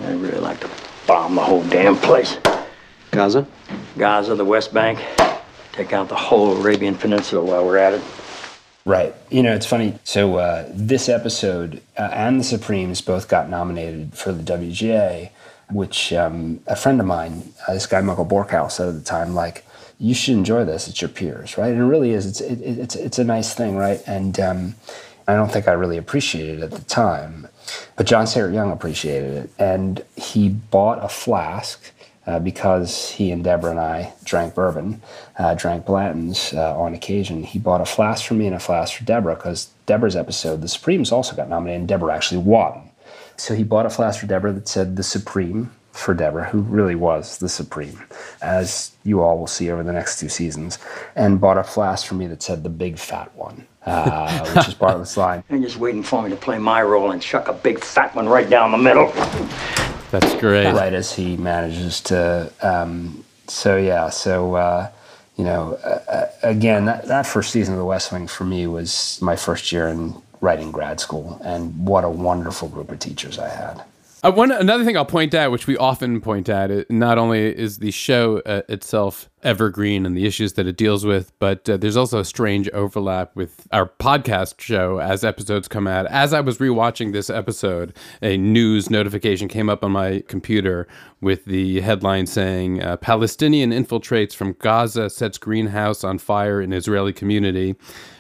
I 0.04 0.12
really 0.14 0.40
like 0.40 0.60
to 0.62 0.70
bomb 1.08 1.36
the 1.36 1.42
whole 1.44 1.64
damn 1.66 1.96
place. 1.98 2.38
Gaza? 3.12 3.48
Gaza, 3.98 4.36
the 4.36 4.44
West 4.46 4.74
Bank. 4.74 5.00
Take 5.76 5.92
out 5.92 6.08
the 6.08 6.16
whole 6.16 6.56
Arabian 6.58 6.96
Peninsula 6.96 7.44
while 7.44 7.66
we're 7.66 7.78
at 7.78 7.94
it. 7.94 8.02
Right. 8.86 9.14
You 9.30 9.44
know, 9.44 9.54
it's 9.54 9.66
funny. 9.66 10.00
So 10.04 10.38
uh, 10.38 10.70
this 10.70 11.10
episode 11.10 11.82
uh, 11.98 12.10
and 12.14 12.40
the 12.40 12.44
Supremes 12.44 13.02
both 13.02 13.28
got 13.28 13.50
nominated 13.50 14.14
for 14.14 14.32
the 14.32 14.44
WGA, 14.44 15.32
which 15.72 16.14
um, 16.14 16.62
a 16.68 16.76
friend 16.76 17.02
of 17.02 17.08
mine, 17.08 17.52
uh, 17.68 17.74
this 17.74 17.88
guy 17.88 18.00
Michael 18.02 18.26
Borkow, 18.26 18.72
said 18.72 18.88
at 18.88 18.94
the 18.96 19.04
time, 19.04 19.34
like, 19.36 19.66
you 20.00 20.14
should 20.14 20.36
enjoy 20.36 20.64
this. 20.66 20.88
It's 20.88 21.02
your 21.02 21.10
peers, 21.10 21.58
right? 21.58 21.72
And 21.72 21.82
it 21.82 21.86
really 21.86 22.12
is. 22.12 22.26
It's 22.26 22.42
it, 22.42 22.62
it's 22.62 22.96
it's 22.96 23.18
a 23.18 23.24
nice 23.24 23.54
thing, 23.54 23.76
right? 23.78 24.02
And 24.06 24.40
um, 24.40 24.76
I 25.28 25.36
don't 25.36 25.52
think 25.52 25.68
I 25.68 25.72
really 25.72 25.98
appreciated 25.98 26.60
it 26.60 26.64
at 26.64 26.72
the 26.72 26.84
time. 26.84 27.48
But 27.96 28.06
John 28.06 28.26
Sacret 28.26 28.54
Young 28.54 28.72
appreciated 28.72 29.32
it, 29.46 29.50
and 29.58 30.04
he 30.16 30.50
bought 30.50 31.04
a 31.04 31.10
flask 31.10 31.92
uh, 32.28 32.40
because 32.40 33.12
he 33.12 33.32
and 33.32 33.44
Debora 33.44 33.72
and 33.72 33.80
I 33.80 34.14
drank 34.24 34.56
bourbon, 34.56 35.02
uh, 35.38 35.54
drank 35.56 35.86
Blanton's 35.86 36.54
uh, 36.54 36.78
on 36.80 36.94
occasion. 36.94 37.44
He 37.44 37.60
bought 37.60 37.82
a 37.82 37.86
flask 37.86 38.26
for 38.26 38.34
me 38.34 38.48
and 38.48 38.56
a 38.56 38.60
flask 38.60 38.98
for 38.98 39.04
Debora 39.04 39.36
because 39.36 39.70
Debora's 39.88 40.16
episode, 40.16 40.62
The 40.62 40.68
Supremes, 40.68 41.12
also 41.12 41.36
got 41.36 41.50
nominated, 41.50 41.82
and 41.82 41.90
Debora 41.90 42.14
actually 42.14 42.42
won. 42.42 42.90
So 43.38 43.54
he 43.54 43.64
bought 43.64 43.86
a 43.86 43.90
flask 43.90 44.20
for 44.20 44.28
Debora 44.28 44.56
that 44.56 44.68
said 44.68 44.96
The 44.96 45.04
Supreme 45.04 45.72
for 45.92 46.14
Debora, 46.14 46.50
who 46.50 46.62
really 46.62 46.96
was 46.96 47.38
the 47.38 47.48
Supreme, 47.48 48.02
as 48.42 48.92
you 49.04 49.22
all 49.22 49.38
will 49.38 49.48
see 49.48 49.72
over 49.72 49.82
the 49.84 49.94
next 49.94 50.20
two 50.20 50.28
seasons, 50.28 50.78
and 51.16 51.40
bought 51.40 51.58
a 51.58 51.64
flask 51.64 52.06
for 52.06 52.16
me 52.16 52.28
that 52.28 52.44
said 52.44 52.64
The 52.64 52.70
Big 52.70 52.98
Fat 52.98 53.34
One. 53.36 53.66
Uh, 53.86 54.44
which 54.56 54.68
is 54.68 54.74
Bartlet's 54.74 55.16
line. 55.16 55.44
You're 55.48 55.60
just 55.60 55.78
waiting 55.78 56.02
for 56.02 56.24
me 56.24 56.32
to 56.32 56.36
play 56.36 56.58
my 56.58 56.82
role 56.82 57.12
and 57.12 57.22
chuck 57.22 57.48
a 57.50 57.54
big 57.54 57.84
fat 57.84 58.16
one 58.16 58.28
right 58.28 58.50
down 58.50 58.72
the 58.72 58.80
middle. 58.80 59.14
That's 60.20 60.36
great. 60.36 60.72
Right 60.72 60.94
as 60.94 61.14
he 61.14 61.38
manages 61.38 62.02
to. 62.02 62.52
Um, 62.62 63.24
so 63.48 63.78
yeah, 63.78 64.10
so 64.10 64.56
uh, 64.56 64.92
you 65.36 65.44
know, 65.44 65.74
uh, 65.74 66.28
again, 66.44 66.86
that, 66.86 67.08
that 67.08 67.26
first 67.26 67.52
season 67.52 67.74
of 67.74 67.80
The 67.80 67.86
West 67.86 68.12
Wing 68.12 68.28
for 68.28 68.46
me 68.46 68.68
was 68.68 69.20
my 69.22 69.36
first 69.36 69.72
year 69.72 69.88
in 69.88 70.16
writing 70.42 70.72
grad 70.72 71.00
school, 71.00 71.40
and 71.44 71.86
what 71.86 72.04
a 72.04 72.10
wonderful 72.10 72.70
group 72.70 72.92
of 72.92 73.00
teachers 73.00 73.38
I 73.38 73.50
had. 73.50 73.84
Uh, 74.26 74.32
one 74.32 74.52
another 74.52 74.84
thing 74.84 74.98
I'll 74.98 75.06
point 75.06 75.36
out, 75.36 75.52
which 75.52 75.68
we 75.68 75.78
often 75.78 76.20
point 76.20 76.50
out, 76.50 76.72
it, 76.72 76.90
not 76.90 77.20
only 77.20 77.42
is 77.42 77.78
the 77.78 77.92
show 77.92 78.40
uh, 78.40 78.64
itself 78.68 79.30
evergreen 79.44 80.04
and 80.04 80.18
the 80.18 80.26
issues 80.26 80.54
that 80.54 80.66
it 80.66 80.78
deals 80.78 81.06
with, 81.06 81.32
but 81.38 81.70
uh, 81.70 81.78
there's 81.78 81.96
also 81.96 82.20
a 82.22 82.26
strange 82.26 82.68
overlap 82.70 83.36
with 83.36 83.68
our 83.72 83.86
podcast 83.86 84.60
show 84.60 84.98
as 84.98 85.24
episodes 85.24 85.68
come 85.68 85.86
out. 85.86 86.08
As 86.08 86.34
I 86.34 86.40
was 86.40 86.58
rewatching 86.58 87.14
this 87.14 87.30
episode, 87.30 87.96
a 88.24 88.36
news 88.36 88.90
notification 88.90 89.48
came 89.48 89.70
up 89.70 89.84
on 89.84 89.92
my 89.92 90.24
computer 90.28 90.88
with 91.22 91.46
the 91.46 91.82
headline 91.82 92.26
saying 92.26 92.82
uh, 92.82 92.98
Palestinian 92.98 93.70
infiltrates 93.70 94.34
from 94.34 94.54
Gaza 94.54 95.12
sets 95.12 95.38
greenhouse 95.38 96.04
on 96.04 96.18
fire 96.18 96.60
in 96.60 96.74
Israeli 96.74 97.14
community. 97.14 97.76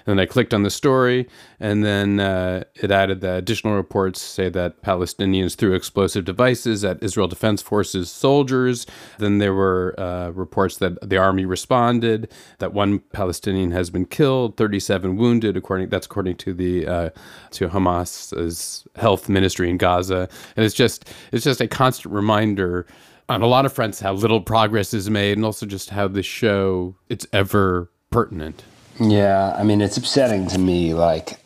And 0.05 0.19
then 0.19 0.23
I 0.23 0.27
clicked 0.27 0.53
on 0.53 0.61
the 0.61 0.69
story, 0.69 1.27
and 1.59 1.83
then 1.83 2.19
uh, 2.19 2.63
it 2.75 2.91
added 2.91 3.21
that 3.21 3.39
additional 3.39 3.75
reports 3.75 4.21
say 4.21 4.49
that 4.49 4.83
Palestinians 4.83 5.55
threw 5.55 5.73
explosive 5.73 6.25
devices 6.25 6.85
at 6.85 7.01
Israel 7.01 7.27
Defense 7.27 7.61
Forces 7.61 8.11
soldiers. 8.11 8.85
Then 9.17 9.39
there 9.39 9.53
were 9.53 9.95
uh, 9.99 10.29
reports 10.29 10.77
that 10.77 11.09
the 11.09 11.17
army 11.17 11.45
responded, 11.45 12.31
that 12.59 12.73
one 12.73 12.99
Palestinian 12.99 13.71
has 13.71 13.89
been 13.89 14.05
killed, 14.05 14.57
37 14.57 15.17
wounded. 15.17 15.57
According 15.57 15.89
that's 15.89 16.05
according 16.05 16.37
to 16.37 16.53
the 16.53 16.87
uh, 16.87 17.09
to 17.51 17.69
Hamas's 17.69 18.87
health 18.95 19.27
ministry 19.27 19.69
in 19.69 19.77
Gaza, 19.77 20.29
and 20.55 20.65
it's 20.65 20.75
just 20.75 21.09
it's 21.31 21.43
just 21.43 21.61
a 21.61 21.67
constant 21.67 22.13
reminder 22.13 22.85
on 23.27 23.41
a 23.41 23.47
lot 23.47 23.65
of 23.65 23.73
fronts 23.73 23.99
how 23.99 24.13
little 24.13 24.41
progress 24.41 24.93
is 24.93 25.09
made, 25.09 25.37
and 25.37 25.45
also 25.45 25.65
just 25.65 25.89
how 25.89 26.07
the 26.07 26.21
show 26.21 26.95
it's 27.09 27.25
ever 27.33 27.89
pertinent. 28.11 28.63
Yeah, 28.99 29.53
I 29.57 29.63
mean, 29.63 29.81
it's 29.81 29.97
upsetting 29.97 30.47
to 30.47 30.57
me. 30.57 30.93
Like, 30.93 31.37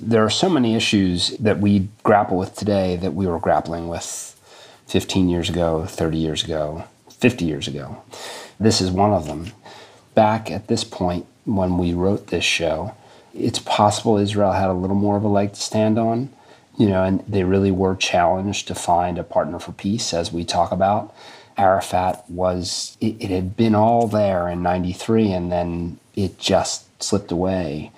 there 0.00 0.24
are 0.24 0.30
so 0.30 0.48
many 0.48 0.74
issues 0.74 1.36
that 1.38 1.58
we 1.58 1.88
grapple 2.02 2.38
with 2.38 2.56
today 2.56 2.96
that 2.96 3.12
we 3.12 3.26
were 3.26 3.38
grappling 3.38 3.88
with 3.88 4.34
15 4.86 5.28
years 5.28 5.50
ago, 5.50 5.84
30 5.84 6.16
years 6.16 6.44
ago, 6.44 6.84
50 7.10 7.44
years 7.44 7.68
ago. 7.68 8.02
This 8.58 8.80
is 8.80 8.90
one 8.90 9.12
of 9.12 9.26
them. 9.26 9.52
Back 10.14 10.50
at 10.50 10.68
this 10.68 10.82
point, 10.82 11.26
when 11.44 11.76
we 11.76 11.92
wrote 11.92 12.28
this 12.28 12.44
show, 12.44 12.94
it's 13.34 13.58
possible 13.58 14.16
Israel 14.16 14.52
had 14.52 14.70
a 14.70 14.72
little 14.72 14.96
more 14.96 15.18
of 15.18 15.24
a 15.24 15.28
leg 15.28 15.52
to 15.52 15.60
stand 15.60 15.98
on, 15.98 16.30
you 16.78 16.88
know, 16.88 17.04
and 17.04 17.20
they 17.28 17.44
really 17.44 17.70
were 17.70 17.96
challenged 17.96 18.66
to 18.68 18.74
find 18.74 19.18
a 19.18 19.24
partner 19.24 19.58
for 19.58 19.72
peace, 19.72 20.14
as 20.14 20.32
we 20.32 20.42
talk 20.42 20.72
about. 20.72 21.14
Arafat 21.58 22.24
was, 22.30 22.96
it, 23.00 23.16
it 23.20 23.30
had 23.30 23.56
been 23.56 23.74
all 23.74 24.06
there 24.06 24.48
in 24.48 24.62
93, 24.62 25.32
and 25.32 25.52
then 25.52 25.98
it 26.16 26.38
just 26.38 27.02
slipped 27.02 27.32
away. 27.32 27.90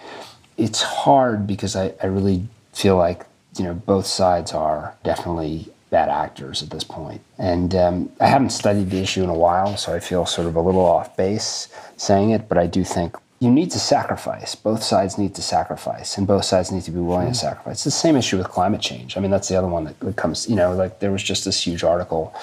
It's 0.57 0.83
hard 0.83 1.47
because 1.47 1.77
I, 1.77 1.93
I 2.03 2.07
really 2.07 2.49
feel 2.73 2.97
like, 2.97 3.27
you 3.57 3.65
know, 3.65 3.75
both 3.75 4.07
sides 4.07 4.53
are 4.53 4.97
definitely 5.05 5.69
bad 5.91 6.09
actors 6.09 6.63
at 6.63 6.71
this 6.71 6.85
point. 6.85 7.21
And 7.39 7.75
um, 7.75 8.13
I 8.21 8.29
haven't 8.29 8.51
studied 8.51 8.91
the 8.91 9.01
issue 9.01 9.23
in 9.23 9.29
a 9.29 9.35
while, 9.35 9.77
so 9.77 9.95
I 9.95 10.01
feel 10.01 10.25
sort 10.25 10.47
of 10.47 10.57
a 10.57 10.61
little 10.61 10.85
off 10.85 11.17
base 11.17 11.69
saying 11.97 12.31
it, 12.31 12.49
but 12.49 12.59
I 12.59 12.67
do 12.67 12.85
think 12.85 13.17
you 13.41 13.51
need 13.51 13.71
to 13.71 13.79
sacrifice. 13.79 14.55
Both 14.55 14.83
sides 14.83 15.17
need 15.17 15.35
to 15.35 15.41
sacrifice, 15.43 16.19
and 16.19 16.27
both 16.27 16.45
sides 16.45 16.71
need 16.71 16.83
to 16.83 16.91
be 16.91 17.01
willing 17.01 17.29
to 17.29 17.35
sacrifice. 17.35 17.77
It's 17.77 17.85
the 17.85 17.91
same 17.91 18.15
issue 18.15 18.37
with 18.37 18.49
climate 18.49 18.83
change. 18.83 19.17
I 19.17 19.21
mean, 19.21 19.31
that's 19.31 19.49
the 19.49 19.57
other 19.57 19.67
one 19.67 19.85
that, 19.85 19.99
that 20.01 20.17
comes, 20.17 20.47
you 20.47 20.57
know, 20.57 20.75
like 20.75 21.01
there 21.01 21.11
was 21.11 21.23
just 21.23 21.47
this 21.47 21.67
huge 21.67 21.83
article 21.83 22.35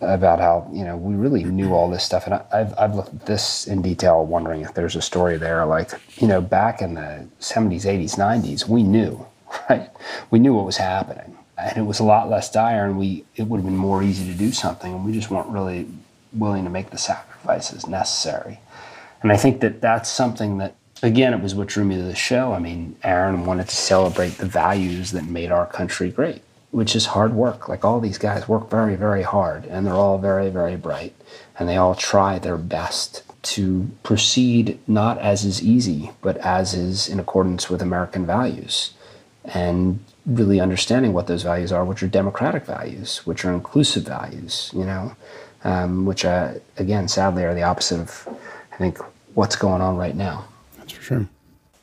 about 0.00 0.40
how, 0.40 0.66
you 0.72 0.82
know, 0.82 0.96
we 0.96 1.14
really 1.14 1.44
knew 1.44 1.74
all 1.74 1.90
this 1.90 2.04
stuff. 2.04 2.24
And 2.24 2.36
I, 2.36 2.44
I've, 2.54 2.78
I've 2.78 2.94
looked 2.94 3.12
at 3.12 3.26
this 3.26 3.66
in 3.66 3.82
detail, 3.82 4.24
wondering 4.24 4.62
if 4.62 4.72
there's 4.72 4.96
a 4.96 5.02
story 5.02 5.36
there. 5.36 5.66
Like, 5.66 5.90
you 6.16 6.26
know, 6.26 6.40
back 6.40 6.80
in 6.80 6.94
the 6.94 7.28
70s, 7.38 7.82
80s, 7.82 8.16
90s, 8.16 8.66
we 8.66 8.82
knew, 8.82 9.26
right? 9.68 9.90
We 10.30 10.38
knew 10.38 10.54
what 10.54 10.64
was 10.64 10.78
happening. 10.78 11.36
And 11.58 11.76
it 11.76 11.82
was 11.82 12.00
a 12.00 12.04
lot 12.04 12.30
less 12.30 12.50
dire, 12.50 12.86
and 12.86 12.98
we 12.98 13.24
it 13.36 13.42
would 13.42 13.58
have 13.58 13.64
been 13.64 13.76
more 13.76 14.02
easy 14.02 14.30
to 14.30 14.38
do 14.38 14.52
something, 14.52 14.92
and 14.92 15.04
we 15.06 15.12
just 15.12 15.30
weren't 15.30 15.48
really 15.48 15.86
willing 16.34 16.64
to 16.64 16.70
make 16.70 16.90
the 16.90 16.98
sacrifices 16.98 17.86
necessary. 17.86 18.60
And 19.26 19.32
I 19.32 19.36
think 19.36 19.58
that 19.62 19.80
that's 19.80 20.08
something 20.08 20.58
that, 20.58 20.76
again, 21.02 21.34
it 21.34 21.42
was 21.42 21.52
what 21.52 21.66
drew 21.66 21.84
me 21.84 21.96
to 21.96 22.02
the 22.04 22.14
show. 22.14 22.52
I 22.52 22.60
mean, 22.60 22.94
Aaron 23.02 23.44
wanted 23.44 23.68
to 23.68 23.74
celebrate 23.74 24.38
the 24.38 24.46
values 24.46 25.10
that 25.10 25.24
made 25.24 25.50
our 25.50 25.66
country 25.66 26.10
great, 26.10 26.42
which 26.70 26.94
is 26.94 27.06
hard 27.06 27.32
work. 27.32 27.68
Like 27.68 27.84
all 27.84 27.98
these 27.98 28.18
guys 28.18 28.46
work 28.46 28.70
very, 28.70 28.94
very 28.94 29.24
hard, 29.24 29.64
and 29.64 29.84
they're 29.84 29.94
all 29.94 30.18
very, 30.18 30.48
very 30.48 30.76
bright, 30.76 31.12
and 31.58 31.68
they 31.68 31.76
all 31.76 31.96
try 31.96 32.38
their 32.38 32.56
best 32.56 33.24
to 33.56 33.90
proceed 34.04 34.78
not 34.86 35.18
as 35.18 35.44
is 35.44 35.60
easy, 35.60 36.12
but 36.22 36.36
as 36.36 36.72
is 36.72 37.08
in 37.08 37.18
accordance 37.18 37.68
with 37.68 37.82
American 37.82 38.24
values. 38.26 38.92
And 39.44 40.04
really 40.24 40.60
understanding 40.60 41.12
what 41.12 41.26
those 41.26 41.42
values 41.42 41.72
are, 41.72 41.84
which 41.84 42.00
are 42.00 42.06
democratic 42.06 42.64
values, 42.64 43.26
which 43.26 43.44
are 43.44 43.52
inclusive 43.52 44.04
values, 44.04 44.70
you 44.72 44.84
know, 44.84 45.16
um, 45.64 46.06
which, 46.06 46.24
uh, 46.24 46.54
again, 46.76 47.08
sadly 47.08 47.42
are 47.42 47.56
the 47.56 47.64
opposite 47.64 47.98
of 47.98 48.28
I 48.76 48.78
think 48.78 48.98
what's 49.36 49.54
going 49.54 49.82
on 49.82 49.96
right 49.96 50.16
now. 50.16 50.44
That's 50.78 50.92
for 50.92 51.02
sure. 51.02 51.28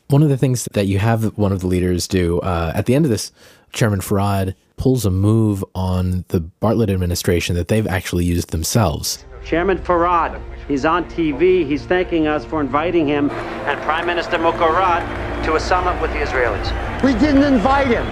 One 0.08 0.22
of 0.22 0.28
the 0.28 0.36
things 0.36 0.68
that 0.72 0.86
you 0.86 0.98
have 0.98 1.38
one 1.38 1.52
of 1.52 1.60
the 1.60 1.66
leaders 1.66 2.06
do 2.06 2.40
uh, 2.40 2.72
at 2.74 2.86
the 2.86 2.94
end 2.94 3.06
of 3.06 3.10
this, 3.10 3.32
Chairman 3.72 4.00
Farad 4.00 4.54
pulls 4.76 5.06
a 5.06 5.10
move 5.10 5.64
on 5.74 6.24
the 6.28 6.40
Bartlet 6.60 6.90
administration 6.90 7.56
that 7.56 7.68
they've 7.68 7.86
actually 7.86 8.24
used 8.24 8.50
themselves. 8.50 9.24
Chairman 9.44 9.78
Farad, 9.78 10.40
he's 10.68 10.84
on 10.84 11.04
TV. 11.10 11.66
He's 11.66 11.84
thanking 11.84 12.26
us 12.26 12.44
for 12.44 12.60
inviting 12.60 13.06
him 13.06 13.30
and 13.30 13.80
Prime 13.82 14.06
Minister 14.06 14.36
Mukarat 14.38 15.44
to 15.44 15.54
a 15.54 15.60
summit 15.60 16.00
with 16.02 16.12
the 16.12 16.18
Israelis. 16.18 17.02
We 17.02 17.12
didn't 17.14 17.42
invite 17.42 17.86
him. 17.86 18.04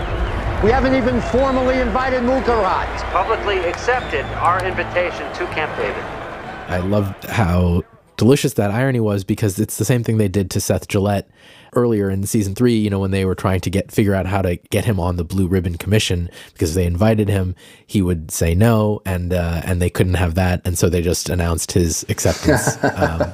We 0.63 0.71
haven't 0.71 0.95
even 0.95 1.21
formally 1.21 1.81
invited 1.81 2.23
Mukarat. 2.23 2.93
He's 2.93 3.03
publicly 3.05 3.59
accepted 3.59 4.25
our 4.37 4.65
invitation 4.65 5.27
to 5.35 5.47
Camp 5.53 5.77
David. 5.77 6.05
I 6.69 6.79
love 6.79 7.15
how 7.25 7.83
delicious 8.23 8.53
that 8.53 8.71
irony 8.71 9.01
was 9.01 9.25
because 9.25 9.59
it's 9.59 9.79
the 9.79 9.85
same 9.85 10.05
thing 10.05 10.17
they 10.17 10.29
did 10.29 10.49
to 10.49 10.61
Seth 10.61 10.87
Gillette 10.87 11.29
earlier 11.73 12.09
in 12.09 12.25
season 12.25 12.55
three, 12.55 12.77
you 12.77 12.89
know, 12.89 13.01
when 13.01 13.11
they 13.11 13.25
were 13.25 13.35
trying 13.35 13.59
to 13.59 13.69
get 13.69 13.91
figure 13.91 14.15
out 14.15 14.27
how 14.27 14.41
to 14.41 14.55
get 14.71 14.85
him 14.85 15.01
on 15.01 15.17
the 15.17 15.25
Blue 15.25 15.49
Ribbon 15.49 15.77
Commission 15.77 16.31
because 16.53 16.77
they 16.77 16.87
invited 16.87 17.29
him, 17.29 17.57
he 17.85 18.01
would 18.01 18.31
say 18.31 18.55
no, 18.55 19.03
and 19.05 19.33
uh, 19.33 19.63
and 19.65 19.83
they 19.83 19.91
couldn't 19.91 20.15
have 20.15 20.37
that, 20.37 20.63
and 20.65 20.79
so 20.79 20.89
they 20.89 21.03
just 21.03 21.31
announced 21.31 21.73
his 21.73 22.07
acceptance. 22.09 22.79
um, 22.97 23.33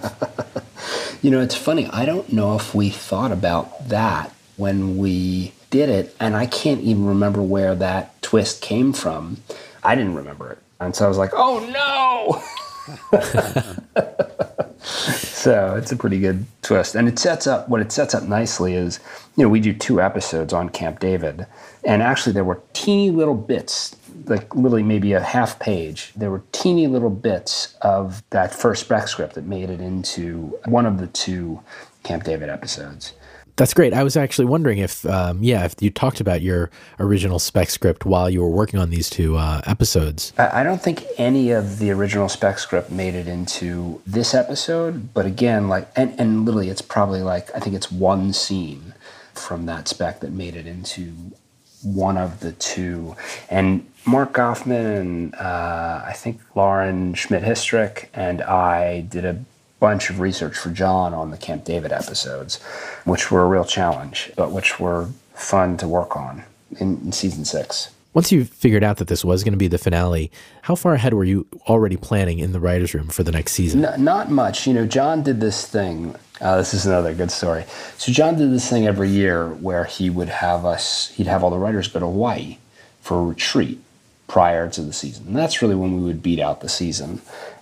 you 1.20 1.30
know, 1.30 1.42
it's 1.42 1.54
funny. 1.54 1.86
I 1.88 2.06
don't 2.06 2.32
know 2.32 2.56
if 2.56 2.74
we 2.74 2.88
thought 2.88 3.30
about 3.30 3.90
that 3.90 4.32
when 4.56 4.96
we 4.96 5.52
did 5.68 5.90
it, 5.90 6.16
and 6.18 6.34
I 6.34 6.46
can't 6.46 6.80
even 6.80 7.04
remember 7.04 7.42
where 7.42 7.74
that 7.74 8.22
twist 8.22 8.62
came 8.62 8.94
from. 8.94 9.36
I 9.84 9.94
didn't 9.94 10.14
remember 10.14 10.50
it, 10.52 10.58
and 10.80 10.96
so 10.96 11.04
I 11.04 11.08
was 11.08 11.18
like, 11.18 11.32
"Oh 11.34 11.60
no!" 11.76 12.42
so 14.82 15.76
it's 15.76 15.92
a 15.92 15.96
pretty 15.96 16.18
good 16.18 16.46
twist. 16.62 16.94
And 16.94 17.08
it 17.08 17.18
sets 17.18 17.46
up 17.46 17.68
what 17.68 17.80
it 17.80 17.92
sets 17.92 18.14
up 18.14 18.24
nicely 18.24 18.74
is 18.74 19.00
you 19.36 19.44
know 19.44 19.48
we 19.48 19.60
do 19.60 19.72
two 19.72 20.00
episodes 20.00 20.52
on 20.52 20.68
camp 20.68 21.00
david. 21.00 21.46
And 21.84 22.02
actually 22.02 22.32
there 22.32 22.44
were 22.44 22.60
teeny 22.72 23.10
little 23.10 23.34
bits 23.34 23.96
like 24.26 24.54
literally 24.54 24.82
maybe 24.82 25.12
a 25.12 25.20
half 25.20 25.58
page 25.58 26.12
there 26.16 26.30
were 26.30 26.42
teeny 26.52 26.86
little 26.86 27.10
bits 27.10 27.74
of 27.82 28.22
that 28.30 28.54
first 28.54 28.84
spec 28.84 29.08
script 29.08 29.34
that 29.34 29.44
made 29.44 29.70
it 29.70 29.80
into 29.80 30.58
one 30.66 30.86
of 30.86 30.98
the 30.98 31.06
two 31.08 31.60
camp 32.02 32.24
david 32.24 32.48
episodes 32.48 33.12
that's 33.58 33.74
great. 33.74 33.92
I 33.92 34.04
was 34.04 34.16
actually 34.16 34.46
wondering 34.46 34.78
if, 34.78 35.04
um, 35.04 35.42
yeah, 35.42 35.64
if 35.64 35.74
you 35.80 35.90
talked 35.90 36.20
about 36.20 36.40
your 36.40 36.70
original 37.00 37.40
spec 37.40 37.68
script 37.70 38.06
while 38.06 38.30
you 38.30 38.40
were 38.40 38.48
working 38.48 38.78
on 38.78 38.88
these 38.88 39.10
two 39.10 39.36
uh, 39.36 39.60
episodes. 39.66 40.32
I 40.38 40.62
don't 40.62 40.80
think 40.80 41.04
any 41.18 41.50
of 41.50 41.80
the 41.80 41.90
original 41.90 42.28
spec 42.28 42.60
script 42.60 42.90
made 42.90 43.14
it 43.14 43.26
into 43.26 44.00
this 44.06 44.32
episode, 44.32 45.12
but 45.12 45.26
again, 45.26 45.68
like, 45.68 45.88
and, 45.96 46.18
and 46.20 46.44
literally, 46.44 46.70
it's 46.70 46.82
probably 46.82 47.20
like 47.20 47.54
I 47.54 47.58
think 47.58 47.74
it's 47.74 47.90
one 47.90 48.32
scene 48.32 48.94
from 49.34 49.66
that 49.66 49.88
spec 49.88 50.20
that 50.20 50.30
made 50.30 50.54
it 50.54 50.66
into 50.66 51.12
one 51.82 52.16
of 52.16 52.40
the 52.40 52.52
two. 52.52 53.16
And 53.50 53.86
Mark 54.06 54.32
Goffman 54.34 55.00
and 55.00 55.34
uh, 55.34 56.02
I 56.06 56.12
think 56.14 56.40
Lauren 56.54 57.14
Schmidt 57.14 57.42
Hissrich 57.42 58.06
and 58.14 58.40
I 58.42 59.00
did 59.00 59.24
a 59.24 59.44
bunch 59.80 60.10
of 60.10 60.20
research 60.20 60.56
for 60.56 60.70
John 60.70 61.14
on 61.14 61.30
the 61.30 61.36
Camp 61.36 61.64
David 61.64 61.92
episodes, 61.92 62.62
which 63.04 63.30
were 63.30 63.42
a 63.42 63.46
real 63.46 63.64
challenge, 63.64 64.32
but 64.36 64.50
which 64.50 64.80
were 64.80 65.08
fun 65.34 65.76
to 65.78 65.88
work 65.88 66.16
on 66.16 66.44
in, 66.78 66.98
in 66.98 67.12
season 67.12 67.44
six. 67.44 67.90
Once 68.14 68.32
you 68.32 68.44
figured 68.44 68.82
out 68.82 68.96
that 68.96 69.06
this 69.06 69.24
was 69.24 69.44
going 69.44 69.52
to 69.52 69.58
be 69.58 69.68
the 69.68 69.78
finale, 69.78 70.30
how 70.62 70.74
far 70.74 70.94
ahead 70.94 71.14
were 71.14 71.24
you 71.24 71.46
already 71.68 71.96
planning 71.96 72.38
in 72.38 72.52
the 72.52 72.58
writer's 72.58 72.94
room 72.94 73.08
for 73.08 73.22
the 73.22 73.30
next 73.30 73.52
season? 73.52 73.84
N- 73.84 74.02
not 74.02 74.30
much. 74.30 74.66
You 74.66 74.74
know, 74.74 74.86
John 74.86 75.22
did 75.22 75.40
this 75.40 75.66
thing. 75.66 76.16
Uh, 76.40 76.56
this 76.56 76.74
is 76.74 76.86
another 76.86 77.14
good 77.14 77.30
story. 77.30 77.64
So 77.98 78.10
John 78.10 78.36
did 78.36 78.50
this 78.50 78.68
thing 78.68 78.86
every 78.86 79.08
year 79.08 79.48
where 79.48 79.84
he 79.84 80.08
would 80.10 80.28
have 80.28 80.64
us, 80.64 81.10
he'd 81.10 81.26
have 81.26 81.44
all 81.44 81.50
the 81.50 81.58
writers 81.58 81.86
go 81.86 82.00
to 82.00 82.06
Hawaii 82.06 82.58
for 83.02 83.20
a 83.20 83.24
retreat 83.24 83.80
prior 84.26 84.68
to 84.70 84.82
the 84.82 84.92
season. 84.92 85.28
And 85.28 85.36
that's 85.36 85.62
really 85.62 85.74
when 85.74 85.96
we 85.96 86.02
would 86.02 86.22
beat 86.22 86.40
out 86.40 86.60
the 86.60 86.68
season. 86.68 87.20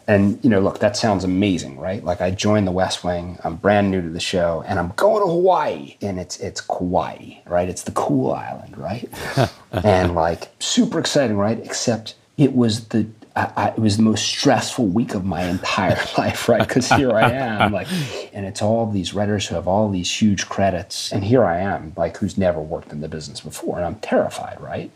And, 0.08 0.38
you 0.44 0.50
know, 0.50 0.60
look, 0.60 0.78
that 0.78 0.96
sounds 0.96 1.24
amazing, 1.24 1.78
right? 1.78 2.04
Like 2.04 2.20
I 2.20 2.30
joined 2.30 2.66
the 2.66 2.72
West 2.72 3.02
Wing, 3.02 3.38
I'm 3.42 3.56
brand 3.56 3.90
new 3.90 4.00
to 4.00 4.08
the 4.08 4.20
show, 4.20 4.62
and 4.66 4.78
I'm 4.78 4.92
going 4.96 5.22
to 5.22 5.28
Hawaii. 5.28 5.96
And 6.00 6.20
it's 6.20 6.38
it's 6.38 6.60
Kauai, 6.60 7.38
right? 7.46 7.68
It's 7.68 7.82
the 7.82 7.92
cool 7.92 8.32
island, 8.32 8.78
right? 8.78 9.08
and 9.72 10.14
like 10.14 10.48
super 10.60 11.00
exciting, 11.00 11.36
right? 11.36 11.58
Except 11.58 12.14
it 12.36 12.54
was 12.54 12.88
the 12.88 13.08
I, 13.36 13.52
I, 13.56 13.68
it 13.68 13.78
was 13.78 13.98
the 13.98 14.02
most 14.02 14.24
stressful 14.24 14.86
week 14.86 15.14
of 15.14 15.24
my 15.24 15.42
entire 15.42 16.02
life, 16.18 16.48
right? 16.48 16.66
Because 16.66 16.90
here 16.90 17.12
I 17.12 17.30
am, 17.30 17.70
like, 17.70 17.86
and 18.32 18.46
it's 18.46 18.62
all 18.62 18.90
these 18.90 19.12
writers 19.12 19.46
who 19.46 19.54
have 19.56 19.68
all 19.68 19.90
these 19.90 20.10
huge 20.10 20.48
credits, 20.48 21.12
and 21.12 21.22
here 21.22 21.44
I 21.44 21.60
am, 21.60 21.92
like, 21.96 22.16
who's 22.16 22.38
never 22.38 22.60
worked 22.60 22.92
in 22.92 23.02
the 23.02 23.08
business 23.08 23.40
before, 23.40 23.76
and 23.76 23.84
I'm 23.84 23.96
terrified, 23.96 24.58
right? 24.60 24.90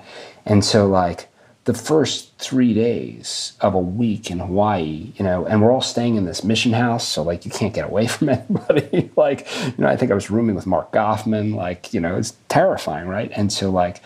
And 0.46 0.64
so, 0.64 0.86
like, 0.86 1.28
the 1.64 1.74
first 1.74 2.36
three 2.38 2.72
days 2.72 3.52
of 3.60 3.74
a 3.74 3.78
week 3.78 4.30
in 4.30 4.38
Hawaii, 4.38 5.12
you 5.16 5.24
know, 5.24 5.44
and 5.44 5.62
we're 5.62 5.72
all 5.72 5.82
staying 5.82 6.16
in 6.16 6.24
this 6.24 6.42
mission 6.42 6.72
house, 6.72 7.06
so 7.06 7.22
like 7.22 7.44
you 7.44 7.50
can't 7.50 7.74
get 7.74 7.84
away 7.84 8.06
from 8.08 8.30
anybody. 8.30 9.10
like, 9.16 9.46
you 9.66 9.74
know, 9.78 9.88
I 9.88 9.96
think 9.96 10.10
I 10.10 10.14
was 10.14 10.30
rooming 10.30 10.54
with 10.54 10.66
Mark 10.66 10.92
Goffman, 10.92 11.54
like, 11.54 11.92
you 11.92 12.00
know, 12.00 12.16
it's 12.16 12.34
terrifying, 12.48 13.08
right? 13.08 13.30
And 13.34 13.52
so 13.52 13.70
like, 13.70 14.00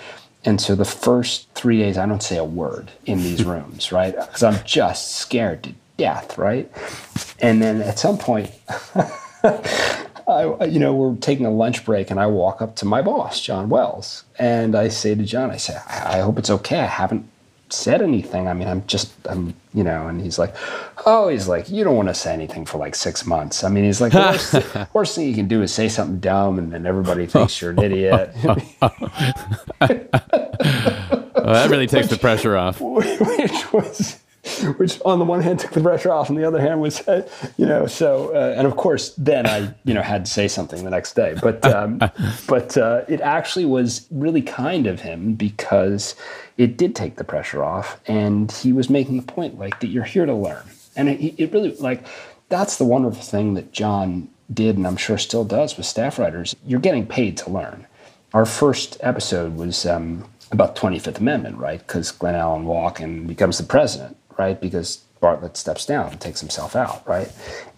and 0.44 0.60
so 0.60 0.74
the 0.74 0.84
first 0.84 1.48
three 1.54 1.78
days, 1.78 1.96
I 1.96 2.06
don't 2.06 2.22
say 2.22 2.36
a 2.36 2.44
word 2.44 2.90
in 3.06 3.18
these 3.18 3.44
rooms, 3.46 3.92
right? 3.92 4.14
Because 4.14 4.42
I'm 4.42 4.62
just 4.64 5.12
scared 5.12 5.62
to 5.64 5.74
death, 5.96 6.36
right? 6.36 6.70
And 7.38 7.62
then 7.62 7.80
at 7.80 7.98
some 7.98 8.18
point, 8.18 8.50
I, 10.26 10.64
you 10.66 10.78
know, 10.78 10.94
we're 10.94 11.16
taking 11.16 11.46
a 11.46 11.50
lunch 11.50 11.84
break, 11.84 12.10
and 12.10 12.18
I 12.18 12.26
walk 12.26 12.62
up 12.62 12.76
to 12.76 12.86
my 12.86 13.02
boss, 13.02 13.40
John 13.40 13.68
Wells, 13.68 14.24
and 14.38 14.74
I 14.74 14.88
say 14.88 15.14
to 15.14 15.22
John, 15.22 15.50
I 15.50 15.58
say, 15.58 15.76
I 15.86 16.20
hope 16.20 16.38
it's 16.38 16.50
okay. 16.50 16.80
I 16.80 16.86
haven't 16.86 17.28
said 17.74 18.02
anything. 18.02 18.48
I 18.48 18.54
mean, 18.54 18.68
I'm 18.68 18.86
just, 18.86 19.12
I'm, 19.28 19.54
you 19.72 19.84
know, 19.84 20.06
and 20.08 20.20
he's 20.20 20.38
like, 20.38 20.54
oh, 21.06 21.28
he's 21.28 21.48
like, 21.48 21.68
you 21.68 21.84
don't 21.84 21.96
want 21.96 22.08
to 22.08 22.14
say 22.14 22.32
anything 22.32 22.64
for 22.64 22.78
like 22.78 22.94
six 22.94 23.26
months. 23.26 23.64
I 23.64 23.68
mean, 23.68 23.84
he's 23.84 24.00
like, 24.00 24.12
the 24.12 24.18
worst, 24.18 24.54
worst 24.94 25.14
thing 25.14 25.28
you 25.28 25.34
can 25.34 25.48
do 25.48 25.62
is 25.62 25.72
say 25.72 25.88
something 25.88 26.20
dumb 26.20 26.58
and 26.58 26.72
then 26.72 26.86
everybody 26.86 27.26
thinks 27.26 27.60
you're 27.60 27.72
an 27.72 27.82
idiot. 27.82 28.34
well, 28.44 28.58
that 31.52 31.68
really 31.70 31.86
takes 31.86 32.08
the 32.08 32.18
pressure 32.18 32.56
off. 32.56 32.80
Which 32.80 33.72
was, 33.72 34.20
which 34.76 35.00
on 35.04 35.18
the 35.18 35.24
one 35.24 35.40
hand 35.40 35.58
took 35.58 35.70
the 35.70 35.80
pressure 35.80 36.12
off, 36.12 36.28
and 36.28 36.36
the 36.36 36.44
other 36.44 36.60
hand 36.60 36.80
was, 36.80 37.06
uh, 37.08 37.26
you 37.56 37.64
know, 37.64 37.86
so 37.86 38.34
uh, 38.34 38.54
and 38.56 38.66
of 38.66 38.76
course 38.76 39.14
then 39.16 39.46
I, 39.46 39.74
you 39.84 39.94
know, 39.94 40.02
had 40.02 40.26
to 40.26 40.30
say 40.30 40.48
something 40.48 40.84
the 40.84 40.90
next 40.90 41.14
day, 41.14 41.34
but 41.40 41.64
um, 41.64 41.98
but 42.46 42.76
uh, 42.76 43.02
it 43.08 43.20
actually 43.22 43.64
was 43.64 44.06
really 44.10 44.42
kind 44.42 44.86
of 44.86 45.00
him 45.00 45.34
because 45.34 46.14
it 46.58 46.76
did 46.76 46.94
take 46.94 47.16
the 47.16 47.24
pressure 47.24 47.64
off, 47.64 47.98
and 48.06 48.52
he 48.52 48.72
was 48.72 48.90
making 48.90 49.16
the 49.16 49.22
point 49.22 49.58
like 49.58 49.80
that 49.80 49.86
you're 49.86 50.04
here 50.04 50.26
to 50.26 50.34
learn, 50.34 50.64
and 50.94 51.08
it, 51.08 51.42
it 51.42 51.52
really 51.52 51.74
like 51.76 52.04
that's 52.50 52.76
the 52.76 52.84
wonderful 52.84 53.22
thing 53.22 53.54
that 53.54 53.72
John 53.72 54.28
did, 54.52 54.76
and 54.76 54.86
I'm 54.86 54.98
sure 54.98 55.16
still 55.16 55.44
does 55.44 55.78
with 55.78 55.86
staff 55.86 56.18
writers. 56.18 56.54
You're 56.66 56.80
getting 56.80 57.06
paid 57.06 57.38
to 57.38 57.50
learn. 57.50 57.86
Our 58.34 58.44
first 58.46 58.98
episode 59.00 59.56
was. 59.56 59.86
Um, 59.86 60.28
about 60.52 60.76
25th 60.76 61.18
Amendment, 61.18 61.56
right? 61.56 61.84
Because 61.84 62.12
Glenallen 62.12 62.64
Walken 62.64 63.26
becomes 63.26 63.58
the 63.58 63.64
president 63.64 64.16
right? 64.38 64.60
Because 64.60 65.04
Bartlet 65.24 65.56
steps 65.56 65.86
down 65.86 66.12
and 66.12 66.20
takes 66.20 66.40
himself 66.40 66.76
out, 66.76 67.06
right? 67.08 67.32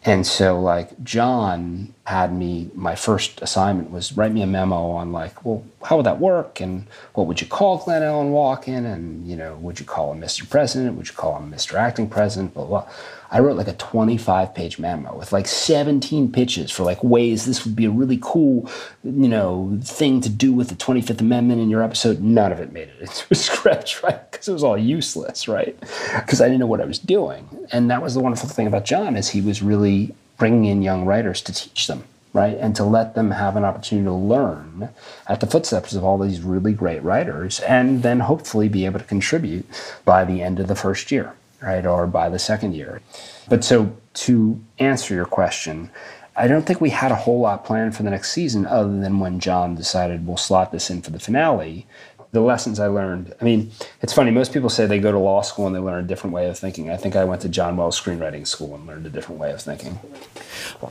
And 0.05 0.27
so, 0.27 0.61
like, 0.61 1.01
John 1.05 1.95
had 2.05 2.33
me, 2.33 2.71
my 2.75 2.97
first 2.97 3.41
assignment 3.41 3.91
was 3.93 4.17
write 4.17 4.33
me 4.33 4.43
a 4.43 4.47
memo 4.47 4.91
on, 4.91 5.13
like, 5.13 5.45
well, 5.45 5.65
how 5.85 5.97
would 5.97 6.07
that 6.07 6.19
work? 6.19 6.61
And 6.61 6.87
what 7.15 7.29
would 7.29 7.41
you 7.41 7.47
call 7.47 7.79
Glenallen 7.81 8.33
Walken? 8.33 8.85
And, 8.93 9.29
you 9.29 9.37
know, 9.37 9.57
would 9.57 9.79
you 9.79 9.87
call 9.87 10.13
him 10.13 10.21
Mr. 10.21 10.49
President? 10.49 10.97
Would 10.97 11.09
you 11.09 11.15
call 11.15 11.37
him 11.39 11.53
Mr. 11.53 11.75
Acting 11.75 12.09
President? 12.09 12.53
Blah, 12.55 12.67
blah. 12.67 12.89
I 13.31 13.41
wrote 13.41 13.57
like 13.57 13.69
a 13.69 13.75
25 13.75 14.55
page 14.55 14.79
memo 14.79 15.17
with 15.17 15.33
like 15.33 15.47
17 15.47 16.31
pitches 16.33 16.71
for 16.71 16.85
like 16.85 17.03
ways 17.03 17.45
this 17.45 17.65
would 17.65 17.75
be 17.75 17.87
a 17.87 17.91
really 17.91 18.19
cool, 18.23 18.71
you 19.03 19.29
know, 19.29 19.79
thing 19.83 20.21
to 20.21 20.29
do 20.29 20.53
with 20.53 20.69
the 20.69 20.75
25th 20.75 21.21
Amendment 21.21 21.61
in 21.61 21.71
your 21.71 21.83
episode. 21.83 22.21
None 22.21 22.53
of 22.53 22.61
it 22.61 22.73
made 22.73 22.89
it 22.89 22.97
into 23.01 23.27
a 23.31 23.35
script, 23.35 24.03
right? 24.03 24.31
Because 24.31 24.49
it 24.49 24.53
was 24.53 24.65
all 24.65 24.79
useless, 24.79 25.49
right? 25.49 25.79
Because 26.15 26.41
I 26.41 26.47
didn't 26.47 26.61
know 26.61 26.67
what 26.67 26.81
I 26.81 26.87
was 26.87 26.99
doing. 26.99 27.49
And 27.73 27.91
that 27.91 28.03
was 28.03 28.15
the 28.15 28.21
wonderful 28.21 28.49
thing 28.49 28.67
about 28.67 28.85
John 28.85 29.17
is 29.17 29.29
he 29.29 29.41
was 29.41 29.63
really 29.63 30.15
bringing 30.39 30.67
in 30.67 30.83
young 30.83 31.05
writers 31.05 31.41
to 31.43 31.53
teach 31.53 31.87
them 31.87 32.05
right? 32.33 32.59
And 32.59 32.77
to 32.77 32.85
let 32.85 33.15
them 33.15 33.31
have 33.31 33.57
an 33.57 33.65
opportunity 33.65 34.05
to 34.05 34.13
learn 34.13 34.91
at 35.27 35.41
the 35.41 35.47
footsteps 35.47 35.95
of 35.95 36.05
all 36.05 36.19
these 36.19 36.43
really 36.43 36.75
great 36.75 37.03
writers 37.03 37.61
and 37.61 38.03
then 38.03 38.21
hopefully 38.21 38.69
be 38.69 38.85
able 38.85 38.99
to 38.99 39.07
contribute 39.07 39.65
by 40.05 40.23
the 40.27 40.43
end 40.43 40.61
of 40.61 40.69
the 40.69 40.75
first 40.75 41.11
year 41.11 41.33
right, 41.63 41.87
or 41.87 42.07
by 42.07 42.29
the 42.29 42.39
second 42.39 42.75
year. 42.75 43.01
But 43.49 43.65
so 43.65 43.97
to 44.15 44.61
answer 44.79 45.15
your 45.15 45.27
question, 45.27 45.91
I 46.37 46.49
don't 46.49 46.67
think 46.67 46.81
we 46.81 46.91
had 46.91 47.13
a 47.13 47.17
whole 47.17 47.41
lot 47.41 47.65
planned 47.65 47.97
for 47.97 48.03
the 48.03 48.11
next 48.11 48.33
season 48.33 48.67
other 48.67 49.01
than 49.01 49.21
when 49.21 49.41
John 49.41 49.75
decided 49.75 50.27
we'll 50.27 50.37
slot 50.37 50.71
this 50.71 50.91
in 50.91 51.01
for 51.03 51.11
the 51.11 51.19
finale. 51.19 51.87
The 52.33 52.41
lessons 52.43 52.79
I 52.79 52.89
learned. 52.89 53.33
I 53.41 53.45
mean, 53.45 53.71
it's 54.03 54.13
funny, 54.13 54.31
most 54.31 54.53
people 54.53 54.69
say 54.69 54.85
they 54.85 54.99
go 54.99 55.13
to 55.13 55.19
law 55.19 55.41
school 55.41 55.67
and 55.67 55.75
they 55.75 55.81
learn 55.81 56.05
a 56.05 56.07
different 56.07 56.35
way 56.35 56.51
of 56.51 56.59
thinking. 56.59 56.91
I 56.91 56.97
think 56.99 57.17
I 57.17 57.25
went 57.25 57.41
to 57.43 57.49
John 57.49 57.79
Wells 57.79 57.99
Screenwriting 57.99 58.47
School 58.47 58.75
and 58.75 58.87
learned 58.87 59.07
a 59.07 59.09
different 59.09 59.41
way 59.41 59.53
of 59.53 59.63
thinking. 59.63 59.99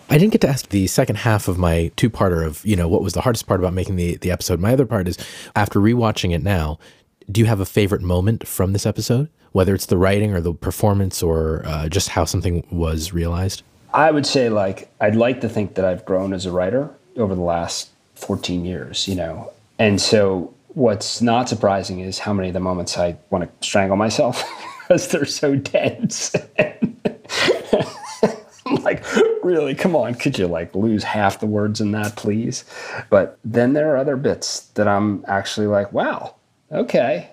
I 0.10 0.18
didn't 0.18 0.32
get 0.32 0.42
to 0.42 0.50
ask 0.50 0.70
the 0.70 0.88
second 0.88 1.18
half 1.18 1.48
of 1.48 1.60
my 1.60 1.92
two 1.98 2.10
parter 2.10 2.44
of, 2.44 2.66
you 2.66 2.76
know, 2.76 2.88
what 2.88 3.04
was 3.04 3.14
the 3.14 3.22
hardest 3.22 3.46
part 3.46 3.60
about 3.60 3.74
making 3.74 3.98
the, 3.98 4.16
the 4.16 4.32
episode. 4.32 4.60
My 4.60 4.74
other 4.74 4.88
part 4.88 5.08
is 5.08 5.20
after 5.56 5.80
rewatching 5.80 6.34
it 6.34 6.42
now, 6.42 6.80
do 7.32 7.42
you 7.42 7.46
have 7.46 7.60
a 7.60 7.66
favorite 7.66 8.02
moment 8.02 8.48
from 8.48 8.74
this 8.74 8.88
episode? 8.88 9.30
Whether 9.56 9.74
it's 9.74 9.86
the 9.86 9.98
writing 9.98 10.34
or 10.34 10.42
the 10.42 10.54
performance 10.54 11.24
or 11.24 11.62
uh, 11.66 11.88
just 11.88 12.10
how 12.10 12.26
something 12.26 12.62
was 12.72 13.14
realized? 13.14 13.64
I 13.94 14.12
would 14.12 14.26
say, 14.26 14.50
like, 14.50 14.92
I'd 15.00 15.16
like 15.16 15.40
to 15.40 15.48
think 15.48 15.76
that 15.76 15.86
I've 15.86 16.04
grown 16.04 16.34
as 16.34 16.46
a 16.46 16.52
writer 16.52 16.90
over 17.16 17.34
the 17.34 17.42
last 17.42 17.92
14 18.16 18.66
years, 18.66 19.08
you 19.08 19.16
know. 19.16 19.54
And 19.80 20.02
so 20.02 20.54
what's 20.74 21.22
not 21.22 21.48
surprising 21.48 22.02
is 22.02 22.20
how 22.20 22.34
many 22.34 22.50
of 22.50 22.54
the 22.54 22.60
moments 22.60 22.98
I 22.98 23.16
want 23.30 23.46
to 23.46 23.66
strangle 23.66 23.96
myself 23.96 24.44
because 24.82 25.08
they're 25.08 25.24
so 25.24 25.56
dense. 25.56 26.36
I'm 28.66 28.76
like, 28.84 29.06
really, 29.42 29.74
come 29.74 29.96
on, 29.96 30.16
could 30.16 30.38
you 30.38 30.48
like 30.48 30.76
lose 30.76 31.06
half 31.06 31.40
the 31.40 31.46
words 31.46 31.80
in 31.80 31.94
that, 31.94 32.18
please? 32.18 32.66
But 33.10 33.40
then 33.46 33.72
there 33.72 33.94
are 33.94 33.96
other 33.96 34.18
bits 34.18 34.66
that 34.74 34.90
I'm 34.90 35.24
actually 35.30 35.68
like, 35.68 35.94
wow, 35.94 36.36
okay. 36.74 37.30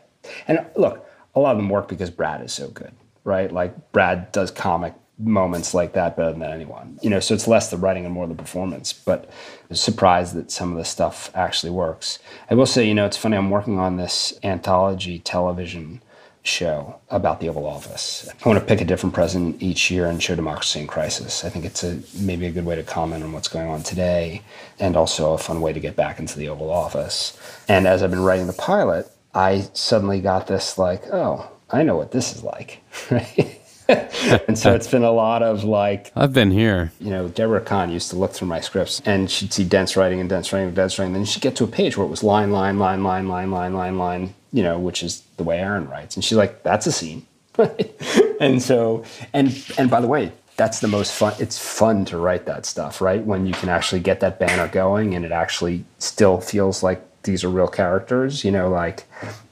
And 0.46 0.64
look, 0.76 1.04
a 1.34 1.40
lot 1.40 1.52
of 1.52 1.56
them 1.58 1.68
work 1.68 1.88
because 1.88 2.10
Brad 2.10 2.42
is 2.42 2.52
so 2.52 2.68
good, 2.68 2.92
right? 3.24 3.50
Like 3.50 3.92
Brad 3.92 4.32
does 4.32 4.50
comic 4.50 4.94
moments 5.18 5.74
like 5.74 5.92
that 5.92 6.16
better 6.16 6.32
than 6.32 6.42
anyone. 6.42 6.98
You 7.02 7.10
know, 7.10 7.20
so 7.20 7.34
it's 7.34 7.46
less 7.46 7.70
the 7.70 7.76
writing 7.76 8.04
and 8.04 8.14
more 8.14 8.26
the 8.26 8.34
performance. 8.34 8.92
But 8.92 9.26
I 9.28 9.66
was 9.68 9.80
surprised 9.80 10.34
that 10.34 10.50
some 10.50 10.72
of 10.72 10.78
the 10.78 10.84
stuff 10.84 11.30
actually 11.34 11.70
works. 11.70 12.18
I 12.50 12.54
will 12.54 12.66
say, 12.66 12.86
you 12.86 12.94
know, 12.94 13.06
it's 13.06 13.16
funny. 13.16 13.36
I'm 13.36 13.50
working 13.50 13.78
on 13.78 13.96
this 13.96 14.38
anthology 14.42 15.18
television 15.18 16.02
show 16.44 16.98
about 17.08 17.40
the 17.40 17.48
Oval 17.48 17.66
Office. 17.66 18.28
I 18.44 18.48
want 18.48 18.58
to 18.58 18.64
pick 18.66 18.80
a 18.80 18.84
different 18.84 19.14
president 19.14 19.62
each 19.62 19.92
year 19.92 20.06
and 20.06 20.20
show 20.20 20.34
democracy 20.34 20.80
in 20.80 20.88
crisis. 20.88 21.44
I 21.44 21.48
think 21.48 21.64
it's 21.64 21.84
a 21.84 22.00
maybe 22.18 22.46
a 22.46 22.50
good 22.50 22.64
way 22.64 22.74
to 22.74 22.82
comment 22.82 23.22
on 23.22 23.32
what's 23.32 23.46
going 23.46 23.68
on 23.68 23.84
today, 23.84 24.42
and 24.80 24.96
also 24.96 25.34
a 25.34 25.38
fun 25.38 25.60
way 25.60 25.72
to 25.72 25.78
get 25.78 25.94
back 25.94 26.18
into 26.18 26.36
the 26.36 26.48
Oval 26.48 26.70
Office. 26.70 27.38
And 27.68 27.86
as 27.86 28.02
I've 28.02 28.10
been 28.10 28.24
writing 28.24 28.48
the 28.48 28.54
pilot, 28.54 29.08
I 29.34 29.68
suddenly 29.72 30.20
got 30.20 30.46
this 30.46 30.78
like, 30.78 31.02
oh, 31.12 31.50
I 31.70 31.82
know 31.82 31.96
what 31.96 32.12
this 32.12 32.34
is 32.34 32.42
like, 32.42 32.80
right? 33.10 33.58
and 33.88 34.58
so 34.58 34.74
it's 34.74 34.86
been 34.86 35.02
a 35.02 35.10
lot 35.10 35.42
of 35.42 35.64
like 35.64 36.12
I've 36.14 36.32
been 36.32 36.50
here. 36.50 36.92
You 37.00 37.10
know, 37.10 37.28
Debora 37.28 37.64
Cahn 37.64 37.90
used 37.90 38.10
to 38.10 38.16
look 38.16 38.32
through 38.32 38.48
my 38.48 38.60
scripts 38.60 39.00
and 39.04 39.30
she'd 39.30 39.52
see 39.52 39.64
dense 39.64 39.96
writing 39.96 40.20
and 40.20 40.28
dense 40.28 40.52
writing 40.52 40.68
and 40.68 40.76
dense 40.76 40.98
writing. 40.98 41.14
And 41.14 41.24
Then 41.24 41.26
she'd 41.26 41.42
get 41.42 41.56
to 41.56 41.64
a 41.64 41.68
page 41.68 41.96
where 41.96 42.06
it 42.06 42.10
was 42.10 42.22
line, 42.22 42.52
line, 42.52 42.78
line, 42.78 43.02
line, 43.02 43.28
line, 43.28 43.50
line, 43.50 43.74
line, 43.74 43.98
line, 43.98 44.34
you 44.52 44.62
know, 44.62 44.78
which 44.78 45.02
is 45.02 45.22
the 45.36 45.44
way 45.44 45.58
Aaron 45.58 45.88
writes. 45.88 46.16
And 46.16 46.24
she's 46.24 46.38
like, 46.38 46.62
that's 46.62 46.86
a 46.86 46.92
scene. 46.92 47.26
and 48.40 48.62
so 48.62 49.04
and 49.32 49.64
and 49.76 49.90
by 49.90 50.00
the 50.00 50.06
way, 50.06 50.32
that's 50.56 50.80
the 50.80 50.88
most 50.88 51.12
fun 51.12 51.34
it's 51.38 51.58
fun 51.58 52.04
to 52.06 52.16
write 52.16 52.46
that 52.46 52.66
stuff, 52.66 53.00
right? 53.00 53.22
When 53.22 53.46
you 53.46 53.52
can 53.52 53.68
actually 53.68 54.00
get 54.00 54.20
that 54.20 54.38
banner 54.38 54.68
going 54.68 55.14
and 55.14 55.24
it 55.24 55.32
actually 55.32 55.84
still 55.98 56.40
feels 56.40 56.82
like 56.82 57.02
these 57.24 57.44
are 57.44 57.48
real 57.48 57.68
characters, 57.68 58.44
you 58.44 58.50
know, 58.50 58.68
like, 58.68 59.04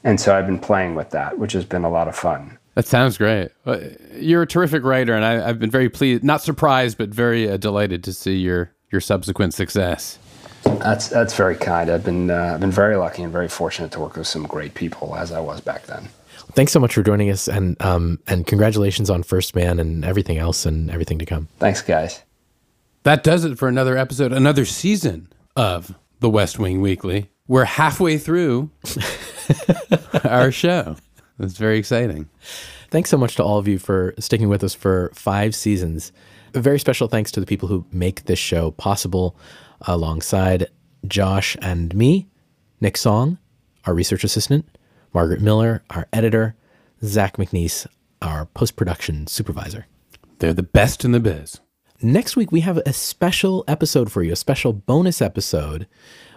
and 0.05 0.21
so 0.21 0.37
I've 0.37 0.47
been 0.47 0.59
playing 0.59 0.95
with 0.95 1.11
that, 1.11 1.39
which 1.39 1.53
has 1.53 1.65
been 1.65 1.85
a 1.85 1.91
lot 1.91 2.09
of 2.09 2.17
fun. 2.17 2.59
That 2.75 2.87
sounds 2.87 3.19
great. 3.19 3.51
Uh, 3.67 3.79
You're 4.15 4.43
a 4.43 4.47
terrific 4.47 4.85
writer, 4.85 5.15
and 5.15 5.25
I, 5.25 5.49
I've 5.49 5.59
been 5.59 5.71
very 5.71 5.89
pleased, 5.89 6.23
not 6.23 6.43
surprised, 6.43 6.99
but 6.99 7.09
very 7.11 7.51
uh, 7.51 7.57
delighted 7.57 8.05
to 8.05 8.13
see 8.13 8.37
your 8.37 8.73
your 8.91 9.01
subsequent 9.01 9.55
success. 9.55 10.19
That's 10.65 11.09
that's 11.09 11.35
very 11.35 11.57
kind. 11.57 11.91
I've 11.91 12.05
been 12.05 12.31
uh, 12.31 12.53
I've 12.55 12.61
been 12.61 12.71
very 12.71 12.97
lucky 12.97 13.23
and 13.23 13.33
very 13.33 13.49
fortunate 13.49 13.93
to 13.93 14.01
work 14.01 14.17
with 14.17 14.27
some 14.27 14.45
great 14.45 14.75
people 14.75 15.17
as 15.17 15.33
I 15.33 15.41
was 15.41 15.61
back 15.61 15.87
then. 15.87 16.09
Thanks 16.53 16.73
so 16.73 16.81
much 16.81 16.95
for 16.95 17.03
joining 17.03 17.31
us, 17.31 17.49
and 17.49 17.81
um, 17.83 18.19
and 18.27 18.47
congratulations 18.47 19.11
on 19.11 19.23
First 19.23 19.55
Man 19.55 19.79
and 19.79 20.05
everything 20.05 20.39
else 20.39 20.67
and 20.67 20.91
everything 20.91 21.19
to 21.19 21.27
come. 21.27 21.49
Thanks, 21.59 21.83
guys. 21.83 22.23
That 23.05 23.25
does 23.25 23.45
it 23.45 23.59
for 23.59 23.69
another 23.69 23.97
episode, 23.97 24.33
another 24.33 24.65
season 24.65 25.29
of 25.57 25.95
The 26.21 26.29
West 26.29 26.59
Wing 26.59 26.81
Weekly. 26.81 27.30
We're 27.51 27.65
halfway 27.65 28.17
through 28.17 28.71
our 30.25 30.53
show. 30.53 30.95
It's 31.41 31.59
very 31.59 31.79
exciting. 31.79 32.29
Thanks 32.91 33.11
so 33.11 33.19
much 33.19 33.35
to 33.35 33.43
all 33.43 33.59
of 33.59 33.67
you 33.67 33.77
for 33.77 34.15
sticking 34.21 34.49
with 34.49 34.63
us 34.63 34.73
for 34.73 35.11
five 35.17 35.57
seasons. 35.57 36.13
A 36.55 36.61
very 36.61 36.79
special 36.79 37.09
thanks 37.09 37.33
to 37.33 37.41
the 37.41 37.47
people 37.47 37.67
who 37.67 37.85
make 37.91 38.27
this 38.27 38.39
show 38.39 38.71
possible 38.71 39.35
alongside 39.81 40.69
Josh 41.09 41.57
and 41.61 41.93
me, 41.93 42.29
Nick 42.81 42.97
Song, 42.97 43.37
our 43.85 43.95
research 43.95 44.23
assistant, 44.23 44.79
Margaret 45.13 45.41
Miller, 45.41 45.83
our 45.91 46.07
editor, 46.13 46.55
Zach 47.03 47.37
McNees, 47.37 47.85
our 48.23 48.47
post 48.47 48.77
production 48.77 49.27
supervisor. 49.27 49.89
They're 50.39 50.55
the 50.55 50.63
best 50.63 51.05
in 51.05 51.11
the 51.11 51.19
biz. 51.19 51.59
Next 52.01 52.37
week, 52.37 52.53
we 52.53 52.61
have 52.61 52.77
a 52.79 52.93
special 52.93 53.65
episode 53.67 54.13
for 54.13 54.23
you, 54.23 54.35
a 54.35 54.37
special 54.37 54.73
bonus 54.73 55.21
episode 55.21 55.89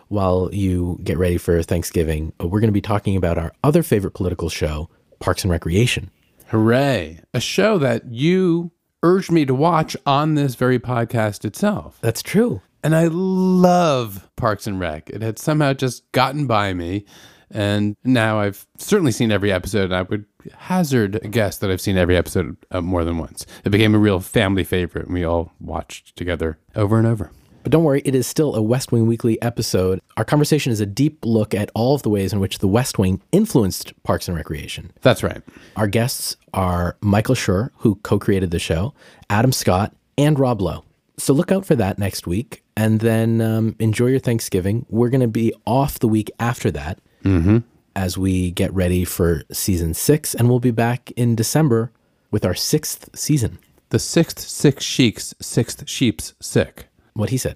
while 0.08 0.50
you 0.54 1.00
get 1.04 1.18
ready 1.18 1.38
for 1.38 1.62
Thanksgiving. 1.64 2.34
We're 2.40 2.60
going 2.60 2.68
to 2.68 2.72
be 2.72 2.82
talking 2.82 3.16
about 3.16 3.38
our 3.38 3.54
other 3.64 3.84
favorite 3.84 4.12
political 4.12 4.50
show, 4.50 4.90
Parks 5.20 5.44
and 5.44 5.52
Recreation. 5.52 6.10
Hooray. 6.48 7.20
A 7.34 7.40
show 7.40 7.78
that 7.80 8.06
you 8.12 8.72
urged 9.02 9.32
me 9.32 9.46
to 9.46 9.54
watch 9.54 9.98
on 10.06 10.36
this 10.36 10.56
very 10.56 10.80
podcast 10.80 11.46
itself. 11.46 11.98
That's 12.02 12.22
true. 12.22 12.62
And 12.84 12.96
I 12.96 13.08
love 13.08 14.30
Parks 14.36 14.68
and 14.68 14.80
Rec. 14.80 15.10
It 15.10 15.22
had 15.22 15.40
somehow 15.40 15.74
just 15.74 16.12
gotten 16.12 16.48
by 16.48 16.74
me. 16.74 17.06
And 17.50 17.96
now 18.04 18.40
I've 18.40 18.66
certainly 18.78 19.12
seen 19.12 19.32
every 19.32 19.52
episode, 19.52 19.86
and 19.86 19.96
I 19.96 20.02
would 20.02 20.26
hazard 20.58 21.24
a 21.24 21.28
guess 21.28 21.60
that 21.60 21.70
I've 21.70 21.82
seen 21.82 21.98
every 21.98 22.18
episode 22.18 22.58
uh, 22.72 22.82
more 22.82 23.04
than 23.04 23.20
once. 23.20 23.46
It 23.64 23.70
became 23.70 23.94
a 23.94 24.00
real 24.00 24.20
family 24.20 24.64
favorite, 24.64 25.06
and 25.06 25.14
we 25.14 25.24
all 25.24 25.54
watched 25.60 26.16
together 26.16 26.58
over 26.76 26.98
and 26.98 27.06
over. 27.06 27.32
But 27.64 27.72
don't 27.72 27.84
worry, 27.84 28.02
it 28.06 28.14
is 28.14 28.28
still 28.28 28.56
a 28.56 28.62
West 28.62 28.92
Wing 28.92 29.08
Weekly 29.08 29.42
episode. 29.42 30.02
Our 30.18 30.26
conversation 30.26 30.72
is 30.72 30.82
a 30.82 30.86
deep 30.86 31.24
look 31.26 31.54
at 31.54 31.72
all 31.74 31.96
of 31.96 32.04
the 32.04 32.10
ways 32.10 32.34
in 32.34 32.40
which 32.40 32.60
the 32.60 32.68
West 32.68 33.00
Wing 33.00 33.22
influenced 33.32 33.94
Parks 34.04 34.28
and 34.28 34.36
Recreation. 34.36 34.92
That's 35.02 35.24
right. 35.24 35.42
Our 35.76 35.88
guests 35.88 36.36
are 36.54 36.98
Michael 37.02 37.36
Schur, 37.36 37.70
who 37.78 37.96
co 38.04 38.20
created 38.20 38.52
the 38.52 38.60
show, 38.60 38.94
Adam 39.30 39.52
Scott, 39.54 39.96
and 40.18 40.38
Rob 40.38 40.62
Lowe. 40.62 40.84
So 41.18 41.34
look 41.34 41.52
out 41.52 41.66
for 41.66 41.76
that 41.76 41.98
next 41.98 42.28
week. 42.28 42.64
And 42.76 43.00
then 43.00 43.40
um, 43.40 43.76
enjoy 43.80 44.08
your 44.08 44.20
Thanksgiving. 44.20 44.86
We're 44.90 45.10
going 45.10 45.22
to 45.22 45.28
be 45.28 45.54
off 45.66 46.00
the 46.00 46.08
week 46.08 46.30
after 46.40 46.70
that 46.72 47.00
Mm-hmm. 47.24 47.60
as 47.96 48.18
we 48.18 48.52
get 48.52 48.74
ready 48.74 49.06
for 49.06 49.44
season 49.52 49.94
six. 49.94 50.36
And 50.36 50.50
we'll 50.50 50.60
be 50.60 50.72
back 50.72 51.10
in 51.12 51.36
December 51.36 51.92
with 52.32 52.44
our 52.44 52.56
sixth 52.56 53.10
season. 53.16 53.60
The 53.90 54.00
sixth 54.00 54.40
six 54.40 54.84
sheiks, 54.84 55.34
sixth 55.40 55.88
sheep's 55.88 56.34
sick. 56.42 56.88
What 57.14 57.30
he 57.30 57.38
said. 57.38 57.56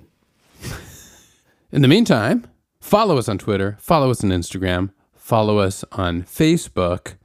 In 1.71 1.81
the 1.81 1.87
meantime, 1.87 2.45
follow 2.79 3.17
us 3.17 3.27
on 3.27 3.37
Twitter, 3.37 3.75
follow 3.79 4.09
us 4.11 4.23
on 4.23 4.29
Instagram, 4.29 4.91
follow 5.15 5.59
us 5.59 5.83
on 5.91 6.23
Facebook, 6.23 7.15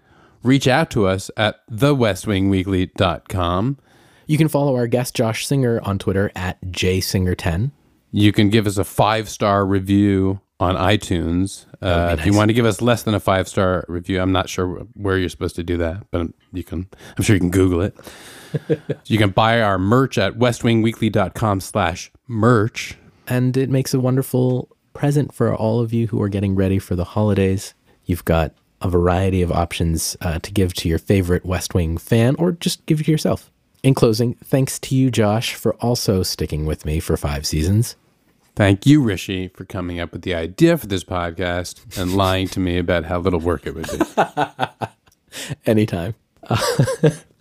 reach 0.43 0.67
out 0.67 0.91
to 0.91 1.07
us 1.07 1.31
at 1.37 1.61
thewestwingweekly.com. 1.71 3.79
You 4.27 4.39
can 4.39 4.49
follow 4.49 4.75
our 4.77 4.87
guest 4.87 5.15
Josh 5.15 5.47
Singer 5.47 5.81
on 5.85 5.99
Twitter 5.99 6.31
at 6.35 6.61
jsinger10. 6.65 7.71
You 8.13 8.33
can 8.33 8.51
give 8.51 8.67
us 8.67 8.79
a 8.79 8.85
five 8.85 9.29
star 9.29 9.65
review 9.67 10.41
on 10.61 10.77
iTunes. 10.77 11.67
Uh, 11.81 12.17
If 12.19 12.27
you 12.27 12.35
want 12.35 12.49
to 12.51 12.55
give 12.55 12.67
us 12.67 12.81
less 12.81 13.03
than 13.03 13.15
a 13.15 13.21
five 13.21 13.49
star 13.49 13.85
review, 13.89 14.21
I'm 14.21 14.33
not 14.33 14.49
sure 14.49 14.87
where 14.95 15.19
you're 15.19 15.29
supposed 15.29 15.57
to 15.57 15.65
do 15.65 15.77
that, 15.79 16.07
but 16.11 16.29
you 16.53 16.63
can. 16.63 16.87
I'm 17.17 17.25
sure 17.25 17.35
you 17.35 17.41
can 17.41 17.51
Google 17.51 17.81
it. 17.83 17.97
you 19.07 19.19
can 19.19 19.31
buy 19.31 19.61
our 19.61 19.79
merch 19.79 20.19
at 20.19 20.39
westwingweekly.com 20.39 21.61
slash 21.61 22.11
merch. 22.29 22.97
and 23.27 23.57
it 23.57 23.71
makes 23.71 23.95
a 23.95 24.01
wonderful 24.01 24.69
present 24.95 25.33
for 25.35 25.55
all 25.55 25.81
of 25.81 25.93
you 25.93 26.07
who 26.09 26.21
are 26.21 26.29
getting 26.29 26.55
ready 26.55 26.79
for 26.79 26.95
the 26.95 27.05
holidays. 27.05 27.75
You've 28.05 28.25
got 28.25 28.55
a 28.81 28.89
variety 28.89 29.43
of 29.43 29.53
options 29.53 30.17
uh, 30.21 30.39
to 30.41 30.53
give 30.53 30.75
to 30.75 30.89
your 30.89 30.99
favorite 30.99 31.47
West 31.47 31.73
Wing 31.75 31.97
fan 31.97 32.35
or 32.39 32.53
just 32.53 32.85
give 32.87 33.01
it 33.01 33.05
to 33.05 33.11
yourself. 33.13 33.51
In 33.83 33.95
closing, 33.95 34.35
thanks 34.45 34.79
to 34.81 34.95
you, 34.95 35.11
Josh, 35.11 35.55
for 35.55 35.75
also 35.77 36.23
sticking 36.23 36.67
with 36.67 36.85
me 36.85 37.01
for 37.01 37.17
five 37.17 37.47
seasons. 37.47 37.97
Thank 38.55 38.85
you, 38.87 39.01
Rishi, 39.03 39.49
for 39.49 39.65
coming 39.65 39.99
up 39.99 40.13
with 40.13 40.23
the 40.23 40.35
idea 40.35 40.77
for 40.77 40.87
this 40.87 41.05
podcast 41.05 41.99
and 41.99 42.15
lying 42.17 42.49
to 42.49 42.61
me 42.61 42.79
about 42.79 43.05
how 43.05 43.19
little 43.19 43.41
work 43.41 43.67
it 43.67 43.75
would 43.75 43.89
be. 43.91 43.99
Anytime. 45.67 46.15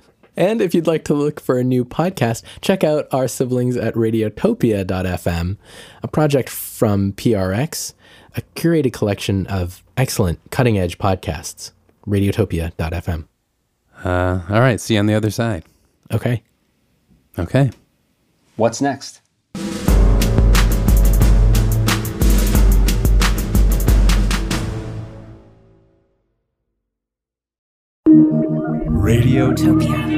and 0.41 0.59
if 0.59 0.73
you'd 0.73 0.87
like 0.87 1.03
to 1.03 1.13
look 1.13 1.39
for 1.39 1.59
a 1.59 1.63
new 1.63 1.85
podcast, 1.85 2.41
check 2.61 2.83
out 2.83 3.07
our 3.11 3.27
siblings 3.27 3.77
at 3.77 3.93
radiotopia.fm, 3.93 5.57
a 6.01 6.07
project 6.07 6.49
from 6.49 7.13
PRX, 7.13 7.93
a 8.35 8.41
curated 8.55 8.91
collection 8.91 9.45
of 9.45 9.83
excellent 9.95 10.39
cutting 10.49 10.79
edge 10.79 10.97
podcasts. 10.97 11.73
Radiotopia.fm. 12.07 13.27
Uh, 14.03 14.41
all 14.49 14.59
right. 14.59 14.81
See 14.81 14.95
you 14.95 14.99
on 14.99 15.05
the 15.05 15.13
other 15.13 15.29
side. 15.29 15.63
Okay. 16.11 16.41
Okay. 17.37 17.69
What's 18.55 18.81
next? 18.81 19.21
Radiotopia. 28.87 30.10